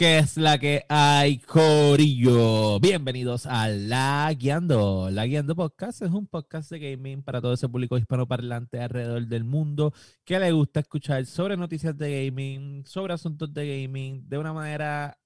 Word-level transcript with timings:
¿Qué 0.00 0.16
es 0.16 0.38
la 0.38 0.58
que 0.58 0.86
hay, 0.88 1.40
Corillo? 1.40 2.80
Bienvenidos 2.80 3.44
a 3.44 3.68
La 3.68 4.32
Guiando. 4.32 5.10
La 5.10 5.26
Guiando 5.26 5.54
Podcast 5.54 6.00
es 6.00 6.10
un 6.10 6.26
podcast 6.26 6.70
de 6.70 6.78
gaming 6.78 7.22
para 7.22 7.42
todo 7.42 7.52
ese 7.52 7.68
público 7.68 7.98
hispanoparlante 7.98 8.80
alrededor 8.80 9.26
del 9.26 9.44
mundo 9.44 9.92
que 10.24 10.38
le 10.38 10.52
gusta 10.52 10.80
escuchar 10.80 11.26
sobre 11.26 11.58
noticias 11.58 11.98
de 11.98 12.24
gaming, 12.24 12.86
sobre 12.86 13.12
asuntos 13.12 13.52
de 13.52 13.82
gaming, 13.82 14.26
de 14.26 14.38
una 14.38 14.54
manera 14.54 15.18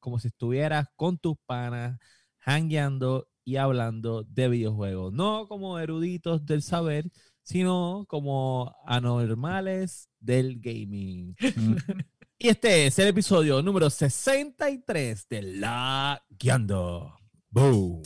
como 0.00 0.18
si 0.18 0.28
estuvieras 0.28 0.86
con 0.96 1.18
tus 1.18 1.36
panas, 1.44 2.00
hangueando 2.38 3.28
y 3.44 3.56
hablando 3.56 4.22
de 4.24 4.48
videojuegos. 4.48 5.12
No 5.12 5.46
como 5.48 5.78
eruditos 5.78 6.46
del 6.46 6.62
saber, 6.62 7.10
sino 7.42 8.06
como 8.08 8.74
anormales 8.86 10.08
del 10.18 10.60
gaming. 10.60 11.36
Y 12.44 12.50
este 12.50 12.88
es 12.88 12.98
el 12.98 13.08
episodio 13.08 13.62
número 13.62 13.88
63 13.88 15.28
de 15.30 15.42
La 15.44 16.22
Guiando. 16.28 17.16
Boom. 17.48 18.02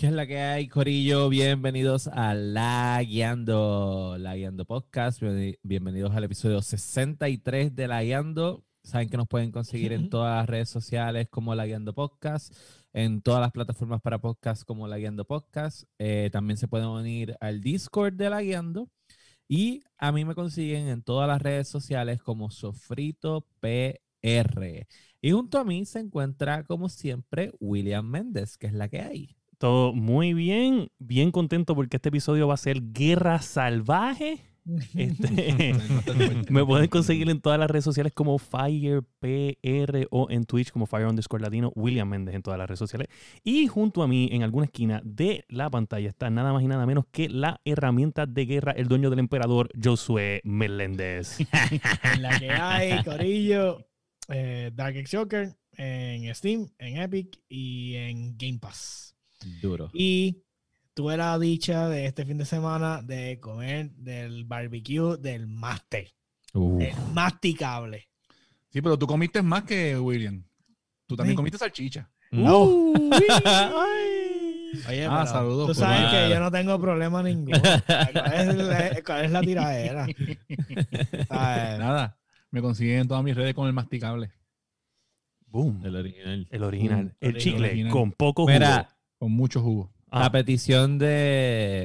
¿Qué 0.00 0.06
es 0.06 0.12
la 0.14 0.26
que 0.26 0.38
hay, 0.40 0.66
Corillo? 0.66 1.28
Bienvenidos 1.28 2.08
a 2.08 2.32
La 2.32 3.02
Guiando, 3.02 4.16
La 4.18 4.34
Guiando 4.34 4.64
Podcast. 4.64 5.20
Bienvenidos 5.62 6.16
al 6.16 6.24
episodio 6.24 6.62
63 6.62 7.76
de 7.76 7.86
La 7.86 8.02
Guiando. 8.02 8.64
Saben 8.82 9.10
que 9.10 9.18
nos 9.18 9.28
pueden 9.28 9.52
conseguir 9.52 9.92
en 9.92 10.08
todas 10.08 10.38
las 10.38 10.48
redes 10.48 10.70
sociales 10.70 11.28
como 11.28 11.54
La 11.54 11.66
Guiando 11.66 11.92
Podcast, 11.92 12.56
en 12.94 13.20
todas 13.20 13.42
las 13.42 13.52
plataformas 13.52 14.00
para 14.00 14.18
podcast 14.18 14.64
como 14.64 14.88
La 14.88 14.96
Guiando 14.96 15.26
Podcast. 15.26 15.82
Eh, 15.98 16.30
también 16.32 16.56
se 16.56 16.66
pueden 16.66 16.86
unir 16.86 17.36
al 17.38 17.60
Discord 17.60 18.14
de 18.14 18.30
La 18.30 18.40
Guiando. 18.40 18.88
Y 19.48 19.82
a 19.98 20.12
mí 20.12 20.24
me 20.24 20.34
consiguen 20.34 20.88
en 20.88 21.02
todas 21.02 21.28
las 21.28 21.42
redes 21.42 21.68
sociales 21.68 22.22
como 22.22 22.50
Sofrito 22.50 23.46
PR. 23.60 24.86
Y 25.20 25.30
junto 25.32 25.58
a 25.58 25.64
mí 25.64 25.84
se 25.84 25.98
encuentra, 25.98 26.64
como 26.64 26.88
siempre, 26.88 27.52
William 27.60 28.08
Méndez, 28.08 28.56
que 28.56 28.66
es 28.66 28.72
la 28.72 28.88
que 28.88 29.02
hay. 29.02 29.36
Todo 29.60 29.92
muy 29.92 30.32
bien, 30.32 30.90
bien 30.98 31.30
contento 31.32 31.74
porque 31.74 31.98
este 31.98 32.08
episodio 32.08 32.48
va 32.48 32.54
a 32.54 32.56
ser 32.56 32.80
Guerra 32.94 33.42
Salvaje. 33.42 34.40
Este, 34.94 35.74
me 36.48 36.64
pueden 36.64 36.88
conseguir 36.88 37.28
en 37.28 37.42
todas 37.42 37.58
las 37.58 37.70
redes 37.70 37.84
sociales 37.84 38.14
como 38.14 38.38
FirePR 38.38 40.08
o 40.10 40.30
en 40.30 40.44
Twitch 40.46 40.70
como 40.70 40.86
Fire 40.86 41.08
underscore 41.08 41.42
Latino, 41.42 41.72
William 41.76 42.08
Méndez 42.08 42.36
en 42.36 42.42
todas 42.42 42.56
las 42.56 42.68
redes 42.68 42.78
sociales. 42.78 43.08
Y 43.44 43.66
junto 43.66 44.02
a 44.02 44.08
mí, 44.08 44.30
en 44.32 44.44
alguna 44.44 44.64
esquina 44.64 45.02
de 45.04 45.44
la 45.50 45.68
pantalla, 45.68 46.08
está 46.08 46.30
nada 46.30 46.54
más 46.54 46.62
y 46.62 46.66
nada 46.66 46.86
menos 46.86 47.04
que 47.12 47.28
la 47.28 47.60
herramienta 47.66 48.24
de 48.24 48.46
guerra, 48.46 48.72
el 48.72 48.88
dueño 48.88 49.10
del 49.10 49.18
emperador, 49.18 49.68
Josué 49.78 50.40
Meléndez. 50.42 51.38
en 52.14 52.22
la 52.22 52.38
que 52.38 52.50
hay, 52.50 53.04
Corillo, 53.04 53.86
eh, 54.28 54.70
Dark 54.72 54.96
X 54.96 55.10
Joker, 55.12 55.54
en 55.76 56.34
Steam, 56.34 56.70
en 56.78 56.96
Epic 56.96 57.38
y 57.46 57.96
en 57.96 58.38
Game 58.38 58.58
Pass. 58.58 59.10
Duro. 59.60 59.90
Y 59.92 60.42
tuve 60.94 61.16
la 61.16 61.38
dicha 61.38 61.88
de 61.88 62.06
este 62.06 62.24
fin 62.24 62.38
de 62.38 62.44
semana 62.44 63.02
de 63.02 63.38
comer 63.40 63.90
del 63.92 64.44
barbecue 64.44 65.16
del 65.16 65.46
master. 65.46 66.12
El 66.52 66.94
masticable. 67.12 68.08
Sí, 68.70 68.82
pero 68.82 68.98
tú 68.98 69.06
comiste 69.06 69.42
más 69.42 69.64
que 69.64 69.98
William. 69.98 70.44
Tú 71.06 71.16
también 71.16 71.36
comiste 71.36 71.58
salchicha. 71.58 72.10
No. 72.30 72.92
Oye, 74.88 75.04
ah, 75.06 75.26
saludos. 75.26 75.68
Tú 75.68 75.74
sabes 75.74 76.10
que 76.10 76.30
yo 76.30 76.38
no 76.38 76.50
tengo 76.50 76.80
problema 76.80 77.22
ninguno. 77.22 77.58
¿Cuál 79.04 79.24
es, 79.24 79.30
la 79.30 79.40
tiradera? 79.40 80.06
Nada. 81.30 82.16
Me 82.50 82.62
consiguen 82.62 83.00
en 83.00 83.08
todas 83.08 83.24
mis 83.24 83.34
redes 83.34 83.54
con 83.54 83.66
el 83.66 83.72
masticable. 83.72 84.30
Boom. 85.46 85.80
El 85.84 85.96
original. 85.96 86.46
El 86.50 86.62
original. 86.62 87.16
El, 87.20 87.36
chicle 87.38 87.88
con 87.88 88.12
poco 88.12 88.46
jugo. 88.46 88.86
Con 89.20 89.32
mucho 89.32 89.60
jugo. 89.60 89.92
La 90.10 90.24
ah. 90.24 90.32
petición 90.32 90.98
de, 90.98 91.06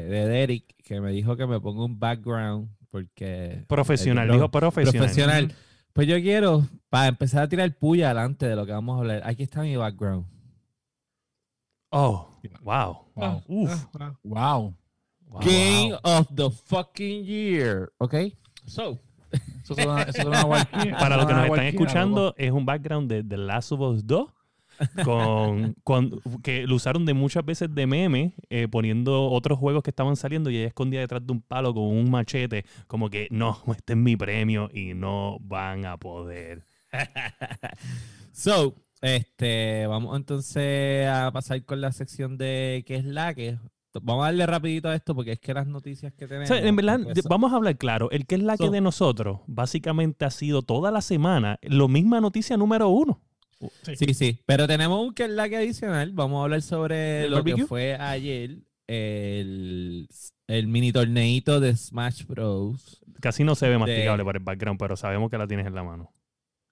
de 0.09 0.25
Derek, 0.25 0.73
que 0.84 1.01
me 1.01 1.12
dijo 1.12 1.35
que 1.35 1.46
me 1.46 1.59
ponga 1.59 1.84
un 1.84 2.00
background, 2.00 2.69
porque... 2.90 3.66
Profesional, 3.68 4.31
dijo 4.31 4.50
profesional. 4.50 5.00
Profesional. 5.00 5.56
Pues 5.91 6.07
yo 6.07 6.16
quiero, 6.22 6.66
para 6.90 7.07
empezar 7.07 7.44
a 7.44 7.50
tirar 7.50 7.78
puya 7.78 8.06
adelante 8.06 8.47
de 8.47 8.56
lo 8.56 8.66
que 8.66 8.72
vamos 8.72 8.96
a 8.96 9.00
hablar, 9.00 9.22
aquí 9.25 9.44
está 9.44 9.63
mi 9.63 9.75
background. 9.75 10.25
Oh, 11.90 12.40
wow. 12.62 13.06
Wow. 13.16 13.44
Uf. 13.47 13.85
Wow. 14.23 14.73
Game 15.41 15.97
of 16.03 16.28
the 16.34 16.50
fucking 16.50 17.25
year. 17.25 17.91
¿Ok? 17.97 18.16
So. 18.66 18.97
Eso 19.62 19.75
Para 21.00 21.17
los 21.17 21.25
que 21.25 21.34
nos 21.34 21.46
están 21.47 21.66
escuchando, 21.66 22.34
es 22.38 22.52
un 22.52 22.66
background 22.66 23.12
de 23.12 23.25
The 23.25 23.38
Last 23.38 23.73
of 23.73 23.81
Us 23.81 24.07
2 24.07 24.29
con, 25.03 25.75
que 26.44 26.68
lo 26.68 26.75
usaron 26.75 27.06
de 27.06 27.13
muchas 27.13 27.46
veces 27.46 27.74
de 27.74 27.88
meme, 27.88 28.34
eh, 28.50 28.68
poniendo 28.68 29.30
otros 29.30 29.59
juegos 29.59 29.84
que 29.84 29.90
estaban 29.90 30.16
saliendo 30.16 30.50
y 30.50 30.58
ella 30.58 30.68
escondía 30.68 31.00
detrás 31.00 31.25
de 31.25 31.31
un 31.34 31.41
palo 31.41 31.74
con 31.74 31.84
un 31.84 32.09
machete, 32.09 32.66
como 32.88 33.09
que 33.09 33.28
no, 33.31 33.62
este 33.75 33.94
es 33.94 33.97
mi 33.97 34.16
premio 34.16 34.69
y 34.74 34.94
no 34.94 35.38
van 35.41 35.85
a 35.85 35.97
poder. 35.97 36.66
so, 38.31 38.75
este, 39.02 39.88
vamos 39.88 40.16
entonces 40.18 41.08
a 41.08 41.31
pasar 41.31 41.64
con 41.66 41.81
la 41.81 41.91
sección 41.91 42.38
de 42.38 42.84
qué 42.88 42.96
es 42.96 43.06
la 43.06 43.34
que 43.34 43.58
Vamos 44.02 44.24
a 44.24 44.25
darle 44.28 44.46
rapidito 44.46 44.90
a 44.90 44.96
esto 44.96 45.16
porque 45.16 45.34
es 45.34 45.40
que 45.40 45.53
las 45.53 45.68
noticias 45.68 46.14
que 46.14 46.28
tenemos. 46.28 46.52
en 46.52 46.75
verdad, 46.75 47.00
vamos 47.30 47.53
a 47.53 47.56
hablar 47.56 47.78
claro. 47.78 48.12
El 48.12 48.25
que 48.25 48.35
es 48.35 48.44
la 48.44 48.58
que 48.58 48.69
de 48.69 48.81
nosotros, 48.81 49.40
básicamente 49.47 50.25
ha 50.25 50.31
sido 50.31 50.62
toda 50.62 50.91
la 50.91 51.02
semana 51.02 51.59
lo 51.62 51.88
misma 51.88 52.19
noticia 52.19 52.58
número 52.58 52.90
uno. 52.90 53.22
Sí. 53.83 54.13
sí, 54.13 54.39
Pero 54.45 54.67
tenemos 54.67 54.99
un 55.05 55.13
que 55.13 55.23
es 55.25 55.29
la 55.29 55.49
que 55.49 55.57
adicional. 55.57 56.11
Vamos 56.13 56.39
a 56.39 56.43
hablar 56.43 56.61
sobre 56.61 57.29
lo 57.29 57.43
que 57.43 57.66
fue 57.66 57.95
ayer 57.95 58.57
el, 58.88 60.07
el 60.47 60.67
mini 60.67 60.91
torneito 60.91 61.59
de 61.59 61.75
Smash 61.75 62.25
Bros. 62.25 63.01
Casi 63.21 63.43
no 63.43 63.55
se 63.55 63.67
ve 63.69 63.77
masticable 63.77 64.23
para 64.23 64.38
el 64.38 64.43
background, 64.43 64.79
pero 64.79 64.95
sabemos 64.95 65.29
que 65.31 65.38
la 65.38 65.47
tienes 65.47 65.66
en 65.67 65.75
la 65.75 65.83
mano. 65.83 66.11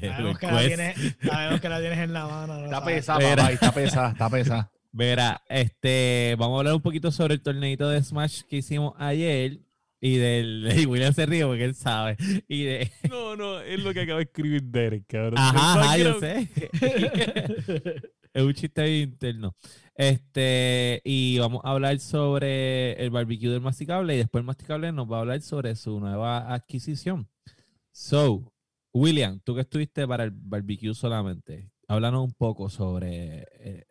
sabemos, 0.00 0.38
que 0.38 0.46
la 0.46 0.66
tienes, 0.66 1.16
sabemos 1.22 1.60
que 1.60 1.68
la 1.68 1.80
tienes 1.80 1.98
en 1.98 2.12
la 2.12 2.26
mano. 2.26 2.64
está 2.64 2.84
pesada, 2.84 3.50
está 3.50 3.72
pesada, 3.72 4.10
está 4.10 4.30
pesada. 4.30 4.72
Verá, 4.92 5.40
este, 5.48 6.34
vamos 6.36 6.56
a 6.56 6.58
hablar 6.60 6.74
un 6.74 6.82
poquito 6.82 7.12
sobre 7.12 7.34
el 7.34 7.42
torneito 7.42 7.88
de 7.88 8.02
Smash 8.02 8.42
que 8.42 8.56
hicimos 8.56 8.94
ayer 8.98 9.60
y 10.00 10.16
del 10.16 10.72
y 10.78 10.86
William 10.86 11.12
se 11.12 11.26
ríe 11.26 11.44
porque 11.44 11.64
él 11.64 11.74
sabe. 11.74 12.16
Y 12.48 12.64
de... 12.64 12.90
No, 13.08 13.36
no, 13.36 13.60
es 13.60 13.80
lo 13.80 13.92
que 13.92 14.00
acaba 14.00 14.18
de 14.18 14.24
escribir 14.24 14.62
Derek, 14.62 15.06
cabrón. 15.06 15.34
Ajá, 15.36 15.96
yo 15.98 16.18
sé. 16.18 16.48
es 18.32 18.42
un 18.42 18.54
chiste 18.54 19.00
interno. 19.00 19.54
Este, 19.94 21.02
y 21.04 21.38
vamos 21.38 21.60
a 21.64 21.72
hablar 21.72 21.98
sobre 22.00 22.92
el 22.94 23.10
barbecue 23.10 23.50
del 23.50 23.60
masticable 23.60 24.14
y 24.14 24.18
después 24.18 24.40
el 24.40 24.46
masticable 24.46 24.92
nos 24.92 25.10
va 25.10 25.18
a 25.18 25.20
hablar 25.20 25.42
sobre 25.42 25.76
su 25.76 26.00
nueva 26.00 26.52
adquisición. 26.52 27.28
So, 27.92 28.50
William, 28.94 29.40
tú 29.40 29.54
que 29.54 29.60
estuviste 29.60 30.08
para 30.08 30.24
el 30.24 30.30
barbecue 30.30 30.94
solamente, 30.94 31.70
háblanos 31.86 32.24
un 32.24 32.32
poco 32.32 32.70
sobre 32.70 33.46
eh, 33.58 33.86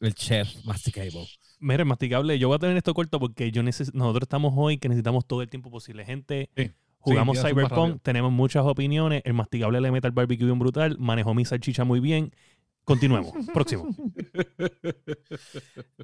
el 0.00 0.14
chef 0.14 0.64
masticable. 0.64 1.26
Mira, 1.60 1.84
masticable, 1.84 2.38
yo 2.38 2.48
voy 2.48 2.56
a 2.56 2.58
tener 2.58 2.76
esto 2.76 2.94
corto 2.94 3.20
porque 3.20 3.52
yo 3.52 3.62
nosotros 3.62 4.22
estamos 4.22 4.54
hoy 4.56 4.78
que 4.78 4.88
necesitamos 4.88 5.26
todo 5.26 5.42
el 5.42 5.50
tiempo 5.50 5.70
posible. 5.70 6.04
Gente, 6.06 6.50
jugamos 6.98 7.40
Cyberpunk, 7.40 8.00
tenemos 8.02 8.32
muchas 8.32 8.64
opiniones. 8.64 9.20
El 9.24 9.34
masticable 9.34 9.80
le 9.80 9.90
mete 9.90 10.06
al 10.06 10.12
barbecue 10.12 10.46
bien 10.46 10.58
brutal, 10.58 10.96
manejó 10.98 11.34
mi 11.34 11.44
salchicha 11.44 11.84
muy 11.84 12.00
bien. 12.00 12.32
Continuemos. 12.84 13.32
Próximo. 13.54 13.88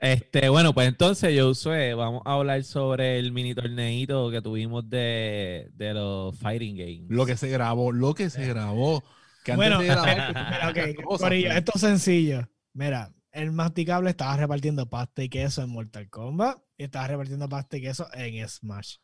Este, 0.01 0.49
bueno, 0.51 0.73
pues 0.75 0.89
entonces, 0.89 1.35
yo 1.35 1.47
Josué, 1.49 1.95
vamos 1.95 2.23
a 2.25 2.35
hablar 2.35 2.63
sobre 2.65 3.19
el 3.19 3.33
mini 3.33 3.55
torneito 3.55 4.31
que 4.31 4.43
tuvimos 4.43 4.89
de, 4.89 5.71
de 5.73 5.95
los 5.95 6.39
Fighting 6.39 6.77
Games. 6.77 7.07
Lo 7.09 7.27
que 7.27 7.37
se 7.37 7.49
grabó, 7.49 7.93
lo 7.93 8.15
que 8.15 8.31
se 8.31 8.47
grabó. 8.47 9.03
bueno, 9.57 9.81
esto 9.81 11.73
es 11.75 11.81
sencillo. 11.81 12.47
Mira, 12.75 13.11
el 13.37 13.53
masticable 13.53 14.11
estaba 14.11 14.37
repartiendo 14.37 14.89
pasta 14.89 15.23
y 15.23 15.29
queso 15.29 15.63
en 15.63 15.71
Mortal 15.71 16.09
Kombat 16.11 16.59
y 16.77 16.85
estaba 16.85 17.07
repartiendo 17.09 17.49
pasta 17.49 17.77
y 17.77 17.83
queso 17.83 18.09
en 18.15 18.49
Smash. 18.49 18.97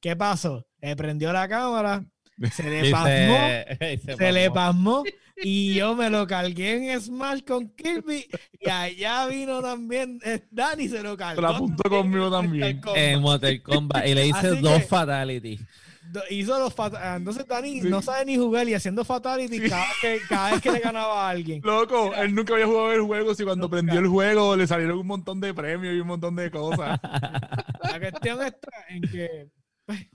¿Qué 0.00 0.14
pasó? 0.16 0.66
Él 0.80 0.96
prendió 0.96 1.32
la 1.32 1.48
cámara, 1.48 2.04
Se 2.52 2.68
le 2.68 2.90
pasmó. 2.90 3.36
Se, 4.04 4.16
se 4.16 4.32
le 4.32 4.50
pasmó. 4.50 5.04
Y 5.42 5.74
yo 5.74 5.94
me 5.94 6.08
lo 6.08 6.26
cargué 6.26 6.92
en 6.92 7.00
Smash 7.00 7.42
con 7.42 7.68
Kirby. 7.74 8.26
Y 8.58 8.70
allá 8.70 9.26
vino 9.26 9.60
también 9.60 10.18
eh, 10.24 10.46
Dani 10.50 10.84
y 10.84 10.88
se 10.88 11.02
lo 11.02 11.16
cargó. 11.16 11.36
Se 11.36 11.42
la 11.42 11.48
apuntó 11.56 11.88
conmigo 11.90 12.30
también. 12.30 12.80
En 12.94 13.20
Mortal 13.20 13.62
Kombat. 13.62 14.06
Y 14.06 14.14
le 14.14 14.26
hice 14.28 14.38
Así 14.48 14.60
dos 14.60 14.78
que- 14.80 14.86
fatalities. 14.86 15.60
Hizo 16.30 16.58
los 16.58 16.74
ah, 16.78 17.14
Entonces 17.16 17.46
Dani 17.46 17.80
Sí. 17.82 17.88
no 17.88 18.00
sabe 18.02 18.24
ni 18.24 18.36
jugar 18.36 18.68
y 18.68 18.74
haciendo 18.74 19.04
fatality 19.04 19.58
Sí. 19.60 19.68
cada, 19.68 19.82
vez 19.82 19.94
que, 20.00 20.20
cada 20.28 20.50
vez 20.52 20.60
que 20.62 20.72
le 20.72 20.78
ganaba 20.80 21.26
a 21.26 21.30
alguien. 21.30 21.60
Loco, 21.64 22.14
él 22.14 22.34
nunca 22.34 22.54
había 22.54 22.66
jugado 22.66 22.92
el 22.92 23.02
juego. 23.02 23.34
Si 23.34 23.44
cuando 23.44 23.64
Nunca. 23.66 23.76
prendió 23.76 24.00
el 24.00 24.08
juego 24.08 24.56
le 24.56 24.66
salieron 24.66 24.98
un 24.98 25.06
montón 25.06 25.40
de 25.40 25.52
premios 25.54 25.94
y 25.94 26.00
un 26.00 26.06
montón 26.08 26.36
de 26.36 26.50
cosas. 26.50 26.98
La 27.82 28.00
cuestión 28.00 28.42
está 28.42 28.70
en 28.88 29.02
que 29.02 29.48
pues, 29.84 30.06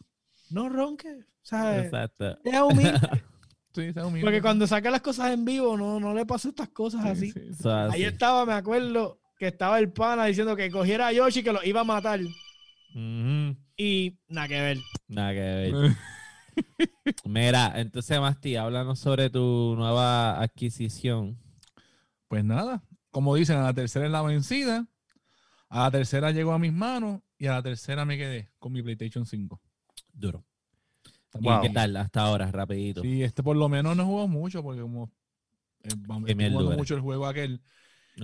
no 0.49 0.69
ronque, 0.69 1.19
¿sabes? 1.41 1.85
Exacto. 1.85 2.37
Sea 2.43 2.65
humilde. 2.65 2.99
Sí, 3.73 3.93
sea 3.93 4.05
humilde. 4.05 4.25
Porque 4.25 4.41
cuando 4.41 4.67
saca 4.67 4.91
las 4.91 4.99
cosas 4.99 5.31
en 5.31 5.45
vivo, 5.45 5.77
no, 5.77 5.97
no 5.97 6.13
le 6.13 6.25
pasa 6.25 6.49
estas 6.49 6.67
cosas 6.69 7.17
Sí, 7.17 7.31
así. 7.33 7.69
Ahí 7.93 8.03
estaba, 8.03 8.45
me 8.45 8.51
acuerdo, 8.51 9.21
que 9.39 9.47
estaba 9.47 9.79
el 9.79 9.93
pana 9.93 10.25
diciendo 10.25 10.57
que 10.57 10.69
cogiera 10.69 11.07
a 11.07 11.13
Yoshi 11.13 11.41
que 11.41 11.53
lo 11.53 11.63
iba 11.63 11.79
a 11.79 11.83
matar. 11.85 12.19
Ujú. 12.93 13.55
Y 13.83 14.15
nada 14.27 14.47
que 14.47 14.61
ver. 14.61 14.77
Nada 15.07 15.33
que 15.33 15.39
ver. 15.39 15.73
Mira, 17.25 17.73
entonces, 17.81 18.19
Masti, 18.19 18.55
háblanos 18.55 18.99
sobre 18.99 19.31
tu 19.31 19.73
nueva 19.75 20.39
adquisición. 20.39 21.39
Pues 22.27 22.45
nada, 22.45 22.83
como 23.09 23.33
dicen, 23.33 23.57
a 23.57 23.63
la 23.63 23.73
tercera 23.73 24.05
es 24.05 24.11
la 24.11 24.21
vencida. 24.21 24.87
A 25.67 25.85
la 25.85 25.91
tercera 25.91 26.29
llegó 26.29 26.51
a 26.51 26.59
mis 26.59 26.71
manos 26.71 27.21
y 27.39 27.47
a 27.47 27.53
la 27.53 27.63
tercera 27.63 28.05
me 28.05 28.19
quedé 28.19 28.51
con 28.59 28.71
mi 28.71 28.83
PlayStation 28.83 29.25
5. 29.25 29.59
Duro. 30.13 30.45
¿Y 31.39 31.45
Wow. 31.45 31.61
qué 31.63 31.69
tal 31.71 31.97
hasta 31.97 32.21
ahora, 32.21 32.51
rapidito? 32.51 33.01
Sí, 33.01 33.23
este 33.23 33.41
por 33.41 33.57
lo 33.57 33.67
menos 33.67 33.97
no 33.97 34.05
jugado 34.05 34.27
mucho 34.27 34.61
porque 34.61 34.81
como 34.81 35.11
eh, 35.81 35.89
jugando 36.05 36.77
mucho 36.77 36.93
el 36.93 37.01
juego 37.01 37.25
aquel 37.25 37.63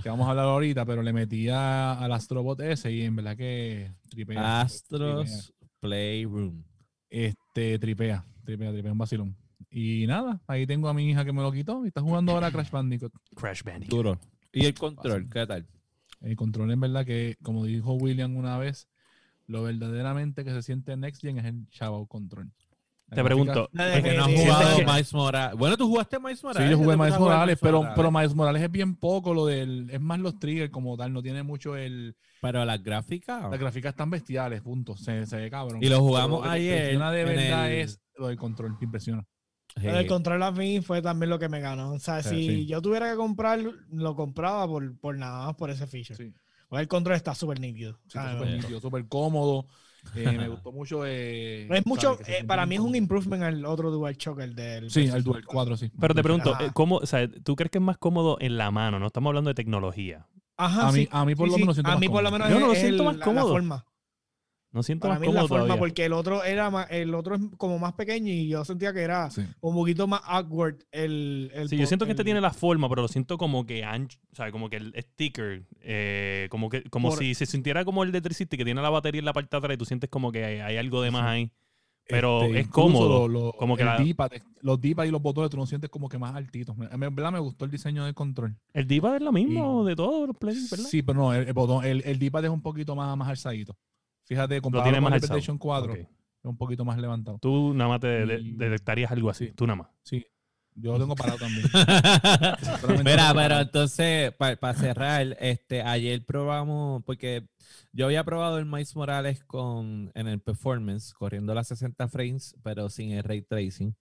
que 0.02 0.10
vamos 0.10 0.28
a 0.28 0.32
hablar 0.32 0.46
ahorita, 0.46 0.86
pero 0.86 1.02
le 1.02 1.14
metí 1.14 1.50
a- 1.50 1.94
al 1.94 2.12
Astrobot 2.12 2.60
ese 2.62 2.92
y 2.92 3.02
en 3.02 3.16
verdad 3.16 3.36
que 3.38 3.92
tripea. 4.10 4.36
tripea. 4.36 4.62
Astros 4.62 5.54
Playroom. 5.80 6.64
Este, 7.10 7.80
tripea, 7.80 8.26
tripea, 8.44 8.72
tripea, 8.72 8.92
un 8.92 8.98
vacilón. 8.98 9.36
Y 9.70 10.06
nada, 10.08 10.42
ahí 10.48 10.66
tengo 10.68 10.88
a 10.90 10.94
mi 10.94 11.10
hija 11.10 11.26
que 11.26 11.34
me 11.34 11.42
lo 11.42 11.52
quitó 11.52 11.84
y 11.84 11.88
está 11.90 12.02
jugando 12.02 12.32
ahora 12.34 12.52
Crash 12.52 12.70
Bandicoot. 12.72 13.14
Crash 13.36 13.64
Bandicoot. 13.64 13.90
Duro. 13.90 14.20
¿Y 14.54 14.66
el 14.66 14.74
control? 14.74 15.30
¿Qué 15.30 15.46
tal? 15.46 15.66
El 16.22 16.36
control 16.36 16.72
en 16.72 16.80
verdad 16.80 17.06
que, 17.06 17.38
como 17.44 17.66
dijo 17.66 17.94
William 17.94 18.36
una 18.36 18.58
vez, 18.58 18.88
lo 19.46 19.64
verdaderamente 19.64 20.44
que 20.44 20.52
se 20.52 20.62
siente 20.62 20.94
en 20.94 21.02
Next 21.02 21.22
Gen 21.22 21.38
es 21.38 21.46
el 21.46 21.68
Chavo 21.70 22.06
Control. 22.08 22.52
Te 23.09 23.24
pregunto, 23.24 23.69
La 23.71 23.86
de 23.86 23.98
¿es 24.00 24.04
Que 24.04 24.09
que 24.09 24.18
no 24.18 24.25
has 24.25 24.31
Sí, 24.31 24.38
jugado 24.38 24.77
que- 24.77 24.86
Miles 24.86 25.13
Morales. 25.13 25.57
Bueno, 25.57 25.77
tú 25.77 25.88
jugaste 25.88 26.19
Miles 26.19 26.44
Morales. 26.44 26.68
Sí, 26.68 26.71
yo 26.71 26.77
jugué 26.77 26.98
¿Te 26.98 27.04
Miles 27.04 27.19
Morales, 27.19 27.59
pero, 27.62 27.77
Morales? 27.77 27.95
pero 27.95 28.12
Miles 28.12 28.36
Morales 28.36 28.62
es 28.63 28.71
bien 28.71 28.95
poco 28.95 29.33
lo 29.33 29.45
del. 29.45 29.89
Es 29.92 30.01
más 30.01 30.19
los 30.19 30.38
triggers 30.39 30.71
como 30.71 30.98
tal, 30.98 31.13
no 31.13 31.21
tiene 31.21 31.42
mucho 31.42 31.77
el. 31.77 32.18
Pero 32.42 32.65
las 32.65 32.83
gráficas. 32.83 33.44
Las 33.50 33.59
gráficas 33.59 33.92
están 33.92 34.09
bestiales, 34.09 34.62
punto. 34.62 34.98
Se, 34.98 35.25
se 35.25 35.38
ve 35.38 35.50
cabrón. 35.50 35.81
Y 35.81 35.88
lo 35.88 36.01
jugamos 36.01 36.42
Pero 36.42 36.51
ayer 36.51 36.74
impresiona 36.75 37.12
de 37.12 37.24
verdad 37.24 37.71
el- 37.71 37.80
es 37.80 38.01
lo 38.18 38.27
del 38.27 38.38
control, 38.38 38.77
te 38.77 38.86
impresiona. 38.86 39.25
Lo 39.81 39.94
del 39.94 40.07
control 40.07 40.42
a 40.44 40.51
mí 40.51 40.81
fue 40.81 41.01
también 41.01 41.30
lo 41.30 41.39
que 41.39 41.48
me 41.50 41.60
ganó. 41.62 41.92
O 41.94 42.00
sea, 42.00 42.21
Sí, 42.24 42.30
si 42.30 42.48
sí. 42.48 42.65
yo 42.65 42.81
tuviera 42.81 43.10
que 43.12 43.15
comprar, 43.15 43.60
lo 43.92 44.15
compraba 44.15 44.68
por, 44.68 44.98
por 45.00 45.18
nada 45.18 45.45
más 45.45 45.56
por 45.56 45.69
ese 45.69 45.86
feature. 45.88 46.15
Sí, 46.15 46.33
Pues 46.68 46.81
el 46.81 46.88
control 46.89 47.15
está 47.15 47.33
súper 47.36 47.60
nítido. 47.62 47.94
sí, 48.07 48.18
súper 48.19 48.48
nítido, 48.50 48.81
súper 48.81 49.07
cómodo. 49.07 49.68
Eh, 50.15 50.31
me 50.38 50.48
gustó 50.48 50.71
mucho. 50.71 51.06
Eh, 51.06 51.68
es 51.69 51.86
mucho, 51.86 52.18
eh, 52.27 52.44
para 52.45 52.65
mí 52.65 52.75
es 52.75 52.80
un 52.80 52.86
cómodo. 52.88 52.98
improvement 52.98 53.44
al 53.44 53.65
otro 53.65 53.92
DualShock, 53.92 54.39
el 54.39 54.56
del. 54.56 54.89
Sí, 54.89 55.01
el 55.01 55.06
PlayStation 55.09 55.24
Dual 55.24 55.45
4, 55.45 55.77
sí. 55.77 55.92
Pero 56.00 56.13
te 56.15 56.24
pregunto, 56.24 56.54
Ajá. 56.54 56.65
eh, 56.65 56.69
¿cómo, 56.74 56.98
o 56.98 57.06
sea, 57.06 57.27
¿tú 57.44 57.56
crees 57.56 57.71
que 57.71 57.77
es 57.77 57.83
más 57.83 57.98
cómodo 57.98 58.38
en 58.39 58.57
la 58.57 58.71
mano? 58.71 59.00
No 59.00 59.07
estamos 59.07 59.30
hablando 59.30 59.50
de 59.50 59.56
tecnología. 59.56 60.25
Ajá, 60.57 60.88
A 60.88 60.92
mí, 60.92 61.01
sí. 61.01 61.09
a 61.12 61.24
mí 61.25 61.36
por 61.36 61.48
Sí, 61.48 61.51
lo 61.51 61.56
sí. 61.57 61.62
menos 61.62 61.75
siento 61.75 61.89
A 61.92 61.94
más 61.94 62.00
mí 62.01 62.07
por 62.09 62.24
lo 62.24 62.30
cómodo. 62.31 62.45
menos 62.48 62.59
Yo 62.62 62.65
no 62.68 62.74
lo 62.74 62.80
siento 62.80 63.04
el- 63.04 63.07
más 63.09 63.18
la- 63.18 63.25
cómodo. 63.25 63.48
La 63.48 63.54
forma. 63.54 63.86
No 64.77 64.83
siento 64.83 65.07
Para 65.07 65.15
más 65.15 65.21
mí 65.21 65.27
la 65.27 65.31
cómodo 65.33 65.47
forma 65.50 65.63
todavía. 65.65 65.79
porque 65.79 66.06
el 66.06 66.13
otro 66.13 66.44
era 66.44 66.69
más, 66.69 66.88
el 66.91 67.13
otro 67.15 67.35
es 67.35 67.41
como 67.57 67.77
más 67.79 67.94
pequeño 67.94 68.31
y 68.31 68.47
yo 68.47 68.63
sentía 68.63 68.94
que 68.94 69.01
era 69.01 69.29
Sí. 69.29 69.41
un 69.59 69.74
poquito 69.75 70.07
más 70.07 70.21
awkward 70.25 70.77
el, 70.91 71.51
el 71.53 71.68
Sí, 71.68 71.77
yo 71.77 71.85
siento 71.88 72.06
que 72.06 72.12
este 72.12 72.24
tiene 72.24 72.39
la 72.39 72.51
forma, 72.53 72.88
pero 72.88 73.01
lo 73.01 73.07
siento 73.07 73.38
como 73.38 73.65
que 73.65 73.83
ancho, 73.83 74.19
o 74.31 74.35
sea, 74.35 74.51
como 74.51 74.69
que 74.69 74.77
el 74.77 74.94
sticker, 74.97 75.63
eh, 75.81 76.47
como 76.51 76.69
que 76.69 76.83
como 76.83 77.09
Por- 77.09 77.18
si 77.19 77.33
se 77.33 77.45
sintiera 77.45 77.83
como 77.83 78.03
el 78.03 78.12
de 78.12 78.21
360 78.21 78.56
que 78.57 78.63
tiene 78.65 78.81
la 78.81 78.89
batería 78.89 79.19
en 79.19 79.25
la 79.25 79.33
parte 79.33 79.50
de 79.51 79.57
atrás 79.57 79.74
y 79.75 79.77
tú 79.77 79.85
sientes 79.85 80.09
como 80.09 80.31
que 80.31 80.45
hay, 80.45 80.59
hay 80.59 80.77
algo 80.77 81.01
de 81.01 81.12
más 81.12 81.24
ahí. 81.24 81.51
Pero 82.09 82.44
Este, 82.44 82.62
es 82.62 82.68
cómodo, 82.69 83.27
lo- 83.27 83.47
lo- 83.47 83.51
como 83.51 83.75
que 83.75 83.81
el 83.81 83.88
la- 83.89 83.97
D-pad, 83.97 84.31
los 84.62 84.79
D-pad 84.79 85.03
y 85.03 85.12
los 85.12 85.21
botones 85.21 85.51
tú 85.51 85.57
los 85.57 85.68
sientes 85.68 85.89
como 85.89 86.07
que 86.07 86.18
más 86.18 86.33
altitos. 86.35 86.74
En 86.89 87.00
verdad 87.01 87.33
me 87.33 87.39
gustó 87.39 87.65
el 87.65 87.71
diseño 87.71 88.06
del 88.06 88.13
control. 88.13 88.56
El 88.74 88.88
D-pad 88.88 89.18
es 89.18 89.21
lo 89.24 89.33
mismo 89.33 89.83
Y- 89.83 89.88
de 89.89 89.95
todos 89.97 90.25
los 90.25 90.38
plays, 90.38 90.69
¿verdad? 90.71 90.85
Sí, 90.85 91.01
pero 91.01 91.19
no, 91.19 91.33
el, 91.33 91.47
el 91.47 91.53
botón, 91.53 91.83
el, 91.83 92.01
el 92.06 92.18
D-pad 92.18 92.45
es 92.45 92.50
un 92.51 92.62
poquito 92.62 92.95
más, 92.95 93.18
más 93.18 93.27
alzadito. 93.27 93.75
Fíjate, 94.27 94.62
comparado 94.62 94.85
tiene 94.85 94.97
con 94.97 95.03
más 95.06 95.12
el 95.12 95.15
alzado. 95.15 95.33
PlayStation 95.33 95.57
4, 95.57 95.94
Ok. 95.94 96.00
es 96.00 96.07
un 96.44 96.57
poquito 96.57 96.85
más 96.85 96.97
levantado. 96.97 97.39
Tú 97.41 97.74
nada 97.74 97.89
más 97.89 98.00
te 98.01 98.24
Y- 98.41 98.51
detectarías 98.53 99.12
algo 99.12 99.29
así, 99.29 99.47
sí. 99.47 99.53
tú 99.56 99.65
nada 99.65 99.77
más. 99.77 99.88
Sí, 100.03 100.25
yo 100.75 100.91
lo 100.94 101.00
tengo 101.00 101.15
parado 101.15 101.38
también. 101.39 101.65
Mira, 103.06 103.33
pero 103.33 103.59
entonces, 103.59 104.31
para 104.33 104.74
cerrar, 104.74 105.35
este, 105.39 105.81
ayer 105.81 106.24
probamos, 106.25 107.03
porque 107.06 107.47
yo 107.91 108.06
había 108.06 108.24
probado 108.24 108.57
el 108.59 108.65
Miles 108.65 108.95
Morales 108.95 109.44
con, 109.44 110.12
en 110.13 110.27
el 110.27 110.39
performance, 110.39 111.13
corriendo 111.13 111.53
las 111.53 111.68
60 111.69 112.07
frames, 112.07 112.56
pero 112.63 112.89
sin 112.89 113.12
el 113.12 113.24
ray 113.24 113.41
tracing. 113.41 113.95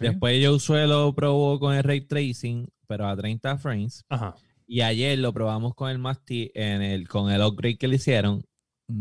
Después 0.00 0.44
Josué 0.46 0.86
lo 0.86 1.14
probó 1.14 1.58
con 1.58 1.74
el 1.74 1.82
ray 1.82 2.00
tracing, 2.02 2.68
pero 2.86 3.06
a 3.06 3.16
30 3.16 3.58
frames. 3.58 4.04
Ajá. 4.08 4.34
Y 4.66 4.82
ayer 4.82 5.18
lo 5.18 5.32
probamos 5.32 5.74
con 5.74 5.90
el 5.90 5.98
Masti 5.98 6.50
en 6.54 6.82
el, 6.82 7.08
con 7.08 7.30
el 7.30 7.40
upgrade 7.42 7.78
que 7.78 7.88
le 7.88 7.96
hicieron. 7.96 8.44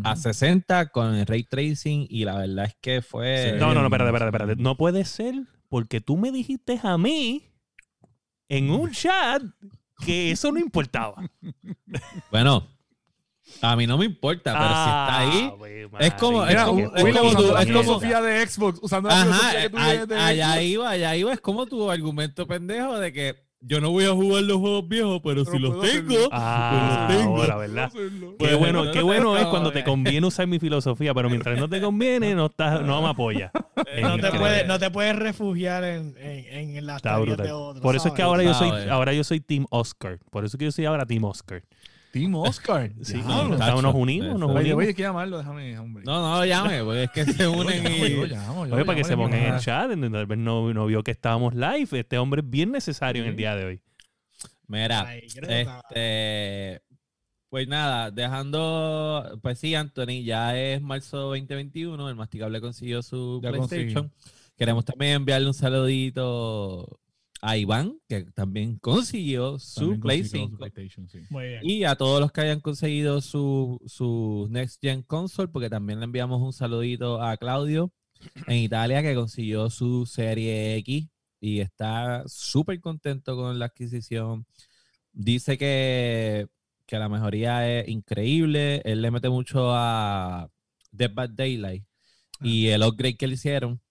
A 0.04 0.16
60 0.16 0.90
con 0.90 1.16
el 1.16 1.26
ray 1.26 1.44
tracing. 1.44 2.08
Y 2.10 2.26
la 2.26 2.38
verdad 2.38 2.66
es 2.66 2.76
que 2.82 3.02
fue. 3.02 3.52
Sí. 3.54 3.60
No, 3.60 3.74
no, 3.74 3.82
no, 3.82 3.86
espérate, 3.88 4.10
espérate, 4.10 4.30
espérate. 4.38 4.62
No 4.62 4.76
puede 4.78 5.06
ser 5.06 5.36
porque 5.70 6.02
tú 6.02 6.18
me 6.18 6.32
dijiste 6.32 6.80
a 6.84 6.98
mí 6.98 7.52
en 8.50 8.70
un 8.70 8.92
chat 8.92 9.42
que 10.06 10.32
eso 10.32 10.52
no 10.52 10.60
importaba. 10.60 11.24
Bueno, 12.32 12.68
a 13.62 13.76
mí 13.78 13.88
no 13.88 13.98
me 13.98 14.06
importa, 14.06 14.52
pero 14.54 14.68
si 14.68 14.74
está 14.74 15.18
ahí. 15.20 15.52
Ah, 15.94 15.98
es 16.06 16.14
como- 16.16 16.40
María, 16.40 16.60
es 16.60 16.66
como- 16.66 16.78
qué 16.94 17.02
es 17.10 17.16
como 17.18 17.58
es 17.58 17.66
filosofía 17.66 18.22
de 18.22 18.46
Xbox, 18.48 18.80
usando 18.82 19.08
la 19.10 19.22
Ajá, 19.22 19.26
filosofía 19.52 19.62
que 19.62 19.70
tú 19.70 19.78
a- 19.78 20.06
de 20.06 20.16
allá 20.20 20.52
Xbox. 20.54 20.64
iba, 20.66 20.90
allá 20.90 21.16
iba. 21.16 21.34
Es 21.34 21.40
como 21.42 21.66
tu 21.66 21.90
argumento 21.90 22.46
pendejo 22.46 23.00
de 23.00 23.14
que 23.14 23.47
yo 23.68 23.82
no 23.82 23.92
voy 23.92 24.06
a 24.06 24.12
jugar 24.12 24.44
los 24.44 24.58
juegos 24.58 24.88
viejos, 24.88 25.20
pero, 25.24 25.44
Pero 25.44 25.52
si 25.52 25.60
los 25.60 25.82
tengo. 25.82 26.30
Ah, 26.32 27.06
Pero 27.10 27.20
tengo. 27.20 27.38
ahora, 27.42 27.56
¿verdad? 27.58 27.92
Qué 27.92 28.10
Pues, 28.40 28.58
bueno, 28.58 28.86
no 28.86 28.92
qué 28.92 29.02
bueno 29.02 29.38
es 29.38 29.46
cuando 29.48 29.72
te 29.72 29.84
conviene 29.84 30.26
usar 30.26 30.48
mi 30.48 30.58
filosofía, 30.60 31.14
pero 31.14 31.30
mientras 31.30 31.60
no 31.60 31.68
te 31.68 31.82
conviene, 31.82 32.34
no, 32.34 32.46
estás, 32.48 32.82
no 32.82 33.02
me 33.02 33.10
apoyas. 33.10 33.52
No 33.54 33.84
te, 33.84 34.00
Increíble. 34.02 34.40
puedes, 34.40 34.68
no 34.68 34.80
te 34.80 34.90
puedes 34.92 35.16
refugiar 35.16 35.84
en, 35.84 36.16
en, 36.18 36.78
en 36.78 36.86
las 36.86 37.02
teorías 37.02 37.38
de 37.38 37.52
otros. 37.52 37.82
Por 37.82 37.96
eso 37.96 38.08
es 38.08 38.14
que 38.14 38.22
¿sabes? 38.22 38.30
ahora 38.30 38.44
yo 38.44 38.54
soy, 38.54 38.90
ahora 38.90 39.14
yo 39.14 39.24
soy 39.24 39.40
Team 39.42 39.66
Oscar. 39.70 40.20
Por 40.32 40.46
eso 40.46 40.56
es 40.56 40.60
que 40.60 40.66
yo 40.66 40.72
soy 40.72 40.86
ahora 40.86 41.06
Team 41.06 41.24
Oscar. 41.26 41.64
Team 42.12 42.36
Oscar. 42.36 42.92
Sí, 43.02 43.22
no, 43.26 43.48
nos 43.48 43.96
unimos, 43.96 44.40
nos 44.40 44.52
unimos. 44.52 44.78
oye, 44.78 44.88
hay 44.88 44.94
que 44.94 45.02
llamarlo, 45.02 45.38
déjame, 45.38 45.78
hombre. 45.78 46.04
No, 46.06 46.22
no, 46.22 46.46
llame, 46.46 46.84
porque 46.84 47.04
es 47.04 47.12
que 47.12 47.26
se 47.26 47.48
unen 47.48 47.84
Yo 47.84 47.90
llamo, 47.90 48.08
yo 48.08 48.26
y. 48.26 48.30
llamo, 48.30 48.68
yo 48.68 48.76
Oye, 48.76 48.86
para 48.86 48.98
que 48.98 49.04
se 49.04 49.16
pongan 49.16 49.40
en 49.40 49.54
el 49.56 49.60
chat, 49.60 49.90
tal 49.90 50.26
vez 50.26 50.38
no, 50.38 50.74
no 50.74 50.86
vio 50.86 51.04
que 51.04 51.12
estábamos 51.12 51.54
live. 51.54 51.88
Este 51.92 52.18
hombre 52.18 52.42
es 52.42 52.50
bien 52.50 52.72
necesario 52.72 53.24
en 53.24 53.30
el 53.30 53.36
día 53.36 53.56
de 53.56 53.66
hoy. 53.66 53.82
Mira, 54.68 55.08
Ay, 55.08 55.22
este. 55.26 56.82
Pues 57.50 57.68
nada, 57.68 58.12
dejando. 58.12 59.40
Pues 59.42 59.60
sí, 59.60 59.74
Anthony, 59.74 60.24
ya 60.24 60.58
es 60.58 60.82
marzo 60.82 61.18
2021. 61.18 62.10
El 62.10 62.16
masticable 62.16 62.60
consiguió 62.60 63.02
su 63.02 63.40
Ya 63.42 63.52
PlayStation. 63.52 64.12
Queremos 64.58 64.84
también 64.84 65.14
enviarle 65.14 65.48
un 65.48 65.54
saludito 65.54 67.00
a 67.42 67.58
Iván, 67.58 68.00
que 68.08 68.24
también 68.34 68.78
consiguió 68.78 69.60
su 69.60 69.80
También 69.82 70.02
Play 70.02 70.20
consiguió 70.22 70.48
5. 70.48 70.52
su 70.52 70.58
PlayStation, 70.58 71.10
sí. 71.10 71.20
Muy 71.30 71.48
bien. 71.48 71.60
Y 71.64 71.84
a 71.84 71.96
todos 71.96 72.20
los 72.20 72.32
que 72.32 72.42
hayan 72.42 72.60
conseguido 72.62 73.22
su, 73.22 73.80
su 73.86 74.48
Next 74.50 74.82
Gen 74.82 75.04
Console, 75.04 75.50
porque 75.50 75.70
también 75.70 76.00
le 76.00 76.06
enviamos 76.06 76.42
un 76.42 76.54
saludito 76.54 77.22
a 77.22 77.38
Claudio 77.38 77.92
en 78.48 78.58
Italia 78.58 79.02
que 79.02 79.16
consiguió 79.16 79.70
su 79.70 80.06
Serie 80.06 80.76
X 80.78 81.08
y 81.40 81.60
está 81.60 82.24
súper 82.28 82.80
contento 82.82 83.36
con 83.36 83.60
la 83.60 83.66
adquisición. 83.66 84.46
Dice 85.12 85.58
que, 85.58 86.48
que 86.86 86.98
la 86.98 87.10
mejoría 87.10 87.80
es 87.80 87.88
increíble. 87.88 88.82
Él 88.86 89.02
le 89.02 89.12
mete 89.12 89.30
mucho 89.30 89.72
a 89.74 90.50
Dead 90.92 91.14
by 91.14 91.30
Daylight 91.32 91.84
y 92.42 92.68
el 92.68 92.84
upgrade 92.84 93.18
que 93.18 93.28
le 93.28 93.36
hicieron. 93.36 93.82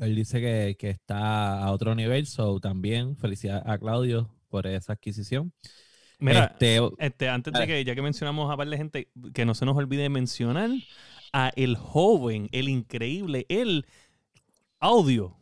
Él 0.00 0.14
dice 0.14 0.40
que, 0.40 0.76
que 0.78 0.90
está 0.90 1.62
a 1.62 1.72
otro 1.72 1.94
nivel, 1.94 2.26
so 2.26 2.60
también 2.60 3.16
felicidades 3.16 3.64
a 3.66 3.78
Claudio 3.78 4.30
por 4.48 4.66
esa 4.66 4.94
adquisición. 4.94 5.52
Mira, 6.18 6.56
Este, 6.58 6.80
este, 6.98 7.28
antes 7.28 7.52
de 7.52 7.66
que, 7.66 7.84
ya 7.84 7.94
que 7.94 8.02
mencionamos 8.02 8.50
a 8.50 8.56
par 8.56 8.68
de 8.68 8.76
gente, 8.76 9.08
que 9.34 9.44
no 9.44 9.54
se 9.54 9.66
nos 9.66 9.76
olvide 9.76 10.08
mencionar 10.08 10.70
a 11.32 11.52
el 11.56 11.76
joven, 11.76 12.48
el 12.52 12.68
increíble, 12.68 13.44
el 13.48 13.86
audio 14.80 15.36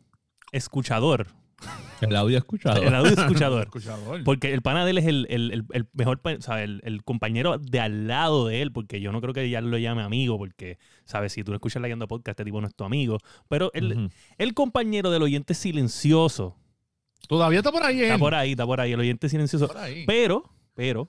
escuchador. 0.51 1.27
El 2.01 2.15
audio 2.15 2.37
escuchador. 2.37 2.83
El 2.85 2.93
audio 2.93 3.11
escuchador. 3.17 3.69
Porque 4.23 4.53
el 4.53 4.61
pana 4.61 4.83
de 4.85 4.91
él 4.91 4.97
es 4.97 5.05
el, 5.05 5.25
el- 5.29 5.51
el- 5.51 5.65
el 5.71 5.87
mejor, 5.93 6.21
o 6.23 6.41
sea, 6.41 6.61
el, 6.63 6.81
el 6.83 7.03
compañero 7.03 7.57
de 7.57 7.79
al 7.79 8.07
lado 8.07 8.47
de 8.47 8.61
él, 8.61 8.71
porque 8.71 8.99
yo 9.01 9.11
no 9.11 9.21
creo 9.21 9.33
que 9.33 9.49
ya 9.49 9.61
lo 9.61 9.77
llame 9.77 10.01
amigo, 10.03 10.37
porque, 10.37 10.77
¿sabes? 11.05 11.33
Si 11.33 11.43
tú 11.43 11.51
no 11.51 11.55
escuchas 11.55 11.81
Leyendo 11.81 12.07
Podcast, 12.07 12.33
este 12.39 12.45
tipo 12.45 12.59
no 12.61 12.67
es 12.67 12.75
tu 12.75 12.83
amigo. 12.83 13.17
Pero 13.47 13.71
el, 13.73 14.09
el 14.37 14.53
compañero 14.53 15.09
del 15.11 15.23
oyente 15.23 15.53
silencioso, 15.53 16.57
Todavía 17.27 17.59
está 17.59 17.71
por 17.71 17.81
ahí, 17.83 18.01
está 18.01 18.13
él. 18.15 18.19
por 18.19 18.35
ahí, 18.35 18.51
está 18.51 18.65
por 18.65 18.79
ahí, 18.81 18.91
el 18.91 18.99
oyente 18.99 19.29
silencioso. 19.29 19.67
Por 19.67 19.77
ahí. 19.77 20.03
Pero, 20.05 20.43
pero, 20.75 21.07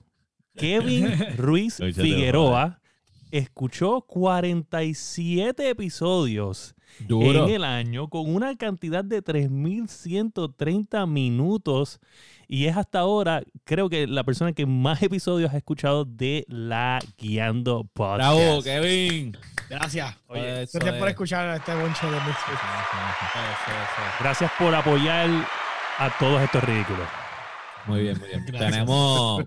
Kevin 0.55 1.13
Ruiz 1.37 1.77
Figueroa 1.77 2.81
escuchó 3.29 4.01
47 4.01 5.69
episodios 5.69 6.73
Duro. 6.99 7.47
en 7.47 7.53
el 7.53 7.63
año 7.63 8.09
con 8.09 8.33
una 8.33 8.55
cantidad 8.55 9.03
de 9.03 9.23
3.130 9.23 11.07
minutos 11.07 11.99
y 12.47 12.65
es 12.65 12.77
hasta 12.77 12.99
ahora, 12.99 13.43
creo 13.65 13.89
que 13.89 14.07
la 14.07 14.23
persona 14.23 14.53
que 14.53 14.65
más 14.65 15.01
episodios 15.03 15.53
ha 15.53 15.57
escuchado 15.57 16.05
de 16.05 16.45
la 16.47 16.99
Guiando 17.17 17.83
Podcast. 17.93 18.17
Bravo, 18.37 18.63
Kevin. 18.63 19.37
Gracias. 19.69 20.15
Oye, 20.27 20.65
Gracias 20.71 20.93
por 20.95 21.07
es. 21.07 21.11
escuchar 21.11 21.49
a 21.49 21.55
este 21.57 21.75
bonche 21.75 22.05
de 22.05 22.13
Misfits. 22.13 22.59
Gracias 24.21 24.51
por 24.57 24.73
apoyar 24.73 25.29
a 25.97 26.17
todos 26.17 26.41
estos 26.41 26.63
ridículos. 26.63 27.07
Muy 27.87 28.01
bien, 28.01 28.17
muy 28.19 28.27
bien. 28.29 28.43
Gracias. 28.47 28.71
Tenemos, 28.71 29.43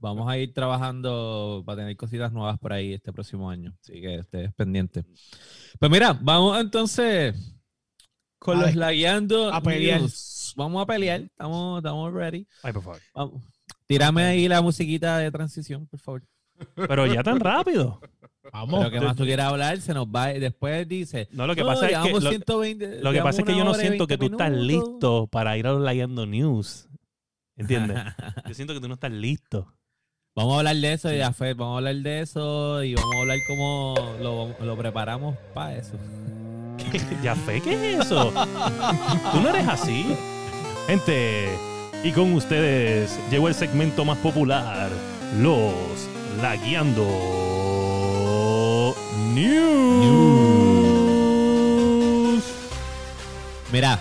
vamos 0.00 0.28
a 0.30 0.38
ir 0.38 0.52
trabajando 0.52 1.62
para 1.64 1.78
tener 1.82 1.96
cositas 1.96 2.32
nuevas 2.32 2.58
por 2.58 2.72
ahí 2.72 2.92
este 2.94 3.12
próximo 3.12 3.50
año. 3.50 3.74
Así 3.82 4.00
que 4.00 4.16
estés 4.16 4.52
pendiente. 4.54 5.04
Pues 5.78 5.90
mira, 5.90 6.18
vamos 6.20 6.60
entonces 6.60 7.34
con 8.38 8.58
A 8.58 8.62
los 8.66 8.74
lagueando. 8.74 9.52
a 9.52 9.60
pelear. 9.62 10.00
news. 10.00 10.52
Vamos 10.56 10.82
a 10.82 10.86
pelear. 10.86 11.20
Estamos, 11.22 11.78
estamos 11.78 12.12
ready. 12.12 12.46
Ay, 12.62 12.72
por 12.72 12.82
favor. 12.82 13.00
Vamos. 13.14 13.42
Tírame 13.86 14.22
ahí 14.24 14.48
la 14.48 14.60
musiquita 14.60 15.18
de 15.18 15.30
transición, 15.30 15.86
por 15.86 16.00
favor. 16.00 16.22
Pero 16.74 17.06
ya 17.06 17.22
tan 17.22 17.38
rápido. 17.40 18.00
Vamos. 18.52 18.82
Lo 18.84 18.90
que 18.90 19.00
más 19.00 19.14
tú 19.14 19.24
quieras 19.24 19.46
hablar, 19.52 19.80
se 19.80 19.94
nos 19.94 20.06
va. 20.06 20.32
y 20.34 20.40
Después 20.40 20.86
dice. 20.88 21.28
No, 21.32 21.46
lo 21.46 21.54
que 21.54 21.60
"No, 21.62 21.68
pasa 21.68 21.86
es 21.88 21.98
que 21.98 22.10
lo, 22.20 22.20
120 22.30 23.02
lo 23.02 23.12
que 23.12 23.22
pasa 23.22 23.42
es 23.42 23.46
que 23.46 23.56
yo 23.56 23.64
no 23.64 23.74
siento 23.74 24.06
que 24.06 24.16
20 24.16 24.26
tú 24.28 24.32
estás 24.42 24.50
minutos". 24.50 24.66
listo 24.90 25.26
para 25.28 25.56
ir 25.56 25.66
a 25.66 25.72
los 25.72 25.82
Layando 25.82 26.26
News. 26.26 26.87
¿Entiendes? 27.58 27.98
Yo 28.46 28.54
siento 28.54 28.72
que 28.72 28.80
tú 28.80 28.88
no 28.88 28.94
estás 28.94 29.12
listo. 29.12 29.74
Vamos 30.34 30.54
a 30.54 30.58
hablar 30.58 30.76
de 30.76 30.92
eso, 30.92 31.12
y 31.12 31.18
Jafet, 31.18 31.56
vamos 31.56 31.74
a 31.74 31.78
hablar 31.78 31.96
de 31.96 32.20
eso 32.20 32.84
y 32.84 32.94
vamos 32.94 33.12
a 33.16 33.20
hablar 33.20 33.38
cómo 33.48 33.94
lo, 34.22 34.54
lo 34.64 34.76
preparamos 34.78 35.36
para 35.52 35.76
eso. 35.76 35.94
¿Ya 37.22 37.34
fe 37.34 37.60
qué 37.60 37.74
es 37.74 38.06
eso? 38.06 38.32
Tú 39.32 39.40
no 39.40 39.48
eres 39.48 39.66
así. 39.66 40.16
Gente, 40.86 41.48
y 42.04 42.12
con 42.12 42.32
ustedes 42.34 43.18
llegó 43.30 43.48
el 43.48 43.54
segmento 43.54 44.04
más 44.04 44.18
popular, 44.18 44.90
los 45.40 45.74
Laguiando 46.40 47.04
News. 49.34 50.68
Mira, 53.72 53.98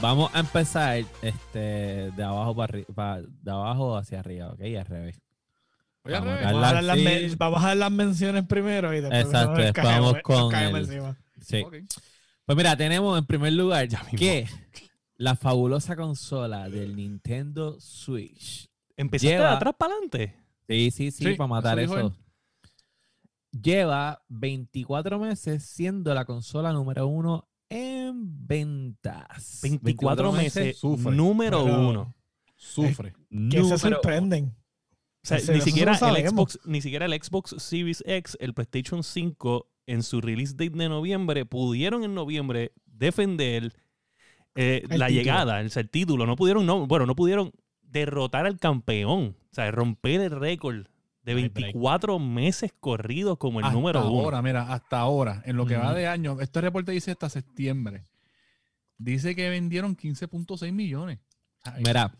vamos 0.00 0.30
a 0.34 0.40
empezar 0.40 1.04
este, 1.22 2.10
de 2.12 2.22
abajo 2.22 2.54
para 2.54 2.72
arriba, 2.78 3.20
de 3.42 3.50
abajo 3.50 3.96
hacia 3.96 4.20
arriba, 4.20 4.50
¿ok? 4.52 4.60
Y 4.62 4.76
al 4.76 4.86
revés. 4.86 5.20
Al 6.04 6.12
Vamos 6.12 6.28
a. 6.38 6.44
Vamos 6.52 6.64
a, 6.64 6.82
las 6.82 6.98
Sí. 6.98 7.04
men- 7.04 7.34
vamos 7.38 7.64
a 7.64 7.66
dar 7.68 7.76
las 7.76 7.90
menciones 7.90 8.46
primero 8.46 8.94
y 8.94 9.00
después 9.00 9.24
Exacto, 9.24 9.60
nos 9.60 9.72
vamos 9.74 10.16
con 10.22 10.52
nos 10.52 10.88
el-. 10.88 11.16
Sí. 11.40 11.62
Ok. 11.64 11.74
Pues 12.44 12.56
mira, 12.56 12.76
tenemos 12.76 13.18
en 13.18 13.26
primer 13.26 13.52
lugar 13.54 13.88
Ya 13.88 14.02
mismo. 14.04 14.18
que 14.18 14.46
la 15.16 15.34
fabulosa 15.34 15.96
consola 15.96 16.68
del 16.68 16.94
Nintendo 16.94 17.80
Switch. 17.80 18.68
¿Empezaste 18.96 19.34
Lleva- 19.34 19.50
de 19.50 19.56
atrás 19.56 19.74
para 19.76 19.92
adelante? 19.94 20.36
Sí, 20.68 20.90
sí, 20.90 21.10
sí, 21.10 21.24
Sí, 21.24 21.34
para 21.34 21.48
matar 21.48 21.78
eso 21.80 21.98
eso. 21.98 22.16
Lleva 23.50 24.22
24 24.28 25.18
meses 25.18 25.64
siendo 25.64 26.12
la 26.14 26.24
consola 26.24 26.72
número 26.72 27.06
uno 27.06 27.48
en 27.68 28.46
ventas. 28.46 29.60
24 29.62 30.32
meses, 30.32 30.78
sufre. 30.78 31.14
número 31.14 31.64
Pero- 31.64 31.88
uno. 31.88 32.14
Sufre. 32.56 33.12
Que 33.50 33.62
se 33.64 33.78
sorprenden. 33.78 34.54
O 35.22 35.28
sea, 35.28 35.38
ni 35.54 35.60
siquiera 35.60 35.92
el. 35.92 36.28
Xbox, 36.28 36.58
ni 36.64 36.80
siquiera 36.80 37.06
el 37.06 37.12
Xbox 37.22 37.54
Series 37.58 38.02
X, 38.06 38.36
el 38.40 38.54
PlayStation 38.54 39.02
5, 39.02 39.68
en 39.86 40.02
su 40.02 40.20
release 40.20 40.52
date 40.52 40.70
de 40.70 40.88
noviembre, 40.88 41.44
pudieron 41.44 42.04
en 42.04 42.14
noviembre 42.14 42.72
defender 42.86 43.74
eh, 44.54 44.82
la 44.84 45.06
título. 45.06 45.08
llegada, 45.08 45.60
el, 45.60 45.70
el 45.74 45.90
título. 45.90 46.26
No 46.26 46.36
pudieron, 46.36 46.64
no, 46.64 46.86
bueno, 46.86 47.06
no 47.06 47.14
pudieron 47.16 47.52
derrotar 47.82 48.46
al 48.46 48.58
campeón. 48.58 49.36
O 49.50 49.54
sea, 49.54 49.70
romper 49.70 50.20
el 50.20 50.30
récord 50.30 50.86
de 51.26 51.32
No 51.34 51.38
hay 51.38 51.48
break. 51.48 51.64
24 51.74 52.18
meses 52.18 52.72
corridos 52.80 53.36
como 53.36 53.58
el 53.58 53.66
hasta 53.66 53.76
número 53.76 54.00
uno. 54.10 54.20
ahora, 54.22 54.40
mira, 54.40 54.72
hasta 54.72 54.98
ahora, 55.00 55.42
en 55.44 55.56
lo 55.56 55.66
que 55.66 55.76
va 55.76 55.92
de 55.92 56.06
año, 56.06 56.40
este 56.40 56.60
reporte 56.62 56.92
dice 56.92 57.10
hasta 57.10 57.28
septiembre. 57.28 58.06
Dice 58.96 59.34
que 59.36 59.50
vendieron 59.50 59.94
15.6 59.96 60.72
millones. 60.72 61.18
Ay, 61.64 61.82
Mira, 61.84 62.14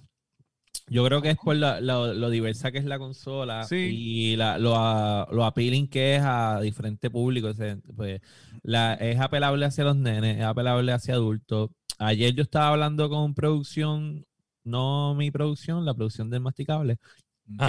yo 0.89 1.05
creo 1.07 1.23
que 1.23 1.31
es 1.31 1.37
por 1.39 1.57
la- 1.57 1.81
lo, 1.81 2.13
lo 2.13 2.29
diversa 2.29 2.71
que 2.71 2.79
es 2.79 2.85
la 2.85 2.99
consola 2.99 3.65
Sí. 3.65 3.77
y 3.77 4.37
la- 4.37 4.59
lo, 4.59 4.75
a- 4.77 5.27
lo 5.33 5.45
appealing 5.47 5.89
que 5.89 6.17
es 6.17 6.23
a 6.25 6.61
diferentes 6.61 7.11
públicos. 7.11 7.53
o 7.53 7.55
sea, 7.55 7.79
pues, 7.97 8.21
la, 8.63 8.95
es 8.95 9.19
apelable 9.21 9.65
hacia 9.65 9.85
los 9.85 9.97
nenes, 9.97 10.37
es 10.39 10.43
apelable 10.45 10.93
hacia 10.93 11.15
adultos. 11.15 11.71
Ayer 11.99 12.35
yo 12.35 12.43
estaba 12.43 12.69
hablando 12.69 13.09
con 13.09 13.35
producción, 13.35 14.27
no 14.65 15.15
mi 15.15 15.31
producción, 15.31 15.85
la 15.87 15.95
producción 15.95 16.29
del 16.29 16.41
masticable. 16.41 16.99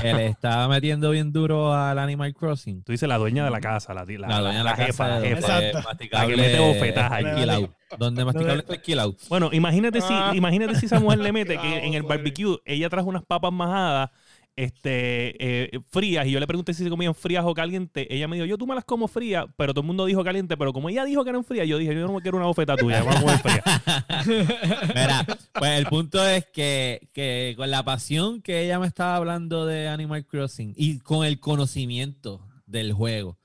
Que 0.01 0.13
le 0.13 0.25
estaba 0.27 0.67
metiendo 0.67 1.09
bien 1.11 1.31
duro 1.31 1.73
al 1.73 1.99
Animal 1.99 2.33
Crossing. 2.33 2.83
Tú 2.83 2.91
dices 2.91 3.07
la 3.07 3.17
dueña 3.17 3.45
de 3.45 3.51
la 3.51 3.59
casa, 3.61 3.93
la, 3.93 4.05
la, 4.05 4.27
La 4.27 4.39
dueña 4.41 4.57
de 4.59 4.63
la, 4.63 4.75
jefa, 4.75 4.87
casa 4.87 5.07
la 5.09 5.21
jefa. 5.21 5.57
de 5.59 5.67
Exacto. 5.69 5.87
masticable 5.89 6.35
La 6.37 6.43
que 6.43 6.49
mete 6.49 6.59
bofetadas 6.59 7.11
alquilado. 7.11 7.73
Donde 7.97 8.25
masticable 8.25 8.59
está 8.59 8.73
alquilado. 8.73 9.15
Bueno, 9.29 9.49
imagínate 9.53 10.01
si, 10.01 10.13
Ah. 10.13 10.31
imagínate 10.35 10.75
si 10.75 10.87
esa 10.87 10.99
mujer 10.99 11.19
le 11.19 11.31
mete 11.31 11.57
que 11.57 11.77
en 11.85 11.93
el 11.93 12.03
barbecue 12.03 12.57
ella 12.65 12.89
trajo 12.89 13.07
unas 13.07 13.23
papas 13.23 13.53
majadas 13.53 14.09
este, 14.57 15.35
eh, 15.75 15.79
frías 15.89 16.25
y 16.25 16.31
yo 16.31 16.39
le 16.39 16.47
pregunté 16.47 16.73
si 16.73 16.83
se 16.83 16.89
comían 16.89 17.15
frías 17.15 17.45
o 17.45 17.53
calientes. 17.53 18.07
Ella 18.09 18.27
me 18.27 18.35
dijo, 18.35 18.45
yo 18.45 18.57
tú 18.57 18.67
me 18.67 18.75
las 18.75 18.83
como 18.83 19.07
frías, 19.07 19.45
pero 19.55 19.73
todo 19.73 19.81
el 19.81 19.87
mundo 19.87 20.05
dijo 20.05 20.23
caliente. 20.23 20.57
Pero 20.57 20.73
como 20.73 20.89
ella 20.89 21.05
dijo 21.05 21.23
que 21.23 21.29
eran 21.29 21.45
frías, 21.45 21.67
yo 21.67 21.77
dije, 21.77 21.93
yo 21.93 22.07
no 22.07 22.19
quiero 22.19 22.37
una 22.37 22.47
bofeta 22.47 22.75
tuya, 22.75 23.03
vamos 23.03 23.17
a 23.17 23.21
comer 23.21 23.39
fría. 23.39 23.63
Mira, 24.87 25.25
pues 25.53 25.71
el 25.79 25.85
punto 25.85 26.25
es 26.27 26.45
que, 26.47 27.07
que 27.13 27.53
con 27.55 27.69
la 27.69 27.83
pasión 27.83 28.41
que 28.41 28.65
ella 28.65 28.79
me 28.79 28.87
estaba 28.87 29.15
hablando 29.15 29.65
de 29.65 29.87
Animal 29.87 30.25
Crossing 30.25 30.73
y 30.75 30.99
con 30.99 31.25
el 31.25 31.39
conocimiento 31.39 32.41
del 32.65 32.93
juego. 32.93 33.37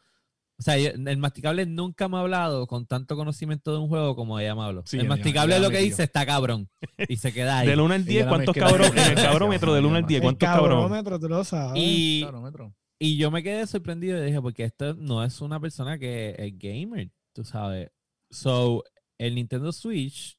O 0.62 0.64
sea, 0.64 0.78
yo- 0.78 0.90
el 0.90 1.16
masticable 1.19 1.66
nunca 1.66 2.07
me 2.09 2.19
ha 2.19 2.21
hablado 2.21 2.69
con 2.69 2.87
tanto 2.87 3.16
conocimiento 3.16 3.73
de 3.73 3.78
un 3.78 3.88
juego 3.88 4.14
como 4.14 4.38
ella 4.38 4.54
me 4.54 4.62
habló. 4.62 4.85
Sí, 4.87 4.97
el 4.97 5.09
masticable 5.09 5.57
ella 5.57 5.64
lo 5.64 5.71
que 5.71 5.78
dice 5.78 6.04
está 6.04 6.25
cabrón. 6.25 6.69
Y 7.09 7.16
se 7.16 7.33
queda 7.33 7.59
ahí. 7.59 7.66
Del 7.66 7.81
1 7.81 7.95
al 7.95 8.04
10, 8.04 8.16
Ella 8.16 8.25
la 8.25 8.31
¿cuántos 8.31 8.54
cabrones? 8.57 9.07
En 9.07 9.12
el 9.19 9.25
cabrómetro 9.25 9.75
del 9.75 9.85
1 9.87 9.97
al 9.97 10.07
10, 10.07 10.19
El 10.19 10.23
¿cuántos 10.23 10.49
cabrones? 10.49 10.76
cabrómetro, 10.76 11.19
tú 11.19 11.28
lo 11.28 11.42
sabes. 11.42 11.83
y, 11.83 12.25
y 13.00 13.16
yo 13.16 13.33
me 13.33 13.42
quedé 13.42 13.66
sorprendido 13.66 14.23
y 14.23 14.26
dije, 14.26 14.40
porque 14.40 14.62
esto 14.62 14.95
no 14.95 15.25
es 15.25 15.40
una 15.40 15.59
persona 15.59 15.99
que 15.99 16.37
es 16.38 16.57
gamer, 16.57 17.11
tú 17.35 17.42
sabes. 17.45 17.90
So, 18.31 18.85
el 19.19 19.35
Nintendo 19.35 19.73
Switch 19.73 20.38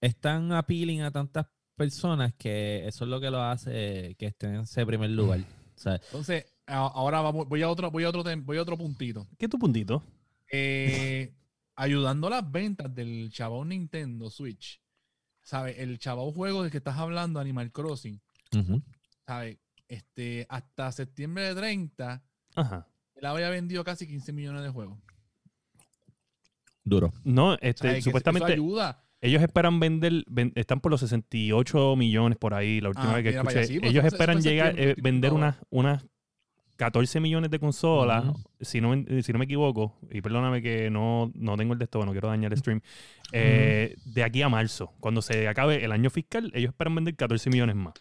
es 0.00 0.18
tan 0.18 0.50
appealing 0.52 1.02
a 1.02 1.10
tantas 1.10 1.46
personas 1.76 2.32
que 2.38 2.86
eso 2.86 3.04
es 3.04 3.10
lo 3.10 3.20
que 3.20 3.30
lo 3.30 3.42
hace 3.42 4.16
que 4.18 4.26
esté 4.26 4.46
en 4.46 4.60
ese 4.60 4.86
primer 4.86 5.10
lugar. 5.10 5.40
O 5.40 5.78
sea, 5.78 5.96
Entonces, 5.96 6.46
ahora 6.74 7.20
vamos, 7.20 7.48
voy 7.48 7.62
a 7.62 7.68
otro, 7.68 7.90
voy 7.90 8.04
a 8.04 8.08
otro, 8.10 8.22
voy 8.42 8.56
a 8.58 8.62
otro 8.62 8.76
puntito. 8.76 9.26
¿Qué 9.38 9.46
es 9.46 9.50
tu 9.50 9.58
puntito? 9.58 10.02
Eh, 10.52 11.32
ayudando 11.76 12.26
a 12.26 12.30
las 12.30 12.50
ventas 12.50 12.94
del 12.94 13.30
chabón 13.32 13.68
Nintendo 13.70 14.30
Switch. 14.30 14.80
¿Sabes? 15.42 15.78
El 15.78 15.98
chabón 15.98 16.32
juego 16.32 16.62
del 16.62 16.70
que 16.70 16.76
estás 16.78 16.98
hablando, 16.98 17.40
Animal 17.40 17.72
Crossing. 17.72 18.20
¿Sabes? 19.26 19.56
Este, 19.88 20.46
hasta 20.50 20.92
septiembre 20.92 21.44
de 21.44 21.54
30, 21.54 22.22
Ajá. 22.54 22.86
él 23.14 23.24
había 23.24 23.48
vendido 23.48 23.82
casi 23.84 24.06
15 24.06 24.32
millones 24.34 24.62
de 24.62 24.68
juegos. 24.68 24.98
duro. 26.84 27.12
No, 27.24 27.54
este, 27.60 28.00
supuestamente 28.02 28.52
ayuda. 28.52 29.04
ellos 29.20 29.42
esperan 29.42 29.78
vender, 29.80 30.24
ven- 30.28 30.52
están 30.54 30.80
por 30.80 30.90
los 30.90 31.00
68 31.00 31.96
millones 31.96 32.38
por 32.38 32.54
ahí, 32.54 32.80
la 32.80 32.88
última 32.90 33.12
Ah, 33.12 33.16
vez 33.16 33.22
que 33.24 33.28
allá, 33.30 33.40
escuché. 33.40 33.64
sí, 33.66 33.78
pues, 33.80 33.90
ellos 33.90 34.04
esperan 34.04 34.40
llegar, 34.42 34.74
eh, 34.78 34.94
vender 35.02 35.32
unas, 35.32 35.56
unas 35.70 36.04
14 36.78 37.20
millones 37.20 37.50
de 37.50 37.58
consolas, 37.58 38.24
si, 38.60 38.80
no, 38.80 38.96
me- 38.96 39.22
si 39.22 39.32
no 39.32 39.38
me 39.38 39.44
equivoco, 39.44 39.98
y 40.10 40.20
perdóname 40.22 40.62
que 40.62 40.88
no, 40.90 41.30
no 41.34 41.56
tengo 41.56 41.72
el 41.74 41.78
de 41.78 41.84
esto, 41.84 42.04
no 42.06 42.12
quiero 42.12 42.28
dañar 42.28 42.52
el 42.52 42.58
stream, 42.58 42.80
eh, 43.32 43.96
de 44.06 44.22
aquí 44.24 44.40
a 44.42 44.48
marzo, 44.48 44.92
cuando 45.00 45.20
se 45.20 45.48
acabe 45.48 45.84
el 45.84 45.92
año 45.92 46.08
fiscal, 46.08 46.50
ellos 46.54 46.70
esperan 46.70 46.94
vender 46.94 47.14
14 47.16 47.50
millones 47.50 47.76
más. 47.76 47.94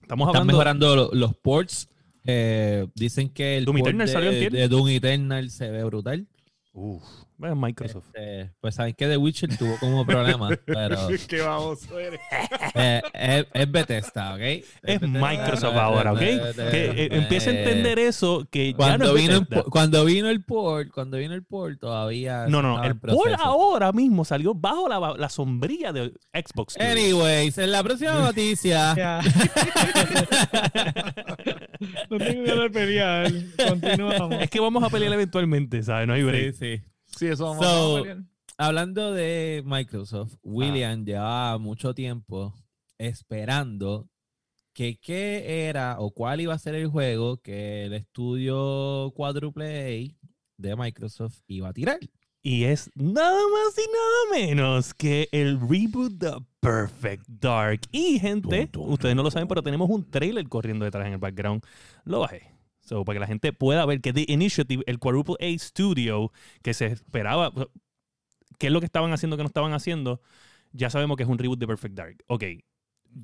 Estamos 0.00 0.26
Están 0.28 0.42
hablando... 0.42 0.52
mejorando 0.52 0.96
lo- 0.96 1.10
los 1.12 1.36
ports. 1.36 1.88
Eh, 2.24 2.86
dicen 2.94 3.28
que 3.30 3.56
el 3.58 3.64
Doom 3.64 3.76
port 3.78 3.88
Eternal 3.88 4.06
de, 4.06 4.12
salió 4.12 4.30
de 4.50 4.68
Doom 4.68 4.88
Eternal 4.88 5.50
se 5.50 5.70
ve 5.70 5.84
brutal. 5.84 6.26
Uf, 6.72 7.02
bueno, 7.38 7.56
Microsoft. 7.56 8.06
Este, 8.08 8.50
pues 8.60 8.74
saben 8.74 8.94
que 8.94 9.06
The 9.06 9.16
Witcher 9.16 9.56
tuvo 9.56 9.76
como 9.78 10.04
problema, 10.04 10.48
pero 10.66 10.96
Qué 11.28 11.38
eres. 11.38 12.20
eh, 12.74 13.02
es, 13.14 13.46
es 13.54 13.70
Bethesda, 13.72 14.34
¿ok? 14.34 14.40
Es 14.40 14.64
Bethesda, 15.00 15.06
Microsoft 15.30 15.76
ahora, 15.76 16.12
¿ok? 16.12 16.20
eh, 16.20 16.40
Que 16.70 16.84
eh, 16.86 16.92
eh, 16.96 17.08
empiece 17.12 17.50
a 17.50 17.58
entender 17.58 17.98
eso, 18.00 18.46
que 18.50 18.72
ya 18.72 18.98
no 18.98 19.04
Cuando 19.06 19.14
vino, 19.14 19.44
po- 19.44 19.64
cuando 19.70 20.04
vino 20.04 20.28
el 20.28 20.44
port, 20.44 20.90
cuando 20.92 21.16
vino 21.18 21.32
el 21.34 21.44
port, 21.44 21.78
todavía. 21.80 22.46
No, 22.48 22.60
no, 22.60 22.82
El 22.82 22.98
proceso. 22.98 23.36
ahora 23.40 23.92
mismo 23.92 24.24
salió 24.24 24.52
bajo 24.54 24.88
la, 24.88 25.14
la 25.16 25.28
sombrilla 25.28 25.92
de 25.92 26.12
Xbox. 26.34 26.76
Anyways, 26.80 27.56
en 27.58 27.72
la 27.72 27.82
próxima 27.82 28.14
noticia. 28.20 28.94
No 32.10 32.18
tengo 32.18 32.42
ganas 32.44 32.64
de 32.64 32.70
pelear. 32.70 33.32
Continuamos. 33.68 34.42
Es 34.42 34.50
que 34.50 34.60
vamos 34.60 34.82
a 34.82 34.88
pelear 34.90 35.12
eventualmente, 35.12 35.82
¿sabes? 35.82 36.06
No 36.06 36.14
hay 36.14 36.22
break. 36.22 36.54
sí, 36.54 36.76
sí. 36.78 36.82
Sí, 37.18 37.26
eso 37.26 37.44
vamos 37.46 37.64
So, 37.66 37.96
a 37.96 38.00
pelear. 38.02 38.18
Hablando 38.56 39.12
de 39.12 39.62
Microsoft, 39.64 40.34
Ah. 40.34 40.38
William 40.42 41.04
llevaba 41.04 41.58
mucho 41.58 41.94
tiempo 41.94 42.54
esperando 42.98 44.08
que 44.72 44.96
qué 45.00 45.66
era 45.68 45.96
o 45.98 46.10
cuál 46.12 46.40
iba 46.40 46.54
a 46.54 46.58
ser 46.58 46.74
el 46.74 46.86
juego 46.88 47.38
que 47.38 47.84
el 47.86 47.94
estudio 47.94 49.12
quadruple 49.16 49.66
A 49.66 50.28
de 50.56 50.76
Microsoft 50.76 51.40
iba 51.48 51.68
a 51.68 51.72
tirar. 51.72 51.98
Y 52.42 52.64
es 52.64 52.90
nada 52.94 53.40
más 53.52 53.76
y 53.76 53.86
nada 53.90 54.46
menos 54.46 54.94
que 54.94 55.28
el 55.32 55.58
reboot 55.60 56.12
de 56.12 56.32
Perfect 56.60 57.24
Dark. 57.28 57.80
Y 57.90 58.18
gente, 58.20 58.70
ustedes 58.76 59.16
no 59.16 59.22
lo 59.24 59.30
saben, 59.30 59.48
pero 59.48 59.62
tenemos 59.62 59.90
un 59.90 60.08
trailer 60.08 60.48
corriendo 60.48 60.84
detrás 60.84 61.06
en 61.06 61.14
el 61.14 61.18
background. 61.18 61.62
Lo 62.04 62.20
bajé. 62.20 62.52
So, 62.88 63.04
para 63.04 63.16
que 63.16 63.20
la 63.20 63.26
gente 63.26 63.52
pueda 63.52 63.84
ver 63.86 64.00
que 64.00 64.12
The 64.12 64.24
Initiative, 64.28 64.82
el 64.86 64.98
Quadruple 64.98 65.36
A 65.40 65.58
Studio, 65.58 66.32
que 66.62 66.72
se 66.74 66.86
esperaba, 66.86 67.52
qué 68.58 68.68
es 68.68 68.72
lo 68.72 68.80
que 68.80 68.86
estaban 68.86 69.12
haciendo, 69.12 69.36
que 69.36 69.42
no 69.42 69.48
estaban 69.48 69.72
haciendo, 69.72 70.20
ya 70.72 70.88
sabemos 70.90 71.16
que 71.16 71.22
es 71.24 71.28
un 71.28 71.38
reboot 71.38 71.58
de 71.58 71.66
Perfect 71.66 71.94
Dark. 71.94 72.16
Ok, 72.28 72.44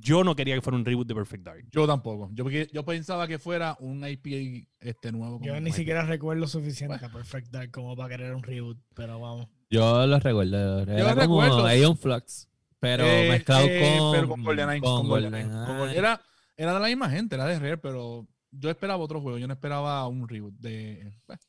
yo 0.01 0.25
no 0.25 0.35
quería 0.35 0.55
que 0.55 0.61
fuera 0.63 0.77
un 0.77 0.85
reboot 0.85 1.07
de 1.07 1.15
Perfect 1.15 1.45
Dark. 1.45 1.65
Yo 1.71 1.87
tampoco. 1.87 2.31
Yo, 2.33 2.49
yo 2.51 2.85
pensaba 2.85 3.27
que 3.29 3.39
fuera 3.39 3.77
un 3.81 4.07
IP 4.07 4.67
este 4.81 5.13
nuevo. 5.13 5.41
Yo 5.43 5.59
ni 5.61 5.71
IP. 5.71 5.77
siquiera 5.77 6.05
recuerdo 6.05 6.47
suficiente 6.47 7.05
a 7.05 7.09
Perfect 7.11 7.49
Dark 7.51 7.71
como 7.71 7.95
para 7.97 8.09
querer 8.11 8.35
un 8.35 8.43
reboot, 8.43 8.79
pero 8.95 9.21
vamos. 9.21 9.49
Yo 9.71 10.07
lo 10.07 10.19
recuerdo. 10.21 10.83
Era 10.83 10.99
Yo 10.99 11.05
lo 11.15 11.27
como 11.27 11.43
recuerdo. 11.43 11.67
Aeon 11.67 11.97
Flux, 11.97 12.49
pero 12.81 13.05
Eh, 13.05 13.29
mezclado 13.31 13.67
eh, 13.69 13.97
con, 13.99 14.13
pero 14.13 14.29
con 14.29 14.43
GoldenEye, 14.43 14.81
con 14.81 14.97
con 15.01 15.09
GoldenEye, 15.09 15.45
GoldenEye. 15.45 15.67
con 15.67 15.79
Golden- 15.79 15.97
Era, 15.99 16.21
era 16.57 16.75
de 16.75 16.81
la 16.81 16.87
misma 16.89 17.11
gente, 17.11 17.35
era 17.35 17.47
de 17.47 17.59
Rare, 17.59 17.79
pero 17.79 18.27
yo 18.59 18.71
esperaba 18.71 19.03
otro 19.03 19.21
juego. 19.21 19.39
Yo 19.39 19.47
no 19.47 19.55
esperaba 19.55 20.07
un 20.09 20.29
reboot. 20.29 20.55
De, 20.55 21.13
bueno, 21.27 21.41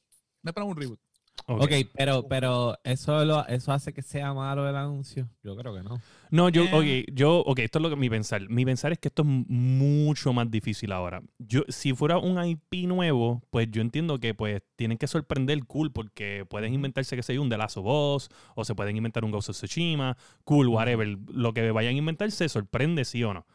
no 0.43 0.49
esperaba 0.49 0.69
un 0.69 0.77
reboot. 0.77 0.99
Ok. 1.47 1.63
Ok, 1.63 1.71
pero, 1.93 2.27
pero 2.27 2.77
eso, 2.83 3.23
lo, 3.23 3.45
eso 3.47 3.71
hace 3.71 3.93
que 3.93 4.01
sea 4.01 4.33
malo 4.33 4.67
el 4.67 4.75
anuncio. 4.75 5.29
Yo 5.43 5.55
creo 5.55 5.75
que 5.75 5.83
no. 5.83 5.99
No, 6.31 6.49
yo, 6.49 6.63
Eh. 6.63 7.05
ok, 7.07 7.13
yo, 7.13 7.39
ok, 7.41 7.59
esto 7.59 7.77
es 7.77 7.83
lo 7.83 7.89
que 7.89 7.95
mi 7.97 8.09
pensar. 8.09 8.49
Mi 8.49 8.65
pensar 8.65 8.93
es 8.93 8.99
que 8.99 9.09
esto 9.09 9.21
es 9.21 9.27
mucho 9.27 10.33
más 10.33 10.49
difícil 10.49 10.91
ahora. 10.91 11.21
Yo, 11.37 11.61
si 11.67 11.93
fuera 11.93 12.17
un 12.17 12.43
IP 12.43 12.87
nuevo, 12.87 13.43
pues 13.51 13.69
yo 13.69 13.81
entiendo 13.81 14.19
que 14.19 14.33
pues 14.33 14.63
tienen 14.75 14.97
que 14.97 15.05
sorprender 15.07 15.63
cool, 15.65 15.91
porque 15.91 16.45
pueden 16.49 16.73
inventarse 16.73 17.15
que 17.15 17.21
sea 17.21 17.39
un 17.39 17.49
The 17.49 17.57
Last 17.57 17.77
of 17.77 17.85
Us, 17.85 18.29
o 18.55 18.65
se 18.65 18.73
pueden 18.73 18.95
inventar 18.97 19.23
un 19.23 19.29
Ghost 19.31 19.49
of 19.49 19.55
Tsushima, 19.57 20.17
cool, 20.45 20.67
whatever. 20.69 21.17
Lo 21.27 21.53
que 21.53 21.69
vayan 21.69 21.93
a 21.93 21.97
inventarse 21.97 22.49
sorprende 22.49 23.05
sí 23.05 23.23
o 23.23 23.33
no. 23.35 23.45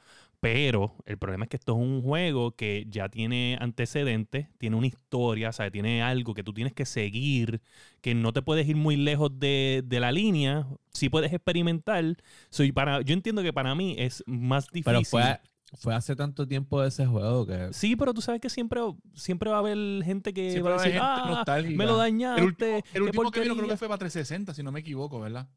Pero 0.41 0.95
el 1.05 1.19
problema 1.19 1.45
es 1.45 1.51
que 1.51 1.59
esto 1.59 1.73
es 1.73 1.79
un 1.79 2.01
juego 2.01 2.53
que 2.53 2.87
ya 2.89 3.11
tiene 3.11 3.59
antecedentes, 3.61 4.49
tiene 4.57 4.75
una 4.77 4.87
historia, 4.87 5.51
o 5.51 5.53
sea, 5.53 5.71
tiene 5.71 6.03
algo 6.03 6.33
que 6.33 6.43
tú 6.43 6.55
tienes 6.55 6.73
que 6.73 6.87
seguir, 6.87 7.61
que 8.01 8.15
no 8.15 8.33
te 8.33 8.41
puedes 8.41 8.67
ir 8.67 8.77
muy 8.77 8.97
lejos 8.97 9.39
de, 9.39 9.83
de 9.85 10.01
la 10.01 10.13
línea, 10.13 10.67
sí 10.95 11.11
puedes 11.11 11.33
experimentar. 11.35 12.17
Soy 12.49 12.73
para, 12.73 13.03
yo 13.03 13.13
entiendo 13.13 13.43
que 13.43 13.53
para 13.53 13.75
mí 13.75 13.97
es 13.99 14.25
más 14.27 14.67
difícil. 14.69 14.85
Pero 14.85 15.05
fue, 15.05 15.41
fue 15.75 15.95
hace 15.95 16.17
tanto 16.17 16.49
tiempo 16.49 16.81
de 16.81 16.89
ese 16.89 17.05
juego 17.05 17.47
que... 17.47 17.69
Sí, 17.75 17.95
pero 17.95 18.15
tú 18.15 18.23
sabes 18.23 18.41
que 18.41 18.49
siempre, 18.49 18.81
siempre 19.15 19.51
va 19.51 19.57
a 19.57 19.61
haber 19.61 20.03
gente 20.05 20.33
que 20.33 20.53
Siempre 20.53 20.73
va 20.73 20.77
a 20.77 20.79
va 20.79 20.83
a 20.83 20.87
decir, 20.87 21.01
ah, 21.03 21.25
nostálgica. 21.29 21.77
me 21.77 21.85
lo 21.85 21.99
dañaste. 21.99 22.41
El 22.41 22.45
último, 22.47 22.83
el 22.95 23.03
último 23.03 23.31
que 23.31 23.41
vino 23.41 23.55
creo 23.55 23.67
porquería". 23.67 23.75
que 23.75 23.79
fue 23.79 23.89
para 23.89 23.99
360, 23.99 24.55
si 24.55 24.63
no 24.63 24.73
me 24.73 24.81
equivoco, 24.81 25.21
¿verdad? 25.21 25.49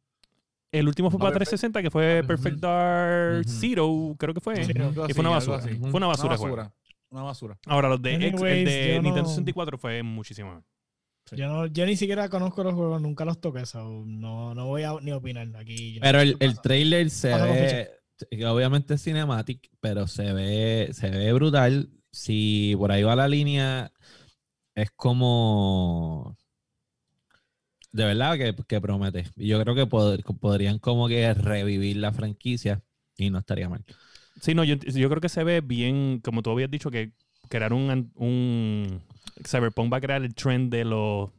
El 0.73 0.87
último 0.87 1.09
fue 1.11 1.19
para 1.19 1.29
haber- 1.29 1.39
360, 1.47 1.81
que 1.81 1.89
fue. 1.91 2.23
Perfect 2.27 2.57
Dark. 2.57 3.45
Zero, 3.47 4.15
creo 4.17 4.33
que 4.33 4.41
fue. 4.41 4.63
Sí, 4.65 4.73
Algo 4.77 5.07
Y 5.07 5.13
fue 5.13 5.21
una 5.21 5.29
basura. 5.29 5.57
así. 5.57 5.69
Fue 5.75 5.91
una 5.93 6.07
basura. 6.07 6.35
Una 6.35 6.41
basura. 6.43 6.73
Una 7.11 7.21
basura. 7.23 7.59
Ahora, 7.67 7.89
los 7.89 8.01
de, 8.01 8.15
X- 8.15 8.41
el 8.41 8.65
de 8.65 8.99
Nintendo 9.01 9.21
no- 9.21 9.29
64 9.29 9.77
fue 9.77 10.01
muchísimo 10.03 10.49
mejor. 10.49 10.63
Yo, 11.31 11.47
no, 11.47 11.67
yo 11.67 11.85
ni 11.85 11.95
siquiera 11.95 12.27
conozco 12.27 12.63
los 12.63 12.73
juegos, 12.73 13.01
nunca 13.01 13.23
los 13.23 13.39
toqué, 13.39 13.65
so 13.65 14.03
no, 14.05 14.53
no 14.53 14.65
voy 14.67 14.83
a 14.83 14.93
ni 15.01 15.11
opinar 15.13 15.47
aquí. 15.55 15.97
Pero 16.01 16.19
el, 16.19 16.35
el 16.39 16.59
trailer 16.59 17.09
se 17.09 17.29
ve, 17.33 18.45
obviamente 18.45 18.95
es 18.95 19.03
cinematic, 19.03 19.69
pero 19.79 20.05
se 20.07 20.33
ve, 20.33 20.89
se 20.91 21.09
ve 21.09 21.31
brutal. 21.33 21.89
Si 22.11 22.75
por 22.77 22.91
ahí 22.91 23.03
va 23.03 23.15
la 23.15 23.27
línea, 23.27 23.91
es 24.75 24.91
como... 24.91 26.35
De 27.93 28.03
verdad 28.03 28.37
que, 28.37 28.53
que 28.67 28.81
promete. 28.81 29.23
Y 29.37 29.47
yo 29.47 29.61
creo 29.63 29.75
que 29.75 29.85
pod- 29.87 30.21
podrían 30.39 30.79
como 30.79 31.07
que 31.07 31.33
revivir 31.33 31.95
la 31.97 32.11
franquicia 32.11 32.81
y 33.17 33.29
no 33.29 33.37
estaría 33.39 33.69
mal. 33.69 33.85
Sí, 34.41 34.53
no, 34.55 34.63
yo, 34.65 34.75
yo 34.75 35.09
creo 35.09 35.21
que 35.21 35.29
se 35.29 35.43
ve 35.43 35.61
bien, 35.61 36.19
como 36.21 36.41
tú 36.41 36.49
habías 36.49 36.69
dicho, 36.71 36.89
que 36.91 37.11
crear 37.49 37.71
un, 37.71 38.11
un 38.15 38.99
Cyberpunk 39.45 39.93
va 39.93 39.97
a 39.97 40.01
crear 40.01 40.23
el 40.23 40.33
trend 40.33 40.71
de 40.71 40.83
los 40.85 41.29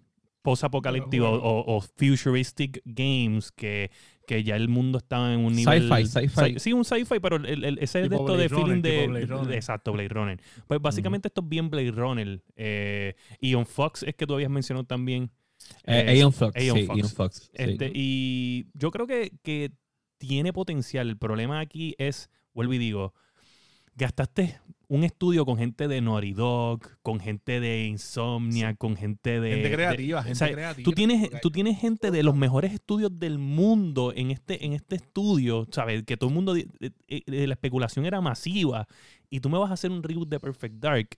post-apocalípticos 0.43 1.41
o, 1.43 1.65
o 1.67 1.81
futuristic 1.81 2.83
games 2.85 3.51
que, 3.51 3.91
que 4.27 4.45
ya 4.45 4.57
el 4.57 4.69
mundo 4.69 4.99
está 4.99 5.33
en 5.33 5.41
un 5.41 5.55
nivel... 5.57 5.89
Sci-fi, 5.89 6.07
sci-fi. 6.07 6.41
Sci- 6.55 6.59
Sí, 6.59 6.73
un 6.73 6.85
sci-fi, 6.85 7.19
pero 7.21 7.37
el, 7.37 7.65
el- 7.65 7.79
ese 7.81 8.03
es 8.03 8.11
de 8.11 8.17
esto 8.17 8.37
de 8.37 8.49
feeling 8.49 8.65
Runner, 8.65 8.83
de, 8.83 8.91
tipo 8.99 9.11
Blade 9.11 9.27
Runner. 9.27 9.47
de- 9.49 9.55
Exacto, 9.57 9.93
Blade 9.93 10.09
Runner. 10.11 10.41
Pues 10.69 10.81
básicamente 10.81 11.29
esto 11.29 11.41
es 11.41 11.49
bien 11.49 11.71
Blade 11.71 11.91
Runner. 11.93 12.43
Eh, 12.57 13.15
Ion 13.41 13.67
Fox 13.67 14.03
es 14.03 14.15
que 14.15 14.27
tú 14.27 14.35
habías 14.35 14.51
mencionado 14.51 14.85
también. 14.85 15.31
Eh, 15.87 16.05
Eh, 16.07 16.11
Aeon 16.19 16.33
Flux. 16.33 16.57
Aeon 16.57 16.77
sí, 16.79 16.85
Flux. 16.87 16.99
Aeon 16.99 17.09
Flux, 17.11 17.35
sí. 17.37 17.51
Este, 17.55 17.91
y 17.95 18.67
yo 18.75 18.91
creo 18.91 19.07
que, 19.07 19.33
que 19.43 19.73
tiene 20.19 20.53
potencial. 20.53 21.09
El 21.09 21.17
problema 21.19 21.61
aquí 21.61 21.95
es, 21.99 22.31
vuelvo 22.55 22.75
y 22.75 22.79
digo, 22.79 23.15
gastaste 23.97 24.59
un 24.89 25.03
estudio 25.03 25.45
con 25.47 25.57
gente 25.57 25.89
de 25.89 26.01
Naughty 26.01 26.33
Dog, 26.35 26.81
con 27.03 27.19
gente 27.19 27.59
de 27.59 27.87
Insomnia, 27.87 28.75
con 28.75 28.97
gente 28.97 29.41
de... 29.41 29.51
Gente 29.51 29.69
de- 29.69 29.75
creativa, 29.75 30.21
o 30.21 30.23
gente 30.23 30.35
sea, 30.39 30.53
creativa. 30.53 30.85
Tú 30.85 30.93
tienes, 30.93 31.31
tú 31.41 31.51
tienes 31.51 31.79
gente 31.81 32.11
de 32.11 32.23
los 32.23 32.37
mejores 32.37 32.73
estudios 32.75 33.19
del 33.19 33.39
mundo 33.39 34.13
en 34.15 34.31
este, 34.31 34.65
en 34.65 34.73
este 34.75 34.97
estudio, 34.97 35.67
¿sabes? 35.71 36.03
Que 36.05 36.17
todo 36.17 36.29
el 36.29 36.35
mundo, 36.35 36.55
eh, 36.57 36.67
eh, 36.81 37.47
la 37.47 37.55
especulación 37.55 38.05
era 38.05 38.21
masiva 38.21 38.87
y 39.31 39.41
tú 39.41 39.49
me 39.49 39.59
vas 39.59 39.71
a 39.71 39.75
hacer 39.75 39.91
un 39.91 40.03
reboot 40.03 40.29
de 40.29 40.39
Perfect 40.39 40.75
Dark. 40.77 41.09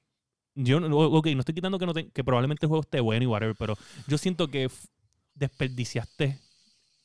Yo, 0.56 0.80
no- 0.80 0.96
ok, 0.96 1.26
no 1.34 1.40
estoy 1.40 1.54
quitando 1.54 1.78
que, 1.78 1.86
no 1.86 1.92
te- 1.94 2.08
que 2.10 2.24
probablemente 2.24 2.64
el 2.66 2.68
juego 2.68 2.82
esté 2.82 2.98
bueno 3.00 3.22
y 3.22 3.26
whatever, 3.26 3.54
pero 3.58 3.76
yo 4.08 4.18
siento 4.18 4.48
que 4.48 4.68
desperdiciaste. 5.34 6.38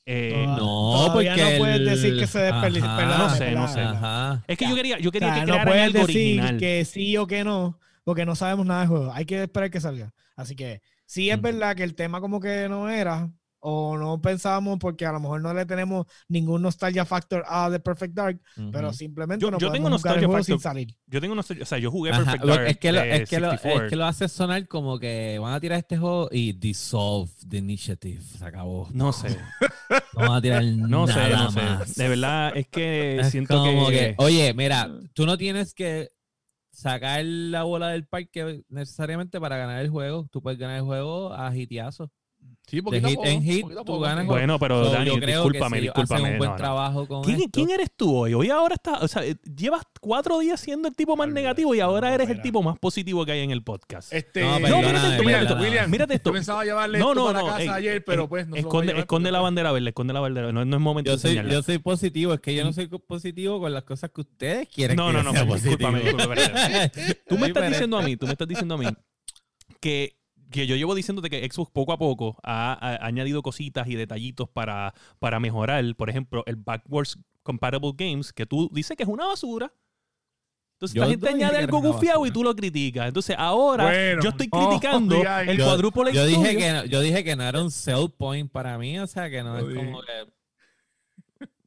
eh, 0.08 0.46
No, 0.48 1.10
porque 1.14 1.30
no 1.30 1.58
puedes 1.60 1.76
el- 1.76 1.86
decir 1.86 2.18
que 2.18 2.26
se 2.28 2.40
desperdició. 2.40 2.90
Perdóname, 2.98 3.18
no 3.24 3.30
sé, 3.38 3.52
no 3.52 3.68
sé. 3.68 3.82
Ajá. 3.82 4.44
es 4.48 4.58
que 4.58 4.68
yo 4.68 4.76
quería, 4.76 4.98
yo 5.00 5.10
O 5.10 5.12
quería 5.12 5.36
sea, 5.36 5.46
que 5.46 5.52
no 5.52 5.64
puedes 5.64 5.84
algo 5.84 6.00
decir 6.08 6.16
original. 6.40 6.58
que 6.58 6.86
sí 6.86 7.18
o 7.18 7.28
que 7.28 7.44
no, 7.44 7.80
porque 8.04 8.26
no 8.26 8.36
sabemos 8.36 8.66
nada 8.66 8.80
del 8.82 8.90
juego. 8.90 9.12
Hay 9.14 9.26
que 9.26 9.44
esperar 9.44 9.70
que 9.70 9.80
salga. 9.80 10.12
Así 10.36 10.56
que 10.56 10.82
sí 11.06 11.30
es 11.30 11.40
verdad 11.40 11.76
que 11.76 11.84
el 11.84 11.94
tema 11.94 12.20
como 12.20 12.40
que 12.40 12.68
no 12.68 12.90
era, 12.90 13.30
o 13.62 13.98
no 13.98 14.20
pensábamos 14.22 14.80
porque 14.80 15.06
a 15.06 15.12
lo 15.12 15.20
mejor 15.20 15.42
no 15.42 15.54
le 15.54 15.66
tenemos 15.66 16.06
ningún 16.28 16.62
nostalgia 16.62 17.06
factor 17.06 17.44
a 17.48 17.70
The 17.72 17.80
Perfect 17.80 18.14
Dark, 18.14 18.42
pero 18.72 18.92
simplemente 18.92 19.44
Yo- 19.44 19.52
no 19.52 19.58
yo 19.60 19.68
podemos 19.70 19.74
tengo 19.74 19.98
jugar 19.98 20.16
el 20.18 20.22
nostalgia 20.22 20.28
juego 20.28 20.38
factor. 20.44 20.58
sin 20.58 20.64
salir. 20.64 20.98
Yo 21.08 21.22
tengo, 21.22 21.36
no 21.36 21.44
sé, 21.44 21.62
o 21.62 21.66
sea, 21.66 21.78
yo 21.78 21.92
jugué 21.92 22.12
Ajá, 22.12 22.24
Perfect 22.24 22.44
lo- 22.44 22.54
Dark 22.56 22.68
es, 22.68 22.78
que 22.78 22.92
lo, 22.92 23.02
es, 23.02 23.30
que 23.30 23.40
lo, 23.40 23.48
es 23.52 23.62
64. 23.62 23.90
que 23.90 23.96
lo 23.96 24.06
hace 24.06 24.28
sonar 24.28 24.68
como 24.68 25.00
que 25.00 25.38
van 25.40 25.54
a 25.54 25.60
tirar 25.60 25.78
este 25.80 25.98
juego 25.98 26.28
y 26.32 26.54
dissolve 26.54 27.32
the 27.48 27.58
initiative. 27.58 28.22
Se 28.22 28.44
acabó. 28.46 28.88
No 28.94 29.14
sé, 29.14 29.38
No 30.14 30.22
van 30.28 30.32
a 30.34 30.42
tirar 30.42 30.64
no 30.66 31.08
sé, 31.08 31.14
nada 31.14 31.52
sé. 31.52 31.62
más. 31.62 31.96
De 31.96 32.10
verdad 32.10 32.52
es 32.58 32.68
que 32.68 33.20
Es 33.20 33.30
siento 33.30 33.58
como 33.58 33.90
que... 33.90 34.16
Oye, 34.18 34.54
mira, 34.54 34.90
tú 35.14 35.26
no 35.26 35.38
tienes 35.38 35.74
que 35.74 36.10
sacar 36.72 37.24
la 37.26 37.64
bola 37.64 37.90
del 37.90 38.08
parque 38.08 38.64
necesariamente 38.70 39.40
para 39.40 39.58
ganar 39.58 39.82
el 39.82 39.90
juego. 39.90 40.28
Tú 40.32 40.42
puedes 40.42 40.58
ganar 40.58 40.78
el 40.78 40.84
juego 40.84 41.34
a 41.34 41.56
hitiazo. 41.56 42.10
Sí, 42.68 42.78
De 42.78 42.84
poquito 42.84 43.06
a 43.06 43.10
hit 43.10 43.18
poco, 43.18 43.28
en 43.28 43.44
hit, 43.44 43.68
tú 43.68 43.76
poco, 43.76 44.00
ganas. 44.00 44.26
Bueno, 44.28 44.58
pero 44.58 44.86
So, 44.86 44.92
Dani, 44.92 45.20
discúlpame, 45.20 45.78
si 45.78 45.84
discúlpame. 45.84 46.32
un 46.32 46.38
buen 46.38 46.50
no, 46.52 46.56
no. 46.56 46.56
trabajo 46.56 47.06
con 47.08 47.22
¿Quién, 47.24 47.38
esto. 47.42 47.50
quién 47.52 47.70
eres 47.72 47.90
tú 47.98 48.16
hoy? 48.16 48.34
Hoy 48.34 48.50
ahora 48.50 48.76
estás, 48.76 49.04
o 49.04 49.08
sea, 49.10 49.24
llevas 49.58 49.82
cuatro 50.00 50.40
días 50.40 50.58
siendo 50.62 50.88
el 50.88 50.96
tipo 50.96 51.18
más 51.18 51.26
Olvídate. 51.26 51.42
negativo 51.42 51.76
y 51.76 51.82
ahora 51.82 52.08
No, 52.10 52.16
eres 52.16 52.30
el 52.30 52.42
tipo 52.42 52.64
más 52.64 52.80
positivo 52.80 53.26
que 53.26 53.34
hay 53.34 53.42
en 53.42 53.52
el 53.52 53.62
podcast. 53.62 54.14
Este, 54.14 54.40
No, 54.42 54.58
No, 54.60 54.78
mírate 54.78 54.96
esto, 55.10 55.24
mírate 55.24 55.44
esto. 55.44 55.58
perdóname. 55.58 55.88
Mírate 55.90 56.14
esto. 56.14 56.30
Yo 56.30 56.34
pensaba 56.34 56.64
llevarle 56.64 57.00
No, 57.00 57.10
esto 57.10 57.20
no, 57.20 57.26
para 57.28 57.40
no, 57.42 57.46
casa 57.48 57.62
ey, 57.62 57.68
ayer, 57.68 58.06
pero 58.06 58.30
pues 58.30 58.48
no 58.48 58.56
esconde, 58.56 58.98
esconde 58.98 59.32
la 59.34 59.42
bandera 59.42 59.72
verde, 59.74 59.90
esconde 59.90 60.14
la 60.14 60.20
bandera 60.22 60.46
verde. 60.48 60.54
No, 60.60 60.64
no 60.64 60.76
es 60.78 60.82
momento 60.82 61.12
Yo 61.12 61.18
de 61.18 61.22
soy, 61.22 61.52
yo 61.52 61.62
soy 61.64 61.78
positivo, 61.80 62.34
es 62.34 62.40
que 62.40 62.56
yo 62.56 62.64
no 62.64 62.72
soy 62.72 62.88
positivo 62.88 63.60
con 63.60 63.74
las 63.74 63.84
cosas 63.84 64.12
que 64.12 64.22
ustedes 64.22 64.70
quieren. 64.70 64.96
No, 64.96 65.12
no, 65.12 65.22
no, 65.24 65.34
discúlpame, 65.34 66.02
Tú 67.28 67.38
me 67.38 67.48
estás 67.48 67.70
diciendo 67.70 67.98
a 67.98 68.02
mí, 68.02 68.16
tú 68.16 68.28
me 68.28 68.32
estás 68.32 68.48
diciendo 68.48 68.76
a 68.76 68.78
mí 68.78 68.86
que 69.82 70.21
que 70.52 70.68
yo 70.68 70.76
llevo 70.76 70.94
diciéndote 70.96 71.30
que 71.30 71.50
Xbox 71.50 71.72
poco 71.72 71.94
a 71.94 71.98
poco 71.98 72.38
ha, 72.44 72.74
ha 72.74 73.06
añadido 73.06 73.42
cositas 73.42 73.88
y 73.88 73.96
detallitos 73.96 74.50
para, 74.50 74.94
para 75.20 75.40
mejorar. 75.40 75.84
Por 75.96 76.10
ejemplo, 76.10 76.44
el 76.46 76.58
Backwards 76.58 77.18
Compatible 77.44 77.94
Games, 77.96 78.32
que 78.34 78.46
tú 78.46 78.70
dices 78.72 78.96
que 78.96 79.04
es 79.04 79.10
una 79.10 79.26
basura. 79.26 79.74
Entonces 80.76 80.96
Yo 80.96 81.04
esta 81.04 81.12
gente 81.12 81.30
añade 81.30 81.58
algo 81.60 81.80
gufiado 81.80 82.26
y 82.26 82.32
tú 82.32 82.44
lo 82.44 82.56
criticas. 82.56 83.08
Entonces 83.08 83.36
ahora 83.38 83.86
Bueno, 83.86 84.24
yo 84.24 84.30
estoy 84.30 84.50
no 84.52 84.68
criticando 84.68 85.16
el 85.22 85.50
eso. 85.50 85.64
cuadruple 85.64 86.12
Yo 86.12 86.26
dije, 86.26 86.58
que 86.58 86.72
no, 86.72 86.86
yo 86.86 87.02
dije 87.02 87.24
que 87.24 87.36
no 87.36 87.44
era 87.44 87.62
un 87.62 87.70
sell 87.70 88.10
point 88.10 88.52
para 88.52 88.78
mí, 88.80 88.98
o 89.00 89.06
sea 89.06 89.30
que 89.30 89.44
no 89.44 89.58
es 89.60 89.76
como 89.76 90.02
que. 90.02 90.41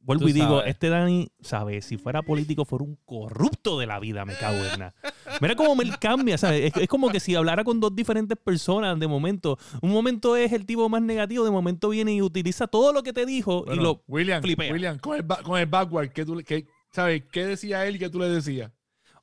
Vuelvo 0.05 0.21
Tú 0.25 0.29
y 0.29 0.33
digo, 0.33 0.59
sabes. 0.59 0.69
este 0.71 0.89
Dani, 0.89 1.27
¿sabes? 1.41 1.83
Si 1.85 1.97
fuera 1.97 2.21
político, 2.21 2.63
fuera 2.63 2.85
un 2.85 2.95
corrupto 3.05 3.79
de 3.79 3.87
la 3.87 3.99
vida, 3.99 4.23
me 4.23 4.35
cago 4.35 4.57
en 4.63 4.79
nada. 4.79 4.93
Mira 5.41 5.55
cómo 5.55 5.75
me 5.75 5.89
cambia, 5.97 6.37
¿sabes? 6.37 6.65
Es, 6.75 6.83
es 6.83 6.87
como 6.87 7.09
que 7.09 7.19
si 7.19 7.33
hablara 7.33 7.63
con 7.63 7.79
dos 7.79 7.95
diferentes 7.95 8.37
personas 8.37 8.99
de 8.99 9.07
momento. 9.07 9.57
Un 9.81 9.89
momento 9.91 10.35
es 10.35 10.51
el 10.53 10.65
tipo 10.67 10.87
más 10.89 11.01
negativo, 11.01 11.43
de 11.43 11.49
momento 11.49 11.89
viene 11.89 12.13
y 12.13 12.21
utiliza 12.21 12.67
todo 12.67 12.93
lo 12.93 13.01
que 13.01 13.13
te 13.13 13.25
dijo 13.25 13.65
y 13.71 13.75
lo... 13.77 14.03
William, 14.07 14.43
flipea. 14.43 14.71
William, 14.71 14.99
con 14.99 15.17
el, 15.17 15.25
con 15.43 15.59
el 15.59 15.65
backward, 15.65 16.11
¿qué, 16.11 16.23
tú, 16.23 16.35
le- 16.35 16.43
qué- 16.43 16.67
¿sabes? 16.91 17.23
¿Qué 17.31 17.45
decía 17.47 17.85
él 17.87 17.95
y 17.95 17.99
qué 17.99 18.09
tú 18.09 18.19
le 18.19 18.29
decías? 18.29 18.71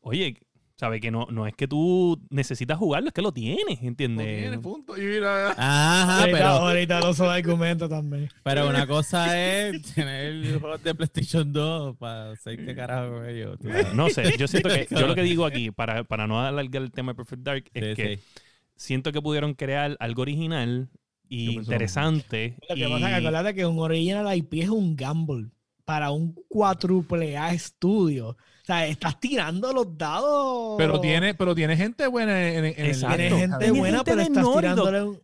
Oye, 0.01 0.37
¿sabes? 0.83 1.01
Que 1.01 1.13
no, 1.13 1.29
no 1.31 1.47
es 1.47 1.55
que 1.55 1.69
tú 1.69 2.21
necesitas 2.29 2.77
jugarlo, 2.77 3.07
es 3.07 3.15
que 3.15 3.23
lo 3.23 3.31
tienes, 3.31 3.81
No 3.81 3.87
¿entiendes? 3.89 4.41
tiene 4.41 4.59
punto. 4.59 4.97
Y 5.01 5.03
mira, 5.07 5.51
Ajá, 5.53 6.19
ahorita, 6.23 6.37
pero, 6.39 6.49
ahorita 6.49 7.01
lo 7.01 7.15
subo 7.15 7.31
argumento 7.31 7.89
también. 7.89 8.29
pero 8.43 8.69
una 8.69 8.85
cosa 8.89 9.39
es 9.41 9.81
tener 9.95 10.59
juegos 10.59 10.83
de 10.83 10.93
PlayStation 10.97 11.53
2 11.53 11.97
para 11.99 12.33
hacer 12.33 12.65
qué 12.67 12.75
carajo 12.75 13.23
ellos. 13.25 13.61
tú 13.61 13.69
sabes. 13.69 13.95
No 13.95 14.11
sé, 14.11 14.37
yo 14.37 14.49
siento 14.49 14.71
que, 14.71 14.89
yo 14.91 15.07
lo 15.07 15.15
que 15.15 15.23
digo 15.23 15.47
aquí, 15.47 15.71
para, 15.73 16.03
para 16.03 16.27
no 16.27 16.41
alargar 16.45 16.83
el 16.83 16.91
tema 16.91 17.13
de 17.13 17.17
Perfect 17.17 17.43
Dark, 17.45 17.65
es 17.75 17.85
Sí, 17.91 17.95
que 17.95 18.17
sí. 18.17 18.23
siento 18.75 19.13
que 19.13 19.23
pudieron 19.23 19.55
crear 19.55 19.97
algo 20.01 20.23
original 20.23 20.89
y 21.29 21.47
lo 21.55 21.63
interesante. 21.63 22.57
Lo 22.69 22.75
que 22.75 22.81
y- 22.81 22.91
pasa 22.91 23.07
es 23.07 23.09
que 23.13 23.15
acuérdate 23.29 23.55
que 23.55 23.67
un 23.67 23.79
original 23.79 24.37
IP 24.37 24.55
es 24.63 24.69
un 24.69 24.97
gamble 24.97 25.51
para 25.85 26.11
un 26.11 26.35
cuádruple 26.49 27.37
A 27.39 27.53
estudio. 27.53 28.37
O 28.63 28.65
sea, 28.65 28.87
estás 28.87 29.19
tirando 29.19 29.73
los 29.73 29.99
dados. 29.99 30.77
pero 30.79 31.01
tiene, 31.01 31.35
pero 31.35 31.53
tiene 31.55 31.77
gente 31.77 32.07
buena 32.07 32.49
en, 32.49 32.65
en 32.65 32.75
el 32.77 32.87
Exacto. 32.87 33.17
Tiene 33.17 33.39
gente 33.39 33.71
buena, 33.73 33.99
gente 33.99 34.11
pero 34.13 34.21
estás 34.23 34.55
tirándole 34.55 35.03
un... 35.03 35.21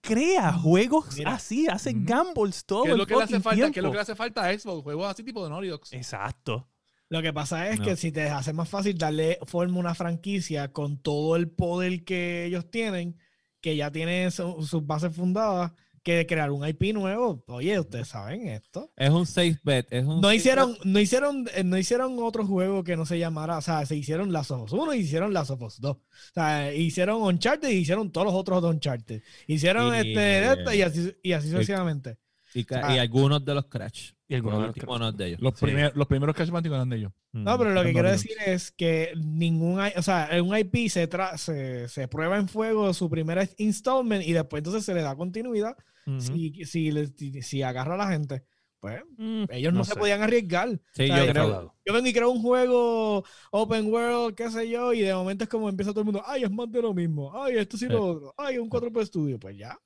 Crea 0.00 0.52
juegos 0.52 1.16
Mira. 1.16 1.34
así, 1.34 1.66
hacen 1.66 1.98
Ujú. 1.98 2.06
gambles 2.06 2.64
todo 2.64 2.84
¿Qué 2.84 2.88
es 2.90 2.92
el 2.92 2.98
lo 2.98 3.06
que 3.06 3.16
le 3.16 3.22
hace 3.24 3.40
falta? 3.40 3.70
¿Qué 3.72 3.80
es 3.80 3.84
lo 3.84 3.90
que 3.90 3.96
le 3.96 4.02
hace 4.02 4.14
falta 4.14 4.44
a 4.44 4.56
Xbox? 4.56 4.82
Juegos 4.84 5.10
así 5.10 5.24
tipo 5.24 5.46
de 5.48 5.68
Dogs. 5.68 5.92
Exacto. 5.92 6.68
Lo 7.08 7.20
que 7.22 7.32
pasa 7.32 7.68
es 7.68 7.78
No. 7.80 7.84
que 7.86 7.96
si 7.96 8.12
te 8.12 8.28
hace 8.28 8.52
más 8.52 8.68
fácil 8.68 8.96
darle 8.96 9.38
forma 9.46 9.76
a 9.76 9.80
una 9.80 9.94
franquicia 9.96 10.70
con 10.72 10.98
todo 11.02 11.34
el 11.36 11.48
poder 11.50 12.04
que 12.04 12.44
ellos 12.44 12.70
tienen, 12.70 13.18
que 13.60 13.74
ya 13.74 13.90
tienen 13.90 14.30
su- 14.30 14.62
sus 14.64 14.86
bases 14.86 15.14
fundadas, 15.16 15.72
que 16.02 16.26
crear 16.26 16.50
un 16.50 16.66
IP 16.66 16.92
nuevo. 16.94 17.44
Oye, 17.48 17.78
ustedes 17.78 18.08
saben 18.08 18.48
esto. 18.48 18.90
Es 18.96 19.10
un 19.10 19.26
safe 19.26 19.58
bet. 19.62 19.86
Es 19.90 20.04
un 20.04 20.20
No 20.20 20.32
hicieron, 20.32 20.76
no 20.84 20.98
hicieron, 21.00 21.46
eh, 21.54 21.64
no 21.64 21.76
hicieron 21.78 22.16
otro 22.20 22.46
juego 22.46 22.84
que 22.84 22.96
no 22.96 23.04
se 23.06 23.18
llamara, 23.18 23.58
o 23.58 23.62
sea, 23.62 23.84
se 23.86 23.96
hicieron 23.96 24.32
Last 24.32 24.50
of 24.50 24.62
Us 24.62 24.72
1 24.72 24.94
y 24.94 24.98
hicieron 25.00 25.32
Last 25.32 25.50
of 25.50 25.62
Us 25.62 25.80
2. 25.80 25.96
O 25.96 26.00
sea, 26.34 26.72
hicieron 26.74 27.22
Uncharted 27.22 27.68
y 27.70 27.74
hicieron 27.78 28.10
todos 28.12 28.26
los 28.26 28.34
otros 28.34 28.62
de 28.62 28.68
Uncharted. 28.68 29.22
Hicieron 29.46 29.94
Y- 29.94 29.98
este, 30.16 30.76
y 30.76 30.82
así, 30.82 31.12
y 31.22 31.32
así 31.32 31.50
sucesivamente. 31.50 32.18
Y, 32.54 32.66
Ah. 32.74 32.94
y 32.94 32.98
algunos 32.98 33.44
de 33.44 33.54
los 33.54 33.66
Crash. 33.66 34.12
Y 34.30 34.34
algunos 34.34 34.60
Los 34.60 34.74
de 34.74 34.84
no 34.86 35.24
ellos. 35.24 35.40
Los, 35.40 35.54
Sí. 35.58 35.64
primer- 35.64 35.96
los 35.96 36.06
primeros 36.06 36.36
Crash 36.36 36.50
Bandicoot 36.50 36.76
eran 36.76 36.88
de 36.90 36.96
ellos. 36.98 37.12
No, 37.32 37.54
Mm. 37.54 37.58
pero 37.58 37.70
lo 37.72 37.82
que 37.82 37.92
quiero 37.92 38.10
decir 38.10 38.32
es 38.44 38.70
que 38.70 39.12
ningún, 39.16 39.80
o 39.80 40.02
sea, 40.02 40.28
un 40.42 40.54
IP 40.56 40.88
se, 40.90 41.08
tra- 41.08 41.36
se, 41.38 41.88
se 41.88 42.08
prueba 42.08 42.36
en 42.38 42.46
fuego 42.48 42.92
su 42.92 43.08
primera 43.08 43.48
installment 43.56 44.22
y 44.26 44.32
después 44.34 44.60
entonces 44.60 44.84
se 44.84 44.92
le 44.94 45.00
da 45.02 45.16
continuidad 45.16 45.76
si, 46.18 46.64
si, 46.66 46.90
si, 47.16 47.42
si 47.42 47.62
agarra 47.62 47.94
a 47.94 47.98
la 47.98 48.08
gente. 48.08 48.44
Pues 48.80 49.02
Mm, 49.16 49.44
ellos 49.50 49.72
no, 49.72 49.82
se 49.82 49.94
sé. 49.94 49.98
podían 49.98 50.22
arriesgar. 50.22 50.68
Sí, 50.92 51.04
O 51.04 51.06
sea, 51.06 51.24
yo 51.24 51.32
creo. 51.32 51.74
Yo 51.84 51.92
vengo 51.94 52.06
y 52.06 52.12
creo 52.12 52.30
un 52.30 52.40
juego 52.42 53.24
open 53.50 53.86
world, 53.92 54.34
qué 54.36 54.50
sé 54.50 54.68
yo, 54.68 54.92
y 54.92 55.00
de 55.00 55.14
momento 55.14 55.44
es 55.44 55.50
como 55.50 55.68
empieza 55.68 55.90
todo 55.90 56.00
el 56.02 56.04
mundo, 56.04 56.22
ay, 56.26 56.44
es 56.44 56.50
más 56.50 56.70
de 56.70 56.80
lo 56.82 56.94
mismo, 56.94 57.32
ay, 57.42 57.56
esto 57.56 57.76
sí 57.76 57.86
Sí. 57.86 57.92
lo 57.92 58.04
otro, 58.06 58.34
ay, 58.36 58.58
un 58.58 58.68
4 58.68 58.92
p 58.92 59.00
estudio, 59.00 59.38
pues 59.38 59.56
ya. 59.56 59.76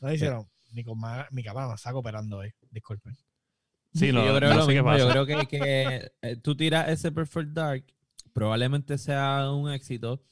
No 0.00 0.12
hicieron. 0.12 0.46
Mi, 0.72 0.84
coma- 0.84 1.26
mi 1.32 1.42
cámara 1.42 1.66
me 1.68 1.74
está 1.74 1.92
cooperando 1.92 2.38
hoy, 2.38 2.52
disculpen. 2.70 3.16
Sí, 3.96 4.12
yo 4.12 4.36
creo 4.36 4.54
no 4.54 4.66
lo. 4.66 5.14
Yo 5.14 5.26
que, 5.26 5.46
que, 5.46 6.12
eh, 6.22 6.36
tú 6.36 6.56
tiras 6.56 6.88
ese 6.88 7.10
Perfect 7.12 7.50
Dark, 7.50 7.84
probablemente 8.32 8.98
sea 8.98 9.50
un 9.50 9.70
éxito, 9.70 10.22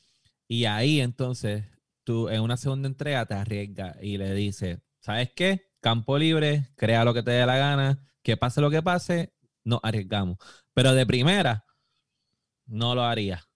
y 0.47 0.67
ahí 0.67 1.01
entonces 1.01 1.65
tú 2.05 2.29
en 2.29 2.43
una 2.43 2.57
segunda 2.57 2.89
entrega 2.89 3.25
te 3.25 3.35
arriesgas 3.35 3.97
y 4.03 4.19
le 4.19 4.35
dices, 4.35 4.79
¿sabes 5.01 5.31
qué? 5.35 5.71
Campo 5.81 6.19
libre, 6.19 6.69
crea 6.77 7.05
lo 7.05 7.15
que 7.15 7.23
te 7.23 7.31
dé 7.31 7.47
la 7.47 7.57
gana, 7.57 8.07
que 8.23 8.37
pase 8.37 8.61
lo 8.61 8.71
que 8.71 8.83
pase, 8.83 9.33
nos 9.65 9.81
arriesgamos. 9.83 10.39
Pero 10.75 10.93
de 10.93 11.07
primera, 11.07 11.65
no 12.67 12.95
lo 12.95 13.03
haría. 13.03 13.47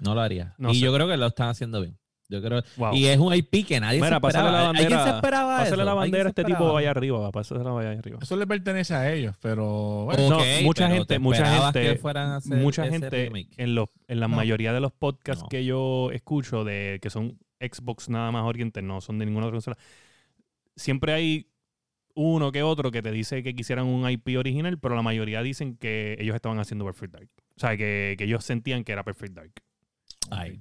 No 0.00 0.14
lo 0.14 0.20
haría. 0.20 0.54
No 0.58 0.70
y 0.70 0.76
sé. 0.76 0.80
yo 0.80 0.94
creo 0.94 1.06
que 1.06 1.16
lo 1.16 1.26
están 1.26 1.50
haciendo 1.50 1.80
bien. 1.80 1.99
Yo 2.30 2.40
creo, 2.40 2.62
Wow. 2.76 2.94
y 2.94 3.06
es 3.06 3.18
un 3.18 3.34
IP 3.34 3.66
que 3.66 3.80
nadie 3.80 3.98
Mira, 4.00 4.08
se 4.08 4.14
esperaba. 4.26 4.50
la 4.52 4.68
¿Alguien 4.70 4.88
se 4.88 4.94
bandera- 4.94 5.16
esperaba 5.16 5.56
Pásale 5.58 5.76
la 5.84 5.90
¿Alguien 5.90 5.96
bandera 5.96 6.24
a 6.24 6.28
este 6.28 6.44
tipo 6.44 6.76
allá 6.76 6.90
arriba, 6.92 7.32
pásale 7.32 7.64
la 7.64 7.70
vaya 7.72 7.90
arriba. 7.90 8.18
Eso 8.22 8.36
le 8.36 8.46
pertenece 8.46 8.94
a 8.94 9.12
ellos, 9.12 9.34
pero 9.42 10.04
bueno, 10.04 10.28
No, 10.30 10.38
mucha 10.62 10.84
pero 10.86 10.94
gente- 10.94 11.14
¿te 11.14 11.18
mucha 11.18 11.44
gente- 11.62 11.82
que 11.82 11.96
fueran 11.96 12.28
a 12.30 12.36
hacer 12.36 12.56
Mucha 12.58 12.86
gente 12.88 13.10
remake? 13.10 13.48
en, 13.56 13.74
los, 13.74 13.88
en 14.06 14.20
la 14.20 14.28
No. 14.28 14.36
mayoría 14.36 14.72
de 14.72 14.80
los 14.80 14.92
podcasts 14.92 15.42
No. 15.42 15.48
que 15.48 15.64
yo 15.64 16.10
escucho 16.12 16.62
de 16.64 17.00
que 17.02 17.10
son 17.10 17.36
Xbox 17.60 18.08
nada 18.08 18.30
más 18.30 18.44
orientes, 18.44 18.82
no 18.82 19.00
son 19.00 19.18
de 19.18 19.26
ninguna 19.26 19.46
otra 19.46 19.56
consola, 19.56 19.76
siempre 20.76 21.12
hay 21.12 21.46
uno 22.14 22.52
que 22.52 22.62
otro 22.62 22.90
que 22.90 23.02
te 23.02 23.12
dice 23.12 23.42
que 23.42 23.54
quisieran 23.54 23.86
un 23.86 24.08
IP 24.08 24.36
original, 24.38 24.78
pero 24.78 24.94
la 24.94 25.02
mayoría 25.02 25.42
dicen 25.42 25.76
que 25.76 26.16
ellos 26.20 26.34
estaban 26.34 26.58
haciendo 26.58 26.84
Perfect 26.84 27.12
Dark. 27.12 27.28
O 27.56 27.60
sea, 27.60 27.76
que, 27.76 28.14
que 28.18 28.24
ellos 28.24 28.44
sentían 28.44 28.84
que 28.84 28.92
era 28.92 29.04
Perfect 29.04 29.34
Dark. 29.34 29.52
Ay. 30.30 30.60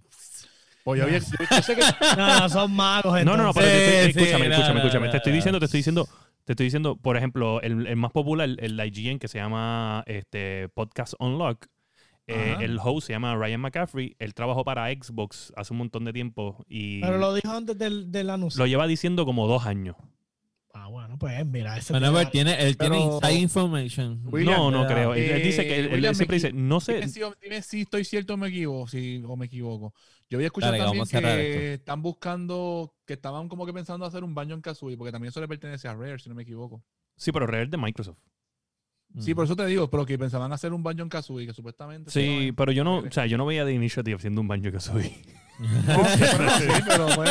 Pues 0.89 0.99
yo, 0.99 1.06
había- 1.06 1.19
yo- 1.19 1.56
yo 1.58 1.62
sé 1.62 1.75
que 1.75 1.82
No, 2.17 2.39
no, 2.41 2.49
son 2.49 2.71
magos. 2.75 3.23
No, 3.25 3.38
no, 3.38 3.43
no, 3.43 3.54
pero 3.54 3.65
te- 3.67 4.04
Sí, 4.13 4.19
escúchame, 4.19 4.47
no, 4.49 4.56
escúchame, 4.56 4.73
no, 4.73 4.80
escúchame. 4.86 5.06
no, 5.08 5.12
te 5.12 5.17
estoy 5.17 5.32
no. 5.32 5.36
diciendo, 5.36 5.60
te 5.60 5.65
estoy 5.65 5.78
diciendo, 5.80 6.08
te 6.45 6.54
estoy 6.54 6.63
diciendo, 6.65 6.95
por 6.97 7.17
ejemplo, 7.17 7.62
el, 7.62 7.88
el 7.88 7.95
más 7.95 8.12
popular, 8.12 8.49
el 8.58 8.80
IGN, 8.80 9.19
que 9.19 9.28
se 9.28 9.38
llama 9.39 10.04
este, 10.08 10.69
Podcast 10.69 11.13
Unlock. 11.19 11.65
eh, 12.28 12.58
el 12.60 12.78
host 12.84 13.08
se 13.08 13.13
llama 13.13 13.36
Ryan 13.36 13.60
McCaffrey. 13.62 14.15
Él 14.19 14.34
trabajó 14.36 14.63
para 14.63 14.88
Xbox 14.91 15.52
hace 15.56 15.73
un 15.73 15.80
montón 15.80 16.06
de 16.06 16.13
tiempo 16.13 16.63
y 16.69 17.02
Pero 17.02 17.17
lo 17.17 17.34
dijo 17.34 17.52
antes 17.52 17.75
del, 17.78 18.12
del 18.12 18.30
anuncio. 18.30 18.60
lo 18.60 18.67
lleva 18.67 18.86
diciendo 18.86 19.25
como 19.25 19.47
dos 19.47 19.65
años. 19.65 19.95
Ah, 20.73 20.88
bueno, 20.88 21.17
pues 21.17 21.43
mira, 21.47 21.77
ese 21.77 21.93
Bueno, 21.93 22.08
tema- 22.08 22.19
pero 22.19 22.29
tiene, 22.32 22.63
él 22.63 22.77
tiene 22.77 23.01
inside 23.01 23.34
information. 23.34 24.21
William, 24.25 24.58
no, 24.58 24.71
no 24.71 24.88
creo. 24.88 25.15
Él, 25.15 25.29
él 25.32 25.43
dice 25.43 25.65
que 25.65 25.79
él, 25.79 25.86
Eh, 25.88 25.95
él 25.95 26.15
siempre 26.15 26.36
dice, 26.36 26.53
no 26.53 26.79
sé. 26.79 26.95
Dime 26.95 27.08
si, 27.08 27.21
dime 27.41 27.62
si 27.63 27.82
estoy 27.82 28.05
cierto 28.05 28.36
o 28.36 28.38
me 28.38 28.49
equivoco, 28.49 28.88
si, 28.88 29.23
o 29.25 29.36
me 29.36 29.47
equivoco. 29.47 29.93
Yo 30.29 30.38
había 30.38 30.47
escuchado 30.47 30.73
Dale, 30.73 30.84
también 30.86 31.05
que 31.08 31.73
están 31.73 32.03
buscando, 32.03 32.93
que 33.05 33.13
estaban 33.13 33.49
como 33.49 33.65
que 33.65 33.73
pensando 33.73 34.05
hacer 34.05 34.23
un 34.23 34.36
Banjo 34.36 34.53
en 34.53 34.62
Kazooie, 34.62 34.95
porque 34.95 35.12
también 35.12 35.29
eso 35.29 35.41
le 35.41 35.47
pertenece 35.47 35.88
a 35.88 35.95
Rare, 35.95 36.19
si 36.19 36.29
no 36.29 36.36
me 36.36 36.43
equivoco. 36.43 36.84
Sí, 37.15 37.32
pero 37.32 37.47
Rare 37.47 37.63
es 37.63 37.71
de 37.71 37.77
Microsoft. 37.77 38.19
Sí, 39.17 39.34
por 39.34 39.45
eso 39.45 39.55
te 39.55 39.65
digo, 39.65 39.89
pero 39.89 40.05
que 40.05 40.19
pensaban 40.19 40.53
hacer 40.53 40.71
un 40.71 40.84
Banjo 40.84 41.01
en 41.01 41.10
Kazooie, 41.10 41.47
que 41.47 41.53
supuestamente. 41.53 42.12
Sí, 42.12 42.51
pero 42.55 42.71
yo 42.71 42.84
no, 42.84 42.99
o 42.99 43.12
sea, 43.12 43.25
yo 43.25 43.38
no 43.39 43.45
veía 43.47 43.65
de 43.65 43.73
Initiative 43.73 44.15
haciendo 44.15 44.39
un 44.39 44.47
Banjo 44.47 44.71
que 44.71 44.77
soy. 45.67 47.26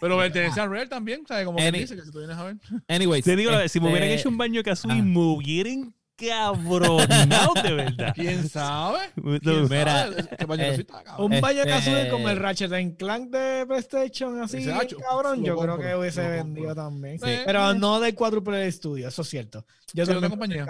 Pero 0.00 0.16
sí, 0.16 0.18
pertenece 0.18 0.60
a 0.60 0.66
Rare 0.66 0.86
también, 0.86 1.24
¿sabes? 1.26 1.46
Como 1.46 1.58
que 1.58 1.64
Any- 1.66 1.78
dice 1.80 1.96
que 1.96 2.02
si 2.02 2.10
tú 2.10 2.18
vienes 2.18 2.36
a 2.36 2.44
ver. 2.44 2.56
Anyways, 2.88 3.24
Te 3.24 3.36
digo, 3.36 3.50
la 3.50 3.58
verdad, 3.58 3.70
si 3.72 3.80
me 3.80 3.90
hubieran 3.90 4.08
este, 4.08 4.20
hecho 4.20 4.28
un 4.28 4.38
Banjo 4.38 4.62
Kazooie, 4.62 5.00
ah. 5.00 5.02
me 5.02 5.18
hubieran 5.18 5.94
cabronado 6.16 7.54
de 7.62 7.72
verdad. 7.72 8.12
¿Quién 8.14 8.48
sabe? 8.48 8.98
No, 9.16 9.38
¿Quién 9.40 9.68
Mira, 9.68 10.04
sabe? 10.04 10.16
Eh, 10.20 10.74
está 10.78 11.02
cabrón. 11.02 11.32
Un 11.32 11.40
baño 11.40 11.62
Este- 11.62 12.08
como 12.10 12.28
el 12.28 12.36
Ratchet 12.38 12.72
and 12.72 12.96
Clank 12.96 13.30
de 13.30 13.66
PlayStation, 13.66 14.42
así, 14.42 14.58
Ese 14.58 14.66
bien 14.66 14.80
hacho, 14.80 14.96
cabrón, 14.98 15.40
lo 15.40 15.46
yo 15.46 15.56
creo 15.56 15.72
compro, 15.72 15.88
que 15.88 15.96
hubiese 15.96 16.22
lo 16.22 16.30
vendido 16.30 16.74
también. 16.74 17.18
Sí. 17.18 17.26
Pero 17.44 17.74
no 17.74 18.00
del 18.00 18.14
cuádruple 18.14 18.66
estudio, 18.66 19.08
eso 19.08 19.22
es 19.22 19.28
cierto. 19.28 19.64
Yo 19.92 20.04
Sí, 20.04 20.12
también 20.12 20.16
otra 20.18 20.30
compañía. 20.30 20.66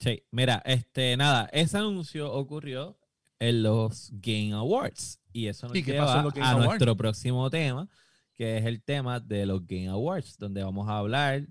Sí, 0.00 0.24
mira, 0.30 0.62
este, 0.64 1.16
nada, 1.16 1.48
ese 1.52 1.78
anuncio 1.78 2.32
ocurrió 2.32 2.96
en 3.38 3.62
los 3.62 4.10
Game 4.12 4.52
Awards. 4.52 5.20
Y 5.32 5.46
eso 5.46 5.68
nos 5.68 5.76
¿Y 5.76 5.82
qué 5.82 5.92
lleva 5.92 6.06
pasó 6.06 6.18
en 6.18 6.24
los 6.24 6.34
Game 6.34 6.46
a 6.46 6.50
Awards? 6.50 6.66
nuestro 6.68 6.96
próximo 6.96 7.50
tema, 7.50 7.88
que 8.34 8.58
es 8.58 8.64
el 8.66 8.82
tema 8.82 9.20
de 9.20 9.46
los 9.46 9.66
Game 9.66 9.88
Awards, 9.88 10.36
donde 10.38 10.62
vamos 10.62 10.88
a 10.88 10.98
hablar 10.98 11.46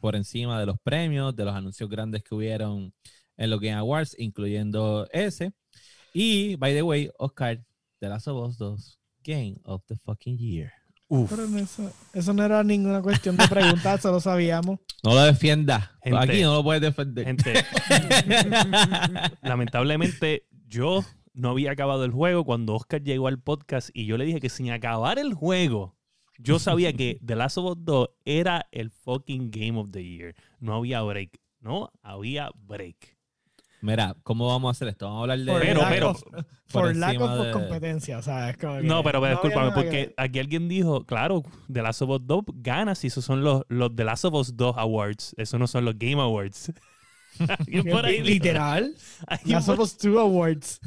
por 0.00 0.16
encima 0.16 0.58
de 0.60 0.66
los 0.66 0.78
premios, 0.80 1.34
de 1.34 1.44
los 1.44 1.54
anuncios 1.54 1.88
grandes 1.90 2.22
que 2.22 2.34
hubieron 2.34 2.92
en 3.36 3.50
los 3.50 3.60
Game 3.60 3.74
Awards, 3.74 4.14
incluyendo 4.18 5.06
ese. 5.12 5.52
Y, 6.14 6.56
by 6.56 6.72
the 6.72 6.82
way, 6.82 7.10
Oscar, 7.18 7.62
The 7.98 8.08
Last 8.08 8.28
of 8.28 8.48
Us 8.48 8.56
2, 8.56 8.98
Game 9.22 9.56
of 9.64 9.82
the 9.86 9.96
fucking 9.96 10.38
Year. 10.38 10.72
Uf. 11.08 11.30
Pero 11.30 11.46
no, 11.46 11.58
eso, 11.58 11.92
eso 12.14 12.32
no 12.32 12.42
era 12.42 12.64
ninguna 12.64 13.00
cuestión 13.02 13.36
de 13.36 13.46
preguntar, 13.46 13.98
eso 13.98 14.10
lo 14.10 14.20
sabíamos. 14.20 14.78
No 15.04 15.14
lo 15.14 15.22
defiendas. 15.22 15.88
Gente, 16.02 16.18
Aquí 16.18 16.42
no 16.42 16.54
lo 16.54 16.64
puedes 16.64 16.82
defender. 16.82 17.26
Gente, 17.26 17.52
lamentablemente, 19.42 20.46
yo 20.66 21.04
no 21.36 21.50
había 21.50 21.70
acabado 21.70 22.04
el 22.04 22.10
juego 22.10 22.44
cuando 22.44 22.74
Oscar 22.74 23.02
llegó 23.02 23.28
al 23.28 23.38
podcast 23.38 23.90
y 23.94 24.06
yo 24.06 24.16
le 24.18 24.24
dije 24.24 24.40
que 24.40 24.48
sin 24.48 24.70
acabar 24.70 25.18
el 25.18 25.34
juego, 25.34 25.94
yo 26.38 26.58
sabía 26.58 26.92
que 26.92 27.18
The 27.24 27.36
Last 27.36 27.58
of 27.58 27.66
Us 27.76 27.84
2 27.84 28.08
era 28.24 28.66
el 28.72 28.90
fucking 28.90 29.50
Game 29.50 29.78
of 29.78 29.90
the 29.92 30.02
Year. 30.04 30.34
No 30.58 30.74
había 30.74 31.02
break. 31.02 31.38
No 31.60 31.92
había 32.02 32.50
break. 32.54 33.16
Mira, 33.82 34.16
¿cómo 34.22 34.48
vamos 34.48 34.68
a 34.68 34.70
hacer 34.72 34.88
esto? 34.88 35.04
Vamos 35.06 35.18
a 35.18 35.22
hablar 35.32 35.38
de. 35.38 35.52
For 35.52 35.60
Pero, 35.60 35.80
pero- 35.88 36.10
of- 36.10 36.22
For 36.68 36.96
lack 36.96 37.20
of 37.20 37.44
de- 37.44 37.52
competencia, 37.52 38.18
o 38.18 38.22
sea, 38.22 38.50
es 38.50 38.56
como 38.56 38.78
que 38.78 38.82
No, 38.82 39.04
pero, 39.04 39.20
pero 39.20 39.34
no 39.36 39.42
discúlpame, 39.42 39.68
que- 39.68 39.74
porque 39.74 40.14
aquí 40.16 40.38
alguien 40.40 40.68
dijo, 40.68 41.04
claro, 41.04 41.44
The 41.72 41.82
Last 41.82 42.02
of 42.02 42.10
Us 42.10 42.20
2 42.26 42.44
gana 42.54 42.94
si 42.96 43.06
esos 43.06 43.24
son 43.24 43.44
los, 43.44 43.62
los 43.68 43.94
The 43.94 44.02
Last 44.04 44.24
of 44.24 44.34
Us 44.34 44.56
2 44.56 44.74
Awards. 44.76 45.34
Esos 45.36 45.60
no 45.60 45.66
son 45.68 45.84
los 45.84 45.96
Game 45.98 46.20
Awards. 46.20 46.72
Por 47.90 48.06
ahí 48.06 48.22
Literal. 48.22 48.94
Last 49.44 49.66
por- 49.66 49.74
of 49.74 49.80
Us 49.80 49.98
2 49.98 50.18
Awards. 50.18 50.80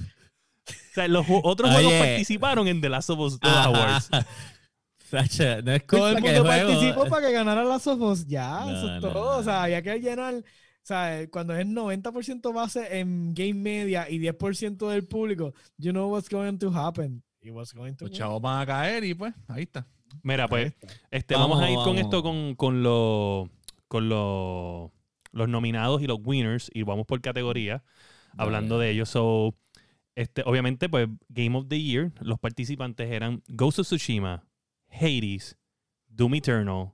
O 0.92 0.94
sea, 0.94 1.08
los 1.08 1.26
otros 1.44 1.72
juegos 1.72 1.92
Oye. 1.94 2.00
participaron 2.00 2.68
en 2.68 2.82
The 2.82 2.90
Last 2.90 3.10
of 3.12 3.20
Us 3.20 3.40
2 3.40 3.52
Ajá. 3.52 3.64
Awards. 3.66 4.10
Sacha, 5.10 5.62
no 5.64 5.72
es 5.72 5.84
culpa 5.84 6.10
el 6.12 6.16
que 6.24 6.30
juego- 6.40 6.46
participó 6.46 7.06
para 7.08 7.28
que 7.28 7.34
ganara 7.34 7.64
Last 7.64 7.88
of 7.88 8.02
Us. 8.02 8.28
Ya, 8.28 8.60
No, 8.62 8.70
eso 8.72 8.96
es 8.96 9.02
no, 9.02 9.12
todo. 9.12 9.32
no. 9.34 9.38
O 9.40 9.44
sea, 9.44 9.64
había 9.64 9.82
que 9.82 10.00
llenar. 10.00 10.36
O 10.36 10.44
sea, 10.90 11.28
cuando 11.32 11.56
es 11.56 11.66
90% 11.66 12.54
base 12.54 13.00
en 13.00 13.34
game 13.34 13.54
media 13.56 14.08
y 14.10 14.20
10% 14.20 14.90
del 14.90 15.06
público, 15.08 15.54
you 15.78 15.92
know 15.92 16.12
what's 16.12 16.30
going 16.30 16.58
to 16.58 16.70
happen. 16.72 17.24
It 17.42 17.52
was 17.52 17.74
going 17.74 17.94
to 17.96 18.06
Los 18.06 18.18
chavos 18.18 18.42
van 18.42 18.62
a 18.62 18.66
caer 18.66 19.04
y 19.04 19.14
pues 19.14 19.34
ahí 19.48 19.64
está. 19.64 19.88
Mira, 20.24 20.48
pues, 20.48 20.74
este, 21.12 21.36
Vamos, 21.36 21.60
vamos, 21.60 21.64
a 21.64 21.70
ir 21.70 21.76
con 21.78 21.86
vamos. 21.96 22.02
esto 22.02 22.24
con, 22.24 22.56
con, 22.56 22.84
los 22.84 23.50
con 23.88 24.10
los, 24.10 24.92
los 25.32 25.48
nominados 25.50 26.02
y 26.02 26.08
los 26.08 26.20
winners 26.24 26.70
y 26.74 26.84
vamos 26.84 27.06
por 27.06 27.22
categoría 27.22 27.84
hablando 28.38 28.78
de 28.80 28.90
ellos. 28.92 29.10
So, 29.10 29.56
este, 30.20 30.44
obviamente, 30.46 30.90
pues, 30.90 31.08
Game 31.30 31.58
of 31.58 31.68
the 31.70 31.80
Year, 31.82 32.12
los 32.20 32.40
participantes 32.40 33.10
eran 33.10 33.42
Ghost 33.48 33.80
of 33.80 33.88
Tsushima, 33.88 34.44
Hades, 34.90 35.58
Doom 36.08 36.36
Eternal, 36.36 36.94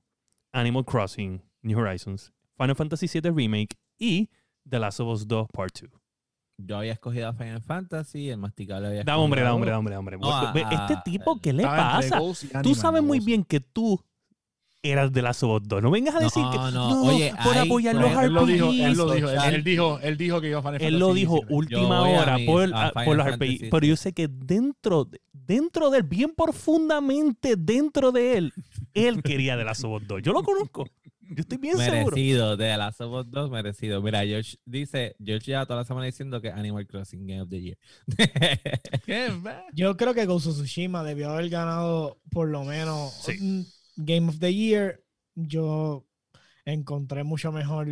Animal 0.53 0.83
Crossing, 0.85 1.41
New 1.61 1.77
Horizons, 1.79 2.31
Final 2.57 2.75
Fantasy 2.75 3.07
VII 3.07 3.31
Remake 3.31 3.75
y 3.97 4.29
The 4.69 4.79
Last 4.79 4.99
of 4.99 5.07
Us 5.07 5.27
2 5.27 5.47
Part 5.51 5.79
2. 5.81 5.89
Yo 6.57 6.77
había 6.77 6.93
escogido 6.93 7.27
a 7.27 7.33
Final 7.33 7.61
Fantasy, 7.61 8.29
el 8.29 8.38
masticable 8.38 8.88
había 8.88 9.03
Da 9.03 9.17
hombre, 9.17 9.41
da 9.41 9.47
escogido- 9.49 9.55
hombre, 9.55 9.71
da 9.71 9.79
hombre, 9.79 9.91
da 9.93 9.99
hombre. 9.99 10.17
No, 10.17 10.31
a- 10.33 10.53
Ve, 10.53 10.61
este 10.71 10.95
tipo, 11.03 11.39
¿qué 11.41 11.51
le 11.51 11.63
pasa? 11.63 12.17
Tú 12.63 12.75
sabes 12.75 13.03
muy 13.03 13.19
bien 13.19 13.43
que 13.43 13.59
tú 13.59 13.99
eras 14.91 15.12
de 15.12 15.21
Last 15.21 15.43
of 15.43 15.62
Us 15.62 15.67
2. 15.67 15.82
No 15.84 15.91
vengas 15.91 16.15
a 16.15 16.19
decir 16.19 16.41
No, 16.43 16.52
que 16.52 16.58
no, 16.58 16.71
no, 16.71 17.04
oye, 17.04 17.34
por 17.43 17.54
hay- 17.58 17.65
apoyar 17.67 17.95
los 17.95 18.12
Él 18.12 18.34
lo 18.34 18.45
dijo, 18.45 18.71
él 18.71 18.93
lo 18.93 19.12
dijo, 19.13 19.30
él, 19.30 19.63
dijo, 19.63 20.00
él 20.02 20.17
dijo 20.17 20.41
que 20.41 20.50
iba 20.50 20.60
a 20.60 20.62
Final 20.62 20.82
Él 20.82 21.00
lo 21.00 21.13
dijo 21.13 21.34
17. 21.48 21.54
última 21.54 22.02
hora 22.02 22.38
por, 22.45 22.74
a 22.74 22.88
a- 22.88 22.91
Final 22.91 23.06
por 23.06 23.17
los 23.17 23.28
RPGs. 23.28 23.69
Pero 23.71 23.86
yo 23.86 23.95
sé 23.95 24.13
que 24.13 24.28
dentro, 24.28 25.06
de- 25.06 25.21
dentro 25.34 25.89
de 25.89 25.98
él, 26.00 26.04
bien 26.04 26.34
profundamente 26.36 27.56
dentro 27.58 28.12
de 28.12 28.38
él, 28.38 28.54
él 28.93 29.21
quería 29.24 29.58
de 29.58 29.63
Last 29.65 29.84
of 29.84 30.02
Us 30.02 30.08
2. 30.08 30.21
Yo 30.21 30.34
lo 30.34 30.43
conozco. 30.43 30.86
Yo 31.28 31.38
estoy 31.41 31.58
bien 31.58 31.76
seguro. 31.76 32.12
Merecido, 32.15 32.56
de 32.56 32.78
Last 32.78 33.02
of 33.02 33.12
Us 33.26 33.32
2, 33.32 33.50
merecido. 33.50 34.00
Mira, 34.00 34.24
George 34.24 34.58
dice, 34.63 35.15
George 35.24 35.48
lleva 35.48 35.65
toda 35.65 35.80
la 35.80 35.84
semana 35.86 36.06
diciendo 36.06 36.39
que 36.39 36.52
Animal 36.52 36.86
Crossing 36.86 37.26
Game 37.26 37.41
of 37.41 37.50
the 37.50 37.62
Year. 37.62 37.78
Yo 39.74 39.98
creo 39.98 40.13
que 40.13 40.26
Ghost 40.26 40.48
of 40.48 40.54
Tsushima 40.56 41.04
debió 41.04 41.32
haber 41.32 41.50
ganado 41.50 42.17
por 42.32 42.48
lo 42.48 42.63
menos 42.63 43.12
Sí. 43.13 43.65
Game 43.95 44.29
of 44.29 44.39
the 44.39 44.53
Year. 44.53 45.03
Yo 45.36 46.05
encontré 46.65 47.23
mucho 47.23 47.51
mejor 47.51 47.88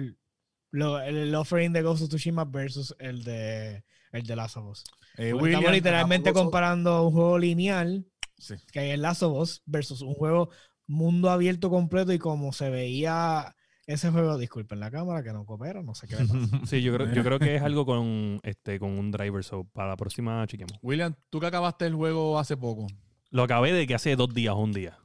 lo- 0.71 0.99
el, 1.01 1.17
el 1.17 1.35
offering 1.35 1.73
de 1.73 1.81
Ghost 1.81 2.03
of 2.03 2.09
Tsushima 2.09 2.45
versus 2.45 2.95
el 2.99 3.23
de 3.23 3.83
el 4.11 4.23
de 4.23 4.35
Last 4.35 4.57
of 4.57 4.65
Us. 4.67 4.83
Eh, 5.17 5.33
William, 5.33 5.59
Estamos 5.61 5.71
literalmente 5.71 6.33
comparando 6.33 7.07
un 7.07 7.13
juego 7.13 7.37
lineal 7.39 8.05
Sí. 8.37 8.55
que 8.71 8.93
es 8.93 8.99
Last 8.99 9.23
of 9.23 9.37
Us 9.37 9.61
versus 9.65 10.01
un 10.01 10.13
juego 10.15 10.49
mundo 10.87 11.29
abierto 11.29 11.69
completo 11.69 12.11
y 12.13 12.19
como 12.19 12.51
se 12.53 12.69
veía 12.69 13.55
ese 13.85 14.09
juego, 14.11 14.37
disculpen 14.37 14.79
la 14.79 14.89
cámara 14.91 15.23
que 15.23 15.33
no 15.33 15.45
coopera, 15.45 15.81
no 15.83 15.93
sé 15.95 16.07
qué 16.07 16.15
le 16.15 16.25
pasa. 16.25 16.61
Sí, 16.65 16.81
yo 16.81 16.93
creo, 16.93 17.11
yo 17.13 17.23
creo 17.23 17.37
que 17.39 17.55
es 17.55 17.61
algo 17.61 17.85
con, 17.85 18.39
este, 18.43 18.79
con 18.79 18.97
un 18.97 19.11
driver. 19.11 19.43
So, 19.43 19.65
para 19.65 19.89
la 19.89 19.97
próxima 19.97 20.45
chequemos. 20.47 20.77
William, 20.81 21.13
tú 21.29 21.39
que 21.39 21.47
acabaste 21.47 21.85
el 21.85 21.95
juego 21.95 22.39
hace 22.39 22.55
poco. 22.57 22.87
Lo 23.29 23.43
acabé 23.43 23.71
de 23.73 23.85
que 23.87 23.95
hace 23.95 24.15
dos 24.15 24.33
días 24.33 24.53
o 24.53 24.59
un 24.59 24.71
día. 24.73 24.97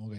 Ok. 0.00 0.14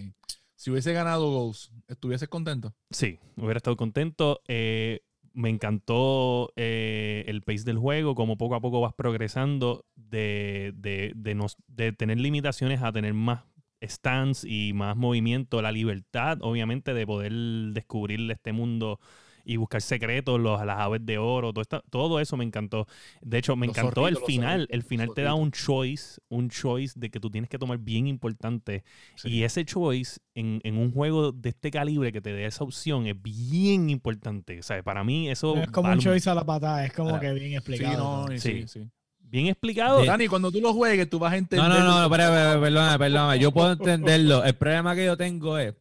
Si 0.56 0.72
hubiese 0.72 0.94
ganado 0.94 1.30
Ghost, 1.32 1.72
¿estuvieses 1.88 2.30
contento? 2.30 2.74
Sí, 2.90 3.20
hubiera 3.36 3.58
estado 3.58 3.76
contento. 3.76 4.42
Eh, 4.48 5.02
me 5.34 5.50
encantó 5.50 6.54
eh, 6.56 7.26
el 7.28 7.42
pace 7.42 7.66
del 7.66 7.78
juego, 7.78 8.16
como 8.16 8.38
poco 8.38 8.56
a 8.56 8.62
poco 8.62 8.80
vas 8.80 8.94
progresando 8.94 9.86
de, 9.96 10.72
de, 10.76 11.12
de, 11.14 11.92
tener 11.92 12.20
limitaciones 12.20 12.82
a 12.82 12.94
tener 12.94 13.14
más 13.14 13.44
stands 13.84 14.46
y 14.46 14.72
más 14.74 14.96
movimiento, 14.96 15.62
la 15.62 15.74
libertad, 15.74 16.38
obviamente, 16.42 16.94
de 16.94 17.06
poder 17.06 17.34
descubrir 17.74 18.32
este 18.32 18.54
mundo 18.54 19.00
y 19.46 19.58
buscar 19.58 19.82
secretos, 19.82 20.40
los, 20.40 20.66
las 20.66 20.80
aves 20.80 21.06
de 21.06 21.18
oro, 21.18 21.54
todo, 21.54 21.62
esta- 21.62 21.84
todo 21.90 22.20
eso 22.20 22.36
me 22.36 22.44
encantó. 22.44 22.88
De 23.22 23.38
hecho, 23.38 23.56
me 23.56 23.68
Los 23.68 23.78
encantó 23.78 24.08
el 24.08 24.18
final. 24.18 24.62
zorritos, 24.62 24.74
El 24.76 24.84
final 24.84 25.14
te 25.14 25.22
da 25.22 25.34
un 25.36 25.52
choice, 25.52 26.20
un 26.30 26.50
choice 26.50 27.00
de 27.00 27.10
que 27.12 27.20
tú 27.20 27.30
tienes 27.30 27.50
que 27.50 27.58
tomar 27.60 27.78
bien 27.78 28.08
importante 28.08 28.84
Sí. 29.16 29.30
y 29.30 29.44
ese 29.44 29.64
choice 29.66 30.20
en, 30.34 30.60
en 30.64 30.78
un 30.78 30.92
juego 30.92 31.32
de 31.32 31.50
este 31.50 31.70
calibre 31.72 32.12
que 32.12 32.22
te 32.22 32.34
dé 32.34 32.46
esa 32.46 32.64
opción 32.64 33.06
es 33.08 33.22
bien 33.22 33.90
importante. 33.90 34.60
O 34.60 34.64
sea, 34.64 34.82
para 34.84 35.04
mí 35.04 35.30
eso 35.30 35.56
es 35.58 35.70
como 35.70 35.90
vale 35.90 35.98
un 36.00 36.04
choice 36.04 36.30
a 36.30 36.34
la 36.36 36.44
patada, 36.46 36.86
es 36.86 36.92
como 36.94 37.16
Ah, 37.16 37.20
que 37.20 37.32
bien 37.34 37.50
Sí, 37.52 37.56
explicado. 37.56 38.28
no, 38.28 38.38
Sí. 38.38 38.40
sí, 38.40 38.68
sí. 38.68 38.90
bien 39.20 39.48
explicado. 39.48 40.02
De- 40.02 40.08
Dani, 40.08 40.28
cuando 40.28 40.52
tú 40.52 40.60
lo 40.62 40.74
juegues, 40.74 41.10
tú 41.10 41.20
vas 41.20 41.34
a 41.34 41.38
entender. 41.38 41.68
No, 41.70 41.80
no, 41.80 42.02
no, 42.02 42.10
perdóname, 42.10 42.98
perdóname. 42.98 43.40
Yo 43.40 43.52
puedo 43.52 43.74
entenderlo. 43.74 44.44
El 44.44 44.56
problema 44.56 44.96
que 44.96 45.06
yo 45.06 45.18
tengo 45.18 45.58
es, 45.58 45.74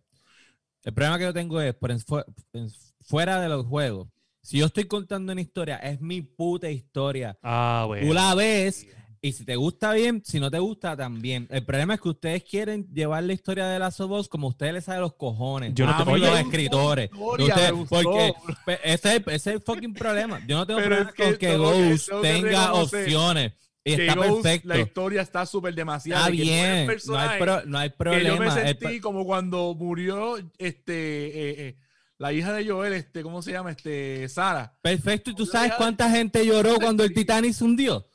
el 0.85 0.93
problema 0.93 1.19
que 1.19 1.25
yo 1.25 1.33
tengo 1.33 1.61
es, 1.61 1.73
por 1.75 1.91
fuera 3.05 3.41
de 3.41 3.49
los 3.49 3.67
juegos, 3.67 4.09
si 4.43 4.59
yo 4.59 4.67
estoy 4.67 4.85
contando 4.85 5.33
una 5.33 5.41
historia, 5.41 5.77
es 5.79 6.01
mi 6.01 6.21
puta 6.23 6.71
historia. 6.71 7.39
Ah, 7.43 7.85
bueno. 7.87 8.07
Tú 8.07 8.13
la 8.15 8.35
ves 8.35 8.87
y 9.23 9.33
si 9.33 9.47
te 9.47 9.57
gusta 9.57 9.95
bien, 9.95 10.23
si 10.23 10.39
no 10.39 10.51
te 10.51 10.59
gusta 10.59 10.95
también. 10.97 11.47
El 11.51 11.65
problema 11.65 11.95
es 11.95 12.01
que 12.03 12.11
ustedes 12.11 12.45
quieren 12.45 12.87
llevar 12.93 13.23
la 13.25 13.33
historia 13.33 13.67
de 13.69 13.79
Last 13.79 14.01
of 14.01 14.11
Us 14.11 14.29
como 14.29 14.49
ustedes 14.49 14.75
les 14.75 14.85
saben 14.85 15.01
los 15.01 15.15
cojones. 15.15 15.73
Yo 15.75 15.87
no 15.87 15.93
a 15.93 15.99
te- 15.99 16.05
mí 16.05 16.13
oye, 16.13 16.27
los 16.31 16.41
escritores. 16.41 17.11
historia, 17.11 17.55
Ustedes- 17.73 17.73
porque 17.89 18.35
ese, 18.85 19.17
es- 19.17 19.23
ese 19.29 19.35
es 19.35 19.47
el 19.47 19.61
fucking 19.63 19.95
problema. 19.95 20.43
Yo 20.47 20.57
no 20.59 20.67
tengo 20.67 20.79
Pero 20.81 20.89
problema 20.91 21.11
es 21.11 21.17
que 21.17 21.23
con 21.25 21.37
que 21.39 21.47
tengo 21.49 21.65
Ghost 21.73 22.09
tengo 22.09 22.23
que 22.23 22.29
tenga 22.33 22.73
opciones. 22.75 23.53
Y 23.87 23.93
está 23.93 24.15
Ghost, 24.15 24.43
perfecto. 24.43 24.69
La 24.69 24.79
historia 24.79 25.23
está 25.23 25.47
súper 25.47 25.75
demasiado. 25.75 26.21
Está 26.23 26.31
bien. 26.31 26.87
No 27.07 27.19
hay, 27.19 27.39
pro- 27.41 27.65
no 27.67 27.79
hay 27.79 27.89
que 27.91 27.97
problema. 27.97 28.29
yo 28.29 28.39
me 28.41 28.51
sentí 28.51 29.01
como 29.01 29.25
cuando 29.25 29.75
murió 29.75 30.37
este 30.59 30.95
eh, 31.27 31.69
eh, 31.69 31.77
la 32.19 32.33
hija 32.33 32.53
de 32.53 32.69
Joel, 32.69 32.93
este, 32.93 33.23
¿cómo 33.23 33.43
se 33.43 33.53
llama? 33.53 33.71
Este, 33.71 34.29
Sara. 34.29 34.77
Perfecto, 34.81 35.31
y 35.31 35.35
tú 35.35 35.47
Yo 35.47 35.53
sabes 35.53 35.73
cuánta 35.77 36.11
gente 36.11 36.45
lloró 36.47 36.77
cuando 36.77 37.05
el 37.05 37.13
Titanic 37.13 37.53
se 37.53 37.65
hundió. 37.65 38.07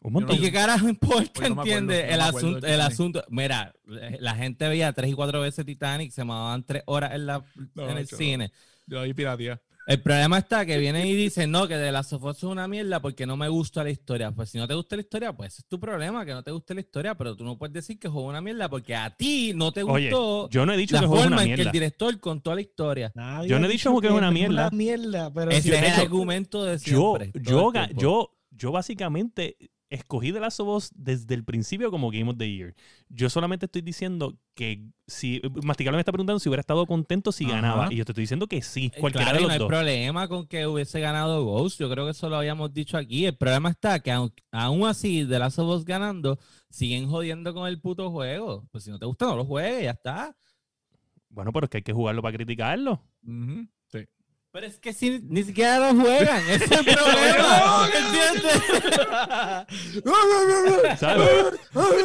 Un 0.00 0.14
montón. 0.14 0.36
¿Y 0.36 0.40
qué 0.40 0.50
carajo 0.50 0.88
importa? 0.88 1.40
Oye, 1.40 1.50
no 1.54 1.62
¿Entiendes? 1.62 2.06
no 2.06 2.14
el, 2.14 2.20
asunto, 2.20 2.66
el 2.66 2.80
asunto. 2.80 3.24
Mira, 3.28 3.72
la 3.84 4.34
gente 4.34 4.68
veía 4.68 4.92
tres 4.92 5.10
y 5.10 5.14
cuatro 5.14 5.40
veces 5.40 5.64
Titanic, 5.64 6.10
se 6.10 6.24
mamaban 6.24 6.64
tres 6.64 6.82
horas 6.86 7.14
en, 7.14 7.26
la, 7.26 7.44
No, 7.74 7.88
en 7.88 7.98
el 7.98 8.08
cine. 8.08 8.52
Yo 8.86 9.02
piratía. 9.14 9.60
El 9.86 10.00
problema 10.00 10.38
está 10.38 10.64
que 10.64 10.78
vienen 10.78 11.06
y 11.06 11.14
dicen, 11.14 11.50
no, 11.50 11.66
que 11.66 11.76
de 11.76 11.90
la 11.90 12.00
Us 12.00 12.12
es 12.12 12.42
una 12.44 12.68
mierda 12.68 13.00
porque 13.02 13.26
no 13.26 13.36
me 13.36 13.48
gusta 13.48 13.82
la 13.82 13.90
historia. 13.90 14.30
Pues 14.30 14.50
si 14.50 14.58
no 14.58 14.68
te 14.68 14.74
gusta 14.74 14.94
la 14.96 15.02
historia, 15.02 15.32
pues 15.32 15.54
ese 15.54 15.62
es 15.62 15.66
tu 15.68 15.80
problema, 15.80 16.24
que 16.24 16.32
no 16.32 16.42
te 16.44 16.52
guste 16.52 16.74
la 16.74 16.80
historia, 16.82 17.16
pero 17.16 17.34
tú 17.34 17.42
no 17.44 17.58
puedes 17.58 17.72
decir 17.72 17.98
que 17.98 18.06
es 18.06 18.14
una 18.14 18.40
mierda 18.40 18.68
porque 18.68 18.94
a 18.94 19.10
ti 19.16 19.52
no 19.54 19.72
te 19.72 19.82
Oye, 19.82 20.10
gustó 20.10 20.48
yo 20.50 20.64
no 20.64 20.72
he 20.72 20.76
dicho 20.76 20.94
la 20.94 21.00
que 21.00 21.06
forma 21.08 21.26
una 21.26 21.42
en 21.44 21.56
que 21.56 21.62
el 21.62 21.72
director 21.72 22.18
contó 22.20 22.54
la 22.54 22.60
historia. 22.60 23.10
Nadie 23.16 23.48
Yo 23.48 23.58
no 23.58 23.66
he 23.66 23.70
dicho 23.70 23.98
que 24.00 24.06
es 24.06 24.12
una 24.12 24.30
mierda. 24.30 24.70
mierda, 24.70 25.32
pero 25.32 25.50
Ese 25.50 25.62
si 25.62 25.70
es 25.72 25.78
el 25.78 25.84
hecho- 25.86 26.00
argumento 26.02 26.64
de 26.64 26.78
Yo, 26.78 27.16
siempre. 27.18 27.32
yo, 27.42 27.72
yo, 27.96 28.30
yo 28.52 28.70
básicamente 28.72 29.56
escogí 29.94 30.32
The 30.32 30.40
Last 30.40 30.60
of 30.60 30.68
Us 30.68 30.90
desde 30.94 31.34
el 31.34 31.44
principio 31.44 31.90
como 31.90 32.10
Game 32.10 32.30
of 32.30 32.36
the 32.38 32.50
Year. 32.50 32.74
Yo 33.08 33.28
solamente 33.30 33.66
estoy 33.66 33.82
diciendo 33.82 34.38
que 34.54 34.86
si 35.06 35.40
Masticable 35.62 35.96
me 35.96 36.00
está 36.00 36.12
preguntando 36.12 36.38
si 36.40 36.48
hubiera 36.48 36.60
estado 36.60 36.86
contento 36.86 37.30
si 37.32 37.44
Ajá. 37.44 37.54
ganaba. 37.54 37.92
Y 37.92 37.96
yo 37.96 38.04
te 38.04 38.12
estoy 38.12 38.22
diciendo 38.22 38.46
que 38.46 38.62
sí, 38.62 38.90
Eh, 38.94 39.00
cualquiera 39.00 39.30
claro, 39.32 39.38
de 39.38 39.42
y 39.44 39.46
los 39.48 39.58
no 39.58 39.64
hay 39.64 39.68
problema 39.68 40.28
con 40.28 40.46
que 40.46 40.66
hubiese 40.66 41.00
ganado 41.00 41.44
Ghost. 41.44 41.78
Yo 41.78 41.90
creo 41.90 42.04
que 42.06 42.12
eso 42.12 42.28
lo 42.28 42.36
habíamos 42.36 42.72
dicho 42.72 42.96
aquí. 42.96 43.26
El 43.26 43.36
problema 43.36 43.68
está 43.70 44.00
que 44.00 44.10
aun, 44.12 44.32
aún 44.50 44.86
así, 44.86 45.24
de 45.24 45.38
Last 45.38 45.58
of 45.58 45.68
Us 45.68 45.84
ganando, 45.84 46.38
siguen 46.70 47.08
jodiendo 47.08 47.52
con 47.54 47.68
el 47.68 47.80
puto 47.80 48.10
juego. 48.10 48.66
Pues 48.72 48.84
si 48.84 48.90
no 48.90 48.98
te 48.98 49.06
gusta, 49.06 49.26
no 49.26 49.36
lo 49.36 49.44
juegues, 49.44 49.84
ya 49.84 49.90
está. 49.90 50.36
Bueno, 51.28 51.52
pero 51.52 51.64
es 51.64 51.70
que 51.70 51.78
hay 51.78 51.82
que 51.82 51.92
jugarlo 51.92 52.22
para 52.22 52.36
criticarlo. 52.36 53.02
Sí. 53.24 53.68
Pero 54.52 54.66
es 54.66 54.78
que 54.78 54.92
si, 54.92 55.18
ni 55.30 55.42
siquiera 55.44 55.78
lo 55.78 55.98
juegan. 55.98 56.42
Ese 56.50 56.64
es 56.66 56.70
el 56.72 56.84
problema. 56.94 57.88
¿Entiendes? 57.96 58.62
¿Sabes? 60.98 61.28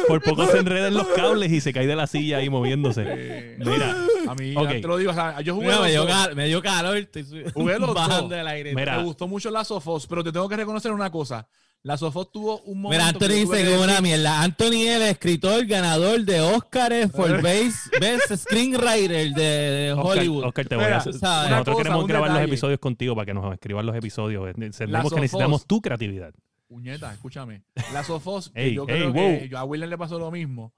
Por 0.06 0.22
poco 0.22 0.46
se 0.46 0.58
enredan 0.58 0.94
los 0.94 1.06
cables 1.08 1.52
y 1.52 1.60
se 1.60 1.72
cae 1.74 1.86
de 1.86 1.94
la 1.94 2.06
silla 2.06 2.38
ahí 2.38 2.48
moviéndose. 2.48 3.56
Mira, 3.58 3.94
a 4.28 4.34
mí, 4.34 4.54
Ok. 4.56 4.68
te 4.68 4.80
lo 4.80 4.96
digo, 4.96 5.10
o 5.10 5.14
sea, 5.14 5.40
yo 5.42 5.54
jugué 5.54 5.66
Mira, 5.68 5.80
me, 5.82 5.90
dio 5.90 6.00
dos. 6.04 6.10
cal- 6.10 6.34
me 6.36 6.46
dio 6.46 6.62
calor. 6.62 6.96
Estoy 6.96 7.24
Jugué 7.52 7.78
los 7.78 7.94
bajando 7.94 8.22
dos. 8.22 8.30
del 8.30 8.46
aire. 8.48 8.74
Mira. 8.74 8.96
Me 8.96 9.04
gustó 9.04 9.28
mucho 9.28 9.50
Last 9.50 9.70
of 9.72 9.86
Us, 9.86 10.06
pero 10.06 10.24
te 10.24 10.32
tengo 10.32 10.48
que 10.48 10.56
reconocer 10.56 10.90
una 10.92 11.10
cosa. 11.10 11.46
La 11.82 11.96
Sofos 11.96 12.30
tuvo 12.32 12.60
un 12.62 12.80
momento. 12.82 12.98
Mira, 13.02 13.08
Anthony 13.08 13.28
que 13.28 13.34
dice 13.34 13.56
que 13.58 13.62
que 13.64 13.74
es 13.76 13.80
una 13.80 14.00
mierda. 14.00 14.42
Anthony 14.42 14.82
es 14.88 14.96
el 14.96 15.02
escritor 15.02 15.64
ganador 15.66 16.22
de 16.24 16.40
Oscars 16.40 17.10
for 17.12 17.30
Base, 17.42 17.88
Best 18.00 18.34
Screenwriter 18.36 19.32
de, 19.32 19.94
Hollywood. 19.96 20.44
Oscar, 20.44 20.66
te 20.66 20.74
voy 20.74 20.84
Mira, 20.84 20.96
a 20.96 21.00
hacer-. 21.00 21.14
Nosotros 21.14 21.64
cosa, 21.76 21.76
queremos 21.84 22.06
grabar 22.06 22.30
los 22.32 22.42
episodios 22.42 22.78
contigo 22.80 23.14
para 23.14 23.26
que 23.26 23.34
nos 23.34 23.52
escriban 23.54 23.86
los 23.86 23.96
episodios. 23.96 24.46
Entendemos 24.48 25.04
que 25.04 25.08
Sofos. 25.08 25.20
necesitamos 25.20 25.66
tu 25.66 25.80
creatividad. 25.80 26.34
Puñeta, 26.66 27.12
escúchame. 27.12 27.62
La 27.92 28.02
Sofos, 28.04 28.50
que 28.50 28.60
Ey, 28.66 28.74
yo 28.74 28.82
ey, 28.82 28.86
creo 28.86 29.12
wow. 29.12 29.38
que 29.38 29.48
yo- 29.48 29.58
a 29.58 29.64
William 29.64 29.88
le 29.88 29.96
pasó 29.96 30.18
lo 30.18 30.30
mismo. 30.30 30.74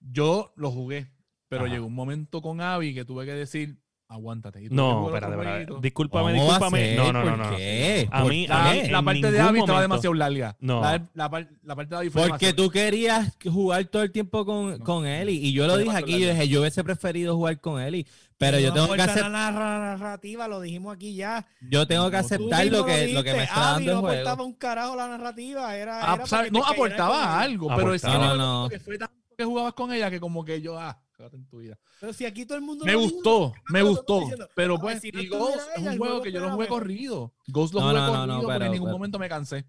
Yo 0.00 0.52
lo 0.56 0.70
jugué, 0.72 1.06
pero 1.48 1.64
Ajá. 1.64 1.72
llegó 1.72 1.86
un 1.86 1.94
momento 1.94 2.42
con 2.42 2.60
Abby 2.60 2.92
que 2.92 3.04
tuve 3.04 3.24
que 3.24 3.32
decir, 3.32 3.78
aguántate. 4.12 4.68
No, 4.70 5.06
espérate, 5.08 5.34
espérate. 5.34 5.72
Discúlpame, 5.80 6.32
¿Cómo 6.32 6.46
va 6.46 6.56
a 6.56 6.58
discúlpame. 6.58 6.86
ser? 6.86 6.96
No, 6.98 7.12
no, 7.12 7.24
no, 7.24 7.30
¿Por 7.30 7.38
no. 7.38 7.50
no. 7.50 7.56
qué? 7.56 8.08
A 8.10 8.22
¿Por 8.22 8.30
mí- 8.30 8.46
a 8.48 8.48
La, 8.64 8.72
mí- 8.72 8.88
la 8.88 8.98
en 8.98 9.04
parte 9.04 9.30
de 9.32 9.40
Abby 9.40 9.58
estaba 9.60 9.80
demasiado 9.82 10.14
larga. 10.14 10.56
No. 10.60 10.80
La, 10.80 10.90
la 11.14 11.30
la 11.62 11.76
parte 11.76 11.90
de 11.90 11.96
Abby 11.96 12.10
fue 12.10 12.28
Porque 12.28 12.46
demasiado- 12.46 12.56
tú 12.56 12.70
querías 12.70 13.36
jugar 13.44 13.84
todo 13.86 14.02
el 14.02 14.12
tiempo 14.12 14.44
con, 14.44 14.78
No. 14.78 14.84
con 14.84 15.06
Eli. 15.06 15.34
Y 15.38 15.52
yo 15.52 15.66
lo 15.66 15.74
Fue 15.74 15.84
dije 15.84 15.96
aquí, 15.96 16.20
yo 16.20 16.28
dije, 16.30 16.48
yo 16.48 16.60
hubiese 16.60 16.84
preferido 16.84 17.34
jugar 17.36 17.60
con 17.60 17.80
Eli. 17.80 18.06
Pero 18.38 18.58
yo 18.58 18.72
tengo 18.72 18.92
que 18.94 19.02
hacer, 19.02 19.22
la 19.22 19.28
narra- 19.28 19.78
narrativa, 19.78 20.48
lo 20.48 20.60
dijimos 20.60 20.94
aquí 20.96 21.14
ya. 21.14 21.46
yo 21.70 21.86
tengo 21.86 22.10
que 22.10 22.16
aceptar 22.16 22.66
lo 22.66 22.84
que, 22.84 23.12
lo 23.12 23.22
que 23.22 23.34
me 23.34 23.44
está 23.44 23.60
dando 23.60 23.94
no 23.94 24.00
juego. 24.00 24.14
aportaba 24.16 24.42
un 24.44 24.52
carajo 24.54 24.96
la 24.96 25.06
narrativa, 25.06 25.76
era, 25.76 26.18
no 26.50 26.64
aportaba 26.66 27.40
algo, 27.40 27.68
pero 27.76 27.94
es 27.94 28.02
que 28.02 28.78
fue 28.80 28.98
tanto 28.98 29.14
que 29.38 29.44
jugabas 29.44 29.72
con 29.74 29.92
ella 29.92 30.10
que 30.10 30.18
como 30.20 30.44
que 30.44 30.60
yo, 30.60 30.76
ah, 30.78 30.98
cágate 31.22 31.36
en 31.36 31.46
tu 31.46 31.58
vida. 31.58 31.78
Pero 32.00 32.12
si 32.12 32.26
aquí 32.26 32.44
todo 32.44 32.58
el 32.58 32.64
mundo 32.64 32.84
Me 32.84 32.92
dijo, 32.92 33.02
gustó, 33.02 33.54
me 33.70 33.82
gustó. 33.82 34.20
diciendo. 34.20 34.48
Pero 34.56 34.78
pues, 34.78 35.00
si 35.00 35.12
no 35.12 35.20
y 35.20 35.28
Ghost 35.28 35.56
es 35.76 35.82
un 35.86 35.98
juego 35.98 36.20
que 36.22 36.32
yo 36.32 36.40
lo 36.40 36.50
jugué 36.50 36.66
corrido. 36.66 37.32
Ghost 37.46 37.74
lo 37.74 37.80
No, 37.80 37.86
jugué 37.88 37.98
no, 38.00 38.06
no, 38.06 38.12
corrido, 38.12 38.26
no, 38.26 38.38
pero, 38.40 38.48
pero- 38.48 38.64
en 38.66 38.72
ningún 38.72 38.88
pero- 38.88 38.98
momento 38.98 39.18
me 39.18 39.28
cansé. 39.28 39.64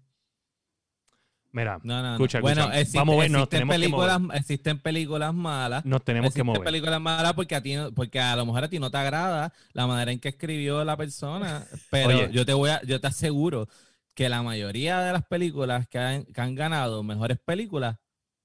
Mira, 1.52 1.78
No, 1.84 2.02
no, 2.02 2.08
no. 2.08 2.12
Escucha, 2.14 2.40
bueno, 2.40 2.62
escucha. 2.62 2.80
existe- 2.80 2.98
Vamos 2.98 3.14
a 3.14 3.18
ver, 3.20 3.30
nos 3.30 3.48
tenemos 3.48 3.74
que 3.76 3.80
películas, 3.80 4.20
existen 4.34 4.78
películas 4.80 5.32
malas. 5.34 5.84
nos 5.84 6.02
tenemos 6.02 6.24
que 6.24 6.40
existen 6.40 6.46
mover. 6.46 6.64
películas 6.64 7.00
malas 7.00 7.32
porque 7.34 7.54
a 7.54 7.62
ti 7.62 7.76
no- 7.76 7.92
porque 7.92 8.18
a 8.18 8.34
lo 8.34 8.44
mejor 8.44 8.64
a 8.64 8.68
ti 8.68 8.80
no 8.80 8.90
te 8.90 8.96
agrada 8.98 9.52
la 9.72 9.86
manera 9.86 10.10
en 10.10 10.18
que 10.18 10.30
escribió 10.30 10.84
la 10.84 10.96
persona, 10.96 11.64
pero 11.92 12.08
Oye. 12.08 12.30
yo 12.32 12.44
te 12.44 12.54
voy 12.54 12.70
a, 12.70 12.82
yo 12.82 13.00
te 13.00 13.06
aseguro 13.06 13.68
que 14.14 14.28
la 14.28 14.42
mayoría 14.42 14.98
de 15.02 15.12
las 15.12 15.24
películas 15.26 15.86
que 15.86 15.98
han, 16.00 16.24
que 16.24 16.40
han 16.40 16.56
ganado 16.56 17.04
mejores 17.04 17.38
películas 17.38 17.98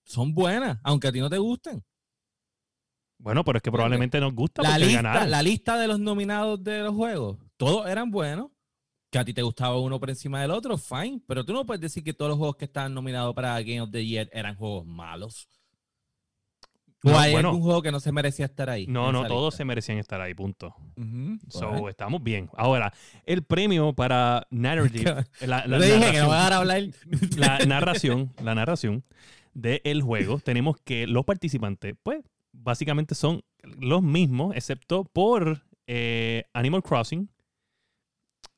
son 0.03 0.35
buenas, 0.35 0.77
aunque 0.83 1.07
a 1.07 1.11
ti 1.11 1.19
no 1.19 1.31
te 1.31 1.39
gusten. 1.39 1.83
Bueno, 3.19 3.43
pero 3.43 3.57
es 3.57 3.61
que 3.61 3.71
probablemente 3.71 4.19
nos 4.19 4.33
gusta 4.33 4.63
La 4.63 4.69
porque 4.71 4.85
lista, 4.85 5.01
ganaron. 5.01 5.29
la 5.31 5.41
lista 5.43 5.77
de 5.77 5.87
los 5.87 5.99
nominados 5.99 6.63
de 6.63 6.79
los 6.83 6.95
juegos, 6.95 7.37
todos 7.57 7.87
eran 7.89 8.09
buenos. 8.11 8.47
Que 9.11 9.17
a 9.17 9.25
ti 9.25 9.33
te 9.33 9.41
gustaba 9.41 9.75
uno 9.79 9.99
por 9.99 10.09
encima 10.11 10.39
del 10.39 10.51
otro, 10.51 10.77
fine. 10.77 11.19
Pero 11.27 11.43
tú 11.43 11.51
no 11.51 11.65
puedes 11.65 11.81
decir 11.81 12.03
que 12.03 12.13
todos 12.13 12.29
los 12.29 12.37
juegos 12.37 12.57
que 12.57 12.65
estaban 12.65 12.93
nominados 12.93 13.33
para 13.33 13.59
Game 13.61 13.81
of 13.81 13.89
the 13.89 14.05
Year 14.05 14.29
eran 14.31 14.55
juegos 14.55 14.85
malos. 14.85 15.47
¿O 17.03 17.17
hay 17.17 17.31
bueno. 17.31 17.49
algún 17.49 17.63
juego 17.63 17.81
que 17.81 17.91
no 17.91 17.99
se 18.01 18.11
merecía 18.11 18.45
estar 18.45 18.69
ahí? 18.69 18.85
No, 18.85 19.11
no, 19.11 19.25
todos 19.25 19.53
lista? 19.53 19.57
se 19.57 19.65
merecían 19.65 19.97
estar 19.99 20.19
ahí, 20.21 20.33
punto. 20.35 20.75
So, 21.47 21.69
Bueno. 21.69 21.89
estamos 21.89 22.21
bien. 22.21 22.49
Ahora, 22.57 22.93
el 23.25 23.41
premio 23.43 23.93
para 23.93 24.45
narrative, 24.51 25.25
la, 25.47 25.63
dije 25.79 26.11
que 26.11 26.19
no 26.19 26.27
narración- 26.27 26.29
van 26.29 26.53
a 26.53 26.57
hablar. 26.57 26.83
la 27.37 27.59
narración, 27.65 28.33
la 28.43 28.53
narración 28.53 29.03
del 29.53 30.01
juego, 30.03 30.39
tenemos 30.39 30.75
que 30.83 31.07
los 31.07 31.23
participantes, 31.25 31.95
pues, 32.03 32.19
básicamente 32.61 33.15
son 33.15 33.41
los 33.63 34.03
mismos, 34.03 34.55
excepto 34.55 35.03
por 35.05 35.63
eh, 35.87 36.43
Animal 36.53 36.83
Crossing, 36.83 37.29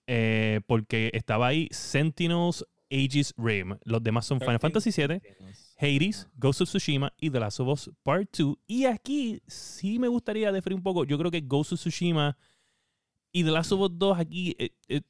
eh, 0.07 0.61
porque 0.67 1.11
estaba 1.13 1.47
ahí 1.47 1.67
Sentinels 1.71 2.65
Aegis 2.91 3.33
Rim. 3.37 3.77
Los 3.85 4.03
demás 4.03 4.25
son 4.25 4.39
Final 4.39 4.59
Fantasy 4.59 4.91
VII, 4.91 5.21
Hades, 5.77 6.27
Ghost 6.35 6.61
of 6.61 6.69
Tsushima 6.69 7.13
y 7.19 7.29
The 7.29 7.39
Last 7.39 7.59
of 7.61 7.67
Us 7.69 7.91
Part 8.03 8.37
2. 8.37 8.57
Y 8.67 8.85
aquí 8.85 9.41
sí 9.47 9.97
me 9.97 10.07
gustaría 10.07 10.51
definir 10.51 10.75
un 10.75 10.83
poco. 10.83 11.05
Yo 11.05 11.17
creo 11.17 11.31
que 11.31 11.41
Ghost 11.41 11.73
of 11.73 11.79
Tsushima 11.79 12.37
y 13.31 13.43
The 13.43 13.51
Last 13.51 13.71
of 13.71 13.79
Us 13.79 13.91
2 13.97 14.19
aquí 14.19 14.55
eh, 14.59 14.71
eh, 14.89 15.01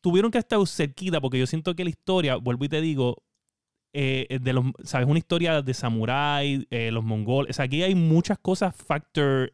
tuvieron 0.00 0.30
que 0.30 0.38
estar 0.38 0.64
cerquita 0.66 1.20
porque 1.20 1.38
yo 1.38 1.46
siento 1.46 1.74
que 1.74 1.84
la 1.84 1.90
historia, 1.90 2.36
vuelvo 2.36 2.64
y 2.66 2.68
te 2.68 2.80
digo, 2.80 3.24
eh, 3.98 4.26
eh, 4.28 4.38
de 4.38 4.52
los, 4.52 4.64
¿sabes? 4.84 5.08
Una 5.08 5.18
historia 5.18 5.62
de 5.62 5.72
samurái, 5.74 6.66
eh, 6.70 6.90
los 6.92 7.02
mongoles. 7.02 7.50
O 7.50 7.52
sea, 7.54 7.64
aquí 7.64 7.82
hay 7.82 7.94
muchas 7.94 8.38
cosas 8.38 8.76
factor 8.76 9.52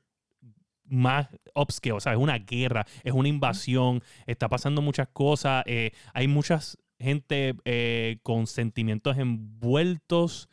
más 0.84 1.28
upscale, 1.54 2.00
¿sabes? 2.00 2.18
Es 2.18 2.22
una 2.22 2.38
guerra, 2.38 2.84
es 3.04 3.12
una 3.12 3.28
invasión, 3.28 4.02
está 4.26 4.48
pasando 4.48 4.82
muchas 4.82 5.08
cosas, 5.12 5.62
eh, 5.66 5.92
hay 6.12 6.28
muchas 6.28 6.76
gente 6.98 7.54
eh, 7.64 8.18
con 8.22 8.46
sentimientos 8.46 9.16
envueltos. 9.16 10.48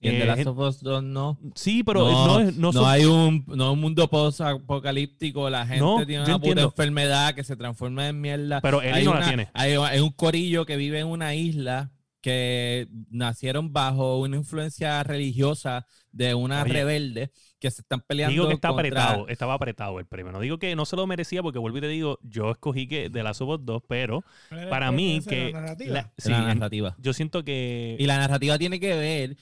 Y 0.00 0.08
en 0.08 0.18
The 0.18 0.26
Last 0.26 0.46
of 0.48 0.58
Us 0.58 0.80
2 0.82 1.02
no. 1.02 1.38
sí, 1.54 1.82
pero 1.82 2.00
no, 2.10 2.40
es- 2.40 2.56
no 2.58 2.72
no 2.72 2.86
hay 2.86 3.06
un, 3.06 3.42
no 3.46 3.72
un 3.72 3.80
mundo 3.80 4.06
post-apocalíptico. 4.10 5.48
La 5.48 5.66
gente 5.66 6.04
tiene 6.04 6.24
una 6.24 6.38
puta 6.38 6.60
enfermedad 6.62 7.34
que 7.34 7.42
se 7.42 7.56
transforma 7.56 8.08
en 8.08 8.20
mierda. 8.20 8.60
pero 8.60 8.80
hay, 8.80 9.04
no 9.04 9.12
una- 9.12 9.20
la 9.20 9.26
tiene. 9.28 9.48
hay, 9.54 9.72
hay 9.74 10.00
un 10.00 10.10
corillo 10.10 10.66
que 10.66 10.76
vive 10.76 11.00
en 11.00 11.06
una 11.06 11.34
isla 11.34 11.90
que 12.24 12.88
nacieron 13.10 13.70
bajo 13.74 14.18
una 14.18 14.36
influencia 14.38 15.02
religiosa 15.02 15.86
de 16.10 16.32
una 16.34 16.62
Oye, 16.62 16.72
rebelde 16.72 17.30
que 17.58 17.70
se 17.70 17.82
están 17.82 18.00
peleando. 18.00 18.32
Digo 18.32 18.48
que 18.48 18.54
está 18.54 18.68
contra- 18.68 18.86
apretado, 18.88 19.28
estaba 19.28 19.52
apretado 19.52 19.98
el 19.98 20.06
premio. 20.06 20.32
No 20.32 20.40
digo 20.40 20.58
que 20.58 20.74
no 20.74 20.86
se 20.86 20.96
lo 20.96 21.06
merecía 21.06 21.42
porque 21.42 21.58
vuelvo 21.58 21.76
y 21.76 21.80
te 21.82 21.88
digo, 21.88 22.18
yo 22.22 22.52
escogí 22.52 22.88
que 22.88 23.10
de 23.10 23.22
las 23.22 23.42
Us 23.42 23.58
2, 23.60 23.82
pero 23.86 24.24
¿Cuál 24.48 24.60
era 24.60 24.62
el 24.62 24.70
para 24.70 24.90
mí 24.90 25.20
que 25.28 25.52
la 25.52 25.60
narrativa? 25.60 25.92
la- 25.92 26.12
sí, 26.16 26.30
la 26.30 26.54
narrativa. 26.54 26.96
yo 26.98 27.12
siento 27.12 27.44
que 27.44 27.96
Y 27.98 28.06
la 28.06 28.16
narrativa 28.16 28.56
tiene 28.58 28.80
que 28.80 28.96
ver 28.96 29.36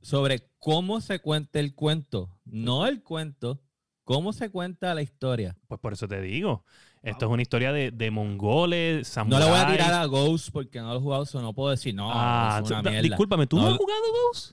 sobre 0.00 0.48
cómo 0.60 1.00
se 1.00 1.18
cuenta 1.18 1.58
el 1.58 1.74
cuento, 1.74 2.38
no 2.44 2.86
el 2.86 3.02
cuento, 3.02 3.60
cómo 4.04 4.32
se 4.32 4.48
cuenta 4.50 4.94
la 4.94 5.02
historia. 5.02 5.56
pues 5.66 5.80
por 5.80 5.92
eso 5.92 6.06
te 6.06 6.20
digo, 6.20 6.64
esto 7.02 7.26
es 7.26 7.32
una 7.32 7.42
historia 7.42 7.72
de, 7.72 7.90
de 7.90 8.10
mongoles, 8.10 9.06
No 9.08 9.12
samuráis. 9.14 9.44
le 9.44 9.50
voy 9.50 9.60
a 9.60 9.66
tirar 9.72 9.94
a 9.94 10.04
Ghost 10.06 10.50
porque 10.52 10.80
no 10.80 10.92
lo 10.92 10.98
he 10.98 11.02
jugado, 11.02 11.26
so 11.26 11.40
no 11.42 11.52
puedo 11.52 11.70
decir 11.70 11.94
no. 11.94 12.10
Ah, 12.12 12.60
es 12.62 12.70
una 12.70 12.82
mierda. 12.82 13.02
discúlpame, 13.02 13.46
¿tú 13.46 13.56
no, 13.56 13.62
No, 13.62 13.68
has 13.70 13.76
jugado 13.76 14.00
Ghost? 14.26 14.52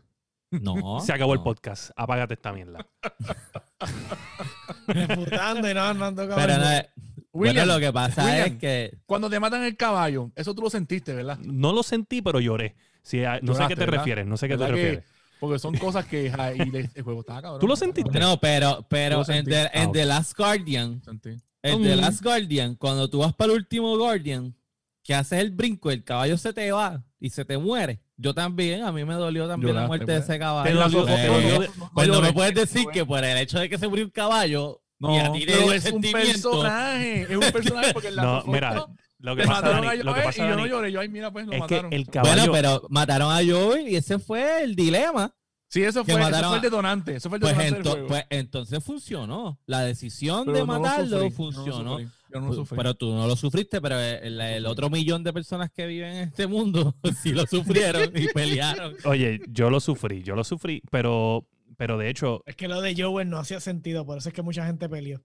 No. 0.51 0.99
Se 1.05 1.11
acabó 1.13 1.33
el 1.33 1.39
no. 1.39 1.43
podcast. 1.43 1.91
Apágate 1.95 2.35
esta 2.35 2.51
mierda. 2.53 2.85
Refutando 4.87 5.69
y 5.69 5.73
no, 5.73 5.93
no 5.93 6.05
han 6.05 6.15
tocado 6.15 6.35
Pero 6.35 6.57
no 6.57 6.69
es- 6.71 6.85
William, 7.33 7.55
bueno, 7.67 7.73
lo 7.73 7.79
que 7.81 7.91
pasa 7.91 8.23
William. 8.25 8.45
es 8.47 8.57
que 8.59 8.97
cuando 9.05 9.29
te 9.29 9.39
matan 9.41 9.63
el 9.63 9.75
caballo, 9.75 10.31
eso 10.35 10.55
tú 10.55 10.61
lo 10.61 10.69
sentiste, 10.69 11.13
¿verdad? 11.13 11.37
No 11.39 11.73
lo 11.73 11.83
sentí, 11.83 12.21
pero 12.21 12.39
lloré. 12.39 12.75
Sí, 13.01 13.23
a- 13.25 13.39
no 13.41 13.53
sé 13.53 13.63
a 13.63 13.67
qué 13.67 13.75
te 13.75 13.81
¿verdad? 13.81 13.97
refieres, 13.97 14.25
no 14.25 14.37
sé 14.37 14.45
a 14.45 14.49
qué 14.49 14.53
te 14.55 14.59
¿Verdad 14.59 14.75
que- 14.75 14.81
refieres. 14.81 15.05
Porque 15.37 15.59
son 15.59 15.75
cosas 15.77 16.05
que 16.05 16.31
ja, 16.31 16.53
y 16.53 16.59
el 16.61 17.03
juego 17.03 17.19
estaba 17.19 17.41
cabrón. 17.41 17.59
¿Tú 17.59 17.67
lo 17.67 17.75
sentiste? 17.75 18.19
no, 18.19 18.39
pero, 18.39 18.85
pero 18.89 19.21
en. 19.29 19.43
The, 19.43 19.69
en 19.73 19.89
Ah. 19.89 19.91
The 19.91 20.05
Last 20.05 20.37
Guardian, 20.37 21.03
Sentí. 21.03 21.31
The 21.73 21.95
Mm. 21.95 21.99
Last 22.01 22.21
Guardian, 22.23 22.75
cuando 22.75 23.09
tú 23.09 23.19
vas 23.19 23.33
para 23.33 23.51
el 23.53 23.57
último 23.59 23.97
Guardian, 23.97 24.55
que 25.03 25.13
haces 25.13 25.39
el 25.39 25.51
brinco, 25.51 25.91
el 25.91 26.03
caballo 26.03 26.37
se 26.37 26.53
te 26.53 26.71
va 26.71 27.03
y 27.19 27.29
se 27.29 27.45
te 27.45 27.57
muere. 27.57 28.01
Yo 28.17 28.33
también, 28.33 28.83
a 28.83 28.91
mí 28.91 29.03
me 29.03 29.13
dolió 29.15 29.47
también 29.47 29.75
la 29.75 29.87
muerte 29.87 30.11
de 30.11 30.19
ese 30.19 30.39
caballo. 30.39 30.69
Te 30.69 30.73
dolió, 30.75 31.07
Eh, 31.07 31.15
te 31.15 31.27
dolió 31.27 31.59
de- 31.59 31.69
pues 31.93 32.07
no 32.07 32.13
me 32.13 32.19
llores. 32.19 32.33
puedes 32.33 32.53
decir 32.55 32.85
que 32.93 33.05
por 33.05 33.23
el 33.23 33.37
hecho 33.37 33.59
de 33.59 33.67
que 33.69 33.77
se 33.77 33.87
murió 33.87 34.05
un 34.05 34.11
caballo 34.11 34.81
No, 34.99 35.13
y 35.13 35.19
a 35.19 35.31
ti 35.33 35.39
te 35.45 35.53
pero 35.53 35.71
es 35.73 35.91
un 35.91 36.01
personaje. 36.01 37.21
Es 37.23 37.29
un 37.35 37.51
personaje 37.51 37.93
porque 37.93 38.07
en 38.09 38.15
la 38.15 38.23
No, 38.23 38.43
mira, 38.47 38.85
lo 39.19 39.35
que 39.35 39.43
pasa, 39.43 39.53
mataron 39.61 39.85
Dani, 39.85 39.99
a 39.99 40.03
lo 40.03 40.13
que 40.13 40.19
Joel 40.21 40.25
pasa, 40.25 40.45
y 40.45 40.49
yo 40.49 40.55
no 40.55 40.65
lloré. 40.67 40.91
Yo, 40.91 40.99
ay, 41.01 41.09
mira, 41.09 41.31
pues 41.31 41.45
lo 41.45 41.51
es 41.53 41.57
que 41.57 41.61
mataron. 41.75 41.93
el 41.93 42.07
caballo... 42.07 42.35
Bueno, 42.35 42.51
pero 42.51 42.87
mataron 42.89 43.31
a 43.31 43.35
Joel 43.45 43.87
y 43.89 43.95
ese 43.95 44.19
fue 44.19 44.63
el 44.63 44.75
dilema. 44.75 45.33
Sí, 45.75 45.83
eso 45.83 46.05
fue, 46.05 46.13
eso 46.13 46.47
fue 46.47 46.55
el 46.55 46.61
detonante. 46.61 47.15
Eso 47.17 47.27
fue 47.29 47.37
el 47.37 47.41
Pues, 47.41 47.57
detonante 47.57 47.75
del 47.75 47.83
ento- 47.85 47.91
juego. 47.91 48.07
pues 48.07 48.25
entonces 48.29 48.81
funcionó. 48.83 49.59
La 49.65 49.81
decisión 49.81 50.45
Pero 50.45 50.57
de 50.59 50.65
no 50.65 50.73
lo 50.73 50.79
matarlo 50.79 51.19
sufrí, 51.19 51.19
yo 51.19 51.19
no 51.19 51.25
lo 51.27 51.31
funcionó. 51.35 51.91
sufrí, 51.99 52.07
Yo 52.33 52.39
no 52.41 52.47
lo 52.47 52.53
sufrí. 52.53 52.77
Pero 52.77 52.93
tú 52.93 53.13
no 53.13 53.27
lo 53.27 53.35
sufriste, 53.35 53.81
pero 53.81 53.99
el, 53.99 54.39
el 54.39 54.65
otro 54.67 54.89
millón 54.89 55.23
de 55.25 55.33
personas 55.33 55.69
que 55.71 55.85
viven 55.85 56.13
en 56.15 56.27
este 56.29 56.47
mundo 56.47 56.95
sí 57.21 57.33
lo 57.33 57.45
sufrieron 57.45 58.09
y 58.15 58.27
pelearon. 58.29 58.95
Oye, 59.05 59.41
yo 59.49 59.69
lo 59.69 59.81
sufrí, 59.81 60.23
yo 60.23 60.33
lo 60.35 60.45
sufrí, 60.45 60.81
pero, 60.91 61.45
pero 61.75 61.97
de 61.97 62.09
hecho, 62.09 62.41
Es 62.45 62.55
que 62.55 62.69
lo 62.69 62.79
de 62.79 62.95
Joel 62.97 63.29
no 63.29 63.37
hacía 63.37 63.59
sentido, 63.59 64.05
por 64.05 64.17
eso 64.17 64.29
es 64.29 64.33
que 64.33 64.41
mucha 64.41 64.65
gente 64.65 64.87
peleó. 64.87 65.21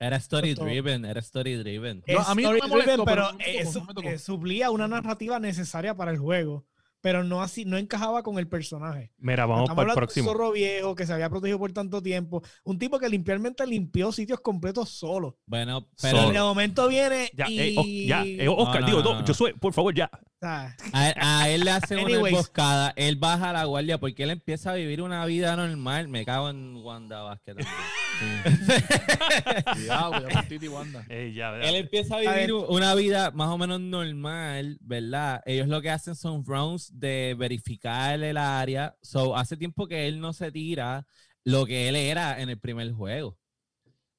Era 0.00 0.16
story 0.18 0.54
driven, 0.54 1.04
era 1.06 1.18
story 1.18 1.54
driven. 1.56 2.04
No, 2.06 2.20
a 2.20 2.34
mí 2.36 2.44
no 2.44 2.52
me 2.52 2.58
molestó, 2.68 2.76
driven, 2.76 3.04
pero 3.04 3.28
pero 3.36 3.72
no 3.72 3.84
me 3.84 3.94
tocó, 3.94 4.08
eso 4.08 4.32
suplía 4.34 4.70
una 4.70 4.86
narrativa 4.86 5.40
necesaria 5.40 5.96
para 5.96 6.12
el 6.12 6.18
juego, 6.18 6.64
pero 7.00 7.22
no 7.24 7.42
así, 7.42 7.64
no 7.64 7.76
encajaba 7.76 8.22
con 8.22 8.38
el 8.38 8.48
personaje. 8.48 9.12
mira, 9.18 9.46
vamos 9.46 9.68
para 9.70 9.82
el 9.82 9.88
de 9.88 9.94
próximo. 9.94 10.30
Un 10.30 10.36
zorro 10.36 10.52
viejo 10.52 10.94
que 10.94 11.06
se 11.06 11.12
había 11.12 11.30
protegido 11.30 11.58
por 11.58 11.72
tanto 11.72 12.02
tiempo, 12.02 12.42
un 12.64 12.78
tipo 12.78 12.98
que 12.98 13.08
limpiamente 13.08 13.66
limpió 13.66 14.10
sitios 14.12 14.40
completos 14.40 14.88
solo. 14.90 15.38
Bueno, 15.46 15.88
pero 16.00 16.18
Solo. 16.18 16.32
de 16.32 16.40
momento 16.40 16.88
viene 16.88 17.30
Ya, 17.34 17.48
y 17.48 17.60
eh, 17.60 17.74
o- 17.78 17.84
ya, 18.08 18.24
eh, 18.24 18.48
Oscar, 18.48 18.80
No, 18.80 18.80
no, 18.80 18.86
digo, 18.86 19.02
no, 19.02 19.12
no, 19.14 19.20
no. 19.20 19.26
yo 19.26 19.34
soy, 19.34 19.52
por 19.54 19.72
favor, 19.72 19.94
ya. 19.94 20.10
A, 20.40 20.72
a 20.92 21.48
él 21.48 21.64
le 21.64 21.72
hacen 21.72 21.98
una 21.98 22.14
emboscada, 22.14 22.92
él 22.94 23.16
baja 23.16 23.52
la 23.52 23.64
guardia 23.64 23.98
porque 23.98 24.22
él 24.22 24.30
empieza 24.30 24.70
a 24.70 24.74
vivir 24.74 25.02
una 25.02 25.24
vida 25.26 25.56
normal. 25.56 26.06
Me 26.08 26.24
cago 26.24 26.48
en 26.50 26.76
Wanda 26.76 27.22
Vázquez. 27.22 27.56
Cuidado, 29.72 30.10
cuidado 30.12 30.28
con 30.32 30.48
Titi 30.48 30.66
y 30.66 30.68
Wanda. 30.68 31.04
Ya, 31.34 31.54
Él 31.56 31.74
empieza 31.76 32.16
a 32.16 32.20
vivir 32.20 32.52
una 32.52 32.94
vida 32.94 33.30
más 33.32 33.48
o 33.48 33.58
menos 33.58 33.80
normal, 33.80 34.78
¿verdad? 34.80 35.42
Ellos 35.46 35.68
lo 35.68 35.80
que 35.82 35.90
hacen 35.90 36.14
son 36.14 36.44
rounds 36.44 36.87
de 36.92 37.34
verificar 37.38 38.22
el 38.22 38.36
área. 38.36 38.96
So, 39.02 39.36
hace 39.36 39.56
tiempo 39.56 39.86
que 39.86 40.08
él 40.08 40.20
no 40.20 40.32
se 40.32 40.52
tira 40.52 41.06
lo 41.44 41.66
que 41.66 41.88
él 41.88 41.96
era 41.96 42.40
en 42.40 42.48
el 42.50 42.58
primer 42.58 42.92
juego. 42.92 43.37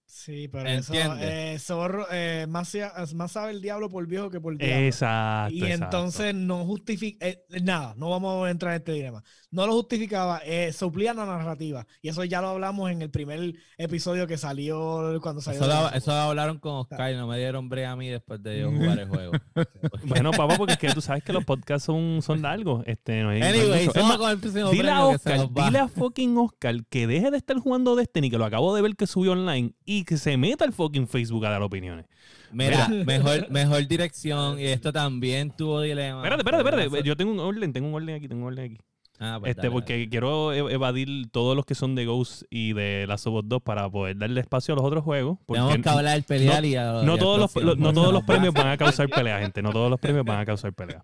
Sí, 0.10 0.48
pero 0.48 0.68
eso, 0.68 0.94
Entiende. 0.94 1.54
eh, 1.54 1.60
zorro, 1.60 2.06
eh, 2.12 2.46
más, 2.50 2.68
sea- 2.70 2.94
más 3.16 3.32
sabe 3.32 3.52
el 3.52 3.62
diablo 3.62 3.90
por 3.90 4.06
viejo 4.08 4.30
que 4.30 4.42
por 4.42 4.58
diablo. 4.58 4.76
Exacto. 4.88 5.54
Y 5.54 5.64
exacto. 5.64 5.86
entonces 5.86 6.36
no 6.36 6.66
justifica, 6.66 7.28
eh, 7.28 7.46
nada, 7.62 7.94
no 7.98 8.10
vamos 8.10 8.46
a 8.48 8.50
entrar 8.52 8.74
en 8.74 8.80
este 8.80 8.92
dilema. 8.94 9.24
No 9.52 9.66
lo 9.66 9.74
justificaba, 9.74 10.42
eh, 10.46 10.74
suplía 10.74 11.14
la 11.14 11.26
narrativa. 11.26 11.86
Y 12.02 12.10
eso 12.10 12.24
ya 12.24 12.42
lo 12.42 12.50
hablamos 12.50 12.92
en 12.92 13.02
el 13.02 13.10
primer 13.10 13.54
episodio 13.78 14.28
que 14.28 14.38
salió 14.38 15.18
cuando 15.22 15.42
salió. 15.42 15.62
Eso, 15.94 16.12
lo, 16.12 16.18
hablaron 16.18 16.60
con 16.60 16.74
Oscar 16.74 17.12
y 17.12 17.16
no 17.16 17.28
me 17.28 17.38
dieron 17.38 17.70
brea 17.70 17.92
a 17.92 17.96
mí 17.96 18.10
después 18.10 18.42
de 18.44 18.60
yo 18.60 18.72
jugar 18.72 19.00
el 19.00 19.08
juego. 19.08 19.32
Bueno, 20.04 20.32
papá, 20.32 20.56
porque 20.58 20.74
es 20.74 20.80
que 20.80 20.92
tú 20.94 21.02
sabes 21.02 21.24
que 21.24 21.34
los 21.34 21.46
podcasts 21.46 21.86
son, 21.86 22.22
son 22.22 22.42
largos. 22.42 22.84
Este, 22.88 23.22
no 23.22 23.30
hay- 23.30 23.40
no 23.40 23.46
hay 23.46 23.60
Anyway, 23.60 23.88
más, 24.04 24.18
con 24.18 24.32
el 24.32 24.40
próximo 24.40 24.70
Dile 24.70 24.90
a 24.92 24.96
premio 24.96 25.12
que 25.12 25.18
se 25.20 25.34
Oscar, 25.40 25.66
dile 25.66 25.80
a 25.80 25.88
fucking 25.88 26.38
Oscar 26.38 26.86
que 26.90 27.08
deje 27.08 27.32
de 27.32 27.38
estar 27.38 27.58
jugando 27.58 27.96
Destiny, 27.96 28.30
que 28.30 28.38
lo 28.38 28.46
acabo 28.46 28.76
de 28.76 28.82
ver 28.82 28.96
que 28.96 29.08
subió 29.08 29.34
online, 29.34 29.74
y 29.86 29.99
que 30.04 30.18
se 30.18 30.38
meta 30.38 30.66
al 30.66 30.74
fucking 30.74 31.08
Facebook 31.08 31.46
a 31.46 31.50
dar 31.50 31.62
opiniones. 31.62 32.06
Mira, 32.52 32.88
mejor, 33.06 33.50
mejor 33.52 33.88
dirección 33.88 34.60
y 34.60 34.66
esto 34.66 34.92
también 34.92 35.52
tuvo 35.52 35.82
dilema. 35.82 36.20
Espérate, 36.24 36.42
espérate, 36.42 36.84
espérate. 36.86 37.08
Yo 37.08 37.16
tengo 37.16 37.32
un 37.32 37.40
orden, 37.40 37.72
tengo 37.74 37.88
un 37.88 37.94
orden 37.96 38.16
aquí, 38.16 38.28
tengo 38.28 38.42
un 38.46 38.54
orden 38.54 38.66
aquí. 38.74 38.78
Ah, 39.22 39.36
pues 39.40 39.50
Este, 39.50 39.64
dale, 39.64 39.72
porque 39.74 39.94
dale. 39.94 40.10
quiero 40.10 40.54
e- 40.54 40.74
evadir 40.74 41.30
todos 41.30 41.54
los 41.56 41.66
que 41.66 41.76
son 41.76 41.94
de 41.94 42.06
Ghost 42.06 42.44
y 42.50 42.72
de 42.72 43.06
Last 43.06 43.28
of 43.28 43.34
Us 43.36 43.44
2 43.48 43.62
para 43.62 43.90
poder 43.90 44.18
darle 44.18 44.40
espacio 44.40 44.74
a 44.74 44.78
los 44.78 44.86
otros 44.86 45.04
juegos. 45.04 45.38
Porque 45.46 45.62
Tenemos 45.62 45.84
que 45.84 45.90
hablar 45.90 46.14
del 46.14 46.24
pelear 46.24 46.64
y 46.64 46.76
a- 46.78 47.02
y 47.04 47.06
no 47.06 47.18
todos, 47.18 47.38
los, 47.38 47.56
lo- 47.64 47.76
no 47.76 47.92
todos 47.92 48.14
los 48.14 48.24
premios 48.24 48.54
va. 48.56 48.64
van 48.64 48.72
a 48.72 48.78
causar 48.78 49.10
pelea, 49.10 49.40
gente. 49.40 49.62
No 49.62 49.72
todos 49.72 49.90
los 49.90 50.00
premios 50.00 50.24
van 50.26 50.40
a 50.40 50.46
causar 50.46 50.72
pelea. 50.74 51.04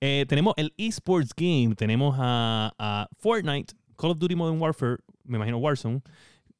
Eh, 0.00 0.26
tenemos 0.28 0.52
el 0.58 0.74
eSports 0.76 1.30
Game. 1.34 1.74
Tenemos 1.74 2.14
a, 2.18 2.74
a 2.78 3.08
Fortnite, 3.18 3.72
Call 3.96 4.10
of 4.10 4.18
Duty 4.18 4.34
Modern 4.36 4.60
Warfare, 4.60 4.98
me 5.24 5.36
imagino 5.38 5.56
Warzone, 5.56 6.02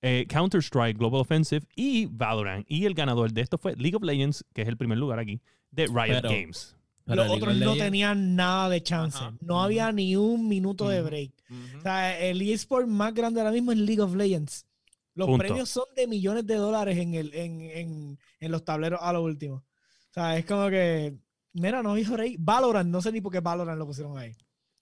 eh, 0.06 0.26
Counter-Strike, 0.28 0.98
Global 0.98 1.20
Offensive 1.22 1.66
y 1.74 2.06
Valorant. 2.06 2.66
Y 2.68 2.84
el 2.84 2.92
ganador 2.94 3.32
de 3.32 3.40
esto 3.40 3.56
fue 3.58 3.74
League 3.76 3.96
of 3.96 4.02
Legends, 4.02 4.44
que 4.52 4.62
es 4.62 4.68
el 4.68 4.76
primer 4.76 4.98
lugar 4.98 5.18
aquí, 5.18 5.40
de 5.70 5.86
Riot 5.86 6.20
Pero- 6.20 6.28
Games. 6.30 6.76
Pero 7.06 7.16
Los 7.16 7.26
League 7.26 7.42
otros 7.42 7.56
no 7.58 7.74
Legends- 7.74 7.78
tenían 7.84 8.34
nada 8.36 8.68
de 8.70 8.82
chance. 8.82 9.18
No 9.40 9.62
había 9.62 9.92
ni 9.92 10.16
un 10.16 10.48
minuto 10.48 10.88
de 10.88 11.02
break. 11.02 11.32
O 11.78 11.80
sea, 11.82 12.18
el 12.18 12.40
eSport 12.40 12.86
más 12.86 13.12
grande 13.12 13.40
ahora 13.40 13.52
mismo 13.52 13.72
es 13.72 13.78
League 13.78 14.00
of 14.00 14.14
Legends. 14.14 14.66
Los 15.14 15.26
Punto. 15.28 15.44
premios 15.44 15.68
son 15.68 15.84
de 15.96 16.06
millones 16.06 16.46
de 16.46 16.54
dólares 16.56 16.96
en, 16.98 17.14
el, 17.14 17.32
en, 17.34 17.60
en, 17.60 18.18
en 18.40 18.50
los 18.50 18.64
tableros 18.64 19.00
a 19.02 19.12
lo 19.12 19.22
último. 19.22 19.56
O 19.56 20.12
sea, 20.12 20.36
es 20.38 20.44
como 20.46 20.68
que, 20.70 21.14
mira, 21.52 21.82
no 21.82 21.96
hijo 21.98 22.16
rey. 22.16 22.36
Valorant, 22.38 22.88
no 22.90 23.00
sé 23.02 23.12
ni 23.12 23.20
por 23.20 23.30
qué 23.32 23.40
Valorant 23.40 23.78
lo 23.78 23.86
pusieron 23.86 24.16
ahí. 24.18 24.32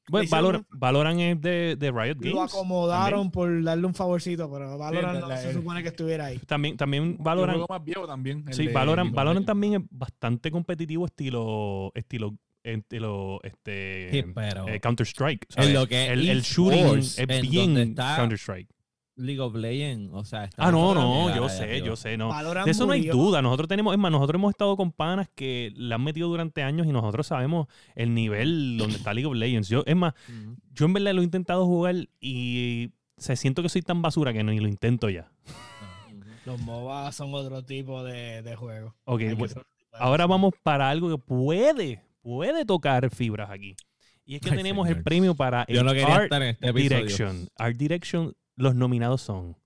Bueno, 0.08 0.28
Valorant, 0.30 0.66
Valorant 0.70 1.20
es 1.20 1.40
de, 1.40 1.76
de 1.76 1.90
Riot 1.90 2.16
Games. 2.18 2.34
Lo 2.34 2.42
acomodaron 2.42 3.30
por 3.30 3.62
darle 3.62 3.86
un 3.86 3.94
favorcito, 3.94 4.50
pero 4.50 4.76
Valorant 4.76 5.20
no 5.20 5.28
la- 5.28 5.36
se 5.36 5.52
supone 5.52 5.82
que 5.82 5.88
estuviera 5.88 6.26
ahí. 6.26 6.38
También, 6.38 6.76
también 6.76 7.16
juego 7.18 7.66
más 7.68 7.84
viejo 7.84 8.06
también. 8.06 8.44
Sí, 8.52 8.66
de 8.66 8.72
Valorant 8.72 9.14
Legends. 9.16 9.46
también 9.46 9.74
es 9.74 9.80
bastante 9.90 10.50
competitivo 10.50 11.06
estilo 11.06 11.92
estilo 11.94 12.34
estilo 12.64 13.40
este 13.42 14.08
Sí, 14.10 14.22
pero 14.34 14.66
Counter 14.80 15.06
Strike. 15.06 15.46
en 15.56 15.72
lo 15.74 15.86
que 15.86 16.06
el, 16.12 16.42
shooting 16.42 16.98
es 16.98 17.40
bien 17.50 17.94
Counter 17.94 18.38
Strike. 18.38 18.68
League 19.22 19.40
of 19.40 19.54
Legends, 19.54 20.10
o 20.12 20.24
sea, 20.24 20.44
está 20.44 20.66
Ah, 20.66 20.70
no, 20.72 20.94
no, 20.94 21.34
yo 21.34 21.48
sé, 21.48 21.62
arriba. 21.64 21.86
yo 21.86 21.96
sé, 21.96 22.16
no. 22.16 22.28
Valorant 22.28 22.64
De 22.66 22.72
eso 22.72 22.86
no 22.86 22.92
hay 22.92 23.00
murió. 23.00 23.12
duda. 23.14 23.42
Nosotros 23.42 23.68
tenemos, 23.68 23.92
es 23.94 23.98
más, 23.98 24.10
nosotros 24.12 24.38
hemos 24.38 24.50
estado 24.50 24.76
con 24.76 24.92
panas 24.92 25.28
que 25.34 25.72
la 25.76 25.94
han 25.94 26.04
metido 26.04 26.28
durante 26.28 26.62
años 26.62 26.86
y 26.86 26.92
nosotros 26.92 27.26
sabemos 27.26 27.66
el 27.94 28.12
nivel 28.14 28.76
donde 28.78 28.96
está 28.96 29.14
League 29.14 29.26
of 29.26 29.34
Legends. 29.34 29.68
Yo, 29.68 29.82
es 29.86 29.96
más, 29.96 30.14
yo 30.74 30.86
en 30.86 30.92
verdad 30.92 31.12
lo 31.14 31.20
he 31.22 31.24
intentado 31.24 31.64
jugar 31.66 31.94
y 32.20 32.90
se 33.16 33.36
siento 33.36 33.62
que 33.62 33.68
soy 33.68 33.82
tan 33.82 34.02
basura 34.02 34.32
que 34.32 34.42
ni 34.44 34.58
lo 34.58 34.68
intento 34.68 35.08
ya. 35.08 35.30
Los 36.44 36.60
MOBA 36.60 37.12
son 37.12 37.32
otro 37.34 37.62
tipo 37.64 38.02
de, 38.02 38.42
de 38.42 38.56
juego. 38.56 38.94
Ok, 39.04 39.20
ser- 39.20 39.64
Ahora 39.92 40.26
vamos 40.26 40.54
para 40.62 40.88
algo 40.90 41.08
que 41.10 41.18
puede, 41.18 42.02
puede 42.22 42.64
tocar 42.64 43.08
fibras 43.14 43.50
aquí. 43.50 43.76
Y 44.24 44.36
es 44.36 44.40
que 44.40 44.50
Ay, 44.50 44.56
tenemos 44.56 44.88
el 44.88 45.02
premio 45.02 45.34
para 45.34 45.64
el 45.68 45.84
no 45.84 45.90
Art 45.90 46.24
estar 46.24 46.42
en 46.42 46.48
este. 46.60 46.72
Direction. 46.72 47.48
Art 47.58 47.76
Direction, 47.76 48.32
los 48.56 48.74
nominados 48.74 49.22
son 49.22 49.56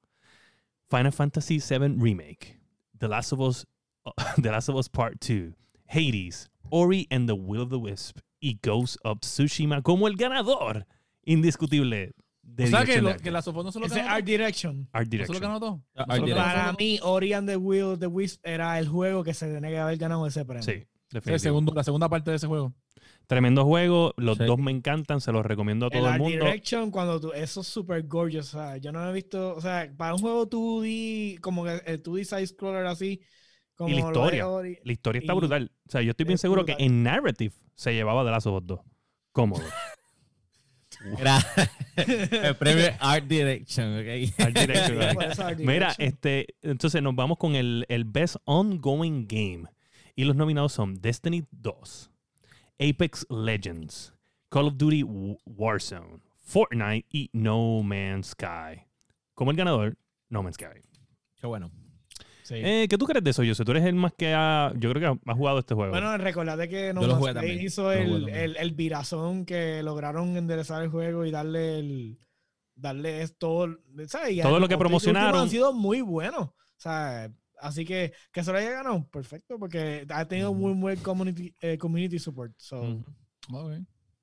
Final 0.90 1.12
Fantasy 1.12 1.58
VII 1.58 1.96
Remake, 1.98 2.60
The 2.98 3.08
Last 3.08 3.32
of 3.32 3.40
Us, 3.40 3.66
The 4.42 4.50
Last 4.50 4.68
of 4.68 4.76
Us 4.76 4.88
Part 4.88 5.18
2, 5.20 5.52
Hades, 5.86 6.48
Ori 6.70 7.06
and 7.10 7.28
the 7.28 7.34
Will 7.34 7.62
of 7.62 7.70
the 7.70 7.76
Wisp 7.76 8.18
y 8.40 8.58
Ghost 8.62 8.96
of 9.04 9.20
Tsushima 9.20 9.82
como 9.82 10.06
el 10.08 10.16
ganador 10.16 10.86
indiscutible 11.24 12.12
de 12.42 12.64
O 12.64 12.66
sea 12.68 12.84
que, 12.84 13.02
lo, 13.02 13.16
que 13.16 13.30
la 13.32 13.42
Sofón 13.42 13.64
no 13.66 13.72
se 13.72 13.80
lo 13.80 13.88
ganó. 13.88 14.08
Art. 14.08 14.24
Direction. 14.24 14.88
Art 14.92 15.06
¿No 15.06 15.10
se 15.10 15.16
lo 15.18 15.24
Direction. 15.24 15.40
ganó 15.42 15.60
todo? 15.60 15.82
Art 15.96 16.08
¿No 16.08 16.14
se 16.14 16.20
lo 16.20 16.26
ganó 16.28 16.42
Para 16.44 16.64
todo? 16.66 16.76
mí, 16.78 16.98
Ori 17.02 17.32
and 17.32 17.48
the 17.48 17.56
Will 17.56 17.82
of 17.82 17.98
the 17.98 18.06
Wisp 18.06 18.40
era 18.44 18.78
el 18.78 18.86
juego 18.88 19.24
que 19.24 19.34
se 19.34 19.52
tenía 19.52 19.70
que 19.70 19.78
haber 19.78 19.96
ganado 19.98 20.24
ese 20.26 20.44
premio. 20.44 20.62
Sí, 20.62 20.70
El 20.72 20.86
definitivo. 21.10 21.38
segundo, 21.40 21.74
la 21.74 21.82
segunda 21.82 22.08
parte 22.08 22.30
de 22.30 22.36
ese 22.36 22.46
juego. 22.46 22.72
Tremendo 23.26 23.64
juego, 23.64 24.14
los 24.16 24.38
Sí. 24.38 24.44
dos 24.44 24.58
me 24.58 24.70
encantan, 24.70 25.20
se 25.20 25.32
los 25.32 25.44
recomiendo 25.44 25.86
a 25.86 25.90
todo 25.90 25.98
el 26.00 26.06
el, 26.06 26.12
Art 26.12 26.20
mundo. 26.22 26.44
Direction, 26.44 26.90
cuando 26.92 27.20
tú, 27.20 27.32
eso 27.32 27.60
es 27.62 27.66
super 27.66 28.02
gorgeous. 28.06 28.54
O 28.54 28.58
sea, 28.58 28.76
yo 28.76 28.92
no 28.92 29.08
he 29.08 29.12
visto, 29.12 29.54
o 29.56 29.60
sea, 29.60 29.92
para 29.96 30.14
un 30.14 30.20
juego 30.20 30.46
2D, 30.48 31.40
como 31.40 31.64
que 31.64 31.82
el 31.86 32.02
2D 32.02 32.24
side 32.24 32.46
scroller 32.46 32.86
así, 32.86 33.20
como 33.74 33.90
Y 33.90 33.94
la 33.94 34.06
historia. 34.06 34.48
Ori. 34.48 34.78
La 34.84 34.92
historia 34.92 35.20
está 35.20 35.32
Y- 35.32 35.36
brutal. 35.36 35.72
O 35.88 35.90
sea, 35.90 36.02
yo 36.02 36.10
estoy 36.10 36.24
bien 36.24 36.34
es 36.36 36.40
seguro 36.40 36.62
brutal. 36.62 36.76
que 36.78 36.84
en 36.84 37.02
Narrative 37.02 37.54
se 37.74 37.92
llevaba 37.94 38.22
de 38.24 38.30
Last 38.30 38.46
of 38.46 38.60
Us 38.62 38.66
2. 38.66 38.80
Cómodo. 39.32 39.62
Era 41.18 41.38
el 42.42 42.56
premio 42.56 42.86
Art 43.00 43.24
Direction, 43.26 43.98
¿ok? 43.98 44.40
Art 44.40 44.56
Direction, 44.58 44.98
right? 45.48 45.58
Mira, 45.58 45.94
este, 45.98 46.54
entonces 46.62 47.02
nos 47.02 47.14
vamos 47.14 47.38
con 47.38 47.54
el, 47.54 47.84
el 47.88 48.04
Best 48.04 48.36
Ongoing 48.44 49.26
Game. 49.28 49.64
Y 50.14 50.24
los 50.24 50.36
nominados 50.36 50.72
son 50.72 50.94
Destiny 51.00 51.44
2, 51.50 52.10
Apex 52.78 53.26
Legends, 53.30 54.12
Call 54.48 54.66
of 54.66 54.76
Duty 54.76 55.04
Warzone, 55.46 56.20
Fortnite 56.36 57.06
y 57.10 57.30
No 57.32 57.82
Man's 57.82 58.28
Sky. 58.28 58.84
Como 59.34 59.50
el 59.50 59.56
ganador, 59.56 59.96
No 60.28 60.42
Man's 60.42 60.56
Sky. 60.56 60.80
Qué 61.40 61.46
bueno. 61.46 61.70
Sí. 62.42 62.54
Eh, 62.56 62.86
¿Qué 62.88 62.96
tú 62.96 63.06
crees 63.06 63.24
de 63.24 63.30
eso, 63.30 63.42
Jose? 63.44 63.64
Tú 63.64 63.72
eres 63.72 63.84
el 63.84 63.96
más 63.96 64.12
que 64.12 64.32
ha, 64.32 64.72
yo 64.76 64.92
creo 64.92 65.14
que 65.14 65.30
ha, 65.30 65.34
jugado 65.34 65.58
este 65.58 65.74
juego. 65.74 65.90
Bueno, 65.90 66.16
recordate 66.16 66.68
que 66.68 66.92
No 66.94 67.02
Man's 67.02 67.24
Sky 67.24 67.34
también, 67.34 67.60
hizo 67.60 67.92
el, 67.92 68.28
el, 68.28 68.56
el 68.56 68.70
virazón 68.72 69.44
que 69.44 69.82
lograron 69.82 70.36
enderezar 70.36 70.82
el 70.82 70.90
juego 70.90 71.24
y 71.24 71.32
darle 71.32 71.80
el 71.80 72.18
darle 72.76 73.22
esto, 73.22 73.68
y 74.28 74.40
Todo 74.42 74.60
lo 74.60 74.68
que 74.68 74.78
promocionaron. 74.78 75.40
han 75.40 75.50
sido 75.50 75.72
muy 75.72 76.02
buenos. 76.02 76.48
O 76.48 76.78
sea, 76.78 77.32
así 77.60 77.84
que 77.84 78.12
que 78.32 78.42
se 78.44 78.52
lo 78.52 78.58
haya 78.58 78.70
ganado, 78.70 79.08
perfecto, 79.10 79.58
porque 79.58 80.06
ha 80.08 80.24
tenido 80.26 80.52
muy 80.54 80.72
buen 80.74 80.98
community, 81.00 81.54
eh, 81.60 81.78
community 81.78 82.18
support. 82.18 82.52
So, 82.58 82.80
Ujú. 82.82 83.04
Ok. 83.52 83.72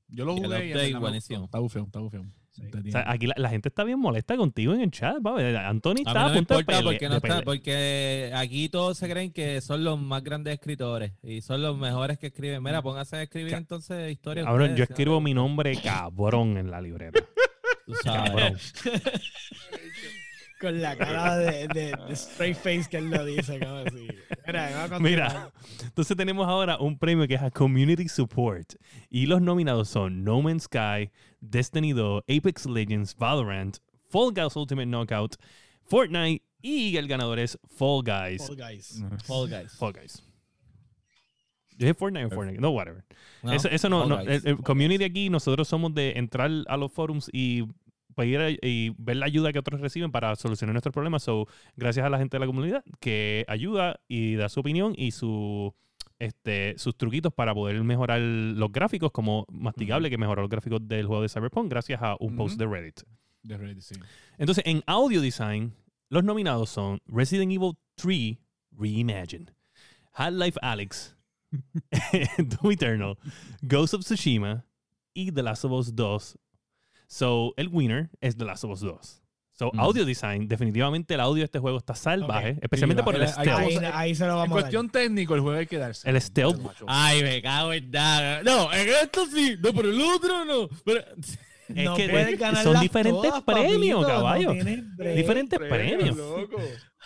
Yo 0.09 0.25
lo 0.25 0.33
Y 0.33 0.39
el 0.39 0.43
jugué 0.45 0.89
y 0.89 0.93
me 0.93 0.99
buenísimo. 0.99 1.45
Está 1.45 1.59
bufeo, 1.59 1.85
está 1.85 1.99
bufeo. 1.99 2.25
Sí. 2.51 2.61
Está 2.65 2.77
O 2.79 2.91
sea, 2.91 3.11
aquí 3.11 3.25
la, 3.25 3.33
la 3.37 3.49
gente 3.49 3.69
está 3.69 3.83
bien 3.83 3.97
molesta 3.97 4.37
contigo 4.37 4.75
en 4.75 4.81
el 4.81 4.91
chat. 4.91 5.15
papi. 5.23 5.41
Anthony 5.41 5.89
A 5.91 5.93
mí 5.95 6.01
está 6.05 6.13
no 6.13 6.19
a 6.19 6.29
me 6.29 6.35
punto 6.35 6.53
de 6.53 6.59
importa 6.59 6.79
pele- 6.81 6.83
porque, 6.91 7.09
no 7.09 7.15
está, 7.15 7.41
porque 7.41 8.31
aquí 8.35 8.69
todos 8.69 8.95
se 8.99 9.09
creen 9.09 9.31
que 9.31 9.59
son 9.61 9.83
los 9.83 9.99
más 9.99 10.23
grandes 10.23 10.53
escritores 10.53 11.13
y 11.23 11.41
son 11.41 11.63
los 11.63 11.75
mejores 11.75 12.19
que 12.19 12.27
escriben. 12.27 12.61
Mira, 12.61 12.83
póngase 12.83 13.15
a 13.15 13.21
escribir 13.23 13.53
Ca- 13.53 13.57
entonces 13.57 14.11
historias. 14.11 14.45
Cabrón, 14.45 14.71
ustedes, 14.71 14.77
yo 14.77 14.85
no 14.87 14.93
escribo 14.93 15.21
mi 15.21 15.33
nombre 15.33 15.75
cabrón 15.81 16.57
en 16.57 16.69
la 16.69 16.79
libreta. 16.79 17.19
tú 17.87 17.93
Cabrón. 18.03 18.55
con 20.63 20.81
la 20.81 20.95
cara 20.97 21.37
de, 21.37 21.67
de- 21.67 21.93
de 22.07 22.13
straight 22.13 22.55
face 22.55 22.85
que 22.89 22.97
él 22.97 23.09
lo 23.09 23.25
dice, 23.25 23.59
como 23.59 23.75
así. 23.77 24.07
Mira, 24.99 25.51
entonces 25.83 26.15
tenemos 26.17 26.47
ahora 26.47 26.77
un 26.79 26.97
premio 26.97 27.27
que 27.27 27.35
es 27.35 27.41
a 27.41 27.51
Community 27.51 28.07
Support. 28.07 28.75
Y 29.09 29.25
los 29.25 29.41
nominados 29.41 29.89
son 29.89 30.23
No 30.23 30.41
Man's 30.41 30.63
Sky, 30.63 31.11
Destiny 31.41 31.93
2, 31.93 32.23
Apex 32.29 32.65
Legends, 32.65 33.15
Valorant, 33.15 33.77
Fall 34.09 34.31
Guys 34.33 34.55
Ultimate 34.55 34.85
Knockout, 34.87 35.35
Fortnite 35.85 36.43
y 36.61 36.95
el 36.97 37.07
ganador 37.07 37.39
es 37.39 37.59
Fall 37.67 38.01
Guys. 38.03 38.47
Fall 38.47 38.55
Guys. 38.55 39.03
Fall 39.25 39.49
Guys. 39.49 39.73
Fall 39.77 39.93
Guys. 39.93 40.23
¿Yo 41.71 41.87
dije 41.87 41.93
Fortnite 41.95 42.25
o 42.27 42.29
Fortnite? 42.29 42.61
No, 42.61 42.69
whatever. 42.69 43.03
No, 43.41 43.51
eso, 43.51 43.67
eso 43.67 43.89
no, 43.89 44.01
Fall 44.01 44.09
no, 44.09 44.17
Guys. 44.23 44.45
el, 44.45 44.51
el 44.51 44.57
community 44.63 45.03
aquí, 45.03 45.29
nosotros 45.29 45.67
somos 45.67 45.93
de 45.93 46.11
entrar 46.17 46.49
a 46.67 46.77
los 46.77 46.91
forums 46.91 47.29
y 47.33 47.63
pedir 48.13 48.59
y 48.61 48.91
ver 48.97 49.17
la 49.17 49.25
ayuda 49.25 49.51
que 49.51 49.59
otros 49.59 49.81
reciben 49.81 50.11
para 50.11 50.35
solucionar 50.35 50.73
nuestros 50.73 50.93
problemas. 50.93 51.23
So, 51.23 51.47
gracias 51.75 52.05
a 52.05 52.09
la 52.09 52.17
gente 52.17 52.35
de 52.35 52.39
la 52.39 52.47
comunidad 52.47 52.83
que 52.99 53.45
ayuda 53.47 53.99
y 54.07 54.35
da 54.35 54.49
su 54.49 54.59
opinión 54.59 54.93
y 54.95 55.11
su 55.11 55.73
este, 56.19 56.75
sus 56.77 56.95
truquitos 56.95 57.33
para 57.33 57.53
poder 57.53 57.81
mejorar 57.83 58.21
los 58.21 58.71
gráficos, 58.71 59.11
como 59.11 59.45
masticable 59.51 60.09
que 60.09 60.17
mejoró 60.17 60.41
los 60.41 60.49
gráficos 60.49 60.79
del 60.87 61.05
juego 61.05 61.21
de 61.21 61.29
Cyberpunk 61.29 61.69
gracias 61.69 62.01
a 62.01 62.15
un 62.19 62.35
post 62.35 62.57
de 62.57 62.65
Reddit. 62.65 63.01
De 63.41 63.57
Reddit, 63.57 63.81
sí. 63.81 63.95
Entonces, 64.37 64.63
en 64.65 64.83
audio 64.85 65.19
design, 65.19 65.73
los 66.09 66.23
nominados 66.23 66.69
son 66.69 67.01
Resident 67.07 67.51
Evil 67.51 67.73
3 67.95 68.37
Reimagined, 68.71 69.51
Half-Life 70.13 70.59
Alyx, 70.61 71.17
Doom 72.37 72.71
Eternal, 72.71 73.17
Ghost 73.61 73.93
of 73.93 74.01
Tsushima 74.01 74.65
y 75.13 75.31
The 75.31 75.43
Last 75.43 75.65
of 75.65 75.71
Us 75.73 75.93
2. 75.93 76.37
So, 77.13 77.53
el 77.57 77.67
winner 77.67 78.09
es 78.21 78.35
The 78.37 78.43
Last 78.45 78.63
of 78.63 78.71
Us 78.71 78.79
2. 78.81 79.21
So, 79.51 79.69
Mm. 79.71 79.79
audio 79.79 80.03
design, 80.03 80.47
definitivamente 80.47 81.13
el 81.13 81.19
audio 81.19 81.41
de 81.41 81.45
este 81.45 81.59
juego 81.59 81.77
está 81.77 81.93
salvaje, 81.93 82.57
especialmente 82.59 83.03
Sí, 83.03 83.05
por 83.05 83.13
el 83.15 83.21
ahí- 83.21 83.27
stealth. 83.27 83.59
Ahí, 83.59 83.75
a- 83.85 83.99
ahí 83.99 84.15
se 84.15 84.25
lo 84.25 84.31
En 84.31 84.37
vamos 84.37 84.51
a 84.51 84.55
dar. 84.55 84.61
cuestión 84.63 84.89
técnico, 84.89 85.35
el 85.35 85.41
juego 85.41 85.59
hay 85.59 85.67
que 85.67 85.77
darse. 85.77 86.09
El 86.09 86.19
stealth. 86.19 86.59
Ay, 86.87 87.21
me 87.21 87.39
cago 87.43 87.71
en 87.71 87.91
nada. 87.91 88.41
No, 88.41 88.73
en 88.73 88.89
esto 88.89 89.27
sí. 89.27 89.55
No, 89.61 89.71
pero 89.73 89.89
el 89.91 90.01
otro 90.01 90.43
no. 90.45 90.67
Pero... 90.83 91.01
Es 91.69 91.85
no 91.85 91.95
que 91.95 92.09
puedes 92.09 92.29
son 92.31 92.39
ganarlas 92.39 92.81
diferentes 92.81 93.21
todas, 93.29 93.41
premios, 93.43 94.01
papito, 94.03 94.07
caballo. 94.07 94.47
No 94.49 94.53
tienes 94.53 94.95
break. 94.97 95.15
Diferentes 95.15 95.59
premios. 95.59 96.17
loco. 96.17 96.57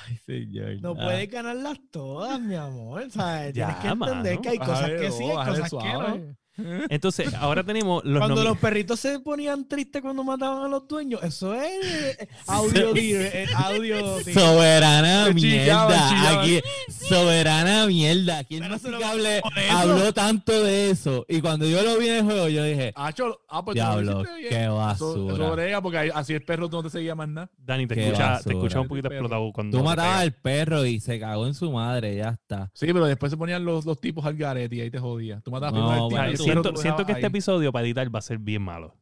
Ay, 0.08 0.18
señor. 0.26 0.82
No 0.82 0.92
Ah. 0.98 1.06
puedes 1.06 1.30
ganarlas 1.30 1.78
todas, 1.92 2.40
mi 2.42 2.56
amor. 2.56 3.12
¿sabes? 3.12 3.54
Ya, 3.54 3.68
Tienes 3.68 3.76
que 3.84 3.88
entender 3.90 4.34
mano. 4.34 4.42
que 4.42 4.50
hay 4.50 4.58
cosas 4.58 4.90
que 4.90 5.12
sí, 5.12 5.24
hay 5.26 5.48
cosas 5.48 5.70
que 5.70 5.94
no. 5.94 6.36
Entonces, 6.90 7.34
ahora 7.36 7.64
tenemos 7.64 8.04
los 8.04 8.20
Cuando 8.20 8.44
los 8.44 8.58
perritos 8.58 9.00
se 9.00 9.20
ponían 9.20 9.68
tristes 9.68 10.02
cuando 10.02 10.24
mataban 10.24 10.66
a 10.66 10.68
los 10.68 10.88
dueños, 10.88 11.22
eso 11.24 11.54
es 11.54 12.18
audio, 12.48 12.94
di- 12.94 13.16
audio. 13.56 14.18
di- 14.26 14.34
Soberana 14.34 15.30
mierda. 15.34 16.40
Aquí, 16.42 16.60
soberana 17.08 17.86
mierda. 17.88 18.40
El 18.50 18.60
Pero 18.60 18.80
se 18.80 19.42
habló 19.70 20.14
tanto 20.14 20.64
de 20.64 20.90
eso. 20.92 21.26
Y 21.28 21.42
cuando 21.42 21.66
yo 21.68 21.82
lo 21.84 21.98
vi 21.98 22.08
en 22.10 22.16
el 22.16 22.24
juego, 22.24 22.48
yo 22.50 22.64
dije, 22.64 22.94
Ah, 22.96 23.12
cholo. 23.14 23.42
Ah, 23.50 23.64
pues 23.64 23.76
diablo, 23.76 24.24
qué 24.50 24.68
basura. 24.68 25.34
eso 25.34 25.52
brega, 25.52 25.82
porque 25.82 26.12
así 26.14 26.34
el 26.34 26.44
perro 26.44 26.68
no 26.70 26.84
te 26.84 26.90
seguía 26.90 27.16
más 27.16 27.28
nada. 27.30 27.50
Dani, 27.58 27.88
te 27.88 28.00
escucha, 28.02 28.18
te 28.18 28.32
basura. 28.34 28.56
escucha 28.56 28.82
un 28.82 28.88
poquito 28.88 29.08
explotado 29.10 29.52
cuando 29.54 29.78
Tú 29.78 29.84
matabas 29.84 30.22
al 30.22 30.34
perro 30.34 30.86
y 30.86 31.00
se 31.00 31.20
cagó 31.20 31.46
en 31.48 31.54
su 31.54 31.72
madre, 31.72 32.16
ya 32.16 32.30
está. 32.30 32.70
Sí, 32.74 32.88
pero 32.88 33.06
después 33.06 33.32
se 33.32 33.38
ponían 33.38 33.64
los, 33.66 33.86
los 33.86 34.00
tipos 34.00 34.26
al 34.26 34.36
garete 34.36 34.76
y 34.76 34.82
ahí 34.82 34.92
te 34.92 35.00
jodía. 35.00 35.42
Tú 35.44 35.52
matabas 35.52 35.74
No, 35.74 36.08
primero 36.08 36.22
al 36.30 36.38
siento, 36.52 36.76
siento 36.78 37.06
que 37.06 37.12
este 37.14 37.28
episodio 37.28 37.72
para 37.72 37.86
editar 37.86 38.14
va 38.14 38.20
a 38.20 38.22
ser 38.22 38.38
bien 38.40 38.62
malo. 38.62 38.96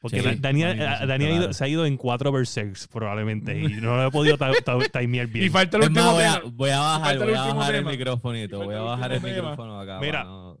Porque 0.00 0.18
Sí, 0.20 0.24
Da- 0.26 0.34
Dani, 0.36 0.62
malísimo, 0.62 0.84
eh, 0.84 1.06
Dani 1.06 1.24
ha 1.24 1.28
ido- 1.28 1.36
claro. 1.38 1.52
se 1.52 1.64
ha 1.64 1.68
ido 1.68 1.86
en 1.86 1.96
cuatro 1.96 2.32
berserks 2.32 2.88
probablemente 2.88 3.56
y 3.56 3.68
no 3.80 3.94
lo 3.96 4.04
he 4.08 4.10
podido 4.10 4.36
ta- 4.36 4.50
ta- 4.64 4.78
timear 5.00 5.28
bien. 5.28 5.46
Y 5.46 5.48
falta 5.48 5.76
el 5.76 5.84
último 5.84 6.12
voy 6.12 6.24
a, 6.24 6.32
tema. 6.40 6.50
voy 6.52 6.70
a 6.70 6.78
bajar, 6.80 7.18
voy 7.18 7.34
a 7.34 7.40
bajar 7.54 7.74
el 7.76 7.84
Voy 7.84 8.74
a 8.74 8.80
bajar 8.80 9.12
el 9.12 9.20
micrófono 9.22 9.78
acá. 9.80 10.00
Mira. 10.00 10.24
no- 10.24 10.58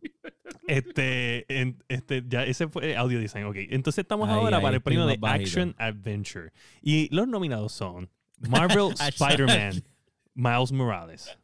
Este, 0.68 1.60
en- 1.60 1.82
este, 1.88 2.22
ya 2.28 2.44
ese 2.44 2.68
fue 2.68 2.96
audio 2.96 3.18
design. 3.18 3.46
Ok, 3.46 3.56
entonces 3.70 4.02
estamos 4.04 4.28
Ahí, 4.28 4.36
ahora 4.36 4.58
ahí, 4.58 4.62
para 4.62 4.76
el 4.76 4.82
premio 4.82 5.06
de 5.06 5.16
bajito. 5.16 5.42
Action 5.48 5.74
Adventure. 5.76 6.52
Y 6.80 7.12
los 7.14 7.26
nominados 7.26 7.72
son 7.72 8.08
Marvel 8.48 8.92
Spider-Man, 8.96 9.82
Miles 10.34 10.70
Morales. 10.72 11.36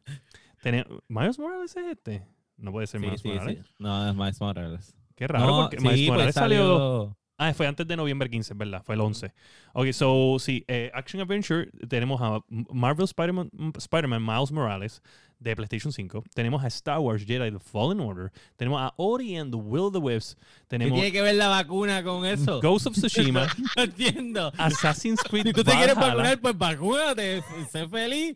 ¿Miles 1.09 1.37
Morales 1.37 1.75
es 1.75 1.85
este? 1.91 2.23
No 2.59 2.71
puede 2.71 2.87
ser 2.87 2.99
Sí, 2.99 3.05
Miles 3.05 3.21
sí, 3.21 3.27
Morales. 3.29 3.65
sí. 3.65 3.73
No, 3.79 4.09
es 4.09 4.15
Miles 4.15 4.41
Morales. 4.41 4.95
Qué 5.15 5.27
raro, 5.27 5.45
no, 5.45 5.61
porque 5.61 5.77
Miles 5.77 5.99
pues 5.99 6.07
Morales 6.09 6.35
salió... 6.35 6.57
salió... 6.57 7.15
Ah, 7.41 7.53
fue 7.53 7.67
antes 7.67 7.87
de 7.87 7.95
noviembre 7.95 8.29
15, 8.29 8.53
¿verdad? 8.53 8.83
Fue 8.83 8.95
el 8.95 9.01
11. 9.01 9.33
Ok, 9.71 9.91
so, 9.93 10.35
sí, 10.39 10.65
eh, 10.67 10.91
Action 10.93 11.21
Adventure, 11.21 11.69
tenemos 11.87 12.19
a 12.21 12.41
Marvel 12.49 13.05
Spider-Man 13.05 13.49
Spider-Man 13.77 14.21
Miles 14.21 14.51
Morales 14.51 15.01
de 15.39 15.55
PlayStation 15.55 15.93
5. 15.93 16.25
Tenemos 16.33 16.61
a 16.65 16.67
Star 16.67 16.99
Wars 16.99 17.23
Jedi 17.25 17.49
The 17.49 17.59
Fallen 17.59 18.01
Order. 18.01 18.29
Tenemos 18.57 18.81
a 18.81 18.93
Ori 18.97 19.37
and 19.37 19.51
the 19.51 19.57
Will 19.57 19.85
of 19.85 19.93
the 19.93 19.99
Wisps. 19.99 20.35
¿Qué 20.35 20.65
Tenemos 20.67 20.95
tiene 20.95 21.13
que 21.13 21.21
ver 21.21 21.35
la 21.35 21.47
vacuna 21.47 22.03
con 22.03 22.25
eso? 22.25 22.59
Ghost 22.59 22.87
of 22.87 22.95
Tsushima. 22.95 23.47
No 23.77 23.83
entiendo. 23.83 24.51
Assassin's 24.57 25.21
Creed 25.23 25.45
Si 25.45 25.53
tú 25.53 25.63
te 25.63 25.71
quieres 25.71 25.95
vacunar, 25.95 26.41
pues 26.41 26.57
vacúnate. 26.57 27.41
Sé 27.71 27.87
feliz. 27.87 28.35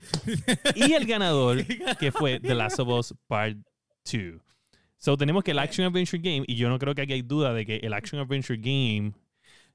y 0.76 0.94
el 0.94 1.06
ganador 1.06 1.66
que 2.00 2.14
fue 2.14 2.40
The 2.40 2.56
Last 2.56 2.80
of 2.80 2.88
Us 2.88 3.14
Part 3.28 3.58
2. 4.04 4.42
So 4.98 5.18
tenemos 5.18 5.44
que 5.44 5.52
el 5.52 5.60
Action 5.60 5.86
Adventure 5.88 6.22
Game, 6.22 6.46
y 6.48 6.56
yo 6.56 6.70
no 6.70 6.80
creo 6.80 6.96
que 6.96 7.02
aquí 7.02 7.14
hay 7.14 7.22
duda 7.22 7.54
de 7.54 7.66
que 7.66 7.78
el 7.78 7.94
Action 7.94 8.22
Adventure 8.22 8.58
Game 8.58 9.14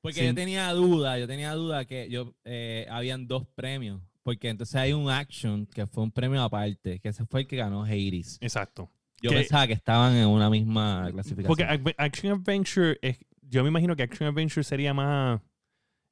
Porque 0.00 0.24
yo 0.26 0.34
tenía 0.34 0.70
duda, 0.72 1.18
yo 1.18 1.26
tenía 1.26 1.52
duda 1.52 1.84
que 1.84 2.08
yo 2.08 2.34
eh, 2.44 2.86
habían 2.90 3.26
dos 3.26 3.46
premios. 3.54 4.00
Porque 4.22 4.48
entonces 4.50 4.74
hay 4.76 4.92
un 4.92 5.10
action 5.10 5.66
que 5.66 5.86
fue 5.86 6.02
un 6.04 6.10
premio 6.10 6.42
aparte, 6.42 6.98
que 7.00 7.08
ese 7.08 7.24
fue 7.26 7.40
el 7.40 7.46
que 7.46 7.56
ganó 7.56 7.84
Hades. 7.84 8.38
Exacto. 8.40 8.90
Yo 9.22 9.30
Que- 9.30 9.36
pensaba 9.36 9.66
que 9.66 9.72
estaban 9.72 10.14
en 10.16 10.26
una 10.28 10.48
misma 10.50 11.08
clasificación. 11.10 11.46
Porque 11.46 11.64
Ac- 11.64 11.94
Action 11.96 12.32
Adventure, 12.32 12.98
es, 13.02 13.18
yo 13.42 13.62
me 13.62 13.68
imagino 13.70 13.96
que 13.96 14.02
Action 14.02 14.28
Adventure 14.28 14.62
sería 14.64 14.92
más 14.94 15.40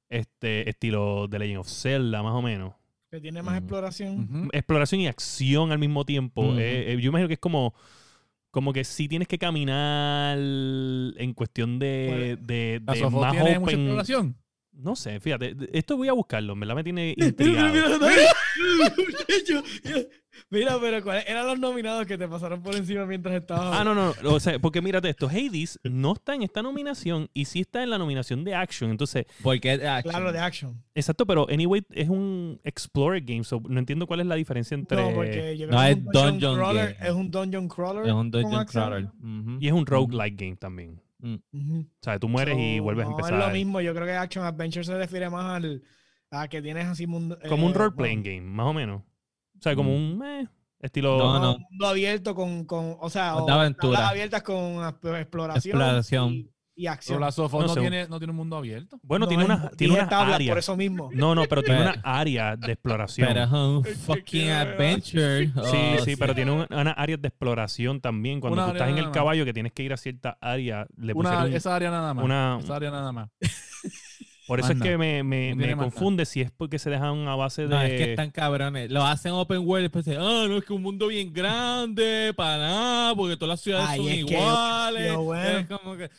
este 0.09 0.69
estilo 0.69 1.27
de 1.29 1.39
Legend 1.39 1.59
of 1.59 1.69
Zelda, 1.69 2.23
más 2.23 2.33
o 2.33 2.43
menos. 2.43 2.75
Que 3.11 3.21
tiene 3.21 3.43
más 3.43 3.59
exploración. 3.59 4.49
Exploración 4.53 5.01
y 5.03 5.07
acción 5.07 5.71
al 5.73 5.79
mismo 5.79 6.05
tiempo. 6.05 6.43
Eh, 6.59 6.93
eh, 6.93 6.99
yo 7.01 7.09
imagino 7.11 7.29
que 7.29 7.35
es 7.35 7.41
como, 7.41 7.75
como 8.57 8.73
que 8.73 8.85
si 8.85 9.07
tienes 9.07 9.29
que 9.29 9.37
caminar 9.37 10.39
en 10.39 11.35
cuestión 11.35 11.79
de, 11.79 12.39
de, 12.41 12.81
¿La 12.87 12.95
de 12.95 13.01
Sofo 13.01 13.21
más 13.21 13.33
tiene 13.33 13.59
mucha 13.59 13.73
open. 13.73 13.81
exploración? 13.81 14.37
No 14.79 14.95
sé, 14.95 15.21
fíjate, 15.21 15.57
esto 15.73 15.97
voy 15.97 16.09
a 16.09 16.13
buscarlo, 16.13 16.53
en 16.53 16.61
verdad 16.61 16.75
me 16.75 16.85
tiene 16.85 17.15
intrigado. 17.17 17.73
Mira, 20.51 20.79
pero 20.81 21.03
¿cuáles 21.03 21.25
eran 21.29 21.47
los 21.47 21.59
nominados 21.59 22.07
que 22.07 22.19
te 22.19 22.29
pasaron 22.29 22.63
por 22.63 22.75
encima 22.75 23.07
mientras 23.07 23.35
estabas? 23.35 23.79
Ah, 23.81 23.85
no, 23.85 23.95
no, 23.95 24.13
o 24.25 24.39
sea, 24.41 24.59
porque 24.59 24.83
mírate 24.83 25.09
esto, 25.09 25.29
Hades 25.29 25.81
no 25.83 26.13
está 26.13 26.35
en 26.35 26.43
esta 26.43 26.63
nominación 26.63 27.29
y 27.33 27.47
sí 27.47 27.61
está 27.61 27.83
en 27.83 27.91
la 27.91 27.99
nominación 27.99 28.45
de 28.45 28.55
Action, 28.55 28.91
entonces 28.91 29.25
Porque 29.43 29.73
es 29.75 29.81
de 29.81 29.89
action. 29.89 30.11
Claro, 30.13 30.33
de 30.33 30.39
action. 30.39 30.83
Exacto, 30.95 31.27
pero 31.27 31.47
anyway 31.51 31.83
es 31.91 32.09
un 32.09 32.61
Explorer 32.65 33.23
game, 33.25 33.45
so 33.45 33.63
no 33.69 33.79
entiendo 33.79 34.07
cuál 34.07 34.21
es 34.21 34.27
la 34.27 34.35
diferencia 34.35 34.75
entre... 34.75 35.01
No, 35.01 35.15
porque 35.15 35.57
yo 35.57 35.67
No, 35.69 35.79
creo 35.79 35.85
que 35.87 35.93
es 35.93 36.05
dungeon 36.13 36.57
crawler. 36.57 36.95
game. 36.95 37.09
Es 37.09 37.15
un 37.15 37.31
dungeon 37.31 37.69
crawler. 37.69 38.07
es 38.07 38.13
un 38.13 38.31
dungeon 38.31 38.65
crawler. 38.67 39.09
Y 39.61 39.67
es 39.69 39.73
un 39.73 39.87
roguelike 39.87 40.37
game 40.37 40.57
también. 40.57 41.01
Ujú. 41.21 41.81
O 41.81 42.03
sea, 42.03 42.19
tú 42.19 42.29
mueres 42.29 42.57
y 42.59 42.79
vuelves 42.79 43.07
a 43.07 43.11
no, 43.11 43.17
empezar. 43.17 43.41
Es 43.41 43.47
lo 43.47 43.53
mismo, 43.53 43.81
yo 43.81 43.95
creo 43.95 44.07
que 44.07 44.13
Action 44.13 44.45
Adventure 44.45 44.85
se 44.85 44.97
refiere 44.97 45.31
más 45.31 45.57
al, 45.57 45.83
a 46.31 46.49
que 46.49 46.63
tienes 46.63 46.87
así 46.87 47.07
mundo. 47.07 47.39
Como 47.49 47.67
un 47.67 47.73
eh, 47.73 47.77
role-playing 47.77 48.23
bueno, 48.23 48.37
game, 48.37 48.51
más 48.55 48.67
o 48.67 48.73
menos. 48.73 49.03
O 49.03 49.63
sea, 49.63 49.75
como 49.75 49.95
un 49.95 50.23
eh, 50.25 50.49
estilo... 50.81 51.19
No, 51.19 51.39
no. 51.41 51.55
un 51.57 51.65
mundo 51.71 51.87
abierto 51.87 52.35
con, 52.35 52.65
con 52.65 52.97
o 53.01 53.11
sea, 53.11 53.37
o 53.37 53.51
aventura. 53.51 53.95
tablas 53.95 54.11
abiertas 54.11 54.43
con 54.43 54.85
exploración, 55.17 55.77
Exploración. 55.77 56.33
y, 56.35 56.51
y 56.79 56.83
Pero 56.83 56.93
acción. 56.93 57.21
la 57.21 57.33
Sofo 57.33 57.61
No 57.63 57.69
no, 57.69 57.75
sé. 57.75 57.81
tiene, 57.81 58.07
no 58.07 58.19
tiene 58.19 58.31
un 58.33 58.37
mundo 58.37 58.57
abierto. 58.59 58.99
Bueno, 59.03 59.25
No 59.25 59.29
tiene 59.29 59.45
es- 59.45 59.49
una, 59.49 59.71
tiene 59.71 59.95
unas 59.95 60.09
tablas, 60.11 60.35
áreas. 60.37 60.51
por 60.51 60.59
eso 60.59 60.77
mismo. 60.77 61.09
No, 61.15 61.35
no, 61.35 61.45
pero 61.47 61.63
tiene 61.63 61.81
Pero- 61.81 61.93
una 61.93 62.03
área 62.05 62.55
de 62.57 62.73
exploración. 62.73 63.29
Pero 63.29 63.45
es 63.45 63.51
un 63.51 63.83
que 63.83 63.95
fucking 63.95 64.51
adventure. 64.51 65.47
Sí, 65.47 65.53
Oh, 65.99 66.05
sí, 66.05 66.17
pero 66.17 66.35
tiene 66.35 66.51
un- 66.53 66.67
unas 66.71 66.95
áreas 66.99 67.21
de 67.23 67.29
exploración 67.29 68.01
también. 68.03 68.41
Cuando 68.41 68.55
Una 68.55 68.65
tú 68.67 68.71
área 68.73 68.87
estás 68.89 68.99
en 68.99 69.05
el 69.07 69.11
caballo 69.11 69.45
que 69.47 69.55
tienes 69.55 69.73
que 69.73 69.83
ir 69.85 69.93
a 69.93 69.97
cierta 69.97 70.37
área, 70.41 70.87
le 70.99 71.15
Una, 71.15 71.47
esa 71.47 71.75
área 71.75 71.91
nada 71.91 72.13
más. 72.15 72.25
una- 72.25 72.59
Esa 72.63 72.77
área 72.77 72.91
nada 72.91 73.11
más. 73.11 73.29
Por 74.47 74.61
eso 74.61 74.71
es 74.73 74.81
que 74.81 74.97
me, 74.97 75.25
me- 75.25 75.55
No 75.57 75.77
confunde 75.77 76.25
si 76.25 76.41
es 76.41 76.53
porque 76.53 76.79
se 76.79 76.89
dejan 76.89 77.27
a 77.27 77.35
base 77.35 77.63
de... 77.63 77.69
No, 77.69 77.83
es 77.83 77.91
que 77.91 78.11
están 78.13 78.31
cabrones. 78.31 78.91
Lo 78.93 79.05
hacen 79.05 79.33
open 79.33 79.59
world 79.67 79.81
y 79.81 79.83
después 79.85 80.05
dicen, 80.05 80.21
ah, 80.23 80.47
no, 80.49 80.59
es 80.59 80.65
que 80.65 80.73
un 80.73 80.83
mundo 80.83 81.09
bien 81.09 81.33
grande, 81.33 82.33
para 82.37 82.59
nada, 82.59 83.15
porque 83.17 83.37
todas 83.37 83.49
las 83.55 83.61
ciudades 83.61 83.89
Ay, 83.91 83.99
son 83.99 84.09
es 84.09 84.25
que- 84.27 84.35
iguales. 84.35 85.13
lo 85.13 85.23
bueno. 85.25 85.59
Es 85.59 85.67
como 85.67 85.97
que... 85.97 86.11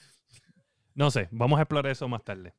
No 0.98 1.12
sé, 1.12 1.30
vamos 1.32 1.60
a 1.60 1.62
explorar 1.62 1.90
eso 1.92 2.08
más 2.10 2.24
tarde. 2.24 2.54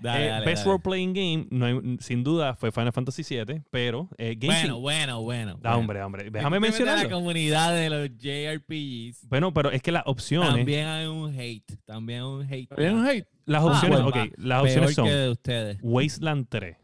Dale, 0.00 0.24
Eh, 0.24 0.28
dale, 0.30 0.46
Best 0.46 0.62
dale. 0.64 0.70
Role 0.72 0.82
Playing 0.82 1.12
Game, 1.12 1.46
no 1.50 1.66
hay- 1.66 1.98
sin 2.00 2.24
duda, 2.24 2.56
fue 2.56 2.72
Final 2.72 2.92
Fantasy 2.92 3.22
VII, 3.22 3.62
pero 3.70 4.08
eh, 4.18 4.34
Genshin- 4.36 4.46
Bueno, 4.72 4.80
bueno, 4.80 5.22
bueno. 5.22 5.58
Da, 5.60 5.76
hombre, 5.76 6.02
hombre. 6.02 6.28
Déjame 6.30 6.56
Hay 6.56 6.88
a 6.88 6.96
la 6.96 7.08
comunidad 7.10 7.72
de 7.72 7.88
los 7.90 8.08
JRPGs. 8.18 9.28
Bueno, 9.28 9.54
pero 9.54 9.70
es 9.70 9.80
que 9.82 9.92
las 9.92 10.02
opciones, 10.06 10.54
También 10.54 10.86
hay 10.88 11.06
un 11.06 11.38
hate. 11.38 11.76
También 11.84 12.20
hay 12.20 12.24
un 12.26 12.42
hate. 12.50 12.72
¿Había 12.72 12.92
un 12.94 13.06
hate? 13.06 13.28
las 13.44 13.62
Ah, 13.62 13.66
opciones, 13.66 14.02
bueno, 14.02 14.08
ok, 14.08 14.16
va. 14.16 14.26
las 14.38 14.62
opciones 14.62 14.94
son 14.94 15.04
que 15.06 15.12
de 15.12 15.30
ustedes. 15.30 15.78
Wasteland 15.82 16.46
3, 16.48 16.76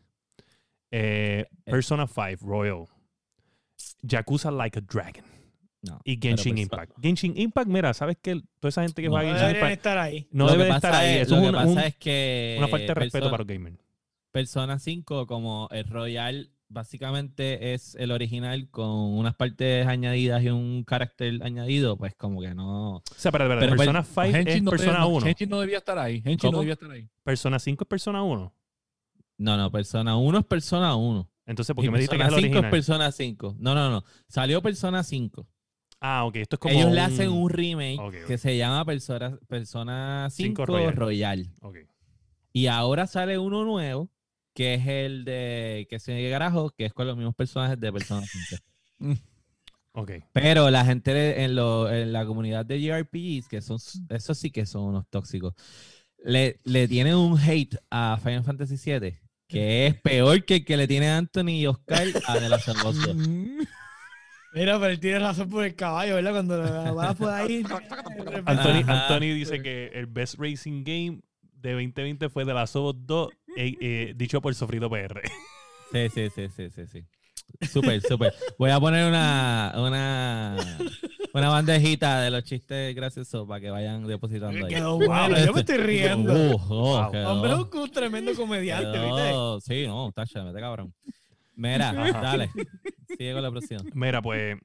eh, 0.92 1.46
Persona 1.64 2.06
5 2.06 2.46
Royal, 2.46 2.84
Yakuza 4.02 4.50
Like 4.50 4.78
a 4.78 4.82
Dragon 4.82 5.24
No, 5.80 6.00
y 6.04 6.16
pero 6.16 6.36
Genshin 6.36 6.54
pues, 6.54 6.62
Impact. 6.62 6.92
Genshin 7.00 7.38
Impact, 7.38 7.68
mira, 7.68 7.94
¿sabes 7.94 8.16
que 8.20 8.42
Toda 8.58 8.70
esa 8.70 8.82
gente 8.82 9.00
que 9.00 9.08
No, 9.08 9.14
juega 9.14 9.30
Genshin 9.38 9.50
Impact 9.56 9.72
estar 9.72 9.98
ahí. 9.98 10.26
no 10.32 10.46
lo 10.46 10.52
debe 10.56 10.68
estar 10.70 10.94
ahí. 10.94 11.14
es- 11.16 11.22
Eso 11.22 11.36
lo 11.36 11.40
es 11.40 11.42
que 11.42 11.48
un- 11.48 11.54
pasa 11.54 11.70
un- 11.70 11.78
es 11.78 11.96
que 11.96 12.54
una 12.58 12.68
falta 12.68 12.86
de 12.86 12.94
respeto 12.94 13.12
Persona- 13.12 13.30
para 13.30 13.44
los 13.44 13.46
gamers. 13.46 13.78
Persona 14.32 14.78
5, 14.80 15.26
como 15.26 15.68
el 15.70 15.84
Royal, 15.84 16.50
básicamente 16.68 17.72
es 17.74 17.94
el 17.94 18.10
original 18.10 18.68
con 18.70 18.88
unas 18.90 19.34
partes 19.36 19.86
añadidas 19.86 20.42
y 20.42 20.50
un 20.50 20.84
carácter 20.84 21.40
añadido, 21.42 21.96
pues 21.96 22.14
como 22.14 22.40
que 22.42 22.54
no. 22.54 22.96
O 22.96 23.02
sea, 23.16 23.30
para, 23.32 23.46
para, 23.48 23.60
Pero 23.60 23.76
Persona 23.76 24.02
5 24.04 24.22
es 24.22 24.34
Henshin 24.34 24.64
no, 24.64 24.70
Persona 24.72 24.92
debe- 24.94 25.00
no, 25.00 25.08
1. 25.08 25.26
Henshin 25.28 25.48
no 25.48 25.60
debía 25.60 25.78
estar 25.78 25.98
ahí. 25.98 26.16
Henshin 26.16 26.38
¿Cómo? 26.38 26.52
no 26.52 26.58
debía 26.60 26.74
estar 26.74 26.90
ahí. 26.90 27.08
Persona 27.22 27.58
5 27.58 27.84
es 27.84 27.88
Persona 27.88 28.22
1. 28.22 28.52
No, 29.38 29.56
no, 29.56 29.70
Persona 29.70 30.16
1 30.16 30.38
es 30.40 30.44
Persona 30.44 30.96
1. 30.96 31.30
Entonces, 31.46 31.74
¿por 31.74 31.82
qué 31.82 31.86
Y 31.86 31.90
me 31.90 31.98
dijiste 31.98 32.16
que 32.16 32.22
es 32.22 32.26
Persona 32.26 32.36
el 32.36 32.42
5 32.42 32.52
es 32.52 32.58
original? 32.58 32.70
Persona 32.70 33.12
5. 33.12 33.56
No, 33.60 33.74
no, 33.74 33.90
no. 33.90 34.04
Salió 34.26 34.60
Persona 34.60 35.02
5. 35.04 35.46
Ah, 36.00 36.24
ok. 36.24 36.36
Esto 36.36 36.56
es 36.56 36.60
como. 36.60 36.74
Ellos 36.74 36.92
le 36.92 37.00
hacen 37.00 37.30
un 37.30 37.50
remake 37.50 37.98
Ok, 37.98 38.14
ok. 38.22 38.26
que 38.26 38.38
se 38.38 38.56
llama 38.56 38.84
Persona, 38.84 39.36
Persona 39.48 40.28
5 40.30 40.46
Cinco 40.48 40.66
Royal. 40.66 40.94
Royal. 40.94 41.50
Ok. 41.62 41.76
Y 42.52 42.66
ahora 42.66 43.06
sale 43.06 43.38
uno 43.38 43.64
nuevo, 43.64 44.08
que 44.54 44.74
es 44.74 44.86
el 44.86 45.24
de 45.24 45.86
que 45.90 45.98
se 45.98 46.30
carajo, 46.30 46.70
que 46.70 46.86
es 46.86 46.92
con 46.92 47.06
los 47.06 47.16
mismos 47.16 47.34
personajes 47.34 47.78
de 47.80 47.92
Persona 47.92 48.24
5. 48.98 49.16
Ok. 49.92 50.12
Pero 50.32 50.70
la 50.70 50.84
gente 50.84 51.42
en, 51.42 51.56
lo- 51.56 51.90
en 51.92 52.12
la 52.12 52.24
comunidad 52.24 52.64
de 52.64 52.80
JRPGs, 52.80 53.48
que 53.48 53.60
son, 53.60 53.78
esos 54.10 54.38
sí 54.38 54.52
que 54.52 54.64
son 54.64 54.82
unos 54.84 55.08
tóxicos, 55.08 55.54
le, 56.24 56.60
le 56.62 56.86
tienen 56.86 57.16
un 57.16 57.36
hate 57.36 57.74
a 57.90 58.16
Final 58.22 58.44
Fantasy 58.44 58.76
VII, 58.76 59.18
que 59.48 59.86
es 59.88 59.94
peor 60.00 60.44
que 60.44 60.56
el 60.56 60.64
que 60.64 60.76
le 60.76 60.86
tiene 60.86 61.08
Anthony 61.10 61.48
y 61.48 61.66
Oscar 61.66 62.06
a 62.28 62.38
The 62.38 62.48
Last 62.48 62.68
of 62.68 62.84
Us 62.84 63.02
2. 63.06 63.16
Mira, 64.54 64.78
pero 64.78 64.86
él 64.92 65.00
tiene 65.00 65.18
razón 65.18 65.48
por 65.50 65.64
el 65.64 65.74
caballo, 65.74 66.14
¿verdad? 66.14 66.32
Cuando 66.32 66.56
lo 66.56 66.94
vas 66.94 67.14
por 67.16 67.30
ahí. 67.30 67.62
Anthony. 68.46 68.84
Anthony 68.88 69.34
dice 69.34 69.62
que 69.62 69.90
el 69.94 70.06
best 70.06 70.36
racing 70.38 70.84
game 70.84 71.20
de 71.54 71.72
2020 71.72 72.28
fue 72.30 72.44
de 72.44 72.54
la 72.54 72.64
Us 72.64 72.72
2, 72.72 73.28
eh, 73.56 73.74
eh, 73.80 74.12
dicho 74.16 74.40
por 74.40 74.54
Sofrito 74.54 74.88
PR. 74.88 75.20
Sí, 75.92 76.08
sí, 76.14 76.28
sí, 76.34 76.48
sí, 76.54 76.70
sí, 76.70 76.86
sí. 76.86 77.04
Súper, 77.66 78.00
súper. 78.02 78.34
Voy 78.58 78.70
a 78.70 78.78
poner 78.78 79.08
una, 79.08 79.72
una, 79.76 80.56
una 81.32 81.48
bandejita 81.48 82.20
de 82.20 82.30
los 82.30 82.44
chistes 82.44 82.94
graciosos 82.94 83.48
para 83.48 83.60
que 83.60 83.70
vayan 83.70 84.06
depositando 84.06 84.66
ahí. 84.66 84.74
Quedó 84.74 84.96
bueno, 84.98 85.38
yo 85.44 85.52
me 85.54 85.60
estoy 85.60 85.78
riendo. 85.78 86.32
Uh, 86.34 86.56
oh, 86.68 87.10
Wow. 87.10 87.26
Hombre, 87.26 87.52
es 87.52 87.58
un 87.74 87.90
tremendo 87.90 88.34
comediante, 88.34 88.90
¿viste? 88.98 89.22
quedó- 89.30 89.60
Sí, 89.60 89.86
no, 89.86 90.08
está 90.08 90.26
chévere, 90.26 90.50
mete 90.52 90.60
cabrón. 90.60 90.94
Mira, 91.58 91.90
Ajá. 91.90 92.20
dale. 92.22 92.50
Sigue 93.08 93.32
con 93.34 93.42
la 93.42 93.50
próxima. 93.50 93.80
Mira, 93.94 94.22
pues 94.22 94.56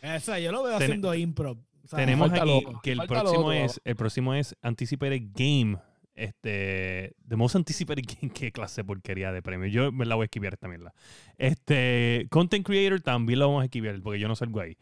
Esa, 0.00 0.38
yo 0.38 0.52
lo 0.52 0.62
veo 0.62 0.78
Ten- 0.78 0.84
haciendo 0.84 1.14
improv. 1.14 1.58
O 1.84 1.88
sea, 1.88 1.98
tenemos 1.98 2.28
falta 2.30 2.44
aquí 2.44 2.62
lo- 2.64 2.80
que 2.80 2.92
el 2.92 2.98
falta 2.98 3.14
lo 3.14 3.20
próximo 3.20 3.40
otro, 3.46 3.52
es 3.52 3.80
el 3.84 3.96
próximo 3.96 4.34
es 4.34 4.56
Anticipated 4.62 5.22
Game. 5.34 5.78
Este, 6.14 7.14
The 7.28 7.36
Most 7.36 7.56
Anticipated 7.56 8.04
Game, 8.20 8.32
qué 8.32 8.52
clase 8.52 8.80
de 8.82 8.84
porquería 8.84 9.32
de 9.32 9.42
premio. 9.42 9.66
Yo 9.68 9.90
me 9.92 10.04
la 10.04 10.14
voy 10.14 10.24
a 10.24 10.26
esquivar 10.26 10.56
también. 10.56 10.84
La. 10.84 10.94
Este, 11.36 12.26
Content 12.30 12.64
Creator 12.66 13.00
también 13.00 13.38
lo 13.38 13.46
vamos 13.48 13.62
a 13.62 13.64
esquivar 13.64 14.00
porque 14.02 14.18
yo 14.20 14.28
no 14.28 14.36
salgo 14.36 14.60
ahí. 14.60 14.76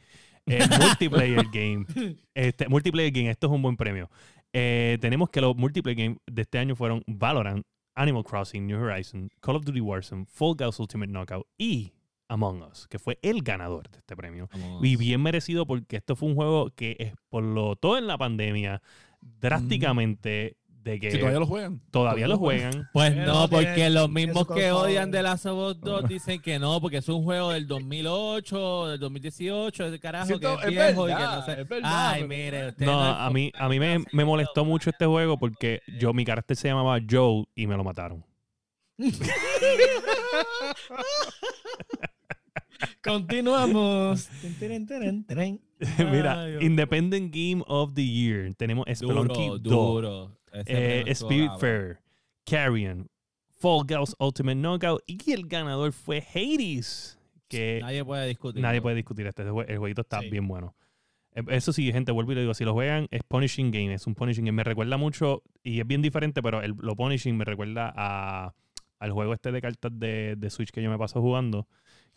Eh, 0.46 0.58
multiplayer 0.80 1.44
Game. 1.52 1.86
Este, 2.34 2.68
multiplayer 2.68 3.12
Game, 3.12 3.30
esto 3.30 3.46
es 3.46 3.52
un 3.52 3.62
buen 3.62 3.76
premio. 3.76 4.10
Eh, 4.52 4.98
tenemos 5.00 5.28
que 5.30 5.40
los 5.40 5.56
multiplayer 5.56 5.96
Game 6.06 6.18
de 6.26 6.42
este 6.42 6.58
año 6.58 6.74
fueron 6.76 7.02
Valorant, 7.06 7.64
Animal 7.96 8.24
Crossing, 8.24 8.66
New 8.66 8.78
Horizons, 8.78 9.30
Call 9.40 9.56
of 9.56 9.64
Duty 9.64 9.80
Warzone, 9.80 10.26
Fall 10.26 10.54
Guys 10.54 10.78
Ultimate 10.78 11.10
Knockout 11.10 11.46
y 11.58 11.92
Among 12.28 12.62
Us, 12.62 12.86
que 12.88 12.98
fue 12.98 13.18
el 13.22 13.42
ganador 13.42 13.90
de 13.90 13.98
este 13.98 14.16
premio. 14.16 14.48
Y 14.82 14.96
bien 14.96 15.22
merecido 15.22 15.66
porque 15.66 15.96
esto 15.96 16.16
fue 16.16 16.28
un 16.28 16.34
juego 16.34 16.70
que 16.70 16.96
explotó 16.98 17.96
en 17.96 18.06
la 18.06 18.18
pandemia 18.18 18.82
drásticamente 19.20 20.56
de 20.86 21.00
que 21.00 21.10
Si 21.10 21.18
todavía 21.18 21.40
lo 21.40 21.46
juegan. 21.46 21.80
todavía 21.90 22.28
lo 22.28 22.38
juegan. 22.38 22.88
Pues 22.92 23.12
Pero 23.12 23.26
no, 23.26 23.48
tiene- 23.48 23.64
porque 23.66 23.90
los 23.90 24.08
mismos 24.08 24.46
que 24.46 24.70
odian 24.70 25.10
de 25.10 25.22
Last 25.22 25.46
of 25.46 25.58
Us 25.76 25.80
2 25.80 26.08
dicen 26.08 26.40
que 26.40 26.58
no, 26.60 26.80
porque 26.80 26.98
es 26.98 27.08
un 27.08 27.24
juego 27.24 27.50
del 27.50 27.66
2008, 27.66 28.88
del 28.88 29.00
2018, 29.00 29.90
de 29.90 29.98
carajo, 29.98 30.26
Siento- 30.26 30.56
que 30.58 30.62
es 30.62 30.64
es 30.68 30.70
viejo 30.70 31.08
y 31.08 31.12
que 31.12 31.18
no 31.22 31.42
sé. 31.44 31.64
verdad, 31.64 31.80
Ay, 32.12 32.24
mire, 32.28 32.68
usted 32.68 32.86
No, 32.86 33.00
a 33.02 33.28
mí, 33.30 33.50
a 33.58 33.68
mí 33.68 33.80
me, 33.80 34.04
me 34.12 34.24
molestó 34.24 34.64
mucho 34.64 34.90
este 34.90 35.06
juego 35.06 35.38
porque 35.38 35.80
yo, 35.98 36.12
mi 36.12 36.24
carácter 36.24 36.56
se 36.56 36.68
llamaba 36.68 36.98
Joe 37.10 37.44
y 37.56 37.66
me 37.66 37.76
lo 37.76 37.82
mataron. 37.84 38.24
Continuamos. 43.02 44.28
Tin, 44.40 44.54
tin, 44.58 44.86
tin, 44.86 45.24
tin. 45.26 45.60
Mira, 46.10 46.42
Ay. 46.42 46.58
Independent 46.60 47.32
Game 47.34 47.62
of 47.66 47.94
the 47.94 48.04
Year. 48.04 48.54
Tenemos 48.54 48.86
Spelunky 48.92 49.46
duro, 49.46 49.58
2, 49.58 49.62
duro. 49.62 50.38
Eh, 50.60 50.64
premio 51.02 51.12
estuvo 51.12 51.30
Spirit 51.30 51.46
cabrón. 51.50 51.60
Fair, 51.60 51.98
Carrion, 52.44 53.10
Fall 53.58 53.84
Guys 53.86 54.14
Ultimate 54.18 54.54
Knockout 54.56 55.02
y 55.06 55.32
el 55.32 55.46
ganador 55.46 55.92
fue 55.92 56.18
Hades. 56.34 57.18
Que 57.48 57.78
Nadie 57.80 58.04
puede 58.04 58.26
discutir. 58.26 58.60
Nadie 58.62 58.82
puede 58.82 58.96
discutir 58.96 59.26
este. 59.26 59.42
El 59.42 59.78
jueguito 59.78 60.00
está 60.02 60.20
Sí. 60.20 60.30
bien 60.30 60.48
bueno. 60.48 60.74
Eh, 61.32 61.42
Eso 61.48 61.72
sí, 61.72 61.92
gente, 61.92 62.10
vuelvo 62.12 62.32
y 62.32 62.34
le 62.34 62.40
digo, 62.42 62.54
si 62.54 62.64
lo 62.64 62.72
juegan, 62.72 63.06
es 63.10 63.22
Punishing 63.22 63.70
Game, 63.70 63.94
es 63.94 64.06
un 64.06 64.14
Punishing 64.14 64.44
Game. 64.44 64.56
Me 64.56 64.64
recuerda 64.64 64.96
mucho, 64.96 65.42
y 65.62 65.80
es 65.80 65.86
bien 65.86 66.02
diferente, 66.02 66.42
pero 66.42 66.60
el, 66.62 66.74
lo 66.80 66.96
Punishing 66.96 67.36
me 67.36 67.44
recuerda 67.44 67.92
a, 67.94 68.54
al 68.98 69.12
juego 69.12 69.32
este 69.34 69.52
de 69.52 69.60
cartas 69.60 69.92
de, 69.94 70.34
de 70.36 70.50
Switch 70.50 70.70
que 70.70 70.82
yo 70.82 70.90
me 70.90 70.98
paso 70.98 71.20
jugando, 71.20 71.68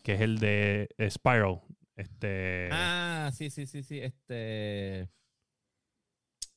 que 0.03 0.13
es 0.13 0.21
el 0.21 0.39
de 0.39 0.89
eh, 0.97 1.09
Spiral. 1.11 1.59
Este, 1.95 2.69
Ah, 2.71 3.29
sí, 3.33 3.49
sí, 3.49 3.65
sí, 3.67 3.83
sí. 3.83 3.99
Este. 3.99 5.09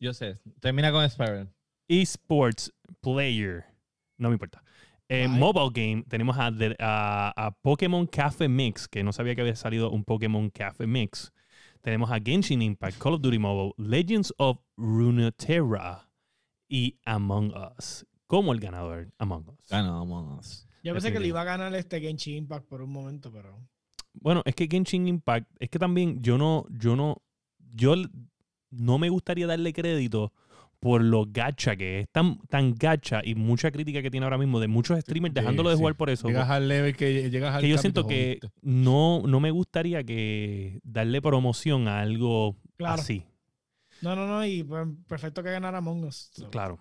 Yo 0.01 0.13
sé. 0.15 0.39
Termina 0.61 0.91
con 0.93 1.09
Spiral. 1.11 1.53
eSports 2.01 2.73
Player. 3.01 3.65
No 4.19 4.29
me 4.29 4.35
importa. 4.35 4.63
Eh, 5.09 5.27
Ay. 5.29 5.39
mobile 5.39 5.71
Game, 5.75 6.05
tenemos 6.09 6.37
a, 6.39 6.51
the- 6.57 6.77
a, 6.79 7.33
a 7.37 7.51
Pokémon 7.51 8.07
Cafe 8.07 8.49
Mix, 8.49 8.89
que 8.89 9.03
no 9.03 9.13
sabía 9.13 9.35
que 9.35 9.43
había 9.43 9.57
salido 9.57 9.91
un 9.91 10.05
Pokémon 10.05 10.49
Cafe 10.51 10.87
Mix. 10.87 11.33
Tenemos 11.83 12.11
a 12.11 12.19
Genshin 12.25 12.63
Impact, 12.63 12.97
Call 12.99 13.15
of 13.15 13.21
Duty 13.21 13.39
Mobile, 13.39 13.75
Legends 13.77 14.33
of 14.39 14.59
Runeterra 14.77 16.09
y 16.69 16.97
Among 17.05 17.53
Us. 17.77 18.07
Como 18.27 18.53
el 18.53 18.61
ganador, 18.61 19.13
Among 19.19 19.49
Us. 19.51 19.69
Ganamos. 19.69 20.69
Yo 20.85 20.93
pensé 20.95 21.13
que 21.13 21.21
le 21.21 21.27
iba 21.29 21.43
a 21.43 21.45
ganar 21.45 21.75
este 21.75 22.01
Genshin 22.01 22.37
Impact 22.37 22.67
por 22.67 22.81
un 22.83 22.91
momento, 22.93 23.31
pero. 23.33 23.59
Bueno, 24.15 24.43
es 24.45 24.55
que 24.55 24.67
Genshin 24.71 25.09
Impact, 25.09 25.51
es 25.59 25.69
que 25.69 25.79
también 25.79 26.23
yo 26.23 26.39
no, 26.39 26.65
yo 26.71 26.97
no, 26.97 27.21
yo 27.75 27.95
no 28.71 28.99
me 28.99 29.09
gustaría 29.11 29.47
darle 29.47 29.73
crédito 29.73 30.33
por 30.83 31.01
lo 31.01 31.27
gacha 31.29 31.77
que 31.77 32.01
es, 32.01 32.09
tan, 32.11 32.39
tan 32.49 32.75
gacha 32.75 33.21
y 33.25 33.37
mucha 33.37 33.71
crítica 33.71 34.03
que 34.03 34.11
tiene 34.11 34.25
ahora 34.27 34.37
mismo 34.37 34.59
de 34.59 34.67
muchos 34.67 34.99
streamers 34.99 35.33
Sí, 35.33 35.41
dejándolo 35.41 35.71
de 35.71 35.77
sí. 35.77 35.79
jugar 35.81 35.95
por 35.95 36.11
eso. 36.11 36.27
Llegas 36.27 36.51
al 36.51 36.67
level 36.67 36.97
que 36.97 37.31
llegas 37.31 37.55
al 37.55 37.61
que 37.61 37.69
yo 37.69 37.79
siento 37.79 38.05
que 38.09 38.39
jodiste. 38.43 38.59
no, 38.63 39.23
no 39.25 39.39
me 39.39 39.53
gustaría 39.53 40.03
que 40.03 40.81
darle 40.83 41.23
promoción 41.23 41.87
a 41.87 42.01
algo 42.01 42.57
Claro. 42.77 42.95
así. 43.01 43.25
No, 44.01 44.17
no, 44.17 44.27
no. 44.27 44.45
Y 44.45 44.65
pues, 44.65 44.89
perfecto 45.07 45.45
que 45.45 45.53
ganara 45.53 45.79
Among 45.79 46.03
Us. 46.05 46.31
So, 46.35 46.51
Claro. 46.51 46.81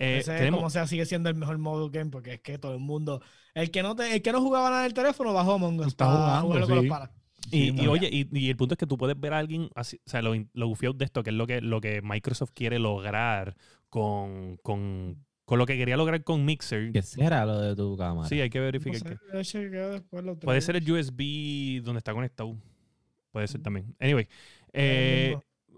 Eh, 0.00 0.18
ese, 0.18 0.36
tenemos, 0.36 0.58
como 0.58 0.70
sea, 0.70 0.88
sigue 0.88 1.06
siendo 1.06 1.28
el 1.28 1.36
mejor 1.36 1.58
mobile 1.58 1.96
game 1.96 2.10
porque 2.10 2.34
es 2.34 2.40
que 2.40 2.58
todo 2.58 2.72
el 2.74 2.80
mundo. 2.80 3.22
El 3.54 3.70
que 3.70 3.84
no, 3.84 3.94
te- 3.94 4.16
el 4.16 4.20
que 4.22 4.32
no 4.32 4.40
jugaba 4.40 4.68
nada 4.68 4.80
en 4.82 4.86
el 4.86 4.94
teléfono 4.94 5.32
bajó 5.32 5.52
Among 5.52 5.78
Us. 5.78 5.86
Está 5.88 6.06
jugando, 6.06 6.48
con 6.48 6.58
los 6.58 6.68
sí. 6.68 6.88
Y, 7.50 7.86
oye, 7.86 8.08
y, 8.10 8.28
y 8.38 8.48
el 8.50 8.56
punto 8.56 8.74
es 8.74 8.78
que 8.78 8.86
tú 8.86 8.96
puedes 8.96 9.18
ver 9.18 9.32
a 9.34 9.38
alguien, 9.38 9.68
así, 9.74 10.00
o 10.06 10.10
sea, 10.10 10.22
lo, 10.22 10.34
lo 10.52 10.66
gufiado 10.68 10.94
de 10.94 11.04
esto, 11.04 11.22
que 11.22 11.30
es 11.30 11.36
lo 11.36 11.46
que, 11.46 11.60
lo 11.60 11.80
que 11.80 12.00
Microsoft 12.02 12.50
quiere 12.54 12.78
lograr 12.78 13.56
con, 13.90 14.58
con, 14.62 15.16
con 15.44 15.58
lo 15.58 15.66
que 15.66 15.76
quería 15.76 15.96
lograr 15.96 16.22
con 16.24 16.44
Mixer. 16.44 16.92
¿Qué 16.92 17.02
será 17.02 17.44
lo 17.44 17.58
de 17.60 17.74
tu 17.76 17.96
cámara? 17.96 18.28
Sí, 18.28 18.40
hay 18.40 18.48
que 18.48 18.58
No 18.58 18.64
verificar 18.64 19.18
sé, 19.44 19.70
que. 19.70 20.02
Puede 20.40 20.60
ser 20.60 20.76
el 20.76 20.90
USB 20.90 21.82
donde 21.82 21.98
está 21.98 22.14
conectado. 22.14 22.56
Puede 23.32 23.48
ser 23.48 23.62
también. 23.62 23.94
Anyway, 23.98 24.28
eh, 24.72 25.36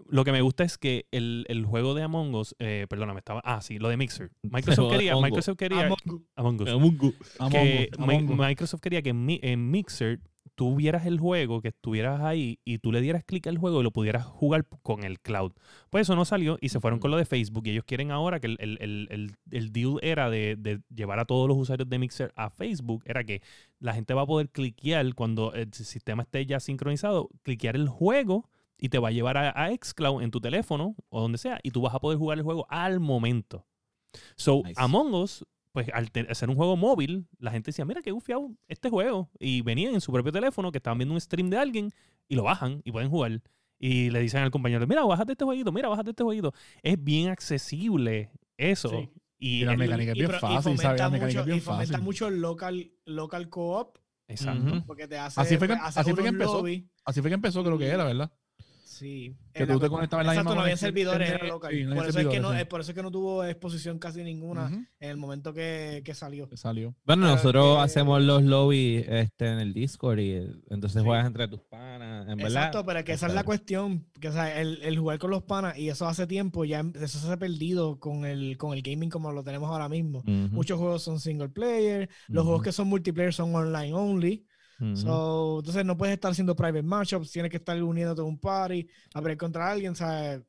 lo 0.09 0.23
que 0.23 0.31
me 0.31 0.41
gusta 0.41 0.63
es 0.63 0.77
que 0.77 1.07
el, 1.11 1.45
el 1.49 1.65
juego 1.65 1.93
de 1.93 2.03
Among 2.03 2.35
Us, 2.35 2.55
eh, 2.59 2.85
perdóname, 2.89 3.19
estaba. 3.19 3.41
Ah, 3.43 3.61
sí, 3.61 3.79
lo 3.79 3.89
de 3.89 3.97
Mixer. 3.97 4.31
Microsoft 4.43 4.91
quería, 4.91 5.13
Among 5.13 5.23
Us. 5.23 5.29
Microsoft 5.31 5.57
quería. 5.57 5.85
Among 5.87 5.97
Us. 6.05 6.21
Among 6.35 6.61
Us. 6.61 6.69
Among 6.69 6.99
Us. 7.01 7.35
Among 7.39 7.51
que 7.51 7.89
Us, 7.91 7.99
Mi- 7.99 8.15
Among 8.15 8.29
Us. 8.31 8.37
Microsoft 8.37 8.81
quería 8.81 9.01
que 9.01 9.09
en, 9.09 9.25
en 9.29 9.71
Mixer 9.71 10.19
tú 10.53 10.75
vieras 10.75 11.05
el 11.05 11.19
juego, 11.19 11.61
que 11.61 11.69
estuvieras 11.69 12.21
ahí 12.21 12.59
y 12.63 12.77
tú 12.77 12.91
le 12.91 13.01
dieras 13.01 13.23
clic 13.25 13.47
al 13.47 13.57
juego 13.57 13.79
y 13.79 13.83
lo 13.83 13.91
pudieras 13.91 14.23
jugar 14.25 14.65
con 14.83 15.03
el 15.03 15.19
cloud. 15.19 15.51
Pues 15.89 16.03
eso 16.03 16.15
no 16.15 16.23
salió 16.23 16.57
y 16.61 16.69
se 16.69 16.79
fueron 16.79 16.99
con 16.99 17.11
lo 17.11 17.17
de 17.17 17.25
Facebook 17.25 17.65
y 17.67 17.71
ellos 17.71 17.83
quieren 17.85 18.11
ahora 18.11 18.39
que 18.39 18.47
el, 18.47 18.57
el- 18.59 18.77
el- 18.79 19.07
el- 19.11 19.35
el 19.51 19.71
deal 19.73 19.97
era 20.01 20.29
de, 20.29 20.55
de 20.57 20.81
llevar 20.93 21.19
a 21.19 21.25
todos 21.25 21.47
los 21.47 21.57
usuarios 21.57 21.89
de 21.89 21.99
Mixer 21.99 22.31
a 22.35 22.49
Facebook, 22.49 23.01
era 23.05 23.23
que 23.23 23.41
la 23.79 23.93
gente 23.93 24.13
va 24.13 24.21
a 24.21 24.27
poder 24.27 24.49
cliquear 24.49 25.13
cuando 25.15 25.53
el 25.53 25.73
sistema 25.73 26.23
esté 26.23 26.45
ya 26.45 26.59
sincronizado, 26.59 27.29
cliquear 27.43 27.75
el 27.75 27.89
juego 27.89 28.49
y 28.77 28.89
te 28.89 28.99
va 28.99 29.07
a 29.07 29.11
llevar 29.11 29.37
a, 29.37 29.49
a 29.49 29.69
Xcloud 29.75 30.21
en 30.21 30.31
tu 30.31 30.39
teléfono 30.41 30.95
o 31.09 31.21
donde 31.21 31.37
sea 31.37 31.59
y 31.63 31.71
tú 31.71 31.81
vas 31.81 31.95
a 31.95 31.99
poder 31.99 32.17
jugar 32.17 32.37
el 32.37 32.43
juego 32.43 32.65
al 32.69 32.99
momento. 32.99 33.65
So, 34.37 34.61
Nice. 34.63 34.73
Among 34.77 35.13
Us, 35.13 35.45
pues 35.75 35.89
al 35.93 36.09
hacer 36.29 36.49
un 36.49 36.55
juego 36.55 36.75
móvil, 36.77 37.27
la 37.37 37.51
gente 37.51 37.69
decía, 37.69 37.85
mira 37.85 38.01
qué 38.01 38.09
gufiado 38.11 38.49
este 38.67 38.89
juego. 38.89 39.29
Y 39.37 39.61
venían 39.61 39.93
en 39.93 40.01
su 40.01 40.11
propio 40.11 40.31
teléfono, 40.31 40.71
que 40.71 40.77
estaban 40.79 40.97
viendo 40.97 41.13
un 41.13 41.19
stream 41.21 41.49
de 41.51 41.57
alguien, 41.57 41.91
y 42.27 42.35
lo 42.35 42.43
bajan 42.43 42.81
y 42.83 42.91
pueden 42.91 43.09
jugar. 43.09 43.41
Y 43.77 44.09
le 44.09 44.19
dicen 44.21 44.41
al 44.41 44.51
compañero, 44.51 44.87
mira, 44.87 45.03
bájate 45.03 45.33
este 45.33 45.43
jueguito, 45.45 45.71
mira, 45.71 45.89
bájate 45.89 46.11
este 46.11 46.23
jueguito. 46.23 46.53
Es 46.81 47.03
bien 47.03 47.29
accesible 47.29 48.31
eso. 48.57 48.89
Sí. 48.89 49.09
Y, 49.37 49.61
Y 49.61 49.65
la 49.65 49.75
mecánica 49.75 50.13
es 50.13 50.17
bien 50.17 50.31
fácil, 50.31 50.61
fomenta 50.61 50.81
¿sabes? 50.83 51.01
La 51.01 51.09
mecánica 51.09 51.27
mucho- 51.27 51.39
es 51.41 51.45
bien 51.45 51.57
y 51.57 51.61
fomenta 51.61 51.91
fácil. 51.91 52.03
mucho 52.05 52.27
el 52.29 52.39
local, 52.41 52.91
local 53.05 53.49
co-op 53.49 53.97
Exacto. 54.27 54.83
Porque 54.87 55.07
te 55.07 55.17
hace, 55.19 55.39
Así 55.39 55.57
fue 55.57 55.67
que- 55.67 55.73
hace 55.73 55.99
así 55.99 56.13
fue 56.13 56.23
que 56.23 56.29
empezó. 56.29 56.63
Así 57.03 57.21
fue 57.21 57.29
que 57.29 57.35
empezó, 57.35 57.63
creo 57.63 57.77
que 57.77 57.85
era, 57.87 58.05
¿verdad? 58.05 58.31
Sí. 58.85 59.35
Que 59.51 59.65
tú 59.65 59.79
te 59.79 59.89
conectabas 59.89 60.23
en 60.23 60.27
la 60.27 60.33
Exacto, 60.33 60.49
misma 60.51 60.55
no 60.55 60.61
había 60.61 60.77
servidores, 60.77 61.29
era 61.29 61.47
local. 61.47 61.71
sí, 61.73 61.83
no 61.85 61.95
por, 61.95 62.05
eso 62.07 62.19
es 62.19 62.27
que 62.27 62.39
no, 62.39 62.53
sí. 62.57 62.65
por 62.65 62.81
eso 62.81 62.91
es 62.91 62.95
que 62.95 63.01
no 63.01 63.09
tuvo 63.11 63.43
exposición 63.43 63.97
casi 63.99 64.23
ninguna 64.23 64.65
Ujú, 64.65 64.75
en 64.99 65.09
el 65.09 65.17
momento 65.17 65.53
que, 65.53 66.01
que 66.05 66.13
salió. 66.13 66.47
que 66.47 66.55
Salió. 66.55 66.95
Bueno, 67.03 67.23
Pero 67.23 67.35
nosotros 67.35 67.77
que- 67.77 67.81
hacemos 67.83 68.21
los 68.21 68.43
lobbies 68.43 69.05
este, 69.09 69.47
en 69.47 69.59
el 69.59 69.73
Discord 69.73 70.19
y 70.19 70.33
entonces 70.69 71.01
Sí. 71.01 71.05
juegas 71.07 71.25
entre 71.25 71.47
tus 71.47 71.61
panas 71.61 72.27
En 72.29 72.37
verdad, 72.37 72.51
Exacto, 72.67 72.85
pero 72.85 73.03
que 73.03 73.13
esa 73.13 73.27
es 73.27 73.33
la 73.33 73.43
cuestión, 73.43 74.05
que 74.21 74.27
o 74.29 74.31
sea, 74.31 74.61
el, 74.61 74.79
el 74.83 74.97
jugar 74.99 75.17
con 75.19 75.31
los 75.31 75.43
panas, 75.43 75.77
y 75.77 75.89
eso 75.89 76.07
hace 76.07 76.27
tiempo, 76.27 76.63
ya 76.63 76.83
eso 77.01 77.19
se 77.19 77.31
ha 77.31 77.37
perdido 77.37 77.99
con 77.99 78.25
el, 78.25 78.57
con 78.57 78.73
el 78.77 78.81
gaming 78.83 79.09
como 79.09 79.31
lo 79.31 79.43
tenemos 79.43 79.69
ahora 79.71 79.89
mismo. 79.89 80.19
Ujú, 80.19 80.31
Muchos 80.51 80.77
juegos 80.77 81.01
son 81.01 81.19
single 81.19 81.49
player, 81.49 82.07
los 82.27 82.43
juegos 82.43 82.59
Ujú. 82.59 82.63
que 82.65 82.71
son 82.71 82.87
multiplayer 82.87 83.33
son 83.33 83.55
online 83.55 83.93
only. 83.93 84.45
Ujú. 84.79 84.95
So, 84.95 85.59
entonces 85.59 85.85
no 85.85 85.97
puedes 85.97 86.13
estar 86.13 86.31
haciendo 86.31 86.55
private 86.55 86.83
matchups, 86.83 87.31
tienes 87.31 87.49
que 87.51 87.57
estar 87.57 87.81
uniéndote 87.81 88.21
a 88.21 88.25
un 88.25 88.37
party, 88.39 88.87
a 89.13 89.21
pelear 89.21 89.37
contra 89.37 89.71
alguien, 89.71 89.95
¿sabes? 89.95 90.41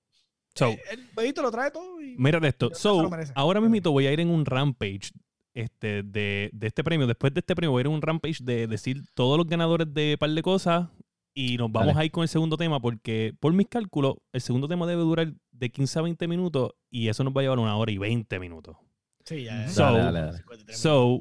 So, 0.55 0.69
el 0.91 1.09
jueguito 1.15 1.43
lo 1.43 1.51
trae 1.51 1.71
todo 1.71 2.01
y 2.01 2.17
Mírate 2.17 2.49
esto. 2.49 2.71
So, 2.75 3.11
ahora 3.35 3.61
mismo 3.61 3.91
voy 3.93 4.07
a 4.07 4.13
ir 4.13 4.21
en 4.21 4.31
un 4.31 4.47
rampage 4.47 5.11
este, 5.53 6.03
de, 6.03 6.51
de 6.53 6.67
este 6.67 6.83
premio. 6.83 7.07
Después 7.07 7.33
de 7.35 7.41
este 7.41 7.55
premio 7.55 7.73
voy 7.73 7.81
a 7.81 7.83
ir 7.83 7.87
en 7.89 7.93
un 7.93 8.03
rampage 8.03 8.43
de 8.43 8.67
decir 8.67 9.03
todos 9.15 9.37
los 9.37 9.47
ganadores 9.47 9.93
de 9.93 10.17
par 10.19 10.31
de 10.31 10.43
cosas 10.43 10.89
y 11.35 11.59
nos 11.59 11.71
vamos 11.71 11.89
Dale. 11.89 12.01
a 12.01 12.05
ir 12.07 12.11
con 12.11 12.23
el 12.23 12.29
segundo 12.31 12.57
tema 12.57 12.81
porque 12.81 13.35
por 13.39 13.53
mis 13.53 13.67
cálculos 13.69 14.15
el 14.33 14.41
segundo 14.41 14.67
tema 14.69 14.87
debe 14.87 15.03
durar 15.03 15.35
de 15.51 15.71
15 15.71 15.99
a 15.99 16.03
20 16.03 16.27
minutos 16.29 16.73
y 16.91 17.09
eso 17.09 17.23
nos 17.25 17.35
va 17.37 17.41
a 17.41 17.45
llevar 17.45 17.59
una 17.59 17.77
hora 17.77 17.93
y 17.93 17.99
20 17.99 18.39
minutos. 18.41 18.77
sí, 19.25 19.45
ya. 19.45 19.69
So- 19.69 19.83
Dale, 19.83 19.99
dale, 19.99 20.21
dale. 20.21 20.37
53 20.39 20.79
So. 20.79 21.21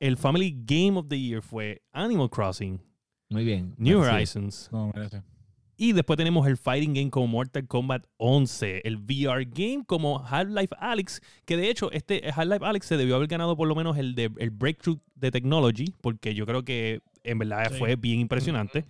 El 0.00 0.16
Family 0.16 0.50
Game 0.64 0.96
of 0.98 1.08
the 1.08 1.18
Year 1.18 1.42
fue 1.42 1.82
Animal 1.92 2.30
Crossing, 2.30 2.80
Muy 3.28 3.44
bien. 3.44 3.74
New. 3.76 4.00
Horizons. 4.02 4.68
No, 4.72 4.90
merece. 4.94 5.22
Y 5.82 5.92
después 5.94 6.18
tenemos 6.18 6.46
el 6.46 6.58
Fighting 6.58 6.92
Game 6.92 7.08
como 7.10 7.26
Mortal 7.26 7.66
Kombat 7.66 8.04
11, 8.18 8.82
el 8.84 8.98
VR 8.98 9.46
Game 9.46 9.82
como 9.86 10.18
Half-Life 10.22 10.74
Alyx, 10.78 11.22
que 11.46 11.56
de 11.56 11.70
hecho 11.70 11.90
este 11.90 12.22
Half-Life 12.36 12.62
Alyx 12.66 12.84
se 12.84 12.98
debió 12.98 13.16
haber 13.16 13.28
ganado 13.28 13.56
por 13.56 13.66
lo 13.66 13.74
menos 13.74 13.96
el 13.96 14.14
de 14.14 14.30
el 14.38 14.50
Breakthrough 14.50 14.98
de 15.14 15.30
Technology, 15.30 15.86
porque 16.02 16.34
yo 16.34 16.44
creo 16.44 16.62
que 16.64 17.00
en 17.24 17.38
verdad 17.38 17.70
Sí. 17.70 17.78
fue 17.78 17.96
bien 17.96 18.18
impresionante. 18.20 18.84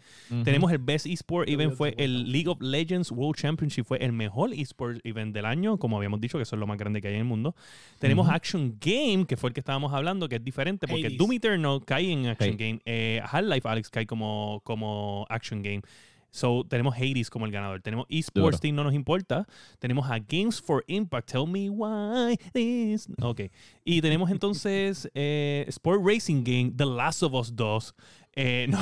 Tenemos 0.45 0.71
el 0.73 0.79
Best 0.79 1.07
Esport 1.07 1.49
Event, 1.49 1.75
fue 1.75 1.95
el. 1.97 2.31
League 2.31 2.49
of 2.49 2.61
Legends 2.61 3.11
World 3.13 3.37
Championship, 3.41 3.85
fue 3.85 3.99
el 3.99 4.13
mejor 4.13 4.53
Esport 4.53 4.99
Event 5.05 5.33
del 5.35 5.45
año, 5.47 5.79
como 5.79 5.97
habíamos 5.97 6.21
dicho, 6.21 6.39
que 6.39 6.43
eso 6.43 6.55
es 6.57 6.61
lo 6.61 6.67
más 6.67 6.79
grande 6.79 7.01
que 7.01 7.09
hay 7.09 7.15
en 7.15 7.21
el 7.21 7.25
mundo. 7.27 7.55
Tenemos. 8.01 8.29
Action 8.29 8.77
Game, 8.81 9.27
que 9.27 9.37
fue 9.37 9.51
el 9.51 9.55
que 9.55 9.61
estábamos 9.61 9.93
hablando, 9.93 10.29
que 10.29 10.37
es 10.37 10.45
diferente, 10.45 10.87
porque 10.89 11.07
Hades. 11.07 11.19
Doom 11.19 11.33
Eternal 11.33 11.81
cae 11.85 12.11
en 12.13 12.27
Action 12.27 12.51
Sí. 12.53 12.57
Game, 12.57 12.81
eh, 12.85 13.21
Half-Life 13.25 13.69
Alyx 13.69 13.91
cae 13.91 14.07
como, 14.07 14.61
como 14.65 15.27
Action 15.29 15.63
Game. 15.63 15.83
So, 16.31 16.65
tenemos 16.69 16.95
Hades 16.97 17.31
como 17.31 17.47
el 17.47 17.53
ganador. 17.53 17.81
Tenemos 17.81 18.07
Esports. 18.09 18.61
Team, 18.61 18.75
no 18.77 18.85
nos 18.85 18.95
importa. 18.95 19.47
Tenemos 19.79 20.11
a 20.11 20.19
Games 20.19 20.61
for 20.61 20.85
Impact. 20.87 21.31
Tell 21.31 21.47
me 21.47 21.71
why 21.71 22.37
this. 22.53 23.09
Ok. 23.21 23.43
Y 23.85 24.01
tenemos 24.01 24.31
entonces 24.31 25.11
eh, 25.15 25.65
Sport 25.69 26.01
Racing 26.05 26.45
Game, 26.45 26.73
The 26.77 26.87
Last 26.87 27.23
of 27.23 27.35
Us 27.35 27.55
2. 27.55 27.95
Eh, 28.37 28.67
no, 28.69 28.79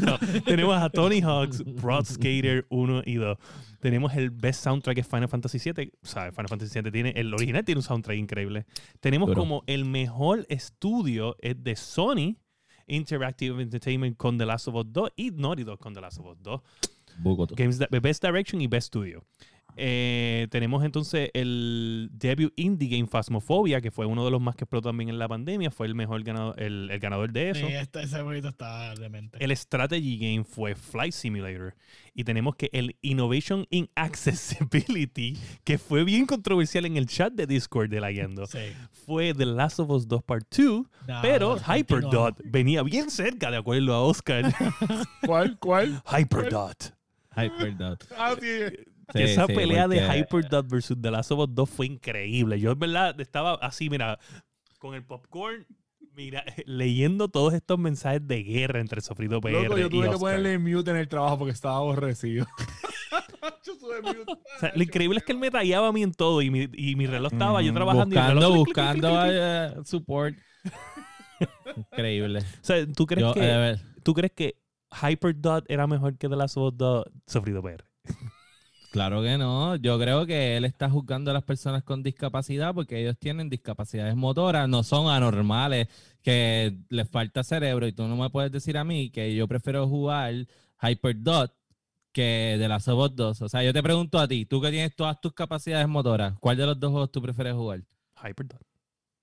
no. 0.04 0.18
Tenemos 0.44 0.76
a 0.76 0.90
Tony 0.90 1.20
Hawk's 1.20 1.62
Broad 1.64 2.04
Skater 2.04 2.66
1 2.68 3.02
y 3.06 3.14
2. 3.14 3.38
Tenemos 3.80 4.14
el 4.14 4.30
Best 4.30 4.64
Soundtrack 4.64 4.96
que 4.96 5.04
Final 5.04 5.28
Fantasy 5.28 5.58
VII. 5.58 5.92
O 6.02 6.06
sea, 6.06 6.32
Final 6.32 6.48
Fantasy 6.48 6.80
VII 6.80 6.90
tiene, 6.90 7.10
el 7.16 7.32
original 7.32 7.64
tiene 7.64 7.78
un 7.78 7.82
soundtrack 7.82 8.18
increíble. 8.18 8.66
Tenemos 9.00 9.28
Duro. 9.28 9.40
como 9.40 9.64
el 9.66 9.84
mejor 9.84 10.46
estudio 10.48 11.36
es 11.40 11.62
de 11.62 11.76
Sony 11.76 12.36
Interactive 12.86 13.60
Entertainment 13.60 14.16
con 14.16 14.38
The 14.38 14.46
Last 14.46 14.68
of 14.68 14.74
Us 14.74 14.86
2 14.92 15.12
y 15.16 15.30
Naughty 15.30 15.64
Dog 15.64 15.78
con 15.78 15.94
The 15.94 16.00
Last 16.00 16.18
of 16.18 16.26
Us 16.26 16.38
2. 16.42 16.62
Bucoto. 17.18 17.54
Games 17.54 17.78
Best 17.78 18.22
Direction 18.22 18.60
y 18.60 18.66
Best 18.66 18.88
Studio. 18.88 19.24
Eh, 19.76 20.48
tenemos 20.50 20.84
entonces 20.84 21.30
el 21.34 22.10
debut 22.12 22.52
indie 22.56 22.88
game 22.88 23.06
Phasmophobia, 23.06 23.80
que 23.80 23.90
fue 23.90 24.06
uno 24.06 24.24
de 24.24 24.30
los 24.30 24.40
más 24.40 24.54
que 24.54 24.64
explotó 24.64 24.88
también 24.90 25.08
en 25.10 25.18
la 25.18 25.28
pandemia. 25.28 25.70
Fue 25.70 25.86
el 25.86 25.94
mejor 25.94 26.22
ganador, 26.22 26.60
el, 26.60 26.90
el 26.90 26.98
ganador 27.00 27.32
de 27.32 27.50
eso. 27.50 27.66
Sí, 27.66 27.72
este, 27.72 28.02
ese 28.02 28.22
jueguito 28.22 28.48
está 28.48 28.94
demente. 28.94 29.42
El 29.42 29.56
strategy 29.56 30.18
game 30.18 30.44
fue 30.44 30.74
Flight 30.74 31.12
Simulator. 31.12 31.74
Y 32.14 32.24
tenemos 32.24 32.56
que 32.56 32.68
el 32.72 32.96
Innovation 33.00 33.66
in 33.70 33.88
Accessibility, 33.94 35.38
que 35.64 35.78
fue 35.78 36.04
bien 36.04 36.26
controversial 36.26 36.84
en 36.84 36.96
el 36.96 37.06
chat 37.06 37.32
de 37.32 37.46
Discord 37.46 37.88
de 37.88 38.00
la 38.00 38.12
Sí. 38.46 38.58
fue 39.06 39.32
The 39.32 39.46
Last 39.46 39.80
of 39.80 39.90
Us 39.90 40.06
2 40.06 40.22
Part 40.22 40.46
2. 40.54 40.86
No, 41.08 41.18
pero 41.22 41.56
no, 41.56 41.74
Hyperdot 41.76 42.38
venía 42.44 42.82
bien 42.82 43.10
cerca, 43.10 43.50
de 43.50 43.56
acuerdo 43.56 43.94
a 43.94 44.02
Oscar. 44.02 44.52
¿Cuál? 45.24 45.58
¿Cuál? 45.58 46.02
Hyperdot. 46.18 46.94
Hyperdot. 47.34 48.04
Ah, 48.16 48.34
sí. 48.38 48.46
Que 49.12 49.26
Sí, 49.26 49.32
esa 49.32 49.46
sí, 49.46 49.54
pelea 49.54 49.88
de 49.88 50.00
porque- 50.00 50.18
Hyperdot 50.18 50.68
versus 50.68 50.96
The 51.00 51.10
Last 51.10 51.30
of 51.32 51.40
Us 51.40 51.48
2 51.54 51.68
fue 51.70 51.86
increíble. 51.86 52.60
Yo 52.60 52.72
en 52.72 52.78
verdad 52.78 53.20
estaba 53.20 53.54
así, 53.54 53.90
mira, 53.90 54.18
con 54.78 54.94
el 54.94 55.04
popcorn, 55.04 55.66
mira, 56.14 56.44
leyendo 56.66 57.28
todos 57.28 57.54
estos 57.54 57.78
mensajes 57.78 58.26
de 58.26 58.42
guerra 58.42 58.80
entre 58.80 59.00
Sofrito 59.00 59.40
PR 59.40 59.52
Loco, 59.64 59.78
yo 59.78 59.86
y 59.86 59.90
tuve 59.90 60.02
que 60.02 60.08
Oscar. 60.14 60.20
ponerle 60.20 60.58
mute 60.58 60.90
en 60.90 60.96
el 60.98 61.08
trabajo 61.08 61.38
porque 61.38 61.52
estaba 61.52 61.76
aborrecido. 61.76 62.46
yo 63.66 63.78
tuve 63.78 64.00
mute. 64.02 64.24
O 64.32 64.58
sea, 64.60 64.72
lo 64.74 64.82
increíble 64.82 65.18
es 65.18 65.24
que 65.24 65.32
él 65.32 65.38
me 65.38 65.50
tallaba 65.50 65.88
a 65.88 65.92
mí 65.92 66.02
en 66.02 66.12
todo 66.12 66.40
y 66.42 66.50
mi, 66.50 66.68
y 66.72 66.96
mi 66.96 67.06
reloj 67.06 67.32
estaba 67.32 67.60
yo 67.62 67.72
trabajando 67.74 68.14
y 68.14 68.18
el 68.18 68.24
Buscando, 68.24 68.40
reloj 68.50 68.64
clic, 68.64 68.74
clic, 68.74 68.74
clic, 68.74 69.02
buscando 69.02 69.22
clic, 69.22 69.32
clic. 69.32 69.42
eh, 69.42 69.84
support. 69.84 70.34
Increíble. 71.76 72.38
O 72.40 72.42
sea, 72.64 72.86
¿tú 72.86 73.06
crees, 73.06 73.26
Yo, 73.26 73.34
que, 73.34 73.76
¿tú 74.02 74.14
crees 74.14 74.32
que 74.32 74.56
Hyperdot 75.02 75.64
era 75.70 75.86
mejor 75.86 76.16
que 76.18 76.28
The 76.28 76.36
Last 76.36 76.56
of 76.56 76.72
Us 76.72 76.76
2 76.78 77.04
Sofrito 77.26 77.62
PR? 77.62 77.84
Claro 78.92 79.22
que 79.22 79.36
no. 79.38 79.76
Yo 79.76 79.98
creo 79.98 80.26
que 80.26 80.56
él 80.56 80.64
está 80.64 80.88
juzgando 80.88 81.32
a 81.32 81.34
las 81.34 81.42
personas 81.42 81.82
con 81.82 82.02
discapacidad 82.02 82.74
porque 82.74 83.00
ellos 83.00 83.18
tienen 83.18 83.50
discapacidades 83.50 84.14
motoras, 84.14 84.68
no 84.68 84.84
son 84.84 85.08
anormales, 85.08 85.88
que 86.22 86.76
les 86.88 87.08
falta 87.08 87.42
cerebro. 87.42 87.86
Y 87.86 87.92
tú 87.92 88.06
no 88.06 88.16
me 88.16 88.30
puedes 88.30 88.52
decir 88.52 88.78
a 88.78 88.84
mí 88.84 89.10
que 89.10 89.34
yo 89.34 89.48
prefiero 89.48 89.88
jugar 89.88 90.46
Hyperdot 90.80 91.52
que 92.12 92.56
de 92.58 92.68
las 92.68 92.86
Us 92.88 93.16
2. 93.16 93.42
O 93.42 93.48
sea, 93.48 93.64
yo 93.64 93.72
te 93.72 93.82
pregunto 93.82 94.18
a 94.18 94.28
ti, 94.28 94.46
tú 94.46 94.60
que 94.60 94.70
tienes 94.70 94.94
todas 94.94 95.20
tus 95.20 95.32
capacidades 95.32 95.88
motoras, 95.88 96.38
¿cuál 96.38 96.56
de 96.56 96.66
los 96.66 96.78
dos 96.78 96.90
juegos 96.92 97.10
tú 97.10 97.22
prefieres 97.22 97.54
jugar? 97.54 97.82
Hyperdot. 98.22 98.71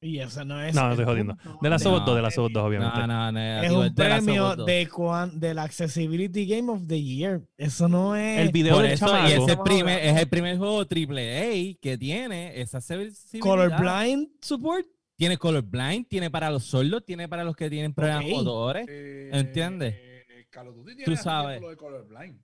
Y 0.02 0.20
eso 0.20 0.46
no 0.46 0.62
es. 0.62 0.74
No, 0.74 0.82
no 0.82 0.88
el 0.88 0.92
estoy 0.94 1.06
jodiendo. 1.06 1.38
De 1.62 1.68
of 1.70 1.76
Us 2.00 2.06
2, 2.06 2.16
de 2.16 2.22
Last 2.22 2.38
of 2.38 2.46
Us 2.46 2.54
2, 2.54 2.64
obviamente. 2.64 3.00
No, 3.00 3.08
no, 3.08 3.32
no. 3.34 3.40
Es 3.40 3.70
digo, 3.70 3.82
un 3.82 3.94
premio 3.96 4.56
2. 4.56 4.66
de 4.66 4.88
cuan, 4.88 5.40
del 5.40 5.60
Accessibility 5.60 6.46
Game 6.46 6.72
of 6.72 6.88
the 6.88 7.02
Year. 7.02 7.42
Eso 7.58 7.90
no 7.90 8.16
es. 8.16 8.40
El 8.40 8.52
video 8.52 8.76
Por 8.76 8.84
del 8.84 8.94
eso, 8.94 9.08
y 9.08 9.32
ese 9.32 9.36
Estamos 9.40 9.66
primer, 9.66 10.00
es 10.06 10.18
el 10.18 10.30
primer 10.30 10.58
juego 10.58 10.80
AAA 10.84 11.78
que 11.82 11.98
tiene 12.00 12.62
esa 12.62 12.78
accesibilidad. 12.78 13.42
Colorblind 13.42 14.30
support. 14.42 14.86
Tiene 15.18 15.38
colorblind, 15.38 16.08
tiene 16.08 16.32
para 16.32 16.50
los 16.50 16.64
sordos, 16.64 17.04
tiene 17.04 17.28
para 17.28 17.44
los 17.44 17.54
que 17.54 17.70
tienen 17.70 17.94
problemas 17.94 18.24
Ok. 18.24 18.32
motores. 18.32 18.86
Eh, 18.90 19.30
¿Entiendes? 19.34 19.94
eh, 19.98 20.46
Call 20.50 20.70
of 20.70 20.76
Duty 20.78 20.92
Tú 20.92 21.04
tiene 21.04 21.18
sabes. 21.22 21.60
tiempo 21.60 21.66
lo 21.66 21.72
de 21.72 21.76
Colorblind. 21.78 22.40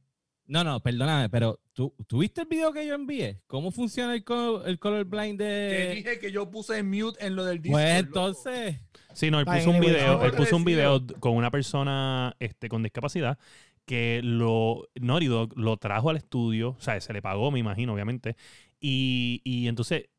No, 0.48 0.64
no, 0.64 0.80
perdóname, 0.80 1.28
pero 1.30 1.60
¿tú, 1.74 1.94
¿tú 2.08 2.20
viste 2.20 2.42
el 2.42 2.48
video 2.48 2.72
que 2.72 2.86
yo 2.86 2.94
envié? 2.94 3.42
¿Cómo 3.48 3.72
funciona 3.72 4.14
el, 4.14 4.24
col- 4.24 4.62
el 4.66 4.78
colorblind 4.78 5.40
de...? 5.40 5.94
dije 5.96 6.20
que 6.20 6.32
yo 6.32 6.52
puse 6.52 6.78
en 6.78 6.90
mute 6.90 7.26
en 7.26 7.36
lo 7.36 7.44
del 7.46 7.62
Discord. 7.62 7.82
Pues 7.82 7.96
loco. 8.06 8.08
entonces... 8.08 8.80
Sí, 9.14 9.32
no, 9.32 9.40
él 9.40 9.46
puso 9.46 9.72
un 9.72 9.80
video, 9.80 10.24
él 10.24 10.32
puso 10.34 10.56
un 10.56 10.66
video 10.66 11.02
con 11.20 11.34
una 11.36 11.50
persona 11.50 12.36
este, 12.40 12.70
con 12.70 12.84
discapacidad 12.84 13.40
que 13.86 14.20
lo 14.24 14.88
Naughty 14.96 15.28
Dog 15.28 15.58
lo 15.58 15.78
trajo 15.78 16.10
al 16.10 16.18
estudio, 16.18 16.70
o 16.78 16.82
sea, 16.82 17.00
se 17.00 17.14
le 17.14 17.22
pagó, 17.22 17.50
me 17.52 17.60
imagino, 17.60 17.94
obviamente, 17.94 18.36
y, 18.80 19.42
y 19.44 19.68
entonces 19.68 20.10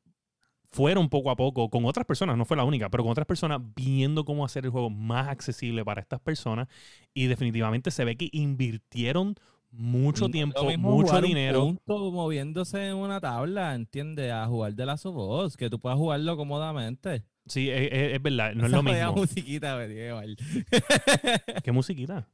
fueron 0.70 1.09
poco 1.09 1.31
a 1.31 1.37
poco 1.37 1.68
con 1.68 1.85
otras 1.85 2.07
personas, 2.07 2.37
no 2.37 2.45
fue 2.45 2.57
la 2.57 2.64
única, 2.64 2.89
pero 2.91 3.03
con 3.03 3.11
otras 3.12 3.27
personas 3.27 3.61
viendo 3.74 4.24
cómo 4.24 4.45
hacer 4.45 4.64
el 4.64 4.70
juego 4.70 4.89
más 4.89 5.29
accesible 5.29 5.85
para 5.85 6.01
estas 6.01 6.20
personas 6.20 6.68
y 7.12 7.27
definitivamente 7.27 7.91
se 7.91 8.05
ve 8.05 8.16
que 8.16 8.29
invirtieron 8.33 9.35
mucho 9.77 10.29
tiempo, 10.29 10.64
mucho 10.79 11.07
jugar 11.09 11.22
un 11.22 11.29
dinero. 11.29 11.61
punto 11.64 12.11
moviéndose 12.12 12.89
en 12.89 12.97
una 12.97 13.20
tabla, 13.20 13.74
¿entiendes? 13.74 14.33
A 14.33 14.47
jugar 14.47 14.74
de 14.74 14.87
la 14.87 14.97
voz, 15.05 15.57
que 15.57 15.68
tú 15.70 15.79
puedas 15.81 15.99
jugarlo 15.99 16.37
cómodamente. 16.37 17.24
Sí, 17.47 17.70
es, 17.70 17.93
es- 17.93 18.12
es 18.14 18.22
verdad, 18.22 18.55
no 18.55 18.66
es 18.66 18.72
lo 18.72 18.83
mismo. 18.83 19.12
musiquita 19.14 19.77
me. 19.77 19.87
¿Qué 21.62 21.72
musiquita? 21.72 22.29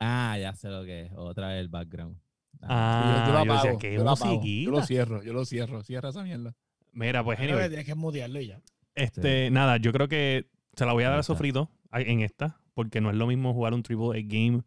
ah, 0.00 0.36
ya 0.40 0.54
sé 0.54 0.68
lo 0.68 0.84
que 0.84 1.02
es. 1.02 1.12
Otra 1.14 1.48
vez 1.48 1.60
el 1.60 1.68
background. 1.68 2.16
Ah, 2.62 3.24
yo, 3.26 3.32
yo 3.32 3.38
lo 3.38 3.44
yo 3.44 3.52
decía, 3.52 3.60
apago, 3.70 3.78
¿qué 3.78 3.94
yo 3.94 4.04
lo 4.04 4.10
apago, 4.10 4.34
musiquita? 4.34 4.64
Yo 4.64 4.70
lo 4.72 4.82
cierro, 4.82 5.22
yo 5.22 5.32
lo 5.32 5.44
cierro. 5.44 5.82
Cierra 5.82 6.08
esa 6.10 6.22
mierda. 6.22 6.54
Mira, 6.92 7.22
pues 7.22 7.38
anyway, 7.38 7.62
que 7.62 7.68
tienes 7.68 7.86
que 7.86 7.94
mutearlo 7.94 8.40
y 8.40 8.48
ya. 8.48 8.60
Este, 8.94 9.50
nada, 9.50 9.76
yo 9.76 9.92
creo 9.92 10.08
que 10.08 10.46
se 10.74 10.84
la 10.84 10.92
voy 10.92 11.04
a 11.04 11.10
dar 11.10 11.20
a. 11.20 11.22
Sofrito 11.22 11.70
en 11.92 12.20
esta, 12.20 12.60
porque 12.74 13.00
no 13.00 13.10
es 13.10 13.16
lo 13.16 13.26
mismo 13.26 13.54
jugar 13.54 13.72
un 13.74 13.82
Triple 13.82 14.18
A 14.18 14.22
game 14.24 14.62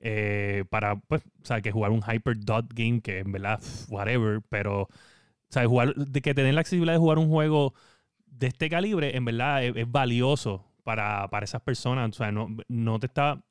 eh, 0.00 0.64
para, 0.70 0.96
pues, 0.96 1.22
o 1.42 1.44
sea, 1.44 1.60
que 1.60 1.72
jugar 1.72 1.90
un 1.90 2.02
Hyper 2.02 2.38
Dot 2.38 2.72
game, 2.74 3.00
que 3.00 3.18
en 3.18 3.32
verdad, 3.32 3.60
whatever, 3.88 4.40
pero, 4.48 4.82
o 4.82 5.68
jugar, 5.68 5.94
de 5.94 6.20
que 6.20 6.34
tener 6.34 6.54
la 6.54 6.60
accesibilidad 6.60 6.94
de 6.94 7.00
jugar 7.00 7.18
un 7.18 7.28
juego 7.28 7.74
de 8.26 8.48
este 8.48 8.68
calibre, 8.70 9.16
en 9.16 9.24
verdad, 9.24 9.64
es, 9.64 9.76
es 9.76 9.90
valioso 9.90 10.64
para, 10.84 11.28
para 11.28 11.44
esas 11.44 11.62
personas, 11.62 12.10
o 12.10 12.12
sea, 12.12 12.32
no, 12.32 12.48
no 12.68 12.98
te 12.98 13.06
está, 13.06 13.42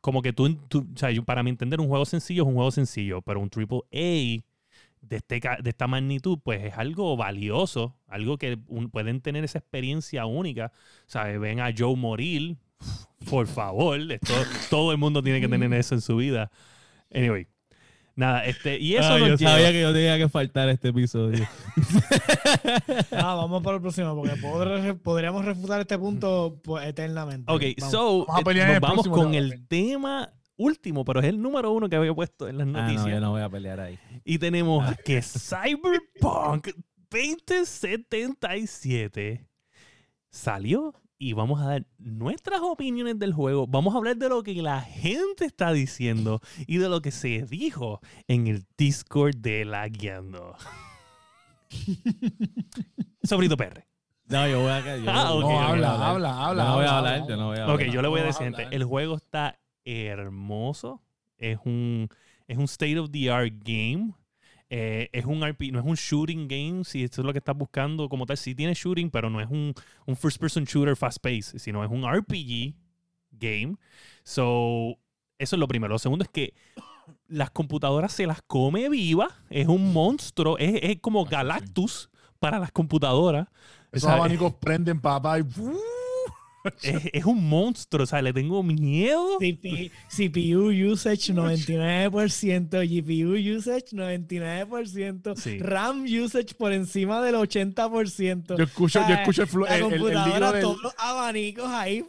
como 0.00 0.22
que 0.22 0.32
tú, 0.32 0.58
o 0.74 0.98
sea, 0.98 1.10
para 1.22 1.42
mi 1.42 1.50
entender, 1.50 1.80
un 1.80 1.88
juego 1.88 2.04
sencillo 2.04 2.42
es 2.42 2.48
un 2.48 2.54
juego 2.54 2.70
sencillo, 2.70 3.22
pero 3.22 3.40
un 3.40 3.50
Triple 3.50 3.82
A 3.92 4.44
de, 5.00 5.16
este, 5.16 5.40
de 5.62 5.70
esta 5.70 5.86
magnitud, 5.86 6.38
pues 6.42 6.64
es 6.64 6.74
algo 6.76 7.16
valioso, 7.16 7.96
algo 8.06 8.36
que 8.38 8.56
pueden 8.90 9.20
tener 9.20 9.44
esa 9.44 9.58
experiencia 9.58 10.26
única. 10.26 10.72
¿sabes? 11.06 11.38
Ven 11.40 11.60
a 11.60 11.72
Joe 11.76 11.96
morir 11.96 12.56
Por 13.28 13.46
favor, 13.46 14.00
esto, 14.10 14.32
todo 14.70 14.90
el 14.92 14.98
mundo 14.98 15.22
tiene 15.22 15.40
que 15.40 15.48
tener 15.48 15.72
eso 15.74 15.94
en 15.94 16.00
su 16.00 16.16
vida. 16.16 16.50
Anyway. 17.14 17.46
Nada, 18.16 18.44
este, 18.46 18.78
y 18.80 18.96
eso 18.96 19.12
Ay, 19.12 19.20
nos 19.20 19.28
yo 19.30 19.36
lleva- 19.36 19.50
sabía 19.52 19.70
que 19.70 19.80
yo 19.80 19.92
tenía 19.92 20.18
que 20.18 20.28
faltar 20.28 20.68
este 20.70 20.88
episodio. 20.88 21.46
Ah, 23.12 23.34
vamos 23.34 23.62
por 23.62 23.74
el 23.74 23.80
próximo, 23.80 24.14
porque 24.16 24.34
pod- 24.40 24.98
podríamos 25.02 25.44
refutar 25.44 25.80
este 25.80 25.96
punto 25.98 26.60
pues, 26.64 26.86
eternamente. 26.86 27.50
Ok, 27.52 27.62
Vamos. 27.78 27.92
so, 27.92 28.18
Vamos 28.26 28.36
a 28.36 28.40
eh, 28.40 28.44
pelear 28.44 28.66
en 28.68 28.72
nos 28.72 28.76
el 28.76 28.80
vamos 28.80 28.94
próximo 29.04 29.16
con 29.16 29.34
el 29.34 29.66
tema 29.68 30.32
último, 30.56 31.04
pero 31.04 31.20
es 31.20 31.26
el 31.26 31.40
número 31.40 31.70
uno 31.70 31.88
que 31.88 31.94
había 31.96 32.12
puesto 32.14 32.48
en 32.48 32.58
las 32.58 32.66
ah, 32.66 32.70
noticias. 32.72 33.04
no, 33.06 33.10
yo 33.12 33.20
no 33.20 33.30
voy 33.30 33.42
a 33.42 33.48
pelear 33.48 33.78
ahí. 33.80 33.98
Y 34.24 34.38
tenemos 34.38 34.84
que 35.04 35.22
Cyberpunk 35.22 36.68
2077 37.10 39.46
salió 40.30 40.94
y 41.18 41.32
vamos 41.32 41.60
a 41.60 41.64
dar 41.66 41.86
nuestras 41.98 42.60
opiniones 42.60 43.18
del 43.18 43.32
juego. 43.32 43.66
Vamos 43.66 43.94
a 43.94 43.98
hablar 43.98 44.16
de 44.16 44.28
lo 44.28 44.42
que 44.42 44.54
la 44.62 44.80
gente 44.80 45.44
está 45.44 45.72
diciendo 45.72 46.40
y 46.66 46.78
de 46.78 46.88
lo 46.88 47.02
que 47.02 47.10
se 47.10 47.42
dijo 47.42 48.00
en 48.28 48.46
el 48.46 48.64
Discord 48.76 49.36
de 49.36 49.64
la 49.64 49.88
Guiando. 49.88 50.54
Sobrito 53.22 53.56
PR. 53.56 53.84
No, 54.26 54.46
yo 54.46 54.60
voy 54.60 54.70
a... 54.70 54.80
Yo, 54.80 55.04
Ah, 55.10 55.28
yo 55.30 55.40
No, 55.40 55.46
voy 55.46 55.54
a 55.54 55.68
habla, 55.68 56.08
habla, 56.08 56.46
habla. 56.46 56.62
Yo 56.62 56.68
no 56.68 56.76
voy 56.76 56.84
a 56.84 56.98
habla, 56.98 57.14
hablar, 57.14 57.28
yo 57.28 57.36
no 57.36 57.46
voy 57.48 57.58
a 57.58 57.66
Ok, 57.74 57.82
yo 57.92 58.02
le 58.02 58.08
voy 58.08 58.20
a 58.20 58.24
decir, 58.24 58.44
gente, 58.44 58.68
el 58.70 58.84
juego 58.84 59.16
está 59.16 59.58
hermoso. 59.84 61.02
Es 61.36 61.58
un, 61.64 62.08
es 62.46 62.58
un 62.58 62.64
state 62.64 62.98
of 62.98 63.10
the 63.10 63.30
art 63.30 63.52
game. 63.64 64.12
Eh, 64.70 65.08
es 65.12 65.24
un 65.24 65.42
RP, 65.42 65.72
no 65.72 65.78
es 65.78 65.84
un 65.86 65.94
shooting 65.94 66.46
game, 66.46 66.84
si 66.84 67.02
esto 67.02 67.22
es 67.22 67.26
lo 67.26 67.32
que 67.32 67.38
estás 67.38 67.56
buscando 67.56 68.08
como 68.08 68.26
tal. 68.26 68.36
Sí 68.36 68.54
tiene 68.54 68.74
shooting, 68.74 69.10
pero 69.10 69.30
no 69.30 69.40
es 69.40 69.48
un, 69.50 69.74
un 70.06 70.16
first 70.16 70.38
person 70.38 70.64
shooter 70.64 70.96
fast 70.96 71.18
paced, 71.22 71.58
sino 71.58 71.82
es 71.84 71.90
un 71.90 72.04
RPG 72.04 72.74
game. 73.32 73.76
So, 74.24 74.98
eso 75.38 75.56
es 75.56 75.60
lo 75.60 75.68
primero. 75.68 75.92
Lo 75.92 75.98
segundo 75.98 76.24
es 76.24 76.30
que 76.30 76.54
las 77.28 77.50
computadoras 77.50 78.12
se 78.12 78.26
las 78.26 78.42
come 78.42 78.88
viva. 78.88 79.28
Es 79.48 79.68
un 79.68 79.92
monstruo. 79.92 80.58
Es, 80.58 80.80
es 80.82 81.00
como 81.00 81.24
Galactus 81.24 82.10
para 82.38 82.58
las 82.58 82.72
computadoras. 82.72 83.48
Esos 83.92 84.04
O 84.04 84.06
sea, 84.08 84.16
abanicos 84.16 84.54
prenden, 84.60 85.00
papá, 85.00 85.38
y... 85.38 85.44
Es, 86.82 87.10
es 87.12 87.24
un 87.24 87.48
monstruo. 87.48 88.04
O 88.04 88.06
sea, 88.06 88.22
le 88.22 88.32
tengo 88.32 88.62
miedo. 88.62 89.38
CP 89.38 89.90
CPU 90.08 90.68
usage 90.92 91.32
99%, 91.32 92.68
GPU 92.86 93.56
usage 93.58 93.86
99%, 93.92 95.36
Sí. 95.36 95.58
RAM 95.58 96.04
usage 96.04 96.54
por 96.56 96.72
encima 96.72 97.20
del 97.22 97.34
80%. 97.36 98.56
Yo 98.56 98.64
escucho, 98.64 99.00
yo 99.00 99.14
Ah, 99.14 99.20
escucho 99.22 99.42
el, 99.42 99.48
la 99.60 99.76
el- 99.76 99.84
el- 99.84 99.84
el 99.84 99.90
líquido 99.92 100.08
computadora, 100.12 100.52
del, 100.52 100.62
todos 100.62 100.82
los 100.82 100.94
abanicos 100.98 101.66
ahí. 101.68 102.04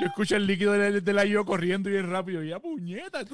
yo 0.00 0.06
escucho 0.06 0.36
el 0.36 0.46
líquido 0.46 0.72
del, 0.72 1.02
del 1.04 1.28
IO 1.28 1.44
corriendo 1.44 1.88
bien 1.90 2.08
rápido. 2.10 2.42
Y 2.44 2.48
ya, 2.50 2.58
puñeta. 2.58 3.24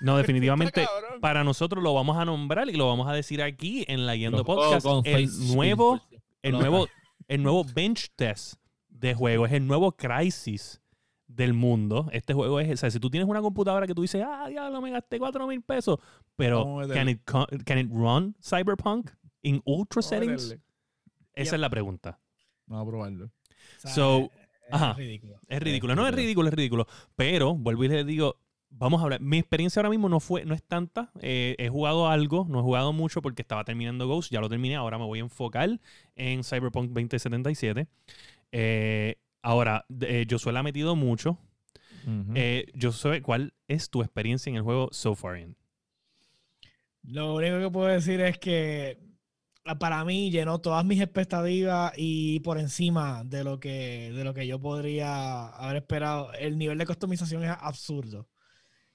No, 0.00 0.16
definitivamente. 0.16 0.86
Para 1.20 1.44
nosotros 1.44 1.82
lo 1.82 1.94
vamos 1.94 2.16
a 2.16 2.24
nombrar 2.24 2.68
y 2.68 2.72
lo 2.74 2.86
vamos 2.88 3.08
a 3.08 3.12
decir 3.12 3.42
aquí 3.42 3.84
en 3.88 4.06
la 4.06 4.14
Guiando 4.14 4.44
Podcast. 4.44 4.86
El 5.04 5.28
nuevo, 5.54 6.00
el 6.42 6.52
nuevo, 6.52 6.88
el 7.28 7.42
nuevo 7.42 7.64
bench 7.64 8.10
test 8.16 8.54
de 9.02 9.14
juego. 9.14 9.44
Es 9.46 9.52
el 9.52 9.66
nuevo 9.66 9.92
Crisis 9.92 10.80
del 11.26 11.52
mundo. 11.54 12.08
Este 12.12 12.32
juego 12.34 12.60
es, 12.60 12.70
o 12.70 12.76
sea, 12.76 12.90
si 12.90 12.98
tú 13.00 13.10
tienes 13.10 13.28
una 13.28 13.40
computadora 13.42 13.86
que 13.86 13.94
tú 13.94 14.02
dices, 14.02 14.22
ah, 14.26 14.46
diablo, 14.48 14.80
me 14.80 14.90
gasté 14.90 15.18
4 15.18 15.46
mil 15.46 15.60
pesos, 15.62 15.98
pero 16.36 16.80
can 16.92 17.08
it, 17.08 17.20
can 17.64 17.78
it 17.78 17.90
run 17.90 18.34
Cyberpunk 18.42 19.10
in 19.42 19.60
ultra 19.64 20.00
settings? 20.02 20.56
Esa 21.34 21.50
Yep. 21.50 21.54
es 21.54 21.60
la 21.60 21.70
pregunta. 21.70 22.20
Vamos 22.66 22.86
a 22.86 22.90
probarlo. 22.90 23.24
O 23.26 23.30
sea, 23.78 23.90
So, 23.92 24.18
es- 24.18 24.30
es 24.68 24.72
ajá. 24.74 24.92
ridículo. 24.94 25.40
Es 25.48 25.60
ridículo, 25.60 25.94
no 25.96 26.06
es 26.06 26.14
ridículo, 26.14 26.48
es 26.48 26.54
ridículo. 26.54 26.86
Pero, 27.16 27.54
vuelvo 27.54 27.84
y 27.84 27.88
les 27.88 28.06
digo, 28.06 28.36
vamos 28.68 29.00
a 29.00 29.04
hablar. 29.04 29.20
Mi 29.20 29.38
experiencia 29.38 29.80
ahora 29.80 29.90
mismo 29.90 30.08
no 30.10 30.20
fue, 30.20 30.44
no 30.44 30.54
es 30.54 30.62
tanta. 30.62 31.10
Eh, 31.20 31.56
he 31.58 31.68
jugado 31.70 32.08
algo, 32.08 32.46
no 32.48 32.60
he 32.60 32.62
jugado 32.62 32.92
mucho 32.92 33.20
porque 33.22 33.42
estaba 33.42 33.64
terminando 33.64 34.06
Ghost, 34.06 34.30
ya 34.30 34.40
lo 34.40 34.48
terminé, 34.48 34.76
ahora 34.76 34.98
me 34.98 35.04
voy 35.06 35.18
a 35.18 35.22
enfocar 35.22 35.80
en 36.14 36.44
Cyberpunk 36.44 36.90
2077. 36.90 37.86
Eh, 38.52 39.16
ahora, 39.42 39.86
eh, 40.02 40.26
Josué 40.28 40.52
la 40.52 40.60
ha 40.60 40.62
metido 40.62 40.94
mucho. 40.94 41.38
Eh, 42.34 42.66
Josué, 42.80 43.22
¿cuál 43.22 43.54
es 43.68 43.88
tu 43.88 44.02
experiencia 44.02 44.50
en 44.50 44.56
el 44.56 44.62
juego 44.62 44.88
so 44.92 45.14
far 45.14 45.38
in? 45.38 45.56
Lo 47.04 47.34
único 47.34 47.58
que 47.58 47.70
puedo 47.70 47.88
decir 47.88 48.20
es 48.20 48.38
que 48.38 48.98
ah, 49.64 49.78
para 49.78 50.04
mí 50.04 50.30
llenó 50.30 50.60
todas 50.60 50.84
mis 50.84 51.00
expectativas 51.00 51.92
y 51.96 52.40
por 52.40 52.58
encima 52.58 53.22
de 53.24 53.44
lo 53.44 53.58
que, 53.58 54.12
de 54.12 54.24
lo 54.24 54.34
que 54.34 54.46
yo 54.46 54.60
podría 54.60 55.48
haber 55.48 55.76
esperado. 55.76 56.32
El 56.34 56.58
nivel 56.58 56.78
de 56.78 56.86
customización 56.86 57.44
es 57.44 57.50
absurdo. 57.50 58.28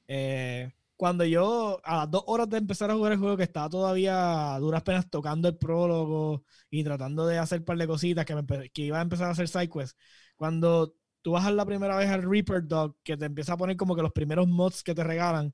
Eh, 0.07 0.71
cuando 0.97 1.23
yo, 1.25 1.79
a 1.83 1.97
las 1.99 2.11
dos 2.11 2.23
horas 2.27 2.49
de 2.49 2.57
empezar 2.57 2.91
a 2.91 2.95
jugar 2.95 3.13
el 3.13 3.19
juego, 3.19 3.37
que 3.37 3.43
estaba 3.43 3.69
todavía 3.69 4.55
a 4.55 4.59
duras 4.59 4.83
penas 4.83 5.09
tocando 5.09 5.47
el 5.47 5.57
prólogo 5.57 6.43
y 6.69 6.83
tratando 6.83 7.25
de 7.27 7.37
hacer 7.39 7.59
un 7.59 7.65
par 7.65 7.77
de 7.77 7.87
cositas 7.87 8.25
que, 8.25 8.35
me 8.35 8.45
que 8.71 8.81
iba 8.83 8.99
a 8.99 9.01
empezar 9.03 9.27
a 9.27 9.31
hacer 9.31 9.47
sidequests, 9.47 9.95
cuando 10.35 10.95
tú 11.21 11.31
bajas 11.31 11.53
la 11.53 11.65
primera 11.65 11.95
vez 11.97 12.09
al 12.09 12.23
Reaper 12.23 12.67
Dog, 12.67 12.97
que 13.03 13.17
te 13.17 13.25
empieza 13.25 13.53
a 13.53 13.57
poner 13.57 13.77
como 13.77 13.95
que 13.95 14.01
los 14.01 14.11
primeros 14.13 14.47
mods 14.47 14.83
que 14.83 14.95
te 14.95 15.03
regalan, 15.03 15.53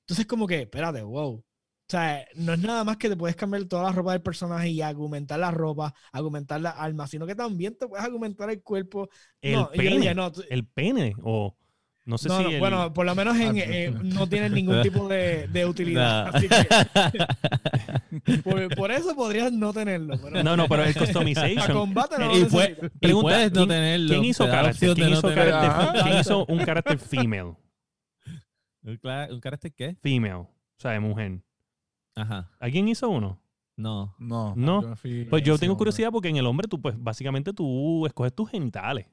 entonces 0.00 0.26
como 0.26 0.46
que, 0.46 0.62
espérate, 0.62 1.02
wow. 1.02 1.34
O 1.34 1.44
sea, 1.92 2.26
no 2.36 2.54
es 2.54 2.58
nada 2.60 2.84
más 2.84 2.96
que 2.96 3.08
te 3.10 3.16
puedes 3.16 3.36
cambiar 3.36 3.64
toda 3.64 3.82
la 3.82 3.92
ropa 3.92 4.12
del 4.12 4.22
personaje 4.22 4.70
y 4.70 4.80
argumentar 4.80 5.38
la 5.38 5.50
ropa, 5.50 5.92
argumentar 6.12 6.60
las 6.60 6.74
armas, 6.78 7.10
sino 7.10 7.26
que 7.26 7.34
también 7.34 7.76
te 7.76 7.86
puedes 7.86 8.04
argumentar 8.04 8.48
el 8.50 8.62
cuerpo. 8.62 9.10
El 9.42 9.54
no, 9.54 9.70
pene. 9.70 9.98
dije, 9.98 10.14
no, 10.14 10.32
tú- 10.32 10.42
El 10.48 10.66
pene, 10.66 11.14
o 11.22 11.54
no 12.04 12.18
sé 12.18 12.28
no, 12.28 12.38
si. 12.38 12.42
no, 12.44 12.50
el- 12.50 12.58
bueno, 12.60 12.92
por 12.92 13.06
lo 13.06 13.14
menos 13.14 13.36
en, 13.38 13.56
Ah, 13.56 13.60
eh, 13.64 13.94
no 14.02 14.26
tienen 14.28 14.52
ningún 14.54 14.82
tipo 14.82 15.06
de, 15.08 15.46
de 15.48 15.66
utilidad. 15.66 16.30
No. 16.32 16.38
Así 16.38 16.48
que 16.48 18.40
por, 18.42 18.74
por 18.74 18.90
eso 18.90 19.14
podrías 19.14 19.52
no 19.52 19.72
tenerlo. 19.72 20.16
Pero 20.22 20.42
no, 20.42 20.56
no, 20.56 20.68
pero 20.68 20.84
el 20.84 20.92
para 20.94 21.06
customization. 21.06 21.72
combate 21.72 22.18
no 22.18 22.26
lo 22.26 22.36
y, 22.38 22.44
fue- 22.46 22.62
necesitas. 22.70 22.90
y 22.94 22.98
Pregunta, 22.98 23.28
puedes 23.28 23.52
no 23.52 23.56
¿quién- 23.58 23.68
tenerlo. 23.68 24.08
¿Quién 24.08 24.24
hizo 24.24 24.46
carácter? 24.46 24.70
opción 24.72 24.94
¿Quién 24.94 25.06
de 25.06 25.10
no 25.12 25.18
hizo 25.18 25.28
tenerlo. 25.28 25.52
carácter, 25.52 25.70
Ajá. 25.88 25.92
¿Quién 26.08 26.18
hizo 26.20 26.46
un 26.46 26.58
carácter 26.58 26.98
female? 26.98 27.54
¿Un 28.84 28.98
cla- 28.98 29.32
¿Un 29.32 29.40
carácter 29.40 29.72
qué? 29.72 29.96
Female. 30.02 30.34
O 30.34 30.48
sea, 30.78 30.90
de 30.92 31.00
mujer. 31.00 31.40
Ajá. 32.16 32.50
¿Alguien 32.58 32.88
hizo 32.88 33.08
uno? 33.08 33.38
No. 33.76 34.14
No. 34.18 34.54
No. 34.56 34.94
Pues 35.30 35.42
yo 35.44 35.56
tengo 35.58 35.76
curiosidad 35.76 36.10
porque 36.10 36.28
en 36.28 36.36
el 36.36 36.46
hombre 36.46 36.66
tú, 36.68 36.80
pues, 36.80 36.94
básicamente 36.98 37.52
tú 37.52 38.04
escoges 38.06 38.34
tus 38.34 38.50
genitales. 38.50 39.06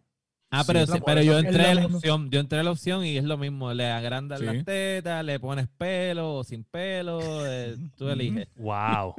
Ah, 0.52 0.64
pero, 0.66 0.86
sí, 0.88 1.00
pero 1.06 1.22
yo 1.22 1.38
entré 1.38 1.76
la 1.76 1.86
opción, 1.86 2.32
yo 2.32 2.39
entré 2.39 2.60
a 2.60 2.64
la 2.64 2.72
opción 2.72 3.06
y 3.06 3.18
es 3.18 3.24
lo 3.24 3.38
mismo, 3.38 3.72
le 3.74 3.86
agrandas 3.91 4.39
Sí. 4.39 4.45
las 4.45 4.66
tetas, 4.66 5.24
le 5.24 5.39
pones 5.39 5.68
pelo 5.78 6.36
o 6.38 6.43
sin 6.43 6.64
pelo, 6.64 7.20
eh, 7.45 7.76
tú 7.95 8.10
eliges. 8.10 8.47
Wow. 8.56 9.14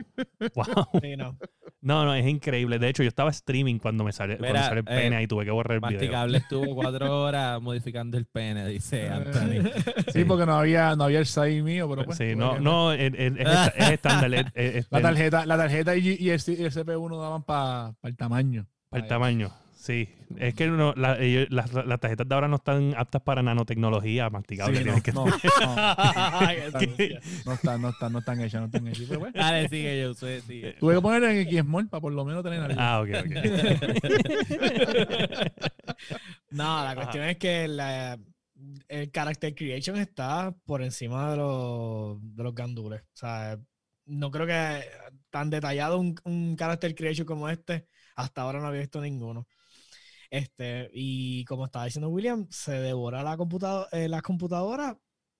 wow. 0.54 0.66
No. 1.16 1.36
No, 1.82 2.04
no, 2.04 2.14
es 2.14 2.26
increíble. 2.26 2.78
De 2.78 2.90
hecho, 2.90 3.02
yo 3.02 3.08
estaba 3.08 3.30
streaming 3.30 3.78
cuando 3.78 4.04
me 4.04 4.12
sale, 4.12 4.36
cuando 4.36 4.52
Mira, 4.54 4.66
sale 4.68 4.80
el 4.80 4.84
pene 4.84 5.16
eh, 5.16 5.18
ahí 5.20 5.26
tuve 5.26 5.46
que 5.46 5.50
borrar 5.50 5.76
el 5.76 5.80
video. 5.80 5.92
Masticable 5.98 6.38
estuvo 6.38 6.74
cuatro 6.74 7.22
horas 7.22 7.62
modificando 7.62 8.18
el 8.18 8.26
pene, 8.26 8.66
dice 8.66 9.08
Anthony. 9.08 9.70
Sí, 10.12 10.24
porque 10.24 10.44
no 10.44 10.56
había, 10.58 10.94
no 10.94 11.04
había 11.04 11.20
el 11.20 11.26
SAI 11.26 11.62
mío, 11.62 11.88
pero 11.88 12.04
pues. 12.04 12.18
Sí, 12.18 12.34
no, 12.36 12.58
no, 12.60 12.92
es, 12.92 13.14
es- 13.14 13.32
es 13.32 13.38
esta- 13.38 13.66
es 13.68 13.90
estándar. 13.92 14.34
es- 14.34 14.46
es- 14.54 14.74
este, 14.76 14.96
La 14.96 15.00
tarjeta, 15.00 15.46
la 15.46 15.56
tarjeta 15.56 15.96
y, 15.96 16.00
y 16.20 16.28
el, 16.30 16.40
y 16.46 16.62
el 16.64 16.70
CPU 16.72 17.08
no 17.08 17.18
daban 17.18 17.44
para 17.44 17.94
el 18.02 18.14
tamaño. 18.16 18.66
Para 18.90 19.02
el 19.04 19.08
tamaño. 19.08 19.50
Sí, 19.82 20.10
es 20.36 20.52
que 20.54 20.66
no, 20.66 20.92
la- 20.94 21.18
ellos- 21.18 21.46
las, 21.50 21.72
las 21.72 21.98
tarjetas 21.98 22.28
de 22.28 22.34
ahora 22.34 22.48
no 22.48 22.56
están 22.56 22.92
aptas 22.98 23.22
para 23.22 23.42
nanotecnología 23.42 24.28
masticable. 24.28 24.76
Sí, 24.78 24.84
no, 24.84 24.84
tienes 24.84 25.02
que- 25.02 25.12
no, 25.12 25.24
no, 27.46 27.52
están, 27.54 27.80
no 27.80 27.88
están, 27.90 28.12
no 28.12 28.18
están 28.18 28.40
hechas, 28.42 28.60
no 28.60 28.66
están 28.66 28.86
hechas. 28.88 29.08
Dale, 29.32 29.68
sigue 29.70 30.02
yo, 30.02 30.12
sigue. 30.12 30.74
tuve 30.78 30.96
que 30.96 31.00
poner 31.00 31.22
en 31.24 31.48
Xmall 31.64 31.88
para 31.88 32.02
por 32.02 32.12
lo 32.12 32.26
menos 32.26 32.44
tener 32.44 32.60
algo. 32.60 32.78
Ah, 32.78 33.00
ok, 33.00 33.08
ok. 33.20 33.36
No, 36.50 36.84
la 36.84 36.94
cuestión 36.94 37.24
es 37.24 37.38
que 37.38 37.66
la- 37.68 38.18
el 38.88 39.10
character 39.10 39.54
creation 39.54 39.96
está 39.96 40.54
por 40.66 40.82
encima 40.82 41.30
de 41.30 41.38
los, 41.38 42.18
de 42.36 42.42
los 42.42 42.54
gandules. 42.54 43.00
O 43.00 43.16
sea, 43.16 43.58
no 44.06 44.30
creo 44.30 44.46
que 44.46 44.84
tan 45.30 45.48
detallado 45.48 45.98
un, 45.98 46.14
un 46.24 46.56
character 46.56 46.94
creation 46.94 47.26
como 47.26 47.48
este, 47.48 47.86
hasta 48.16 48.42
ahora 48.42 48.60
no 48.60 48.66
había 48.66 48.80
visto 48.80 49.00
ninguno. 49.00 49.46
Este, 50.30 50.90
y 50.92 51.44
como 51.44 51.66
estaba 51.66 51.86
diciendo 51.86 52.08
William, 52.08 52.46
se 52.50 52.72
devora 52.72 53.22
la 53.22 53.36
computadora, 53.36 53.88
las 54.08 54.22
computadoras. 54.22 54.94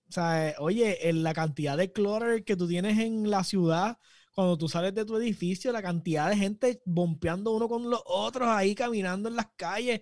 O 0.09 0.13
sea, 0.13 0.49
eh, 0.51 0.55
oye, 0.59 0.99
la 1.13 1.33
cantidad 1.35 1.77
de 1.77 1.93
clutter 1.93 2.45
que 2.45 2.57
tú 2.57 2.67
tienes 2.69 2.99
en 2.99 3.31
la 3.31 3.45
ciudad, 3.45 3.99
cuando 4.35 4.59
tú 4.59 4.69
sales 4.69 4.95
de 4.95 5.05
tu 5.05 5.17
edificio, 5.17 5.71
la 5.73 5.83
cantidad 5.83 6.29
de 6.29 6.37
gente 6.37 6.83
bompeando 6.85 7.53
uno 7.53 7.69
con 7.69 7.89
los 7.89 8.03
otros 8.05 8.49
ahí 8.49 8.75
caminando 8.75 9.29
en 9.29 9.37
las 9.37 9.49
calles 9.57 10.01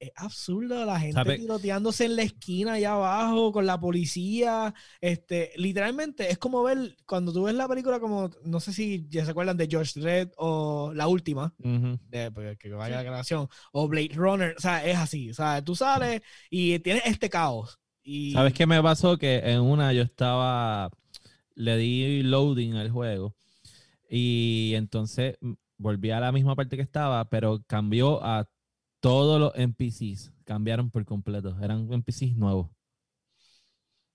es 0.00 0.12
absurdo 0.16 0.84
la 0.84 1.00
gente 1.00 1.14
¿Sabe? 1.14 1.38
tiroteándose 1.38 2.04
en 2.04 2.16
la 2.16 2.22
esquina 2.22 2.74
allá 2.74 2.92
abajo 2.92 3.52
con 3.52 3.66
la 3.66 3.78
policía. 3.80 4.74
Este, 5.00 5.52
literalmente 5.56 6.30
es 6.30 6.38
como 6.38 6.62
ver, 6.62 6.96
cuando 7.06 7.32
tú 7.32 7.44
ves 7.44 7.54
la 7.54 7.68
película 7.68 7.98
como, 8.00 8.30
no 8.44 8.60
sé 8.60 8.72
si 8.72 9.06
ya 9.08 9.24
se 9.24 9.32
acuerdan 9.32 9.56
de 9.56 9.66
George 9.68 9.98
Dredd 10.00 10.30
o 10.36 10.92
la 10.94 11.08
última, 11.08 11.54
Ujú. 11.58 11.98
de, 12.08 12.30
pues, 12.30 12.58
que 12.58 12.70
vaya 12.70 12.96
la 12.96 13.02
grabación, 13.02 13.48
o 13.72 13.88
Blade 13.88 14.12
Runner, 14.14 14.54
o 14.56 14.60
sea, 14.60 14.84
es 14.86 14.96
así, 14.96 15.30
o 15.30 15.34
sea, 15.34 15.62
tú 15.62 15.74
sales 15.74 16.22
y 16.50 16.78
tienes 16.80 17.02
este 17.06 17.28
caos. 17.28 17.78
Y, 18.02 18.32
¿Sabes 18.32 18.54
qué 18.54 18.66
me 18.66 18.82
pasó? 18.82 19.18
Que 19.18 19.38
en 19.38 19.60
una 19.60 19.92
yo 19.92 20.02
estaba, 20.02 20.90
le 21.54 21.76
di 21.76 22.22
loading 22.22 22.74
al 22.74 22.90
juego 22.90 23.34
y 24.08 24.72
entonces 24.74 25.36
mm, 25.40 25.52
volví 25.76 26.10
a 26.10 26.20
la 26.20 26.32
misma 26.32 26.56
parte 26.56 26.76
que 26.76 26.82
estaba, 26.82 27.28
pero 27.28 27.62
cambió 27.66 28.24
a 28.24 28.48
todos 29.00 29.40
los 29.40 29.52
NPCs, 29.54 30.32
cambiaron 30.44 30.90
por 30.90 31.04
completo, 31.04 31.56
eran 31.62 31.92
NPCs 31.92 32.36
nuevos. 32.36 32.68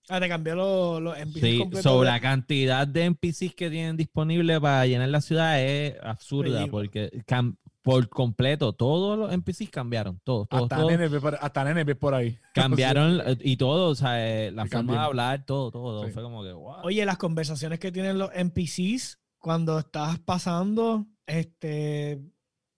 Ah, 0.09 0.19
te 0.19 0.27
cambió 0.27 0.55
los, 0.55 1.01
los 1.01 1.17
NPCs 1.17 1.41
Sí, 1.41 1.69
sobre 1.81 2.09
la 2.09 2.19
cantidad 2.19 2.85
de 2.85 3.05
NPCs 3.05 3.55
que 3.55 3.69
tienen 3.69 3.95
disponible 3.95 4.59
para 4.59 4.85
llenar 4.85 5.07
la 5.07 5.21
ciudad 5.21 5.61
es 5.61 5.95
absurda, 6.03 6.67
porque 6.67 7.09
cam- 7.25 7.55
por 7.81 8.09
completo 8.09 8.73
todos 8.73 9.17
los 9.17 9.31
NPCs 9.31 9.69
cambiaron, 9.69 10.19
todos, 10.23 10.47
todos, 10.49 10.63
Hasta 10.63 10.75
todos 10.77 11.21
por, 11.21 11.35
hasta 11.35 11.95
por 11.95 12.13
ahí. 12.15 12.37
cambiaron 12.53 13.21
eh, 13.25 13.37
y 13.41 13.55
todo, 13.55 13.89
o 13.89 13.95
sea, 13.95 14.25
eh, 14.47 14.51
la 14.51 14.65
forma 14.65 14.93
de 14.93 14.99
hablar, 14.99 15.45
todo, 15.45 15.71
todo, 15.71 16.05
Sí. 16.05 16.11
fue 16.11 16.23
como 16.23 16.43
que, 16.43 16.51
wow. 16.51 16.81
Oye, 16.83 17.05
las 17.05 17.17
conversaciones 17.17 17.79
que 17.79 17.91
tienen 17.91 18.17
los 18.17 18.29
NPCs 18.33 19.19
cuando 19.37 19.79
estás 19.79 20.19
pasando, 20.19 21.05
este, 21.27 22.21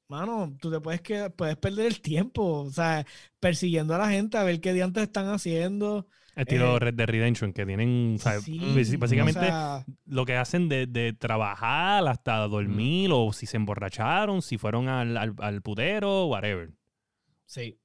mano, 0.08 0.56
tú 0.60 0.72
te 0.72 0.80
puedes 0.80 1.02
que 1.02 1.30
puedes 1.32 1.58
perder 1.58 1.88
el 1.88 2.02
tiempo, 2.02 2.62
o 2.64 2.72
sea, 2.72 3.06
persiguiendo 3.40 3.96
a 3.96 3.98
la 4.00 4.10
gente 4.10 4.38
a 4.38 4.44
ver 4.44 4.62
qué 4.62 4.74
diantes 4.74 5.04
están 5.04 5.28
haciendo. 5.30 6.08
Estilo 6.36 6.76
Eh, 6.76 6.80
Red 6.80 6.94
Dead 6.96 7.08
Redemption, 7.08 7.54
que 7.54 7.66
tienen, 7.66 8.16
o 8.16 8.20
sea, 8.20 8.42
Sí, 8.42 8.60
basi- 8.60 8.98
básicamente 9.00 9.40
o 9.40 9.44
sea, 9.46 9.86
lo 10.06 10.26
que 10.26 10.36
hacen 10.36 10.68
de, 10.70 10.86
de 10.86 11.14
trabajar 11.14 12.06
hasta 12.08 12.38
dormir, 12.48 13.10
o 13.14 13.32
si 13.34 13.46
se 13.46 13.56
emborracharon, 13.58 14.42
si 14.42 14.58
fueron 14.58 14.90
al, 14.90 15.16
al, 15.18 15.34
al 15.40 15.62
putero, 15.62 16.26
whatever. 16.28 16.72
sí. 17.46 17.80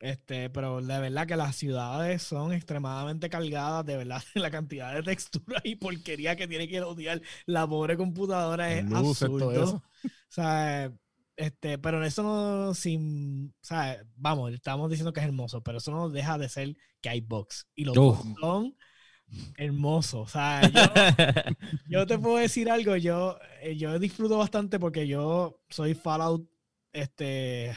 Este, 0.00 0.50
pero 0.50 0.80
de 0.80 0.98
verdad 1.00 1.26
que 1.26 1.36
las 1.36 1.56
ciudades 1.56 2.22
son 2.22 2.52
extremadamente 2.54 3.30
cargadas, 3.30 3.84
de 3.86 3.96
verdad, 3.98 4.22
la 4.34 4.50
cantidad 4.50 4.94
de 4.94 5.02
textura 5.02 5.60
y 5.64 5.76
porquería 5.76 6.36
que 6.36 6.48
tiene 6.48 6.68
que 6.68 6.80
odiar 6.82 7.20
la 7.46 7.66
pobre 7.68 7.96
computadora 7.98 8.72
es 8.74 8.88
todo 8.88 8.98
absurdo. 8.98 9.52
eso. 9.52 9.76
O 10.04 10.08
sea, 10.28 10.92
este, 11.40 11.78
pero 11.78 12.04
eso 12.04 12.22
no 12.22 12.74
sin, 12.74 13.54
vamos, 14.16 14.52
estamos 14.52 14.90
diciendo 14.90 15.12
que 15.12 15.20
es 15.20 15.26
hermoso, 15.26 15.62
pero 15.62 15.78
eso 15.78 15.90
no 15.90 16.10
deja 16.10 16.38
de 16.38 16.48
ser 16.48 16.76
que 17.00 17.08
hay 17.08 17.20
bugs. 17.20 17.66
Y 17.74 17.84
los 17.84 17.96
Uf. 17.96 18.18
bugs 18.18 18.40
son 18.40 18.76
hermosos. 19.56 20.20
O 20.22 20.32
sea, 20.32 20.62
yo, 20.68 20.80
yo 21.88 22.06
te 22.06 22.18
puedo 22.18 22.36
decir 22.36 22.70
algo, 22.70 22.96
yo, 22.96 23.38
eh, 23.62 23.76
yo 23.76 23.98
disfruto 23.98 24.38
bastante 24.38 24.78
porque 24.78 25.06
yo 25.06 25.60
soy 25.70 25.94
Fallout, 25.94 26.48
este, 26.92 27.74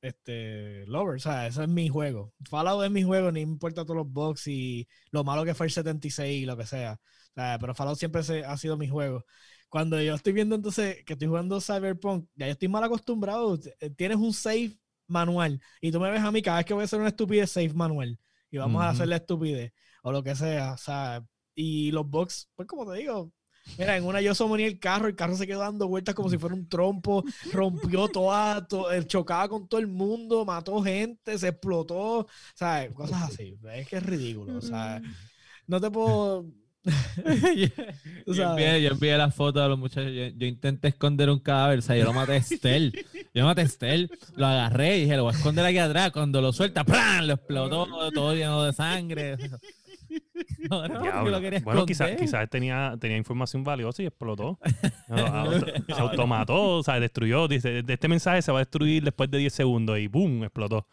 este, 0.00 0.86
lover, 0.86 1.16
o 1.16 1.20
sea, 1.20 1.46
ese 1.46 1.62
es 1.64 1.68
mi 1.68 1.88
juego. 1.88 2.32
Fallout 2.48 2.84
es 2.84 2.90
mi 2.90 3.02
juego, 3.02 3.30
ni 3.32 3.44
me 3.44 3.52
importa 3.52 3.84
todos 3.84 3.96
los 3.96 4.08
bugs 4.10 4.46
y 4.46 4.88
lo 5.10 5.24
malo 5.24 5.44
que 5.44 5.54
fue 5.54 5.66
el 5.66 5.72
76 5.72 6.42
y 6.42 6.46
lo 6.46 6.56
que 6.56 6.66
sea. 6.66 6.94
O 6.94 7.34
sea, 7.34 7.58
pero 7.58 7.74
Fallout 7.74 7.98
siempre 7.98 8.22
se- 8.22 8.44
ha 8.44 8.56
sido 8.56 8.76
mi 8.76 8.88
juego. 8.88 9.24
Cuando 9.72 10.00
yo 10.02 10.14
estoy 10.14 10.34
viendo 10.34 10.54
entonces 10.54 11.02
que 11.04 11.14
estoy 11.14 11.28
jugando 11.28 11.58
Cyberpunk, 11.60 12.28
ya 12.36 12.46
yo 12.46 12.52
estoy 12.52 12.68
mal 12.68 12.84
acostumbrado. 12.84 13.58
Eh, 13.80 13.88
Tienes 13.90 14.18
un 14.18 14.34
save 14.34 14.76
manual 15.06 15.60
y 15.80 15.90
tú 15.90 15.98
me 15.98 16.10
ves 16.10 16.20
a 16.22 16.30
mí 16.30 16.42
cada 16.42 16.58
vez 16.58 16.66
que 16.66 16.74
voy 16.74 16.82
a 16.82 16.84
hacer 16.84 16.98
una 17.00 17.08
estupidez, 17.08 17.50
save 17.50 17.72
manual. 17.72 18.18
Y 18.50 18.58
vamos 18.58 18.82
a 18.82 18.90
hacer 18.90 19.08
la 19.08 19.16
estupidez 19.16 19.72
o 20.02 20.12
lo 20.12 20.22
que 20.22 20.34
sea. 20.34 20.74
O 20.74 20.76
sea, 20.76 21.24
y 21.54 21.90
los 21.90 22.06
bugs, 22.08 22.50
pues 22.54 22.68
como 22.68 22.90
te 22.92 22.98
digo, 22.98 23.32
mira, 23.78 23.96
en 23.96 24.04
una 24.04 24.20
yo 24.20 24.34
somoní 24.34 24.64
el 24.64 24.78
carro, 24.78 25.08
el 25.08 25.16
carro 25.16 25.36
se 25.36 25.46
quedó 25.46 25.60
dando 25.60 25.88
vueltas 25.88 26.14
como 26.14 26.28
si 26.28 26.36
fuera 26.36 26.54
un 26.54 26.68
trompo, 26.68 27.24
rompió 27.52 28.08
toda, 28.12 28.66
to- 28.66 28.92
eh, 28.92 29.06
chocaba 29.06 29.48
con 29.48 29.68
todo 29.68 29.80
el 29.80 29.86
mundo, 29.88 30.44
mató 30.44 30.82
gente, 30.82 31.38
se 31.38 31.48
explotó, 31.48 32.26
sea, 32.54 32.92
cosas 32.92 33.22
así. 33.22 33.58
Es 33.72 33.88
que 33.88 33.96
es 33.96 34.02
ridículo. 34.02 34.58
O 34.58 34.60
sea, 34.62 35.00
no 35.66 35.80
te 35.80 35.90
puedo. 35.90 36.46
Yo, 38.26 38.50
envié, 38.50 38.82
yo 38.82 38.90
envié 38.90 39.16
la 39.16 39.30
foto 39.30 39.60
de 39.60 39.68
los 39.68 39.78
muchachos. 39.78 40.12
Yo, 40.12 40.26
yo 40.36 40.46
intenté 40.46 40.88
esconder 40.88 41.30
un 41.30 41.38
cadáver. 41.38 41.78
O 41.78 41.82
sea, 41.82 41.96
yo 41.96 42.04
lo 42.04 42.12
maté 42.12 42.32
a 42.32 42.36
Estel. 42.36 43.04
Yo 43.34 43.44
maté 43.44 43.60
a 43.60 43.64
Estel. 43.64 44.10
Lo 44.36 44.46
agarré 44.46 44.98
y 44.98 45.00
dije, 45.02 45.16
lo 45.16 45.24
voy 45.24 45.32
a 45.34 45.36
esconder 45.36 45.64
aquí 45.64 45.78
atrás. 45.78 46.10
Cuando 46.10 46.40
lo 46.40 46.52
suelta, 46.52 46.84
¡pran! 46.84 47.26
Lo 47.26 47.34
explotó 47.34 47.86
todo 48.12 48.34
lleno 48.34 48.64
de 48.64 48.72
sangre. 48.72 49.36
No, 50.68 50.86
no, 50.86 51.28
lo 51.30 51.40
quería 51.40 51.60
Bueno, 51.60 51.86
quizás 51.86 52.10
quizás 52.16 52.48
tenía, 52.50 52.94
tenía 53.00 53.16
información 53.16 53.64
valiosa 53.64 54.02
y 54.02 54.06
explotó. 54.06 54.58
No, 55.08 55.16
auto- 55.16 55.66
se 55.86 55.92
automató, 56.00 56.78
o 56.78 56.82
sea, 56.82 57.00
destruyó. 57.00 57.48
Dice, 57.48 57.82
de 57.82 57.92
este 57.94 58.08
mensaje 58.08 58.42
se 58.42 58.52
va 58.52 58.58
a 58.58 58.60
destruir 58.60 59.02
después 59.02 59.30
de 59.30 59.38
10 59.38 59.52
segundos 59.54 59.98
y 59.98 60.08
¡boom! 60.08 60.44
explotó. 60.44 60.86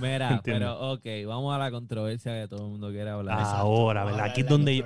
Mira, 0.00 0.30
Entiendo. 0.32 0.78
pero 0.78 0.92
ok, 0.92 1.26
vamos 1.28 1.54
a 1.54 1.58
la 1.58 1.70
controversia 1.70 2.40
que 2.40 2.48
todo 2.48 2.64
el 2.64 2.70
mundo 2.70 2.90
quiere 2.90 3.10
hablar. 3.10 3.36
Ah, 3.38 3.58
Ahora, 3.58 4.04
¿verdad? 4.04 4.24
Aquí 4.24 4.40
es 4.40 4.48
donde, 4.48 4.82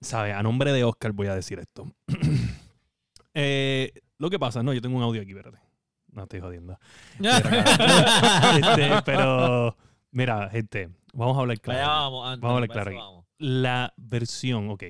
¿sabe? 0.00 0.32
A 0.32 0.42
nombre 0.42 0.72
de 0.72 0.84
Oscar 0.84 1.12
voy 1.12 1.26
a 1.28 1.34
decir 1.34 1.58
esto. 1.58 1.86
Eh, 3.36 3.92
lo 4.18 4.30
que 4.30 4.38
pasa, 4.38 4.62
no, 4.62 4.72
yo 4.72 4.80
tengo 4.80 4.96
un 4.96 5.02
audio 5.02 5.20
aquí, 5.20 5.32
espérate. 5.32 5.58
No 6.12 6.22
estoy 6.22 6.38
jodiendo. 6.38 6.78
Este, 7.18 9.02
pero, 9.04 9.76
mira, 10.12 10.48
gente, 10.50 10.90
vamos 11.12 11.36
a 11.36 11.40
hablar 11.40 11.56
Vaya, 11.64 11.80
claro. 11.80 11.88
vamos, 12.00 12.28
Anthony, 12.28 12.40
Vamos 12.42 12.52
a 12.52 12.54
hablar 12.54 12.70
claro 12.70 12.90
aquí. 12.90 12.96
vamos. 12.98 13.24
La 13.38 13.92
versión, 13.96 14.70
ok. 14.70 14.84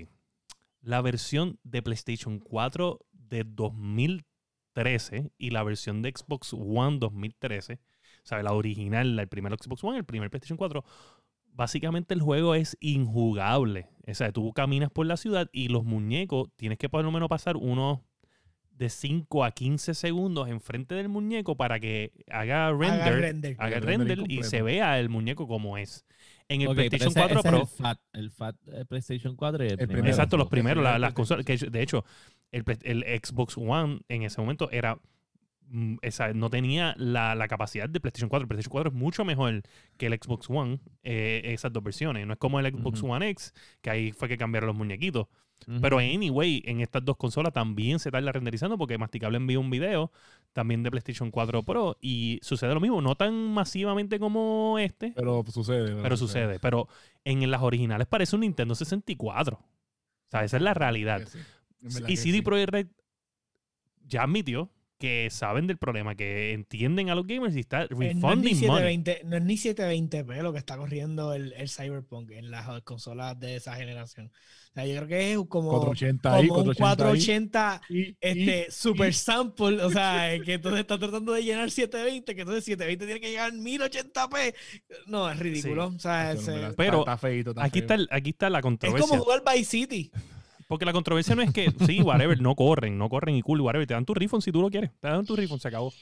La 0.82 1.00
versión 1.00 1.58
de 1.62 1.82
PlayStation 1.82 2.38
4 2.38 3.00
de 3.12 3.44
2013 3.46 5.32
y 5.38 5.50
la 5.50 5.62
versión 5.62 6.02
de 6.02 6.12
Xbox 6.14 6.52
One 6.52 6.98
2013, 6.98 7.80
¿sabe? 8.24 8.42
La 8.42 8.52
original, 8.52 9.18
el 9.18 9.28
primer 9.28 9.54
Xbox 9.58 9.82
One, 9.82 9.96
el 9.96 10.04
primer 10.04 10.28
PlayStation 10.30 10.58
4. 10.58 10.84
Básicamente 11.56 12.14
el 12.14 12.20
juego 12.20 12.54
es 12.54 12.76
injugable. 12.80 13.86
O 14.08 14.14
sea, 14.14 14.32
tú 14.32 14.52
caminas 14.52 14.90
por 14.90 15.06
la 15.06 15.16
ciudad 15.16 15.48
y 15.52 15.68
los 15.68 15.84
muñecos 15.84 16.48
tienes 16.56 16.78
que 16.78 16.88
por 16.88 17.04
lo 17.04 17.10
menos 17.12 17.28
pasar 17.28 17.56
unos 17.56 18.00
de 18.72 18.90
5 18.90 19.44
a 19.44 19.52
15 19.52 19.94
segundos 19.94 20.48
enfrente 20.48 20.96
del 20.96 21.08
muñeco 21.08 21.56
para 21.56 21.78
que 21.78 22.10
haga 22.28 22.70
render, 22.72 22.90
Haga 23.02 23.10
render. 23.12 23.56
haga 23.60 23.76
El 23.76 23.82
render 23.84 24.18
render 24.18 24.32
y 24.32 24.42
se 24.42 24.62
vea 24.62 24.98
el 24.98 25.08
muñeco 25.08 25.46
como 25.46 25.78
es. 25.78 26.04
En 26.48 26.60
el 26.60 26.74
PlayStation 26.74 27.10
ese- 27.10 27.20
4 27.20 27.38
ese 27.38 27.48
es 27.48 27.52
Pro. 27.52 27.60
el 27.62 27.66
FAT, 27.68 28.00
el 28.14 28.30
FAT 28.32 28.56
eh, 28.72 28.84
PlayStation 28.84 29.36
4 29.36 29.64
y 29.64 29.68
el, 29.68 29.80
El 29.80 29.86
primero. 29.86 30.08
Exacto, 30.08 30.36
los 30.36 30.48
primeros, 30.48 30.82
la- 30.82 30.98
las 30.98 31.14
consolas. 31.14 31.46
Que 31.46 31.56
de 31.56 31.82
hecho, 31.82 32.04
el, 32.50 32.64
el 32.82 33.04
Xbox 33.24 33.56
One 33.56 34.00
en 34.08 34.22
ese 34.24 34.40
momento 34.40 34.68
era. 34.72 34.98
Mm, 35.68 35.96
esa, 36.02 36.32
no 36.32 36.50
tenía 36.50 36.94
la, 36.98 37.34
la 37.34 37.48
capacidad 37.48 37.88
de 37.88 38.00
PlayStation 38.00 38.28
4. 38.28 38.42
El 38.44 38.48
PlayStation 38.48 38.70
4 38.72 38.90
es 38.90 38.94
mucho 38.96 39.24
mejor 39.24 39.62
que 39.96 40.06
el 40.06 40.14
Xbox 40.14 40.48
One, 40.50 40.80
eh, 41.02 41.42
esas 41.44 41.72
dos 41.72 41.82
versiones. 41.82 42.26
No 42.26 42.32
es 42.34 42.38
como 42.38 42.60
el 42.60 42.66
Xbox. 42.72 43.02
One 43.02 43.28
X, 43.30 43.52
que 43.80 43.90
ahí 43.90 44.12
fue 44.12 44.28
que 44.28 44.36
cambiaron 44.38 44.68
los 44.68 44.76
muñequitos. 44.76 45.26
Pero 45.80 45.98
anyway, 45.98 46.62
en 46.66 46.80
estas 46.80 47.02
dos 47.04 47.16
consolas 47.16 47.52
también 47.52 47.98
se 47.98 48.10
tarda 48.10 48.32
renderizando 48.32 48.76
porque 48.76 48.98
Masticable 48.98 49.38
envió 49.38 49.60
un 49.60 49.70
video 49.70 50.12
también 50.52 50.82
de 50.82 50.90
PlayStation 50.90 51.30
4 51.30 51.62
Pro 51.62 51.96
y 52.02 52.38
sucede 52.42 52.74
lo 52.74 52.80
mismo, 52.80 53.00
no 53.00 53.14
tan 53.14 53.34
masivamente 53.54 54.18
como 54.18 54.78
este, 54.78 55.12
Pero 55.16 55.42
sucede. 55.46 56.02
pero 56.02 56.16
sucede. 56.16 56.58
Pero 56.58 56.88
en 57.24 57.50
las 57.50 57.62
originales 57.62 58.06
parece 58.06 58.36
un 58.36 58.40
Nintendo 58.40 58.74
64. 58.74 59.56
O 59.56 59.64
sea, 60.30 60.44
esa 60.44 60.56
es 60.56 60.62
la 60.62 60.74
realidad. 60.74 61.22
Sí. 61.26 61.38
Verdad 61.80 62.08
Y 62.08 62.16
CD 62.16 62.38
sí. 62.38 62.42
Projekt 62.42 62.70
Red 62.70 62.86
ya 64.06 64.24
admitió 64.24 64.70
que 65.04 65.28
saben 65.30 65.66
del 65.66 65.76
problema, 65.76 66.14
que 66.14 66.52
entienden 66.52 67.10
a 67.10 67.14
los 67.14 67.26
gamers 67.26 67.54
y 67.56 67.60
está 67.60 67.82
Eh, 67.84 67.88
no, 67.90 68.00
es 68.02 68.14
ni 68.14 68.20
refunding 68.22 68.66
money. 68.66 68.96
720, 69.04 69.20
no 69.24 69.36
es 69.36 69.42
ni 69.42 69.54
720p 69.56 70.42
lo 70.42 70.52
que 70.52 70.58
está 70.58 70.76
corriendo 70.78 71.34
el, 71.34 71.52
el 71.52 71.68
Cyberpunk 71.68 72.30
en 72.30 72.50
las 72.50 72.80
consolas 72.82 73.38
de 73.38 73.56
esa 73.56 73.74
generación. 73.76 74.32
O 74.70 74.74
sea, 74.74 74.86
yo 74.86 74.96
creo 74.96 75.06
que 75.08 75.32
es 75.32 75.38
como, 75.48 75.68
480 75.70 76.34
ahí, 76.34 76.48
como 76.48 76.60
un 76.62 76.74
480 76.74 77.74
ahí. 77.74 77.78
480 77.78 77.80
Y- 77.90 78.16
este, 78.20 78.70
super 78.72 79.14
sample. 79.14 79.82
O 79.84 79.90
sea, 79.90 80.36
que 80.44 80.54
entonces 80.54 80.80
está 80.80 80.98
tratando 80.98 81.32
de 81.32 81.44
llenar 81.44 81.70
720, 81.70 82.34
que 82.34 82.40
entonces 82.40 82.64
720 82.64 83.04
tiene 83.06 83.20
que 83.20 83.30
llegar 83.30 83.52
1080p. 83.52 84.54
No, 85.06 85.30
es 85.30 85.38
ridículo. 85.38 85.86
O 85.88 85.98
sea, 85.98 86.34
y- 86.34 86.44
verdad, 86.44 86.74
Pero 86.76 87.00
está, 87.00 87.12
está 87.12 87.18
feíto, 87.18 87.50
está 87.50 87.64
Aquí 87.64 87.78
está, 87.80 87.94
el- 87.94 88.08
aquí 88.10 88.30
está 88.30 88.50
la 88.50 88.58
es 88.58 88.62
controversia. 88.62 89.08
como 89.08 89.22
jugar 89.22 89.42
Vice 89.54 89.64
City. 89.70 90.10
Porque 90.66 90.84
la 90.84 90.92
controversia 90.92 91.34
no 91.34 91.42
es 91.42 91.52
que, 91.52 91.70
sí, 91.86 92.00
whatever, 92.02 92.40
no 92.40 92.54
corren, 92.54 92.96
no 92.98 93.08
corren 93.08 93.34
y 93.36 93.42
cool, 93.42 93.60
whatever. 93.60 93.86
Te 93.86 93.94
dan 93.94 94.04
tu 94.04 94.14
refund 94.14 94.42
si 94.42 94.52
tú 94.52 94.60
lo 94.62 94.70
quieres. 94.70 94.90
Te 95.00 95.08
dan 95.08 95.24
tu 95.26 95.36
refund, 95.36 95.60
se 95.60 95.68
acabó. 95.68 95.92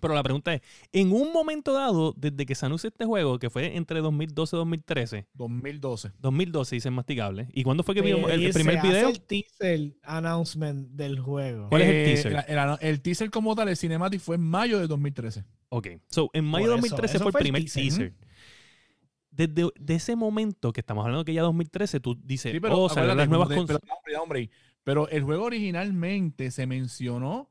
Pero 0.00 0.12
la 0.12 0.22
pregunta 0.22 0.52
es, 0.52 0.60
en 0.92 1.12
un 1.12 1.32
momento 1.32 1.72
dado, 1.72 2.12
desde 2.16 2.44
que 2.44 2.54
se 2.54 2.66
anunció 2.66 2.88
este 2.88 3.06
juego, 3.06 3.38
que 3.38 3.48
fue 3.48 3.74
entre 3.76 4.00
2012 4.00 4.54
y 4.54 4.58
2013, 4.58 5.26
2012. 5.32 6.10
2012 6.18 6.74
dice 6.76 6.90
Masticable, 6.90 7.48
¿y 7.54 7.62
cuándo 7.62 7.82
fue 7.82 7.94
que 7.94 8.02
vimos 8.02 8.30
el, 8.30 8.44
el 8.44 8.52
primer 8.52 8.74
se 8.74 8.80
hace 8.80 8.88
video? 8.88 9.08
el 9.08 9.20
teaser 9.22 9.80
announcement 10.02 10.88
del 10.90 11.20
juego. 11.20 11.68
¿Cuál 11.70 11.82
es 11.82 11.88
el 11.88 11.94
Eh, 11.94 12.04
teaser? 12.04 12.44
el, 12.48 12.76
el 12.88 13.00
teaser 13.00 13.30
como 13.30 13.54
tal, 13.54 13.68
el 13.70 13.76
Cinematic, 13.78 14.20
fue 14.20 14.36
en 14.36 14.42
mayo 14.42 14.78
de 14.78 14.88
2013. 14.88 15.44
Ok, 15.70 15.88
so 16.08 16.28
en 16.34 16.44
mayo 16.44 16.66
de 16.70 16.76
Por 16.76 16.84
eso, 16.86 16.96
2013 16.96 17.16
eso 17.16 17.24
fue 17.24 17.28
el 17.28 17.32
fue 17.32 17.40
el 17.40 17.44
primer 17.44 17.62
teaser. 17.62 17.82
teaser. 18.12 18.14
Desde 19.36 19.68
de 19.80 19.94
ese 19.94 20.14
momento 20.16 20.72
que 20.72 20.80
estamos 20.80 21.04
hablando 21.04 21.24
que 21.24 21.34
ya 21.34 21.42
2013, 21.42 21.98
tú 22.00 22.16
dices, 22.22 22.52
Sí, 22.52 22.60
pero 22.60 22.78
oh, 22.78 22.88
las 22.94 23.28
nuevas 23.28 23.48
consolas 23.48 23.82
pero, 24.04 24.22
hombre, 24.22 24.48
pero 24.84 25.08
el 25.08 25.24
juego 25.24 25.44
originalmente 25.44 26.50
se 26.50 26.66
mencionó 26.66 27.50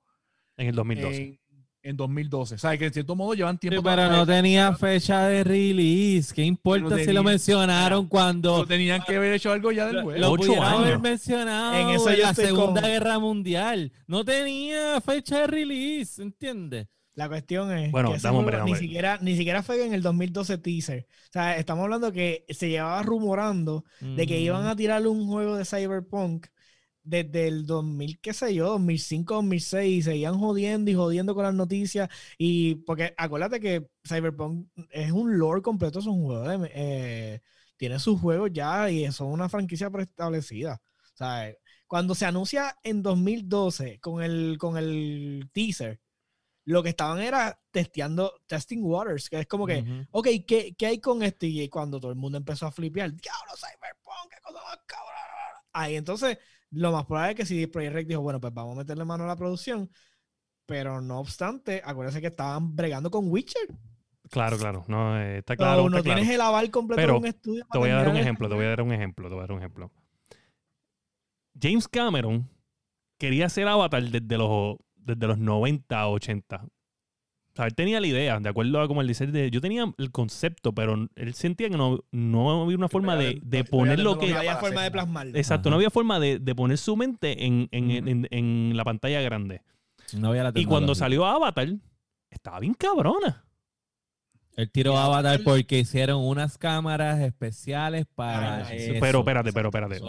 en 0.57 0.67
el 0.67 0.75
2012. 0.75 1.21
en, 1.21 1.39
en 1.81 1.97
2012. 1.97 2.55
O 2.55 2.57
sea, 2.57 2.77
que 2.77 2.85
en 2.85 2.93
cierto 2.93 3.15
modo 3.17 3.33
llevan 3.33 3.55
Sí, 3.55 3.67
tiempo. 3.67 3.83
pero 3.83 3.97
para- 4.03 4.07
no 4.15 4.25
tenía 4.25 4.73
fecha 4.75 5.27
de 5.27 5.43
release. 5.43 6.33
¿Qué 6.33 6.43
importa 6.43 6.89
Pero 6.95 7.03
si 7.03 7.11
lo 7.11 7.23
mencionaron 7.23 8.07
cuando 8.07 8.53
pero 8.55 8.67
tenían 8.67 9.01
que 9.05 9.17
haber 9.17 9.33
hecho 9.33 9.51
algo 9.51 9.71
ya 9.73 9.87
del 9.87 9.95
lo, 9.97 10.03
juego. 10.03 10.19
lo 10.21 10.31
Ocho 10.31 10.43
pudieron 10.45 10.63
haber 10.65 10.99
mencionado 10.99 11.73
En 11.91 11.97
yo 11.99 12.09
la 12.21 12.33
Segunda 12.33 12.81
con- 12.81 12.89
Guerra 12.89 13.19
Mundial? 13.19 13.91
No 14.07 14.23
tenía 14.23 15.01
fecha 15.01 15.39
de 15.41 15.47
release, 15.47 16.21
¿entiendes? 16.21 16.87
La 17.15 17.27
cuestión 17.27 17.71
es 17.71 17.91
Bueno, 17.91 18.09
que 18.09 18.15
ese 18.15 18.27
hombre, 18.27 18.57
ni 18.57 18.61
hombre. 18.63 18.79
siquiera 18.79 19.19
ni 19.21 19.35
siquiera 19.37 19.61
fue 19.61 19.85
en 19.85 19.93
el 19.93 20.01
2012 20.01 20.57
teaser. 20.57 21.07
O 21.29 21.31
sea, 21.31 21.57
estamos 21.57 21.83
hablando 21.83 22.11
que 22.11 22.45
se 22.49 22.69
llevaba 22.69 23.03
rumorando 23.03 23.85
de 23.99 24.25
que 24.25 24.39
iban 24.39 24.65
a 24.65 24.75
tirarle 24.75 25.09
un 25.09 25.27
juego 25.27 25.55
de 25.55 25.65
Cyberpunk 25.65 26.47
desde 27.03 27.47
el 27.49 27.65
2000, 27.65 28.19
qué 28.19 28.33
sé 28.33 28.53
yo, 28.55 28.69
2005, 28.69 29.35
2006, 29.35 29.97
y 29.97 30.01
seguían 30.01 30.39
jodiendo 30.39 30.89
y 30.89 30.95
jodiendo 30.95 31.35
con 31.35 31.43
las 31.43 31.53
noticias. 31.53 32.09
Y 32.37 32.75
porque 32.75 33.13
acuérdate 33.17 33.59
que 33.59 33.87
Cyberpunk 34.07 34.67
es 34.89 35.11
un 35.11 35.37
lore 35.37 35.61
completo, 35.61 35.99
es 35.99 36.05
un 36.05 36.23
juego 36.23 36.47
de, 36.47 36.71
eh, 36.73 37.41
tiene 37.77 37.99
sus 37.99 38.19
juegos 38.19 38.51
ya 38.53 38.89
y 38.89 39.11
son 39.11 39.27
una 39.27 39.49
franquicia 39.49 39.89
preestablecida. 39.89 40.81
O 41.13 41.17
sea, 41.17 41.53
cuando 41.87 42.15
se 42.15 42.25
anuncia 42.25 42.75
en 42.83 43.03
2012 43.03 43.99
con 43.99 44.23
el, 44.23 44.57
con 44.57 44.77
el 44.77 45.49
teaser, 45.53 45.99
lo 46.65 46.81
que 46.81 46.89
estaban 46.89 47.19
era 47.19 47.59
testeando, 47.71 48.33
testing 48.47 48.81
waters, 48.81 49.29
que 49.29 49.39
es 49.41 49.47
como 49.47 49.65
que, 49.65 49.79
Ujú. 49.79 50.07
ok, 50.11 50.27
¿qué, 50.47 50.75
qué 50.77 50.85
hay 50.85 50.99
con 50.99 51.23
esto? 51.23 51.45
Y 51.45 51.67
cuando 51.69 51.99
todo 51.99 52.11
el 52.11 52.17
mundo 52.17 52.37
empezó 52.37 52.67
a 52.67 52.71
flipear, 52.71 53.13
diablo, 53.13 53.51
Cyberpunk, 53.55 54.31
qué 54.31 54.37
cosa 54.41 54.59
más 54.63 54.79
cabrón. 54.85 55.13
Ahí 55.73 55.95
entonces, 55.95 56.37
lo 56.71 56.91
más 56.91 57.05
probable 57.05 57.31
es 57.31 57.37
que 57.37 57.45
si 57.45 57.67
Project 57.67 57.93
Red 57.93 58.07
dijo, 58.07 58.21
bueno, 58.21 58.39
pues 58.39 58.53
vamos 58.53 58.75
a 58.75 58.79
meterle 58.79 59.05
mano 59.05 59.25
a 59.25 59.27
la 59.27 59.35
producción, 59.35 59.89
pero 60.65 61.01
no 61.01 61.19
obstante, 61.19 61.81
acuérdense 61.83 62.21
que 62.21 62.27
estaban 62.27 62.75
bregando 62.75 63.11
con 63.11 63.29
Witcher. 63.29 63.67
Claro, 64.29 64.57
claro. 64.57 64.85
No, 64.87 65.19
eh, 65.19 65.39
está 65.39 65.57
claro. 65.57 65.89
no 65.89 65.97
está 65.97 66.03
claro. 66.03 66.19
tienes 66.19 66.33
el 66.33 66.41
aval 66.41 66.71
completo 66.71 67.01
Pero 67.01 67.13
de 67.13 67.19
un 67.19 67.25
estudio. 67.25 67.67
Te 67.71 67.77
voy 67.77 67.89
a 67.89 67.95
dar 67.95 68.09
un 68.09 68.17
ejemplo, 68.17 68.47
te 68.47 68.55
voy 68.55 68.65
a 68.65 68.69
dar 68.69 68.81
un 68.81 68.93
ejemplo, 68.93 69.27
te 69.27 69.35
voy 69.35 69.41
a 69.41 69.43
dar 69.43 69.51
un 69.51 69.59
ejemplo. 69.59 69.91
James 71.61 71.87
Cameron 71.87 72.49
quería 73.17 73.45
hacer 73.45 73.67
Avatar 73.67 74.03
desde 74.03 74.37
los, 74.37 74.77
desde 75.05 75.27
los 75.27 75.37
90, 75.37 76.07
80. 76.07 76.63
O 76.65 77.55
sea, 77.55 77.65
él 77.67 77.75
tenía 77.75 77.99
la 78.01 78.07
idea, 78.07 78.39
de 78.39 78.49
acuerdo 78.49 78.81
a 78.81 78.87
como 78.87 79.01
él 79.01 79.07
dice, 79.07 79.27
de- 79.27 79.51
yo 79.51 79.61
tenía 79.61 79.85
el 79.97 80.11
concepto, 80.11 80.73
pero 80.73 81.07
él 81.15 81.33
sentía 81.35 81.69
que 81.69 81.77
no, 81.77 81.99
no 82.11 82.63
había 82.63 82.75
una 82.77 82.89
forma 82.89 83.15
de, 83.15 83.39
de 83.43 83.63
poner 83.63 83.99
lo 83.99 84.17
que... 84.17 84.31
No 84.31 84.37
había 84.39 84.57
forma 84.57 84.81
de 84.83 84.89
plasmarlo. 84.89 85.37
Exacto, 85.37 85.69
Ajá. 85.69 85.71
no 85.71 85.75
había 85.75 85.91
forma 85.91 86.19
de, 86.19 86.39
de 86.39 86.55
poner 86.55 86.79
su 86.79 86.95
mente 86.97 87.45
en, 87.45 87.67
en, 87.71 87.91
en- 88.07 88.27
en 88.31 88.75
la 88.75 88.83
pantalla 88.83 89.21
grande. 89.21 89.61
No 90.17 90.29
había 90.29 90.43
la 90.43 90.51
Y 90.55 90.65
cuando 90.65 90.95
salió 90.95 91.25
Avatar, 91.25 91.69
estaba 92.31 92.59
bien 92.59 92.73
cabrona. 92.73 93.42
El 94.55 94.69
tiro 94.69 94.93
Y 94.93 94.95
Avatar 94.97 95.35
Avatar- 95.37 95.43
porque 95.43 95.79
hicieron 95.79 96.21
unas 96.23 96.57
cámaras 96.59 97.19
especiales 97.21 98.05
para 98.13 98.57
Ah, 98.67 98.73
eso. 98.73 98.93
Pero 98.99 99.19
espérate, 99.19 99.51
pero 99.51 99.69
espérate. 99.69 99.95
Es 99.95 100.01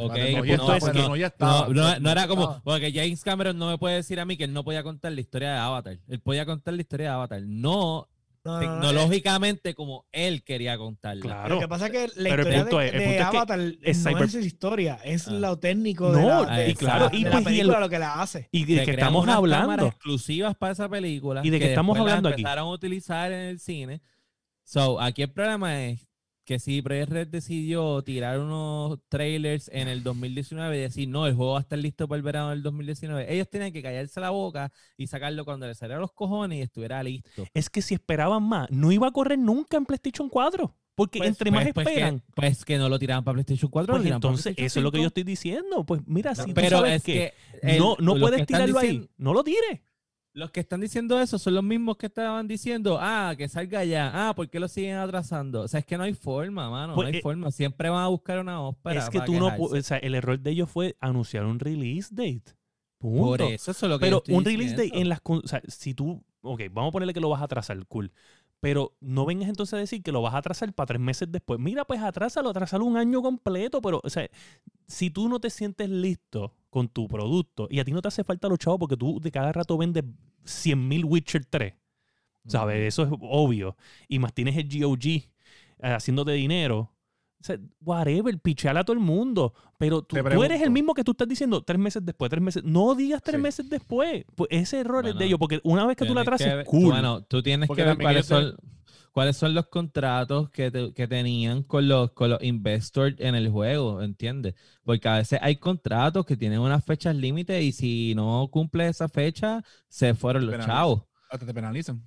que- 0.42 1.22
estaba. 1.24 1.68
No, 1.68 1.72
no, 1.74 1.98
no 1.98 2.10
era 2.10 2.26
como, 2.28 2.60
porque 2.62 2.92
James 2.92 3.22
Cameron 3.22 3.56
no 3.58 3.68
me 3.70 3.78
puede 3.78 3.96
decir 3.96 4.20
a 4.20 4.24
mí 4.26 4.36
que 4.36 4.44
él 4.44 4.52
no 4.52 4.62
podía 4.62 4.82
contar 4.82 5.12
la 5.12 5.20
historia 5.22 5.52
de 5.52 5.58
Avatar. 5.58 5.98
Él 6.08 6.20
podía 6.20 6.44
contar 6.44 6.74
la 6.74 6.80
historia 6.82 7.06
de 7.08 7.12
Avatar, 7.14 7.42
no 7.42 8.08
No, 8.46 8.60
no, 8.60 8.60
no, 8.60 8.60
tecnológicamente 8.60 9.74
como 9.74 10.04
él 10.12 10.44
quería 10.44 10.76
contarla. 10.76 11.22
Claro. 11.22 11.54
Lo 11.54 11.60
que 11.62 11.68
pasa 11.68 11.86
es 11.86 11.92
que 11.92 12.08
la 12.20 12.28
Pero 12.30 12.42
el 12.42 12.48
historia 12.48 12.60
punto 12.64 12.78
de, 12.78 12.86
es- 12.88 12.92
el 12.92 12.98
de 12.98 13.04
punto 13.06 13.12
es 13.14 13.16
que 13.30 13.36
Avatar 13.38 13.60
es 13.60 14.04
no 14.04 14.18
es 14.24 14.34
historia, 14.34 14.98
es 15.02 15.28
Ah. 15.28 15.32
lo 15.32 15.58
técnico 15.58 16.12
de 16.12 16.22
la, 16.22 16.56
de- 16.58 16.68
y 16.70 16.74
claro, 16.74 17.08
de 17.08 17.16
y 17.16 17.24
la 17.24 17.30
pues, 17.30 17.40
y 17.44 17.48
el- 17.48 17.54
película, 17.56 17.80
lo 17.80 17.88
que 17.88 17.98
la 17.98 18.20
hace. 18.20 18.48
Y 18.52 18.66
de 18.66 18.84
que 18.84 18.90
estamos 18.90 19.22
unas 19.22 19.36
hablando. 19.36 19.86
exclusivas 19.86 20.54
para 20.56 20.72
esa 20.74 20.86
película. 20.90 21.40
¿Y 21.42 21.48
de 21.48 21.58
qué 21.58 21.68
estamos 21.70 21.94
después 21.94 22.04
las 22.10 22.12
hablando 22.18 22.28
aquí? 22.28 22.42
empezaron 22.42 22.68
a 22.68 22.70
utilizar 22.70 23.32
en 23.32 23.40
el 23.40 23.58
cine. 23.58 24.02
So, 24.64 25.00
aquí 25.00 25.22
el 25.22 25.30
problema 25.30 25.84
es 25.84 26.08
que 26.46 26.58
si 26.58 26.82
Red 26.82 27.28
decidió 27.28 28.02
tirar 28.02 28.38
unos 28.38 28.98
trailers 29.08 29.68
en 29.72 29.88
el 29.88 30.02
2019 30.02 30.76
y 30.76 30.80
decir, 30.80 31.08
no, 31.08 31.26
el 31.26 31.34
juego 31.34 31.52
va 31.52 31.58
a 31.58 31.62
estar 31.62 31.78
listo 31.78 32.06
para 32.06 32.16
el 32.18 32.22
verano 32.22 32.50
del 32.50 32.62
2019, 32.62 33.32
ellos 33.32 33.48
tenían 33.48 33.72
que 33.72 33.82
callarse 33.82 34.20
la 34.20 34.28
boca 34.30 34.70
y 34.98 35.06
sacarlo 35.06 35.44
cuando 35.46 35.66
le 35.66 35.74
salieran 35.74 36.02
los 36.02 36.12
cojones 36.12 36.58
y 36.58 36.62
estuviera 36.62 37.02
listo. 37.02 37.46
Es 37.54 37.70
que 37.70 37.80
si 37.80 37.94
esperaban 37.94 38.42
más, 38.42 38.70
no 38.70 38.92
iba 38.92 39.08
a 39.08 39.10
correr 39.10 39.38
nunca 39.38 39.76
en 39.78 39.86
PlayStation 39.86 40.28
4. 40.28 40.74
Porque 40.96 41.18
Pues- 41.18 41.30
entre 41.30 41.50
más 41.50 41.62
pues- 41.64 41.74
pues 41.74 41.86
que- 41.88 41.92
esperan, 41.94 42.22
Pues 42.36 42.64
que, 42.64 42.78
no 42.78 42.88
lo 42.88 42.98
tiraban 43.00 43.24
para 43.24 43.34
PlayStation 43.34 43.68
4. 43.70 43.94
lo 43.96 44.00
pues 44.00 44.12
entonces 44.14 44.54
eso 44.56 44.78
es 44.78 44.82
lo 44.84 44.92
que 44.92 44.98
yo 44.98 45.02
5. 45.04 45.08
estoy 45.08 45.22
diciendo. 45.24 45.84
Pues 45.84 46.02
mira, 46.06 46.34
si 46.36 46.44
tú 46.46 46.54
Pero 46.54 46.78
sabes 46.78 46.96
es 46.96 47.02
que, 47.02 47.12
que, 47.12 47.72
el- 47.72 47.78
no, 47.80 47.96
no 47.98 48.16
puedes 48.16 48.46
tirarlo 48.46 48.78
diciendo- 48.80 49.02
ahí, 49.04 49.10
no 49.16 49.32
lo 49.34 49.42
tires. 49.42 49.80
Los 50.34 50.50
que 50.50 50.58
están 50.58 50.80
diciendo 50.80 51.20
eso 51.20 51.38
son 51.38 51.54
los 51.54 51.62
mismos 51.62 51.96
que 51.96 52.06
estaban 52.06 52.48
diciendo, 52.48 52.98
ah, 53.00 53.34
que 53.38 53.48
salga 53.48 53.84
ya, 53.84 54.10
ah, 54.12 54.34
¿por 54.34 54.50
qué 54.50 54.58
lo 54.58 54.66
siguen 54.66 54.96
atrasando? 54.96 55.62
O 55.62 55.68
sea, 55.68 55.78
es 55.78 55.86
que 55.86 55.96
no 55.96 56.02
hay 56.02 56.12
forma, 56.12 56.68
mano, 56.68 56.96
Pues, 56.96 57.06
no 57.06 57.12
hay 57.12 57.18
eh, 57.18 57.22
forma. 57.22 57.52
Siempre 57.52 57.88
van 57.88 58.02
a 58.02 58.08
buscar 58.08 58.40
una 58.40 58.60
ópera. 58.60 59.00
es 59.00 59.10
que 59.10 59.20
tú 59.20 59.34
no, 59.34 59.52
quejarse. 59.52 59.78
o 59.78 59.82
sea, 59.82 59.98
el 59.98 60.16
error 60.16 60.40
de 60.40 60.50
ellos 60.50 60.68
fue 60.68 60.96
anunciar 60.98 61.44
un 61.44 61.60
release 61.60 62.08
date. 62.10 62.56
Punto. 62.98 63.22
Por 63.22 63.42
eso, 63.42 63.70
eso 63.70 63.86
es 63.86 63.90
lo 63.90 63.98
que 64.00 64.06
Pero 64.06 64.24
un 64.28 64.44
release 64.44 64.74
date 64.74 64.98
en 64.98 65.08
las... 65.08 65.20
O 65.22 65.46
sea, 65.46 65.62
si 65.68 65.94
tú... 65.94 66.24
Ok, 66.42 66.62
vamos 66.72 66.88
a 66.88 66.92
ponerle 66.92 67.14
que 67.14 67.20
lo 67.20 67.28
vas 67.28 67.40
a 67.40 67.44
atrasar, 67.44 67.86
cool. 67.86 68.10
Pero 68.58 68.96
no 69.00 69.26
vengas 69.26 69.48
entonces 69.48 69.74
a 69.74 69.76
decir 69.76 70.02
que 70.02 70.10
lo 70.10 70.20
vas 70.20 70.34
a 70.34 70.38
atrasar 70.38 70.72
para 70.72 70.86
tres 70.86 71.00
meses 71.00 71.30
después. 71.30 71.60
Mira, 71.60 71.84
pues 71.84 72.00
atrásalo, 72.00 72.50
atrásalo 72.50 72.84
un 72.86 72.96
año 72.96 73.22
completo. 73.22 73.80
Pero, 73.80 74.00
o 74.02 74.10
sea, 74.10 74.28
si 74.88 75.10
tú 75.10 75.28
no 75.28 75.38
te 75.38 75.50
sientes 75.50 75.88
listo 75.88 76.52
con 76.74 76.88
tu 76.88 77.06
producto 77.06 77.68
y 77.70 77.78
a 77.78 77.84
ti 77.84 77.92
no 77.92 78.02
te 78.02 78.08
hace 78.08 78.24
falta 78.24 78.48
los 78.48 78.58
chavos 78.58 78.80
porque 78.80 78.96
tú 78.96 79.20
de 79.20 79.30
cada 79.30 79.52
rato 79.52 79.78
vendes 79.78 80.02
100.000 80.44 81.04
Witcher 81.04 81.44
3, 81.44 81.72
¿sabes? 82.48 82.88
Eso 82.88 83.04
es 83.04 83.10
obvio. 83.20 83.76
Y 84.08 84.18
más 84.18 84.34
tienes 84.34 84.56
el 84.56 84.68
GOG 84.68 85.06
eh, 85.06 85.22
haciéndote 85.80 86.32
dinero. 86.32 86.90
O 87.40 87.44
sea, 87.46 87.58
whatever, 87.80 88.36
picheala 88.40 88.80
a 88.80 88.84
todo 88.84 88.94
el 88.94 89.00
mundo. 89.02 89.54
Pero 89.78 90.02
tú, 90.02 90.16
eres 90.42 90.62
el 90.62 90.70
mismo 90.70 90.94
que 90.94 91.04
tú 91.04 91.12
estás 91.12 91.28
diciendo 91.28 91.62
tres 91.62 91.78
meses 91.78 92.04
después, 92.04 92.28
tres 92.28 92.42
meses. 92.42 92.64
No 92.64 92.96
digas 92.96 93.22
tres 93.22 93.36
Sí. 93.36 93.42
meses 93.42 93.70
después. 93.70 94.24
Pues 94.34 94.48
ese 94.50 94.80
error 94.80 95.06
es 95.06 95.16
de 95.16 95.26
ellos, 95.26 95.38
porque 95.38 95.60
una 95.62 95.86
vez 95.86 95.96
que 95.96 96.06
tú 96.06 96.12
la 96.14 96.24
ver- 96.24 96.64
cool. 96.66 96.86
Bueno, 96.90 97.22
tú 97.22 97.40
tienes 97.40 97.68
Porque 97.68 97.82
que 97.82 97.88
ver 97.88 97.98
cuáles 97.98 98.26
son, 98.26 98.56
cuáles 99.14 99.36
son 99.36 99.54
los 99.54 99.68
contratos 99.68 100.50
que, 100.50 100.70
te- 100.72 100.92
que 100.92 101.06
tenían 101.08 101.62
con 101.62 101.86
los, 101.88 102.10
con 102.12 102.30
los 102.30 102.42
investors 102.42 103.14
en 103.20 103.34
el 103.36 103.48
juego, 103.48 104.02
¿entiendes? 104.02 104.54
Porque 104.82 105.08
a 105.08 105.18
veces 105.18 105.38
hay 105.40 105.56
contratos 105.56 106.26
que 106.26 106.36
tienen 106.36 106.58
unas 106.58 106.84
fechas 106.84 107.14
límite 107.16 107.62
y 107.62 107.70
si 107.72 108.12
no 108.14 108.48
cumple 108.50 108.88
esa 108.88 109.08
fecha, 109.08 109.62
se 109.88 110.14
fueron 110.14 110.44
los 110.46 110.56
chavos. 110.66 111.02
Hasta 111.30 111.46
te 111.46 111.54
penalizan. 111.54 112.02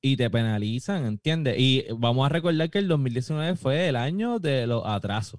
y 0.00 0.16
te 0.16 0.28
penalizan, 0.30 1.04
¿entiendes? 1.04 1.56
Y 1.58 1.84
vamos 1.96 2.26
a 2.26 2.30
recordar 2.30 2.68
que 2.70 2.78
el 2.78 2.88
2019 2.88 3.54
fue 3.56 3.88
el 3.88 3.96
año 3.96 4.38
de 4.40 4.66
los 4.66 4.82
atrasos. 4.84 5.38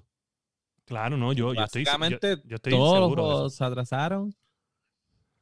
Claro, 0.86 1.16
no, 1.16 1.32
yo, 1.32 1.52
yo 1.54 1.64
estoy, 1.64 1.84
yo, 1.84 1.90
Básicamente, 1.90 2.42
yo 2.46 2.56
estoy 2.56 2.72
Todos 2.72 3.00
los 3.00 3.14
juegos 3.14 3.54
se 3.54 3.64
atrasaron. 3.64 4.34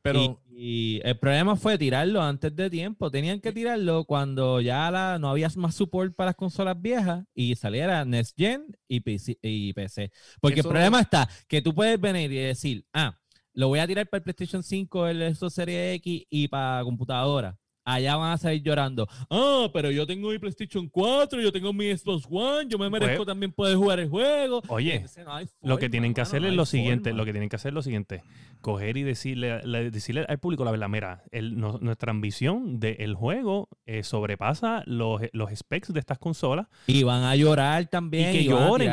Pero 0.03 0.41
y, 0.51 0.97
y 0.97 1.01
el 1.05 1.17
problema 1.19 1.55
fue 1.57 1.79
tirarlo 1.79 2.21
antes 2.23 2.55
de 2.55 2.69
tiempo. 2.69 3.11
Tenían 3.11 3.41
que 3.41 3.53
tirarlo 3.53 4.05
cuando 4.05 4.61
ya 4.61 4.91
la, 4.91 5.19
no 5.19 5.31
había 5.31 5.49
más 5.57 5.75
support 5.75 6.15
para 6.15 6.31
las 6.31 6.37
consolas 6.37 6.81
viejas 6.81 7.25
y 7.35 7.55
saliera 7.57 8.05
Next 8.05 8.37
Gen 8.37 8.67
y 8.89 9.01
PC. 9.01 9.39
y 9.43 9.73
PC. 9.73 10.11
Porque 10.41 10.61
Eso- 10.61 10.69
el 10.69 10.73
problema 10.73 11.01
está 11.01 11.29
que 11.49 11.63
tú 11.63 11.75
puedes 11.75 12.01
venir 12.01 12.31
y 12.33 12.37
decir, 12.37 12.85
ah, 12.93 13.17
lo 13.55 13.69
voy 13.69 13.79
a 13.79 13.87
tirar 13.87 14.09
para 14.09 14.19
el 14.19 14.25
PlayStation 14.25 14.63
5, 14.63 15.09
el 15.09 15.35
Xbox 15.35 15.55
Series 15.55 15.97
X 15.97 16.25
y 16.31 16.49
para 16.49 16.83
computadora. 16.85 17.57
Allá 17.85 18.15
van 18.15 18.31
a 18.33 18.39
salir 18.39 18.63
llorando. 18.63 19.09
Ah, 19.29 19.69
pero 19.73 19.91
yo 19.91 20.07
tengo 20.07 20.31
mi 20.31 20.39
PlayStation 20.39 20.89
4, 20.89 21.41
yo 21.41 21.51
tengo 21.51 21.73
mi 21.73 21.87
Xbox 21.97 22.27
One, 22.31 22.67
yo 22.69 22.79
me 22.79 22.89
merezco 22.89 23.17
Pues- 23.17 23.27
también 23.27 23.51
poder 23.53 23.77
jugar 23.77 23.99
el 23.99 24.09
juego. 24.09 24.63
Oye, 24.69 24.95
Entonces, 24.95 25.25
no 25.27 25.69
Lo 25.69 25.79
que 25.79 25.91
tienen 25.91 26.15
que 26.15 26.21
hacer 26.21 26.41
no 26.43 26.47
es 26.49 26.55
lo 26.55 26.65
siguiente, 26.65 27.13
lo 27.13 27.25
que 27.25 27.33
tienen 27.33 27.49
que 27.49 27.57
hacer 27.57 27.71
es 27.71 27.75
lo 27.75 27.83
siguiente, 27.83 28.23
coger 28.63 28.97
y 28.97 29.03
decirle, 29.03 29.61
le- 29.65 29.91
decirle 29.91 30.25
al 30.27 30.39
público 30.39 30.65
la 30.65 30.71
verdad, 30.71 30.89
mira, 30.89 31.25
el- 31.31 31.59
no- 31.61 31.79
nuestra 31.83 32.11
ambición 32.11 32.81
del 32.81 33.15
juego 33.15 33.69
eh, 33.85 34.03
sobrepasa 34.03 34.83
los, 34.87 35.21
los 35.33 35.51
specs 35.55 35.93
de 35.93 36.01
estas 36.01 36.19
consolas 36.19 36.69
Y 36.87 37.03
van 37.03 37.25
a 37.25 37.37
llorar 37.37 37.87
también. 37.89 38.31
y 38.31 38.39
que 38.39 38.45
lloren, 38.45 38.91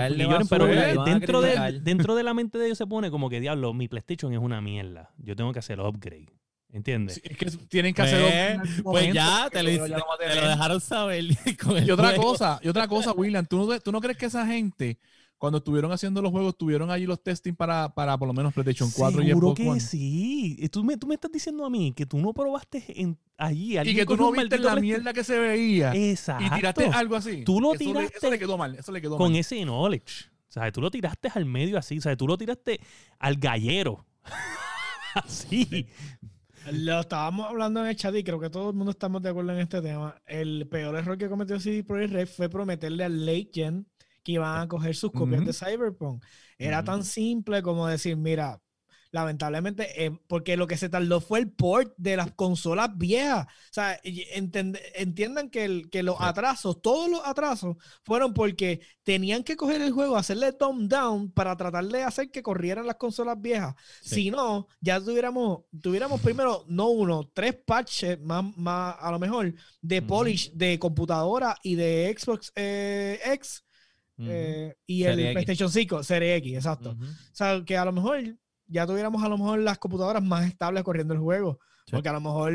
pero 0.49 0.67
y 0.67 1.09
dentro 1.09 1.39
de, 1.41 1.79
dentro 1.81 2.15
de 2.15 2.23
la 2.23 2.33
mente 2.33 2.57
de 2.57 2.65
ellos 2.65 2.77
se 2.77 2.87
pone 2.87 3.09
como 3.09 3.29
que, 3.29 3.39
diablo, 3.39 3.73
mi 3.73 3.87
PlayStation 3.87 4.33
es 4.33 4.39
una 4.39 4.59
mierda, 4.59 5.11
yo 5.17 5.35
tengo 5.37 5.53
que 5.53 5.59
hacer 5.59 5.79
upgrade. 5.79 6.27
¿Entiendes? 6.71 7.15
Sí, 7.15 7.21
es 7.23 7.35
que 7.35 7.45
tienen 7.67 7.95
que 7.95 8.03
hacerlo. 8.03 8.27
Pues, 8.61 8.81
pues 8.83 9.13
ya, 9.13 9.49
te 9.51 9.63
lo, 9.63 9.87
ya 9.87 9.97
te 10.19 10.27
dejaron 10.27 10.79
saber. 10.79 11.25
con 11.63 11.75
el 11.77 11.87
Y 11.87 11.89
otra 11.89 12.09
juego. 12.09 12.23
cosa, 12.23 12.59
y 12.61 12.67
otra 12.67 12.87
cosa, 12.87 13.11
William, 13.13 13.43
¿tú 13.47 13.65
no, 13.65 13.79
¿tú 13.79 13.91
no 13.91 13.99
crees 13.99 14.17
que 14.17 14.27
esa 14.27 14.45
gente, 14.45 14.99
cuando 15.39 15.57
estuvieron 15.59 15.91
haciendo 15.91 16.21
los 16.21 16.31
juegos, 16.31 16.55
tuvieron 16.57 16.91
allí 16.91 17.05
los 17.07 17.23
testing 17.23 17.53
para, 17.55 17.93
para 17.95 18.17
por 18.17 18.27
lo 18.27 18.33
menos 18.33 18.53
PlayStation 18.53 18.91
4 18.95 19.23
y 19.23 19.27
Seguro 19.27 19.47
Xbox 19.47 19.59
que 19.61 19.69
One? 19.69 19.79
sí. 19.79 20.69
Tú 20.71 20.83
me, 20.83 20.97
tú 20.97 21.07
me 21.07 21.15
estás 21.15 21.31
diciendo 21.31 21.65
a 21.65 21.69
mí 21.69 21.93
que 21.95 22.05
tú 22.05 22.17
no 22.19 22.33
probaste 22.33 22.83
en, 23.01 23.17
allí. 23.37 23.73
Y 23.73 23.77
alguien 23.77 23.95
que 23.97 24.05
tú 24.05 24.17
no 24.17 24.31
viste 24.31 24.59
la 24.59 24.75
mierda 24.75 25.13
que 25.13 25.23
se 25.23 25.39
veía 25.39 25.93
Exacto. 25.95 26.43
y 26.45 26.49
tiraste 26.51 26.85
algo 26.87 27.15
así. 27.15 27.43
Tú 27.45 27.59
lo 27.61 27.73
Eso 27.73 27.83
le- 27.85 27.85
tiraste 27.93 28.17
eso 28.17 28.29
le 28.29 28.37
quedó 28.37 28.57
mal, 28.57 28.75
eso 28.75 28.91
le 28.91 29.01
quedó 29.01 29.17
con 29.17 29.31
mal. 29.31 29.39
ese 29.39 29.63
knowledge. 29.63 30.25
O 30.49 30.51
sea, 30.51 30.71
tú 30.71 30.81
lo 30.81 30.91
tiraste 30.91 31.31
al 31.33 31.45
medio 31.45 31.77
así. 31.77 31.97
O 31.97 32.01
sea, 32.01 32.15
tú 32.17 32.27
lo 32.27 32.37
tiraste 32.37 32.79
al 33.17 33.37
gallero. 33.37 34.05
así. 35.15 35.87
Lo 36.71 36.99
estábamos 36.99 37.47
hablando 37.47 37.81
en 37.81 37.87
el 37.87 37.95
chat 37.95 38.13
y 38.15 38.23
creo 38.23 38.39
que 38.39 38.49
todo 38.49 38.69
el 38.71 38.75
mundo 38.75 38.91
estamos 38.91 39.21
de 39.21 39.29
acuerdo 39.29 39.53
en 39.53 39.59
este 39.59 39.81
tema. 39.81 40.15
El 40.27 40.67
peor 40.67 40.95
error 40.95 41.17
que 41.17 41.29
cometió 41.29 41.59
CD 41.59 41.83
Projekt 41.83 42.13
Red 42.13 42.27
fue 42.27 42.49
prometerle 42.49 43.03
al 43.05 43.25
late 43.25 43.49
gen 43.53 43.87
que 44.29 44.33
iban 44.33 44.61
a 44.61 44.67
coger 44.67 44.95
sus 44.95 45.11
copias 45.11 45.43
de 45.45 45.53
Cyberpunk. 45.53 46.23
Era 46.57 46.83
tan 46.83 47.03
simple 47.03 47.61
como 47.63 47.87
decir, 47.87 48.15
mira, 48.15 48.61
lamentablemente, 49.11 50.05
eh, 50.05 50.11
porque 50.27 50.55
lo 50.55 50.67
que 50.67 50.77
se 50.77 50.87
tardó 50.87 51.19
fue 51.19 51.39
el 51.39 51.51
port 51.51 51.93
de 51.97 52.15
las 52.15 52.31
consolas 52.33 52.95
viejas. 52.95 53.47
O 53.47 53.73
sea, 53.73 53.99
entend- 54.03 54.79
entiendan 54.93 55.49
que, 55.49 55.65
el- 55.65 55.89
que 55.89 56.03
los 56.03 56.17
Sí. 56.17 56.23
atrasos, 56.25 56.79
todos 56.79 57.09
los 57.09 57.21
atrasos, 57.25 57.75
fueron 58.03 58.35
porque 58.35 58.81
tenían 59.01 59.43
que 59.43 59.55
coger 59.55 59.81
el 59.81 59.91
juego, 59.93 60.15
hacerle 60.15 60.53
thumb 60.53 60.87
down 60.87 61.31
para 61.31 61.57
tratar 61.57 61.85
de 61.85 62.03
hacer 62.03 62.29
que 62.29 62.43
corrieran 62.43 62.85
las 62.85 62.97
consolas 62.97 63.41
viejas. 63.41 63.73
Sí. 64.03 64.15
Si 64.15 64.29
no, 64.31 64.67
ya 64.79 64.99
tuviéramos, 65.01 65.61
tuviéramos 65.81 66.21
primero, 66.21 66.63
no 66.67 66.89
uno, 66.89 67.27
tres 67.33 67.55
patches 67.65 68.19
más, 68.21 68.45
más 68.57 68.95
a 68.99 69.09
lo 69.11 69.17
mejor 69.17 69.55
de 69.81 70.03
polish 70.03 70.51
de 70.53 70.77
computadora 70.77 71.55
y 71.63 71.73
de 71.73 72.15
Xbox 72.15 72.51
eh, 72.55 73.19
X 73.25 73.63
Eh, 74.27 74.75
y 74.85 75.03
Serie 75.03 75.13
el 75.13 75.19
X. 75.19 75.33
PlayStation 75.33 75.71
5, 75.71 76.03
Serie 76.03 76.35
X, 76.35 76.53
exacto. 76.55 76.91
O 76.99 77.05
sea, 77.35 77.63
que 77.65 77.77
a 77.77 77.85
lo 77.85 77.91
mejor 77.91 78.19
ya 78.67 78.85
tuviéramos 78.85 79.23
a 79.23 79.29
lo 79.29 79.37
mejor 79.37 79.59
las 79.59 79.77
computadoras 79.79 80.23
más 80.23 80.45
estables 80.45 80.83
corriendo 80.83 81.13
el 81.13 81.19
juego. 81.19 81.59
Sí. 81.85 81.91
Porque 81.93 82.09
a 82.09 82.13
lo 82.13 82.21
mejor 82.21 82.53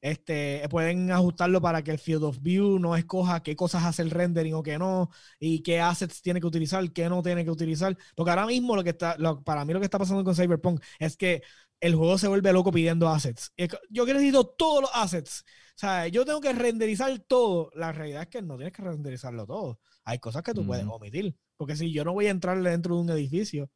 este, 0.00 0.66
pueden 0.68 1.12
ajustarlo 1.12 1.60
para 1.60 1.82
que 1.82 1.92
el 1.92 1.98
Field 1.98 2.24
of 2.24 2.38
View 2.40 2.78
no 2.78 2.96
escoja 2.96 3.42
qué 3.42 3.54
cosas 3.54 3.84
hace 3.84 4.02
el 4.02 4.10
rendering 4.10 4.54
o 4.54 4.62
qué 4.62 4.76
no, 4.78 5.10
y 5.38 5.62
qué 5.62 5.80
assets 5.80 6.20
tiene 6.22 6.40
que 6.40 6.46
utilizar, 6.46 6.90
qué 6.92 7.08
no 7.08 7.22
tiene 7.22 7.44
que 7.44 7.50
utilizar. 7.50 7.96
Porque 8.16 8.30
ahora 8.30 8.46
mismo 8.46 8.74
lo 8.74 8.82
que 8.82 8.90
está, 8.90 9.16
lo- 9.18 9.42
para 9.42 9.64
mí 9.64 9.72
lo 9.72 9.78
que 9.78 9.84
está 9.86 9.98
pasando 9.98 10.24
con 10.24 10.34
Cyberpunk 10.34 10.82
es 10.98 11.16
que 11.16 11.42
el 11.80 11.94
juego 11.94 12.16
se 12.18 12.28
vuelve 12.28 12.52
loco 12.52 12.72
pidiendo 12.72 13.08
assets. 13.08 13.52
Yo 13.90 14.06
necesito 14.06 14.44
todos 14.44 14.82
los 14.82 14.90
assets. 14.94 15.44
O 15.82 15.84
sea, 15.84 16.06
yo 16.06 16.24
tengo 16.24 16.40
que 16.40 16.52
renderizar 16.52 17.18
todo. 17.26 17.72
La 17.74 17.90
realidad 17.90 18.22
es 18.22 18.28
que 18.28 18.40
no 18.40 18.56
tienes 18.56 18.72
que 18.72 18.82
renderizarlo 18.82 19.44
todo. 19.44 19.80
Hay 20.04 20.20
cosas 20.20 20.44
que 20.44 20.54
tú 20.54 20.64
puedes 20.64 20.86
omitir. 20.86 21.34
Porque 21.56 21.74
si 21.74 21.92
yo 21.92 22.04
no 22.04 22.12
voy 22.12 22.26
a 22.26 22.30
entrar 22.30 22.62
dentro 22.62 22.94
de 22.94 23.00
un 23.00 23.10
edificio, 23.10 23.68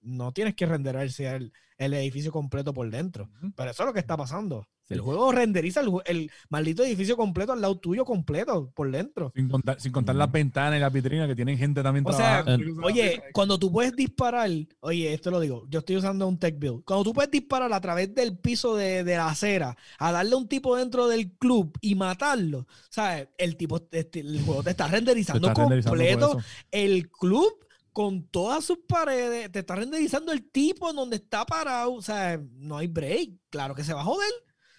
no 0.00 0.32
tienes 0.32 0.54
que 0.54 0.66
renderizar 0.66 1.34
el, 1.34 1.52
el 1.76 1.94
edificio 1.94 2.30
completo 2.30 2.72
por 2.72 2.88
dentro. 2.88 3.28
Pero 3.56 3.72
eso 3.72 3.82
es 3.82 3.86
lo 3.88 3.92
que 3.92 3.98
está 3.98 4.16
pasando. 4.16 4.68
Sí. 4.88 4.94
El 4.94 5.00
juego 5.00 5.30
renderiza 5.32 5.82
el, 6.06 6.30
maldito 6.48 6.82
edificio 6.82 7.16
completo 7.16 7.52
al 7.52 7.60
lado 7.60 7.78
tuyo 7.78 8.04
completo 8.04 8.70
por 8.74 8.90
dentro. 8.90 9.32
Sin 9.34 9.48
contar, 9.48 9.80
sin 9.80 9.92
contar 9.92 10.14
Ujú. 10.14 10.20
las 10.20 10.32
ventanas 10.32 10.78
y 10.78 10.80
las 10.80 10.92
vitrinas 10.92 11.28
que 11.28 11.36
tienen 11.36 11.58
gente 11.58 11.82
también 11.82 12.06
O 12.06 12.12
sea, 12.12 12.42
trabajando. 12.42 12.86
Oye, 12.86 13.22
cuando 13.32 13.58
tú 13.58 13.70
puedes 13.70 13.94
disparar, 13.94 14.50
oye, 14.80 15.12
esto 15.12 15.30
lo 15.30 15.40
digo, 15.40 15.66
yo 15.68 15.80
estoy 15.80 15.96
usando 15.96 16.26
un 16.26 16.38
tech 16.38 16.58
build. 16.58 16.84
Cuando 16.84 17.04
tú 17.04 17.12
puedes 17.12 17.30
disparar 17.30 17.72
a 17.72 17.80
través 17.80 18.14
del 18.14 18.38
piso 18.38 18.76
de, 18.76 19.04
de 19.04 19.16
la 19.16 19.28
acera, 19.28 19.76
a 19.98 20.12
darle 20.12 20.34
a 20.34 20.38
un 20.38 20.48
tipo 20.48 20.76
dentro 20.76 21.06
del 21.06 21.32
club 21.32 21.76
y 21.80 21.94
matarlo, 21.94 22.66
¿sabes? 22.88 23.28
El 23.36 23.56
tipo, 23.56 23.80
este, 23.90 24.20
el 24.20 24.42
juego 24.42 24.62
te 24.62 24.70
está 24.70 24.86
Te 24.86 24.92
renderizando 24.92 25.48
está 25.48 25.62
completo 25.62 26.38
el 26.70 27.10
club 27.10 27.64
con 27.92 28.22
todas 28.28 28.64
sus 28.64 28.78
paredes, 28.86 29.50
te 29.50 29.60
está 29.60 29.74
renderizando 29.74 30.32
el 30.32 30.48
tipo 30.50 30.88
en 30.90 30.96
donde 30.96 31.16
está 31.16 31.44
parado, 31.44 31.94
o 31.94 32.02
sea, 32.02 32.40
no 32.54 32.76
hay 32.76 32.86
break, 32.86 33.32
claro 33.50 33.74
que 33.74 33.82
se 33.82 33.92
va 33.92 34.02
a 34.02 34.04
joder, 34.04 34.30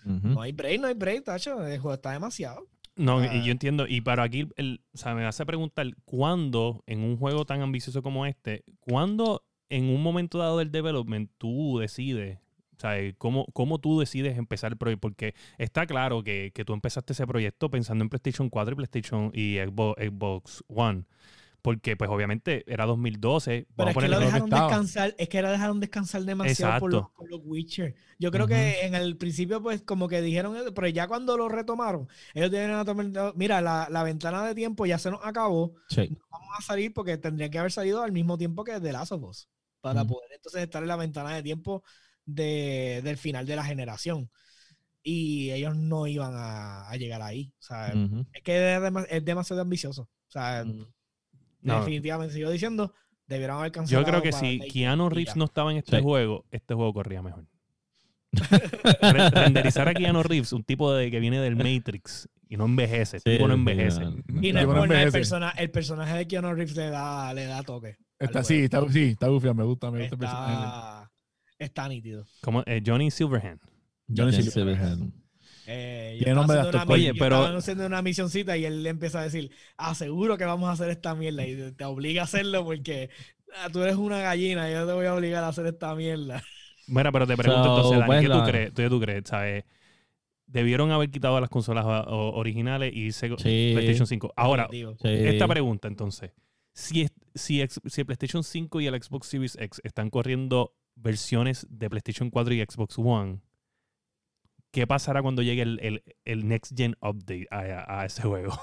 No 0.06 0.42
hay 0.42 0.52
break, 0.52 0.82
no 0.82 0.88
hay 0.88 0.94
break, 0.94 1.24
tacho, 1.24 1.66
el 1.66 1.80
juego 1.80 1.94
está 1.94 2.12
demasiado. 2.12 2.68
No, 2.96 3.24
y 3.24 3.46
yo 3.46 3.52
entiendo. 3.52 3.88
Y 3.88 4.02
para 4.02 4.24
aquí, 4.24 4.48
el, 4.58 4.82
o 4.94 4.98
sea, 4.98 5.16
me 5.16 5.26
hace 5.26 5.46
preguntar, 5.46 5.88
¿cuándo 6.04 6.84
en 6.86 7.02
un 7.02 7.18
juego 7.18 7.46
tan 7.46 7.62
ambicioso 7.62 8.04
como 8.04 8.26
este, 8.26 8.66
cuándo 8.82 9.46
en 9.70 9.86
un 9.86 10.04
momento 10.04 10.38
dado 10.38 10.58
del 10.58 10.72
development 10.72 11.32
tú 11.38 11.80
decides, 11.80 12.40
o 12.76 12.80
sea, 12.80 12.98
cómo, 13.18 13.46
cómo 13.54 13.80
tú 13.80 14.00
decides 14.00 14.38
empezar 14.38 14.74
el 14.74 14.78
proyecto? 14.78 15.00
Porque 15.02 15.34
está 15.58 15.86
claro 15.86 16.24
que, 16.24 16.52
que 16.54 16.66
tú 16.66 16.74
empezaste 16.74 17.14
ese 17.14 17.26
proyecto 17.26 17.70
pensando 17.70 18.04
en 18.04 18.10
PlayStation 18.10 18.50
4 18.50 18.74
y 18.74 18.76
PlayStation 18.76 19.32
y 19.34 19.58
Xbox, 19.58 20.04
Xbox 20.04 20.64
One. 20.68 21.06
Porque, 21.62 21.98
pues, 21.98 22.10
obviamente 22.10 22.64
era 22.72 22.86
2012. 22.86 23.68
Pero 23.76 23.88
Vamos 23.92 23.96
es 23.98 24.04
que 24.04 24.10
lo 24.10 24.20
dejaron 24.20 24.50
descansar, 24.50 25.16
es 25.18 25.30
que 25.30 25.42
lo 25.42 25.52
dejaron 25.52 25.80
descansar 25.80 26.22
demasiado 26.24 26.80
por 26.80 26.92
los, 26.92 27.02
Exacto. 27.02 27.18
por 27.18 27.30
los 27.30 27.42
Witcher. 27.44 27.96
Yo 28.18 28.32
creo 28.32 28.48
que 28.48 28.86
en 28.86 28.96
el 28.96 29.18
principio, 29.18 29.62
pues, 29.62 29.82
como 29.82 30.08
que 30.08 30.22
dijeron, 30.22 30.56
pero 30.74 30.88
ya 30.88 31.08
cuando 31.08 31.38
lo 31.38 31.50
retomaron, 31.50 32.08
ellos 32.34 32.54
haber 32.54 32.86
tomado, 32.86 33.34
mira, 33.36 33.62
la, 33.62 33.88
la 33.90 34.04
ventana 34.04 34.46
de 34.46 34.56
tiempo 34.56 34.86
ya 34.86 34.98
se 34.98 35.12
nos 35.12 35.20
acabó, 35.26 35.76
Sí. 35.90 36.10
vamos 36.30 36.50
a 36.58 36.62
salir 36.62 36.94
porque 36.94 37.18
tendría 37.18 37.50
que 37.50 37.60
haber 37.60 37.72
salido 37.72 38.02
al 38.04 38.12
mismo 38.12 38.38
tiempo 38.38 38.64
que 38.64 38.80
The 38.80 38.92
Last 38.94 39.12
of 39.12 39.24
Us, 39.24 39.48
para 39.82 40.04
poder 40.06 40.32
entonces 40.34 40.62
estar 40.64 40.82
en 40.82 40.88
la 40.90 40.96
ventana 40.98 41.34
de 41.36 41.44
tiempo 41.44 41.84
de- 42.26 43.02
del 43.04 43.18
final 43.18 43.46
de 43.46 43.56
la 43.56 43.64
generación. 43.64 44.30
Y 45.02 45.52
ellos 45.52 45.76
no 45.78 46.08
iban 46.08 46.34
a, 46.36 46.90
a 46.90 46.96
llegar 46.98 47.22
ahí. 47.22 47.54
O 47.60 47.64
sea, 47.64 47.88
es 48.34 48.42
que 48.44 48.76
es, 48.76 48.82
dema- 48.82 49.08
es 49.10 49.24
demasiado 49.26 49.62
ambicioso. 49.62 50.04
O 50.04 50.32
sea. 50.32 50.66
No. 51.62 51.80
definitivamente, 51.80 52.34
sigo 52.34 52.50
diciendo, 52.50 52.94
debieron 53.28 53.58
haber 53.60 53.72
cancelado. 53.72 54.06
Yo 54.06 54.10
creo 54.10 54.22
que 54.22 54.32
si 54.32 54.60
Keanu 54.60 55.10
Reeves 55.10 55.36
no 55.36 55.46
estaba 55.46 55.72
en 55.72 55.78
este 55.78 55.98
Sí. 55.98 56.04
juego, 56.04 56.46
este 56.52 56.74
juego 56.74 56.94
corría 56.94 57.22
mejor. 57.22 57.46
Re- 59.02 59.30
renderizar 59.32 59.88
a 59.88 59.94
Keanu 59.94 60.24
Reeves, 60.24 60.54
un 60.54 60.64
tipo 60.64 60.94
de, 60.94 61.10
que 61.12 61.20
viene 61.20 61.40
del 61.40 61.56
Matrix 61.56 62.30
y 62.48 62.58
no 62.58 62.66
envejece. 62.66 63.20
Sí, 63.20 63.32
tipo 63.32 63.48
no 63.48 63.54
envejece. 63.56 64.02
no. 64.02 64.16
Y 64.42 64.54
no 64.54 64.62
no 64.62 64.68
nada, 64.74 64.84
el, 64.86 64.92
envejece. 64.92 65.12
persona- 65.12 65.54
el 65.58 65.72
personaje 65.72 66.18
de 66.18 66.28
Keanu 66.28 66.54
Reeves 66.54 66.76
le 66.76 66.90
da, 66.90 67.34
le 67.34 67.46
da 67.46 67.64
toque. 67.64 67.98
Está, 68.20 68.44
sí, 68.44 68.60
está, 68.64 68.88
sí, 68.90 69.04
está 69.12 69.30
bufia, 69.30 69.54
me 69.54 69.64
gusta, 69.64 69.90
me 69.92 70.00
gusta 70.02 70.16
el 70.16 70.20
personaje. 70.20 70.54
está, 70.54 71.12
está 71.58 71.88
nítido. 71.88 72.26
Como 72.42 72.64
eh, 72.66 72.82
Johnny 72.86 73.10
Silverhand. 73.12 73.62
Johnny 74.16 74.44
Silverhand. 74.44 75.14
Eh, 75.72 76.18
yo 76.20 76.26
estaba 76.28 76.46
haciendo 76.46 76.70
una 76.84 76.94
Oye, 76.94 77.06
yo 77.08 77.14
pero- 77.20 77.36
estaba 77.42 77.58
haciendo 77.60 77.86
una 77.86 78.02
misioncita 78.02 78.58
y 78.58 78.66
él 78.66 78.82
le 78.84 78.90
empieza 78.90 79.20
a 79.20 79.24
decir, 79.24 79.52
aseguro 79.78 80.38
que 80.38 80.46
vamos 80.46 80.68
a 80.68 80.72
hacer 80.72 80.90
esta 80.90 81.14
mierda 81.14 81.46
y 81.46 81.72
te 81.74 81.84
obliga 81.86 82.22
a 82.22 82.26
hacerlo 82.26 82.64
porque 82.66 83.10
ah, 83.58 83.70
tú 83.72 83.82
eres 83.84 83.96
una 83.96 84.20
gallina 84.20 84.70
y 84.70 84.74
yo 84.74 84.88
te 84.88 84.94
voy 84.94 85.06
a 85.06 85.14
obligar 85.14 85.44
a 85.44 85.50
hacer 85.50 85.68
esta 85.68 85.94
mierda. 85.96 86.42
Mira, 86.88 87.12
pero 87.12 87.28
te 87.28 87.38
pregunto 87.38 87.64
So, 87.64 87.76
entonces, 87.76 88.00
Dani, 88.00 88.08
pues, 88.08 88.22
¿qué 88.22 88.28
tú 88.28 88.38
la- 88.40 88.46
crees? 88.46 88.74
¿Tú, 88.74 88.90
tú 88.90 89.00
crees? 89.00 89.24
¿Sabes? 89.26 89.64
Debieron 90.48 90.90
haber 90.92 91.12
quitado 91.12 91.40
las 91.40 91.50
consolas 91.50 91.86
o- 91.86 92.32
originales 92.34 92.92
y 92.94 93.02
irse 93.06 93.28
Sí. 93.38 93.72
PlayStation 93.76 94.08
5. 94.08 94.34
Ahora. 94.36 94.68
Sí. 94.72 94.84
esta 95.04 95.48
pregunta 95.48 95.88
entonces. 95.88 96.32
Si, 96.74 97.08
si, 97.36 97.64
si 97.86 98.02
el 98.02 98.06
PlayStation 98.08 98.44
5 98.44 98.82
y 98.82 98.88
el 98.88 99.00
Xbox 99.04 99.28
Series 99.28 99.56
X 99.60 99.82
están 99.84 100.10
corriendo 100.10 100.74
versiones 100.96 101.68
de 101.70 101.90
PlayStation 101.90 102.30
4 102.32 102.54
y 102.56 102.62
Xbox 102.68 102.98
One, 102.98 103.40
¿qué 104.72 104.86
pasará 104.88 105.22
cuando 105.22 105.42
llegue 105.42 105.62
el, 105.64 105.80
el- 105.82 106.04
el 106.26 106.48
Next 106.48 106.74
Gen 106.76 106.96
Update 107.02 107.48
a, 107.52 107.60
a- 107.60 108.02
a 108.02 108.06
ese 108.06 108.22
juego? 108.24 108.58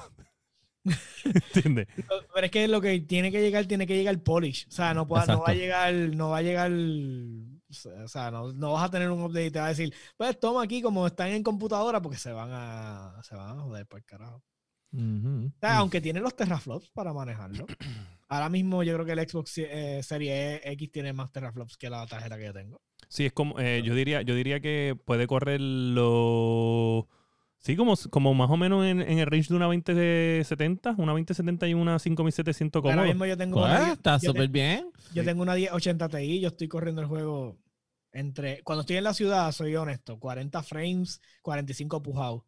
¿Entiendes? 1.24 1.88
Pero 2.32 2.46
es 2.46 2.50
que 2.50 2.68
lo 2.68 2.80
que 2.80 3.00
tiene 3.00 3.32
que 3.32 3.40
llegar, 3.40 3.66
tiene 3.66 3.86
que 3.86 3.96
llegar 3.96 4.18
polish. 4.22 4.66
O 4.68 4.70
sea, 4.70 4.94
no, 4.94 5.06
pueda- 5.06 5.26
no 5.26 5.40
va 5.40 5.48
a 5.50 5.54
llegar, 5.54 5.92
no 5.94 6.30
va 6.30 6.38
a 6.38 6.42
llegar, 6.42 6.70
o 6.70 8.08
sea, 8.08 8.30
no, 8.30 8.52
no 8.52 8.72
vas 8.72 8.84
a 8.84 8.90
tener 8.90 9.10
un 9.10 9.20
update 9.22 9.46
y 9.46 9.50
te 9.50 9.58
va 9.58 9.66
a 9.66 9.70
decir, 9.70 9.92
pues 10.16 10.38
toma 10.38 10.62
aquí 10.62 10.80
como 10.82 11.06
están 11.06 11.28
en 11.30 11.42
computadora 11.42 12.00
porque 12.00 12.18
se 12.18 12.30
van 12.32 12.50
a, 12.52 13.20
se 13.24 13.34
van 13.34 13.58
a 13.58 13.62
joder 13.62 13.86
por 13.86 14.04
carajo. 14.04 14.42
Ujú. 14.92 15.46
O 15.48 15.58
sea, 15.60 15.78
aunque 15.78 16.00
tiene 16.00 16.20
los 16.20 16.36
teraflops 16.36 16.90
para 16.90 17.12
manejarlo. 17.12 17.66
Ahora 18.28 18.48
mismo 18.48 18.82
yo 18.82 18.94
creo 18.94 19.04
que 19.06 19.12
el 19.12 19.28
Xbox 19.28 19.58
eh, 19.58 20.00
Serie 20.02 20.60
X 20.72 20.92
tiene 20.92 21.12
más 21.12 21.32
teraflops 21.32 21.76
que 21.76 21.90
la 21.90 22.06
tarjeta 22.06 22.38
que 22.38 22.44
yo 22.44 22.52
tengo. 22.52 22.80
Sí, 23.08 23.26
es 23.26 23.32
como, 23.32 23.58
eh, 23.60 23.82
yo 23.84 23.94
diría, 23.94 24.22
yo 24.22 24.34
diría 24.34 24.60
que 24.60 24.96
puede 25.04 25.26
correr 25.26 25.60
lo 25.60 27.08
sí, 27.58 27.76
como, 27.76 27.94
como 28.10 28.34
más 28.34 28.50
o 28.50 28.56
menos 28.56 28.84
en, 28.84 29.00
en 29.00 29.18
el 29.18 29.26
range 29.26 29.48
de 29.48 29.54
una 29.56 29.66
2070, 29.66 30.94
una 30.98 31.12
2070 31.12 31.68
y 31.68 31.74
una 31.74 31.98
5700 31.98 32.84
Ahora 32.84 33.02
cómodo. 33.02 33.08
mismo 33.08 33.26
yo 33.26 33.36
tengo 33.36 33.58
una 33.58 33.78
10 33.80 33.92
está 33.92 34.18
súper 34.18 34.48
bien. 34.48 34.90
Yo 35.14 35.24
tengo 35.24 35.42
una 35.42 35.54
1080 35.54 36.08
Ti, 36.08 36.40
yo 36.40 36.48
estoy 36.48 36.68
corriendo 36.68 37.00
el 37.00 37.06
juego 37.06 37.58
entre. 38.12 38.62
Cuando 38.62 38.80
estoy 38.80 38.96
en 38.96 39.04
la 39.04 39.14
ciudad, 39.14 39.50
soy 39.52 39.76
honesto, 39.76 40.18
40 40.18 40.62
frames, 40.62 41.20
45 41.42 42.02
pujados. 42.02 42.42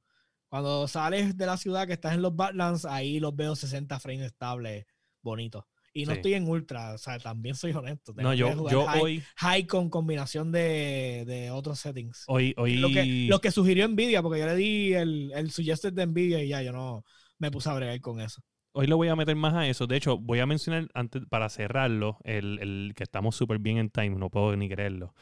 Cuando 0.48 0.88
sales 0.88 1.36
de 1.36 1.46
la 1.46 1.56
ciudad 1.56 1.86
que 1.86 1.92
estás 1.92 2.14
en 2.14 2.22
los 2.22 2.34
Badlands, 2.34 2.84
ahí 2.84 3.20
los 3.20 3.36
veo 3.36 3.54
60 3.54 3.98
frames 4.00 4.26
estables, 4.26 4.86
bonitos. 5.22 5.64
Y 5.92 6.04
no 6.06 6.12
Sí. 6.12 6.16
estoy 6.18 6.34
en 6.34 6.48
ultra, 6.48 6.94
o 6.94 6.98
sea, 6.98 7.18
también 7.18 7.54
soy 7.54 7.72
honesto. 7.72 8.14
tengo 8.14 8.28
No, 8.28 8.34
que 8.34 8.38
yo, 8.40 8.54
jugar 8.54 8.72
yo 8.72 8.84
high, 8.86 9.00
hoy, 9.02 9.22
high 9.36 9.66
con 9.66 9.90
combinación 9.90 10.52
de, 10.52 11.24
de 11.26 11.50
otros 11.50 11.78
settings. 11.80 12.24
hoy, 12.26 12.54
hoy, 12.56 12.78
Lo 12.80 12.90
que, 12.90 13.28
lo 13.28 13.40
que 13.40 13.50
sugirió 13.50 13.88
Nvidia, 13.88 14.22
porque 14.22 14.40
yo 14.40 14.46
le 14.46 14.56
di 14.56 14.92
el, 14.94 15.32
el 15.34 15.50
suggested 15.50 15.92
de 15.92 16.06
Nvidia 16.06 16.42
y 16.42 16.48
ya 16.48 16.62
yo 16.62 16.72
no 16.72 17.04
me 17.38 17.50
puse 17.50 17.68
a 17.70 17.74
bregar 17.74 18.00
con 18.00 18.20
eso. 18.20 18.42
hoy 18.72 18.86
le 18.86 18.94
voy 18.94 19.08
a 19.08 19.16
meter 19.16 19.34
más 19.36 19.54
a 19.54 19.66
eso. 19.66 19.86
De 19.86 19.96
hecho, 19.96 20.18
voy 20.18 20.38
a 20.40 20.46
mencionar 20.46 20.88
antes 20.94 21.22
para 21.28 21.48
cerrarlo, 21.48 22.18
el, 22.24 22.58
el 22.60 22.92
que 22.94 23.02
estamos 23.04 23.34
súper 23.36 23.58
bien 23.58 23.78
en 23.78 23.90
time, 23.90 24.10
no 24.10 24.30
puedo 24.30 24.54
ni 24.56 24.68
creerlo. 24.68 25.14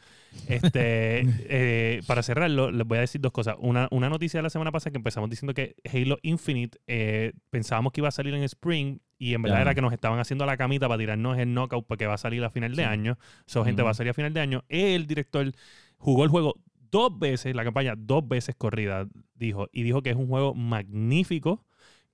Este, 0.45 1.21
eh, 1.49 2.03
para 2.07 2.23
cerrarlo, 2.23 2.71
les 2.71 2.87
voy 2.87 2.97
a 2.99 3.01
decir 3.01 3.21
dos 3.21 3.31
cosas. 3.31 3.55
Una, 3.59 3.87
una 3.91 4.09
noticia 4.09 4.39
de 4.39 4.43
la 4.43 4.49
semana 4.51 4.71
pasada 4.71 4.91
que 4.91 4.97
empezamos 4.97 5.29
diciendo 5.29 5.53
que 5.53 5.75
Halo 5.91 6.19
Infinite 6.23 6.79
eh, 6.87 7.33
pensábamos 7.49 7.93
que 7.93 8.01
iba 8.01 8.09
a 8.09 8.11
salir 8.11 8.33
en 8.35 8.43
Spring 8.43 8.99
y 9.17 9.33
en 9.33 9.41
verdad 9.41 9.61
era 9.61 9.75
que 9.75 9.81
nos 9.81 9.93
estaban 9.93 10.19
haciendo 10.19 10.45
la 10.45 10.57
camita 10.57 10.87
para 10.87 10.99
tirarnos 10.99 11.37
el 11.37 11.53
knockout 11.53 11.85
porque 11.87 12.05
va 12.05 12.13
a 12.15 12.17
salir 12.17 12.43
a 12.43 12.49
final 12.49 12.71
de 12.75 12.83
Sí. 12.83 12.89
año. 12.89 13.17
So, 13.45 13.63
gente, 13.65 13.81
va 13.83 13.91
a 13.91 13.93
salir 13.93 14.11
a 14.11 14.13
final 14.13 14.33
de 14.33 14.39
año. 14.41 14.63
El 14.69 15.07
director 15.07 15.51
jugó 15.97 16.23
el 16.23 16.29
juego 16.29 16.55
dos 16.91 17.17
veces, 17.19 17.55
la 17.55 17.63
campaña 17.63 17.95
dos 17.97 18.27
veces 18.27 18.55
corrida, 18.55 19.07
dijo. 19.35 19.67
Y 19.71 19.83
dijo 19.83 20.01
que 20.01 20.09
es 20.11 20.15
un 20.15 20.27
juego 20.27 20.53
magnífico 20.53 21.65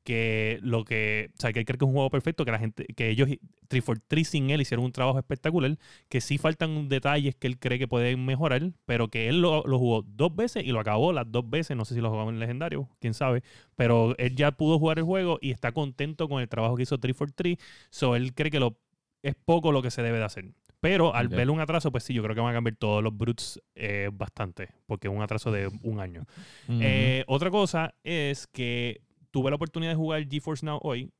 que 0.03 0.59
lo 0.61 0.83
que, 0.85 1.31
o 1.37 1.41
sea, 1.41 1.53
que 1.53 1.59
él 1.59 1.65
cree 1.65 1.77
que 1.77 1.85
es 1.85 1.87
un 1.87 1.93
juego 1.93 2.09
perfecto, 2.09 2.45
que 2.45 2.51
la 2.51 2.59
gente, 2.59 2.85
que 2.95 3.09
ellos, 3.09 3.29
343 3.67 4.27
sin 4.27 4.49
él 4.49 4.61
hicieron 4.61 4.85
un 4.85 4.91
trabajo 4.91 5.17
espectacular, 5.17 5.77
que 6.09 6.21
sí 6.21 6.37
faltan 6.37 6.89
detalles 6.89 7.35
que 7.35 7.47
él 7.47 7.57
cree 7.57 7.79
que 7.79 7.87
pueden 7.87 8.25
mejorar, 8.25 8.71
pero 8.85 9.07
que 9.07 9.29
él 9.29 9.41
lo, 9.41 9.63
lo 9.65 9.79
jugó 9.79 10.03
dos 10.03 10.35
veces 10.35 10.63
y 10.63 10.71
lo 10.71 10.79
acabó 10.79 11.13
las 11.13 11.31
dos 11.31 11.49
veces, 11.49 11.77
no 11.77 11.85
sé 11.85 11.95
si 11.95 12.01
lo 12.01 12.09
jugó 12.09 12.29
en 12.29 12.39
legendario, 12.39 12.89
quién 12.99 13.13
sabe, 13.13 13.43
pero 13.75 14.15
él 14.17 14.35
ya 14.35 14.51
pudo 14.51 14.77
jugar 14.79 14.99
el 14.99 15.05
juego 15.05 15.39
y 15.41 15.51
está 15.51 15.71
contento 15.71 16.27
con 16.27 16.41
el 16.41 16.49
trabajo 16.49 16.75
que 16.75 16.83
hizo 16.83 16.97
343, 16.97 17.57
so 17.89 18.15
él 18.15 18.33
cree 18.33 18.51
que 18.51 18.59
lo, 18.59 18.77
es 19.21 19.35
poco 19.35 19.71
lo 19.71 19.81
que 19.81 19.91
se 19.91 20.01
debe 20.03 20.19
de 20.19 20.25
hacer. 20.25 20.45
Pero 20.83 21.15
al 21.15 21.29
ver 21.29 21.49
un 21.49 21.61
atraso, 21.61 21.93
pues 21.93 22.03
sí, 22.03 22.13
yo 22.13 22.21
creo 22.23 22.35
que 22.35 22.41
van 22.41 22.51
a 22.51 22.57
cambiar 22.57 22.75
todos 22.75 23.01
los 23.01 23.17
brutes 23.17 23.57
eh, 23.73 24.09
bastante, 24.11 24.67
porque 24.85 25.07
es 25.07 25.13
un 25.13 25.21
atraso 25.21 25.49
de 25.49 25.71
un 25.81 26.01
año. 26.01 26.25
Eh, 26.67 27.23
otra 27.27 27.49
cosa 27.49 27.95
es 28.03 28.47
que 28.47 28.99
tuve 29.33 29.49
la 29.49 29.55
oportunidad 29.55 29.91
de 29.91 29.95
jugar 29.95 30.29
GeForce 30.29 30.63
Now 30.65 30.79
hoy. 30.83 31.11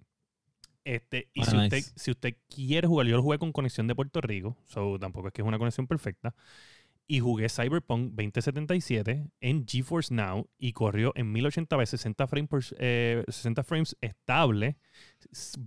Este, 0.85 1.29
y 1.33 1.41
Ah, 1.41 1.45
si, 1.45 1.57
usted, 1.57 1.83
si 1.95 2.11
usted 2.11 2.35
quiere 2.47 2.87
jugar, 2.87 3.07
yo 3.07 3.15
lo 3.17 3.23
jugué 3.23 3.39
con 3.39 3.51
conexión 3.51 3.87
de 3.87 3.95
Puerto 3.95 4.21
Rico, 4.21 4.55
so 4.65 4.99
tampoco 4.99 5.27
es 5.27 5.33
que 5.33 5.41
es 5.41 5.47
una 5.47 5.57
conexión 5.57 5.87
perfecta. 5.87 6.35
Y 7.07 7.19
jugué 7.19 7.49
Cyberpunk 7.49 8.11
2077 8.11 9.25
en 9.41 9.65
GeForce 9.67 10.13
Now 10.13 10.47
y 10.57 10.73
corrió 10.73 11.11
en 11.15 11.33
1080p 11.33 11.85
60 11.85 12.27
frames, 12.27 12.49
por, 12.49 12.63
eh, 12.77 13.23
60 13.27 13.63
frames 13.63 13.97
estable. 13.99 14.77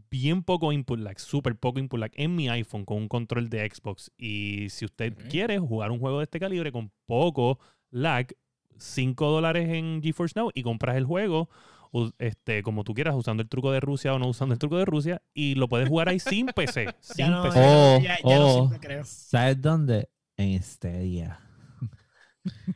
Bien 0.09 0.43
poco 0.43 0.73
input 0.73 1.01
lag, 1.01 1.19
súper 1.19 1.57
poco 1.57 1.81
input 1.81 1.99
lag 1.99 2.13
en 2.15 2.37
mi 2.37 2.49
iPhone 2.49 2.85
con 2.85 2.99
un 2.99 3.09
control 3.09 3.51
de 3.51 3.69
Xbox. 3.69 4.13
Y 4.17 4.69
si 4.71 4.85
usted 4.85 5.15
quiere 5.29 5.59
jugar 5.59 5.91
un 5.91 5.99
juego 5.99 6.19
de 6.19 6.25
este 6.25 6.39
calibre 6.41 6.71
con 6.73 6.91
poco 7.07 7.59
lag, 7.91 8.29
5 8.79 9.31
dólares 9.31 9.69
en 9.69 10.01
GeForce 10.03 10.39
Now 10.39 10.51
y 10.55 10.63
compras 10.63 10.97
el 10.97 11.05
juego 11.05 11.49
este, 12.19 12.63
como 12.63 12.85
tú 12.85 12.95
quieras, 12.95 13.15
usando 13.17 13.43
el 13.43 13.49
truco 13.49 13.71
de 13.73 13.81
Rusia 13.81 14.15
o 14.15 14.19
no 14.19 14.29
usando 14.29 14.53
el 14.55 14.59
truco 14.59 14.77
de 14.79 14.85
Rusia, 14.85 15.23
y 15.35 15.55
lo 15.55 15.69
puedes 15.69 15.89
jugar 15.89 16.09
ahí 16.09 16.19
sin 16.19 16.47
PC. 16.47 16.87
sin 17.01 17.27
Ya 17.27 17.31
no, 17.31 17.43
PC. 17.45 17.59
Oh, 17.63 17.99
ya, 18.01 18.17
ya 18.25 18.41
oh. 18.41 18.55
siempre 18.69 18.81
creo. 18.81 19.05
¿Sabes 19.05 19.61
dónde? 19.61 20.09
En 20.37 20.63
Stadia. 20.63 21.41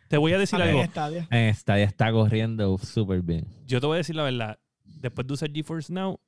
Te 0.08 0.16
voy 0.16 0.32
a 0.32 0.38
decir 0.38 0.60
Ah, 0.60 0.64
algo. 0.64 0.80
en 0.80 0.88
Stadia. 0.90 1.28
En 1.30 1.54
Stadia 1.54 1.84
está 1.84 2.10
corriendo 2.10 2.76
súper 2.78 3.22
bien. 3.22 3.46
Yo 3.66 3.80
te 3.80 3.86
voy 3.86 3.94
a 3.94 3.98
decir 3.98 4.16
la 4.16 4.24
verdad. 4.24 4.58
Después 4.84 5.26
de 5.26 5.34
usar 5.34 5.50
GeForce 5.52 5.92
Now, 5.92 6.18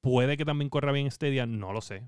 puede 0.00 0.36
que 0.36 0.44
también 0.44 0.68
corra 0.68 0.92
bien 0.92 1.10
Stadia, 1.10 1.46
no 1.46 1.72
lo 1.72 1.80
sé. 1.80 2.04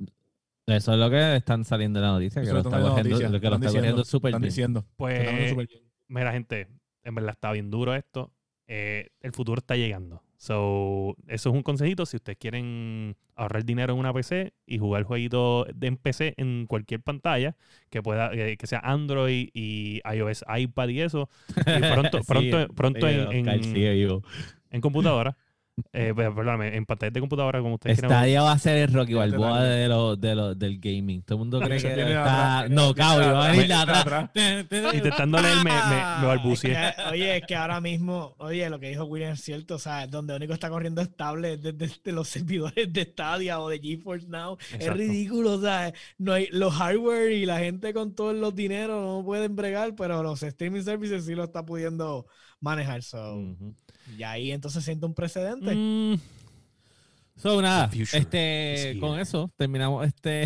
Eso 0.66 0.92
es 0.92 0.98
lo 0.98 1.10
que 1.10 1.36
están 1.36 1.64
saliendo 1.64 1.98
en 1.98 2.04
la 2.04 2.12
noticia, 2.12 2.40
que 2.42 2.46
Eso 2.48 2.54
lo 2.54 2.60
es 2.60 2.66
está 2.66 2.80
corriendo, 2.80 3.02
noticia. 3.10 3.28
lo 3.28 3.40
que 3.40 3.46
lo 3.50 3.54
Están 3.56 3.66
está 3.68 3.78
corriendo 3.78 4.02
diciendo, 4.02 4.04
súper 4.04 4.32
bien. 4.32 4.42
diciendo. 4.42 4.84
Pues, 4.96 5.56
bien. 5.56 5.68
mira, 6.08 6.32
gente, 6.32 6.68
en 7.02 7.14
verdad 7.14 7.30
está 7.32 7.52
bien 7.52 7.70
duro 7.70 7.94
esto. 7.94 8.32
Eh, 8.68 9.10
el 9.20 9.32
futuro 9.32 9.58
está 9.60 9.76
llegando. 9.76 10.22
So, 10.38 11.16
eso 11.28 11.48
es 11.48 11.54
un 11.54 11.62
consejito. 11.62 12.04
Si 12.04 12.16
ustedes 12.16 12.36
quieren 12.38 13.16
ahorrar 13.36 13.64
dinero 13.64 13.94
en 13.94 13.98
una 14.00 14.12
PC 14.12 14.52
y 14.66 14.78
jugar 14.78 15.04
jueguito 15.04 15.66
de 15.74 15.86
en 15.86 15.96
PC 15.96 16.34
en 16.36 16.66
cualquier 16.66 17.00
pantalla, 17.00 17.56
que 17.90 18.02
pueda, 18.02 18.30
eh, 18.34 18.56
que 18.58 18.66
sea 18.66 18.80
Android 18.80 19.48
y 19.54 20.00
iOS, 20.04 20.44
iPad 20.58 20.88
y 20.88 21.00
eso, 21.00 21.30
y 21.56 21.80
pronto, 21.80 22.20
pronto, 22.26 22.74
pronto 22.74 23.06
en, 23.32 23.48
en- 23.48 23.60
en 24.70 24.80
computadora. 24.80 25.36
Eh, 25.92 26.12
pues, 26.14 26.28
perdóname, 26.28 26.74
en 26.74 26.86
pantallas 26.86 27.12
de 27.12 27.20
computadora, 27.20 27.60
como 27.60 27.74
ustedes 27.74 27.98
quieran. 27.98 28.18
Stadia 28.18 28.42
va 28.42 28.52
a 28.52 28.58
ser 28.58 28.78
el 28.78 28.94
Rocky 28.94 29.12
Balboa 29.12 29.62
de 29.62 29.88
lo, 29.88 30.16
de 30.16 30.34
lo, 30.34 30.54
del 30.54 30.78
gaming. 30.78 31.20
Todo 31.22 31.36
el 31.36 31.38
mundo 31.40 31.60
cree 31.60 31.78
que 31.78 31.88
está... 31.88 32.60
atrás, 32.60 32.70
No, 32.70 32.94
cabrón, 32.94 33.34
va 33.34 33.50
a 33.50 34.00
atrás. 34.00 34.30
Intentando 34.94 35.38
leer, 35.38 35.56
me, 35.56 35.64
me, 35.64 36.20
me 36.20 36.26
balbuceé. 36.26 36.72
Es 36.72 36.94
que, 36.94 37.02
oye, 37.10 37.36
es 37.36 37.46
que 37.46 37.56
ahora 37.56 37.82
mismo, 37.82 38.34
oye, 38.38 38.70
lo 38.70 38.80
que 38.80 38.88
dijo 38.88 39.04
William 39.04 39.32
es 39.32 39.42
cierto, 39.42 39.74
o 39.74 39.78
sea, 39.78 40.06
donde 40.06 40.34
único 40.34 40.54
está 40.54 40.70
corriendo 40.70 41.02
estable 41.02 41.54
es 41.54 41.62
desde, 41.62 42.12
los 42.12 42.28
servidores 42.36 42.90
de 42.90 43.02
Stadia 43.02 43.60
o 43.60 43.68
de 43.68 43.78
GeForce 43.78 44.28
Now. 44.28 44.56
Es 44.78 44.90
ridículo, 44.90 45.52
o 45.52 45.60
sea, 45.60 45.92
no 46.16 46.32
hay, 46.32 46.48
los 46.52 46.72
hardware 46.74 47.32
y 47.32 47.44
la 47.44 47.58
gente 47.58 47.92
con 47.92 48.14
todos 48.14 48.34
los 48.34 48.54
dineros 48.54 49.02
no 49.02 49.24
pueden 49.24 49.54
bregar, 49.54 49.94
pero 49.94 50.22
los 50.22 50.42
streaming 50.42 50.82
services 50.82 51.26
sí 51.26 51.34
lo 51.34 51.44
está 51.44 51.66
pudiendo 51.66 52.26
manejar. 52.60 53.02
So, 53.02 53.36
Ujú. 53.36 53.74
Y 54.16 54.22
ahí 54.22 54.52
entonces 54.52 54.84
siente 54.84 55.06
un 55.06 55.14
precedente. 55.14 55.74
Mm, 55.74 56.18
So, 57.38 57.60
nada, 57.60 57.90
este, 58.14 58.96
con 58.98 59.20
eso 59.20 59.50
terminamos 59.58 60.06
este 60.06 60.44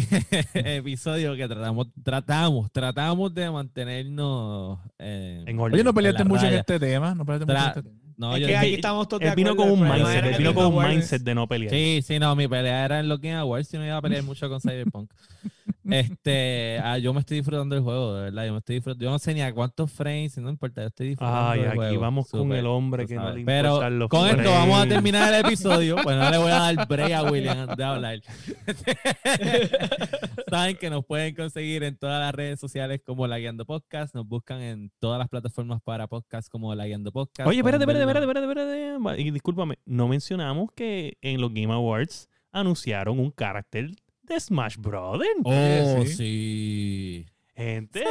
episodio 0.78 1.36
que 1.36 1.46
tratamos, 1.46 1.86
tratamos, 2.02 2.72
tratamos 2.72 3.32
de 3.32 3.48
mantenernos 3.48 4.80
En 4.98 5.58
orden. 5.60 5.74
Oye, 5.74 5.84
no 5.84 5.94
peleaste 5.94 6.24
mucho 6.24 6.46
en 6.46 6.54
este 6.54 6.80
tema. 6.80 7.14
No 7.14 7.24
peleaste 7.24 7.46
Tra- 7.46 7.54
mucho 7.54 7.62
en 7.62 7.68
este 7.68 7.82
tema. 7.82 8.00
No, 8.16 8.34
es 8.34 8.40
yo 8.42 8.48
que 8.48 8.56
aquí 8.56 8.74
estamos 8.74 9.08
todos 9.08 9.20
de 9.20 9.28
él 9.28 9.34
vino 9.34 9.56
con 9.56 9.70
un 9.70 9.80
mindset, 9.80 10.24
él 10.24 10.34
vino 10.36 10.52
con 10.52 10.66
un 10.74 10.84
mindset 10.84 11.22
de 11.22 11.34
no 11.34 11.46
pelear. 11.46 11.70
Sí, 11.72 12.02
sí, 12.04 12.18
no, 12.18 12.34
mi 12.36 12.48
pelea 12.48 12.84
era 12.84 13.00
en 13.00 13.08
Game 13.08 13.34
Awards, 13.36 13.68
si 13.68 13.78
no 13.78 13.86
iba 13.86 13.96
a 13.96 14.02
pelear 14.02 14.24
mucho 14.24 14.46
con 14.48 14.60
Cyberpunk. 14.60 15.10
este, 15.90 16.78
ah, 16.82 16.98
yo 16.98 17.12
me 17.12 17.20
estoy 17.20 17.38
disfrutando 17.38 17.74
del 17.74 17.84
juego, 17.84 18.14
de 18.14 18.22
verdad, 18.24 18.46
yo 18.46 18.52
me 18.52 18.58
estoy 18.58 18.76
disfrutando. 18.76 19.04
Yo 19.04 19.10
no 19.10 19.18
sé 19.18 19.34
ni 19.34 19.42
a 19.42 19.52
cuántos 19.52 19.90
frames, 19.90 20.36
no 20.38 20.50
importa, 20.50 20.82
yo 20.82 20.88
estoy 20.88 21.08
disfrutando 21.08 21.50
Ay, 21.50 21.60
del 21.60 21.68
aquí 21.68 21.76
juego. 21.76 22.00
vamos 22.00 22.30
con 22.30 22.52
el 22.52 22.66
hombre 22.66 23.06
que 23.06 23.16
no 23.16 23.32
le 23.32 23.44
Pero 23.44 23.90
los 23.90 24.08
con 24.08 24.28
esto 24.28 24.50
vamos 24.50 24.82
a 24.82 24.88
terminar 24.88 25.32
el 25.32 25.46
episodio. 25.46 25.96
Pues 26.02 26.16
no 26.16 26.30
le 26.30 26.38
voy 26.38 26.50
a 26.50 26.72
dar 26.72 26.88
break 26.88 27.12
a 27.12 27.22
William 27.24 27.66
de 27.76 27.84
hablar. 27.84 28.20
Saben 30.50 30.76
que 30.76 30.90
nos 30.90 31.04
pueden 31.04 31.34
conseguir 31.34 31.84
en 31.84 31.96
todas 31.96 32.20
las 32.20 32.34
redes 32.34 32.58
sociales 32.58 33.00
como 33.04 33.26
La 33.26 33.38
Guiando 33.38 33.66
Podcast. 33.66 34.14
Nos 34.14 34.26
buscan 34.26 34.60
en 34.60 34.90
todas 34.98 35.18
las 35.18 35.28
plataformas 35.28 35.80
para 35.82 36.06
podcast 36.06 36.48
como 36.48 36.74
La 36.74 36.86
Guiando 36.86 37.12
Podcast. 37.12 37.48
Oye, 37.48 37.58
espérate, 37.58 37.84
espérate, 37.84 38.02
espérate, 38.02 38.26
espérate, 38.26 38.94
espérate. 38.94 39.22
Y 39.22 39.30
discúlpame, 39.30 39.78
no 39.84 40.08
mencionamos 40.08 40.70
que 40.74 41.18
en 41.20 41.40
los 41.40 41.52
Game 41.52 41.72
Awards 41.72 42.28
anunciaron 42.52 43.20
un 43.20 43.30
carácter 43.30 43.90
de 44.34 44.40
Smash 44.40 44.76
Brothers. 44.78 45.30
Oh, 45.44 46.02
Sí. 46.06 46.14
sí. 46.14 47.26
Gente, 47.54 48.02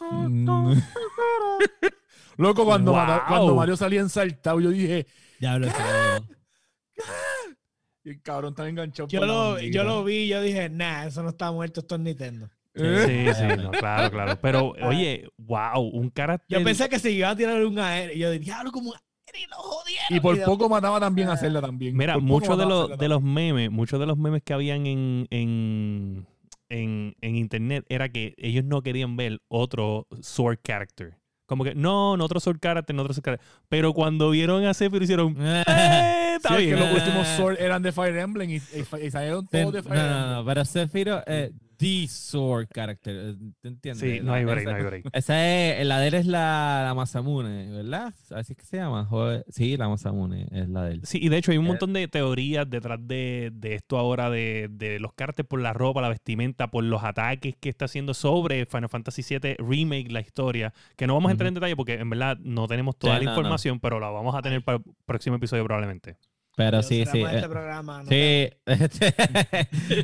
Mm. 0.00 0.72
Loco, 2.38 2.64
cuando, 2.64 2.92
Wow. 2.92 3.00
Mata- 3.00 3.24
cuando 3.28 3.54
Mario 3.54 3.76
salía 3.76 4.00
ensaltado, 4.00 4.60
yo 4.60 4.70
dije, 4.70 5.06
Diablo, 5.40 5.66
ese 5.66 5.76
juego. 5.76 6.26
y 8.04 8.10
el 8.10 8.22
cabrón 8.22 8.50
está 8.52 8.68
enganchado. 8.68 9.08
Yo 9.08 9.20
por 9.20 9.28
lo, 9.28 9.52
bandita". 9.54 9.74
yo 9.74 9.84
lo 9.84 10.04
vi 10.04 10.14
y 10.16 10.28
yo 10.28 10.40
dije, 10.42 10.68
nah, 10.68 11.06
eso 11.06 11.22
no 11.22 11.30
está 11.30 11.50
muerto, 11.52 11.80
esto 11.80 11.94
es 11.96 12.00
Nintendo. 12.00 12.48
Sí, 12.74 12.82
sí, 13.34 13.42
no, 13.62 13.70
claro, 13.70 14.10
claro. 14.10 14.38
Pero, 14.40 14.74
oye, 14.82 15.26
wow, 15.38 15.80
un 15.80 16.10
carácter. 16.10 16.58
Yo 16.58 16.64
pensé 16.64 16.88
que 16.90 16.98
se 16.98 17.10
iba 17.10 17.30
a 17.30 17.36
tirar 17.36 17.64
un 17.64 17.78
aéreo. 17.78 18.14
Y 18.14 18.18
yo 18.18 18.30
dije, 18.30 18.44
diablo, 18.44 18.70
como 18.70 18.90
un 18.90 18.96
y 19.34 19.46
lo 19.50 19.56
jodieron. 19.56 20.04
Y 20.10 20.20
por 20.20 20.42
poco 20.44 20.68
mataba 20.68 21.00
también 21.00 21.28
a 21.28 21.32
hacerla 21.34 21.60
también. 21.60 21.96
Mira, 21.96 22.18
muchos 22.18 22.56
de, 22.58 22.66
los, 22.66 22.88
Zelda 22.88 22.96
de 22.96 23.08
los 23.08 23.22
memes, 23.22 23.70
muchos 23.70 23.98
de 24.00 24.06
los 24.06 24.16
memes 24.18 24.42
que 24.42 24.52
habían 24.54 24.86
en, 24.86 25.26
en, 25.30 26.26
en, 26.68 27.16
en 27.20 27.36
internet 27.36 27.84
era 27.88 28.08
que 28.08 28.34
ellos 28.38 28.64
no 28.64 28.82
querían 28.82 29.16
ver 29.16 29.40
otro 29.48 30.06
sword 30.20 30.58
character. 30.62 31.16
Como 31.46 31.62
que, 31.62 31.74
no, 31.76 32.16
no 32.16 32.24
otro 32.24 32.40
sword 32.40 32.58
character, 32.60 32.94
no 32.94 33.02
otro 33.02 33.14
sword 33.14 33.24
character. 33.24 33.48
Pero 33.68 33.92
cuando 33.92 34.30
vieron 34.30 34.64
a 34.64 34.74
Sephiroth 34.74 35.02
hicieron, 35.04 35.36
¡eh! 35.40 36.34
Está 36.36 36.56
Sí, 36.58 36.64
es 36.64 36.74
que 36.74 36.80
los 36.80 36.92
últimos 36.92 37.26
Sword 37.28 37.60
eran 37.60 37.82
de 37.82 37.92
Fire 37.92 38.16
Emblem 38.16 38.50
y, 38.50 38.56
y- 38.56 39.06
y 39.06 39.10
salieron 39.10 39.46
Ten- 39.46 39.70
todos 39.70 39.74
de 39.74 39.82
no, 39.82 39.94
Fire 39.94 40.00
Emblem. 40.06 40.20
no, 40.28 40.34
no, 40.36 40.44
pero 40.44 40.64
Sephiroth 40.64 41.22
es 41.28 41.52
the 41.76 42.06
sword 42.08 42.68
character. 42.72 43.14
eh, 43.14 43.34
¿Te 43.60 43.68
entiendes? 43.68 44.00
Sí, 44.00 44.20
no 44.22 44.32
hay 44.32 44.44
break, 44.44 44.60
esa- 44.60 44.70
no 44.70 44.76
hay 44.76 44.82
break. 44.82 45.04
Esa 45.12 45.46
es, 45.80 45.86
la 45.86 45.98
de 46.00 46.08
él 46.08 46.14
es 46.14 46.26
la, 46.26 46.82
la 46.84 46.94
Masamune, 46.94 47.70
¿verdad? 47.70 48.12
Así 48.34 48.52
es 48.52 48.56
que 48.58 48.64
se 48.64 48.76
llama. 48.78 49.04
Joder. 49.04 49.44
Sí, 49.48 49.76
la 49.76 49.88
Masamune 49.88 50.46
es 50.50 50.68
la 50.68 50.84
de 50.84 50.92
él. 50.94 51.00
Sí, 51.04 51.18
y 51.22 51.28
de 51.28 51.36
hecho 51.38 51.52
hay 51.52 51.58
un 51.58 51.64
Eh, 51.66 51.68
montón 51.68 51.92
de 51.92 52.08
teorías 52.08 52.68
detrás 52.68 52.98
de, 53.06 53.50
de 53.54 53.74
esto 53.74 53.98
ahora, 53.98 54.30
de, 54.30 54.68
de 54.70 54.98
los 55.00 55.12
cartes 55.14 55.44
por 55.46 55.60
la 55.60 55.72
ropa, 55.72 56.00
la 56.00 56.08
vestimenta, 56.08 56.70
por 56.70 56.84
los 56.84 57.02
ataques 57.04 57.54
que 57.58 57.68
está 57.68 57.84
haciendo 57.86 58.14
sobre 58.14 58.66
Final 58.66 58.88
Fantasy 58.88 59.22
VII 59.38 59.56
Remake, 59.58 60.10
la 60.10 60.20
historia, 60.20 60.72
que 60.96 61.06
no 61.06 61.14
vamos 61.14 61.28
a 61.28 61.32
entrar 61.32 61.48
en 61.48 61.54
detalle 61.54 61.76
porque 61.76 61.94
en 61.94 62.10
verdad 62.10 62.36
no 62.40 62.66
tenemos 62.66 62.96
toda 62.96 63.18
Sí, 63.18 63.24
la 63.24 63.30
no, 63.30 63.34
no. 63.34 63.38
información, 63.40 63.80
pero 63.80 64.00
la 64.00 64.10
vamos 64.10 64.34
a 64.34 64.42
tener 64.42 64.62
para 64.62 64.78
el 64.78 64.84
próximo 65.04 65.36
episodio 65.36 65.64
probablemente. 65.64 66.16
Pero 66.56 66.82
sí, 66.82 67.04
sí. 67.04 67.22
cerramos 67.22 67.32
eh, 67.32 67.36
este 67.36 67.48
programa, 67.48 68.02
no 68.02 68.08
Sí, 68.08 68.48
este, 68.64 69.14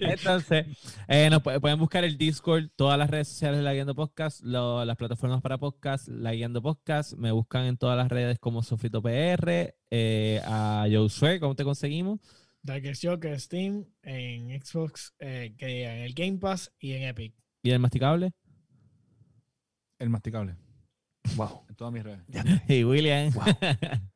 entonces, 0.12 0.66
eh, 1.08 1.28
nos 1.30 1.42
pu- 1.42 1.58
pueden 1.60 1.78
buscar 1.78 2.04
el 2.04 2.18
Discord, 2.18 2.68
todas 2.76 2.98
las 2.98 3.08
redes 3.10 3.28
sociales 3.28 3.56
de 3.58 3.64
La 3.64 3.72
Guiando 3.72 3.94
Podcast, 3.94 4.42
lo- 4.42 4.84
las 4.84 4.96
plataformas 4.96 5.40
para 5.40 5.56
podcast, 5.56 6.08
La 6.08 6.32
Guiando 6.34 6.60
Podcast, 6.60 7.14
me 7.14 7.32
buscan 7.32 7.64
en 7.64 7.78
todas 7.78 7.96
las 7.96 8.08
redes 8.10 8.38
como 8.38 8.62
Sofrito 8.62 9.00
PR, 9.02 9.74
eh, 9.90 10.42
a 10.44 10.86
Josué, 10.92 11.40
¿cómo 11.40 11.56
te 11.56 11.64
conseguimos? 11.64 12.20
Darkest 12.62 13.02
Joker, 13.04 13.40
Steam, 13.40 13.86
en 14.02 14.50
Xbox, 14.62 15.14
eh, 15.20 15.54
que 15.56 15.84
en 15.84 15.98
el 16.02 16.12
Game 16.12 16.36
Pass 16.38 16.70
y 16.78 16.92
en 16.92 17.04
Epic. 17.04 17.34
¿Y 17.62 17.70
el 17.70 17.78
masticable? 17.80 18.32
El 19.98 20.10
masticable. 20.10 20.54
Wow. 21.36 21.64
En 21.68 21.76
todas 21.76 21.92
mis 21.94 22.02
redes. 22.02 22.20
Y 22.68 22.84
William. 22.84 23.32
Wow. 23.32 23.44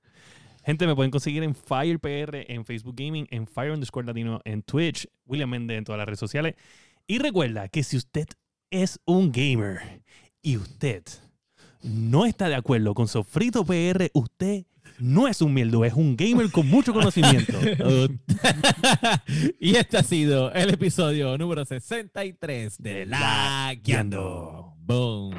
Gente, 0.66 0.88
me 0.88 0.96
pueden 0.96 1.12
conseguir 1.12 1.44
en 1.44 1.54
FirePR, 1.54 2.52
en 2.52 2.64
Facebook 2.64 2.96
Gaming, 2.96 3.28
en 3.30 3.46
Fire 3.46 3.70
underscore 3.70 4.04
Latino, 4.04 4.40
en 4.44 4.62
Twitch, 4.62 5.06
William 5.24 5.48
Méndez 5.48 5.78
en 5.78 5.84
todas 5.84 5.96
las 5.96 6.06
redes 6.06 6.18
sociales. 6.18 6.56
Y 7.06 7.18
recuerda 7.18 7.68
que 7.68 7.84
si 7.84 7.96
usted 7.96 8.26
es 8.68 8.98
un 9.04 9.30
gamer 9.30 10.02
y 10.42 10.56
usted 10.56 11.04
no 11.84 12.26
está 12.26 12.48
de 12.48 12.56
acuerdo 12.56 12.94
con 12.94 13.06
Sofrito 13.06 13.64
PR, 13.64 14.10
usted 14.12 14.64
no 14.98 15.28
es 15.28 15.40
un 15.40 15.54
mierdo, 15.54 15.84
es 15.84 15.92
un 15.92 16.16
gamer 16.16 16.50
con 16.50 16.66
mucho 16.66 16.92
conocimiento. 16.92 17.60
y 19.60 19.76
este 19.76 19.98
ha 19.98 20.02
sido 20.02 20.52
el 20.52 20.70
episodio 20.70 21.38
número 21.38 21.64
63 21.64 22.82
de 22.82 23.06
La 23.06 23.20
La 23.20 23.74
Guiando. 23.80 24.74
Boom. 24.80 25.32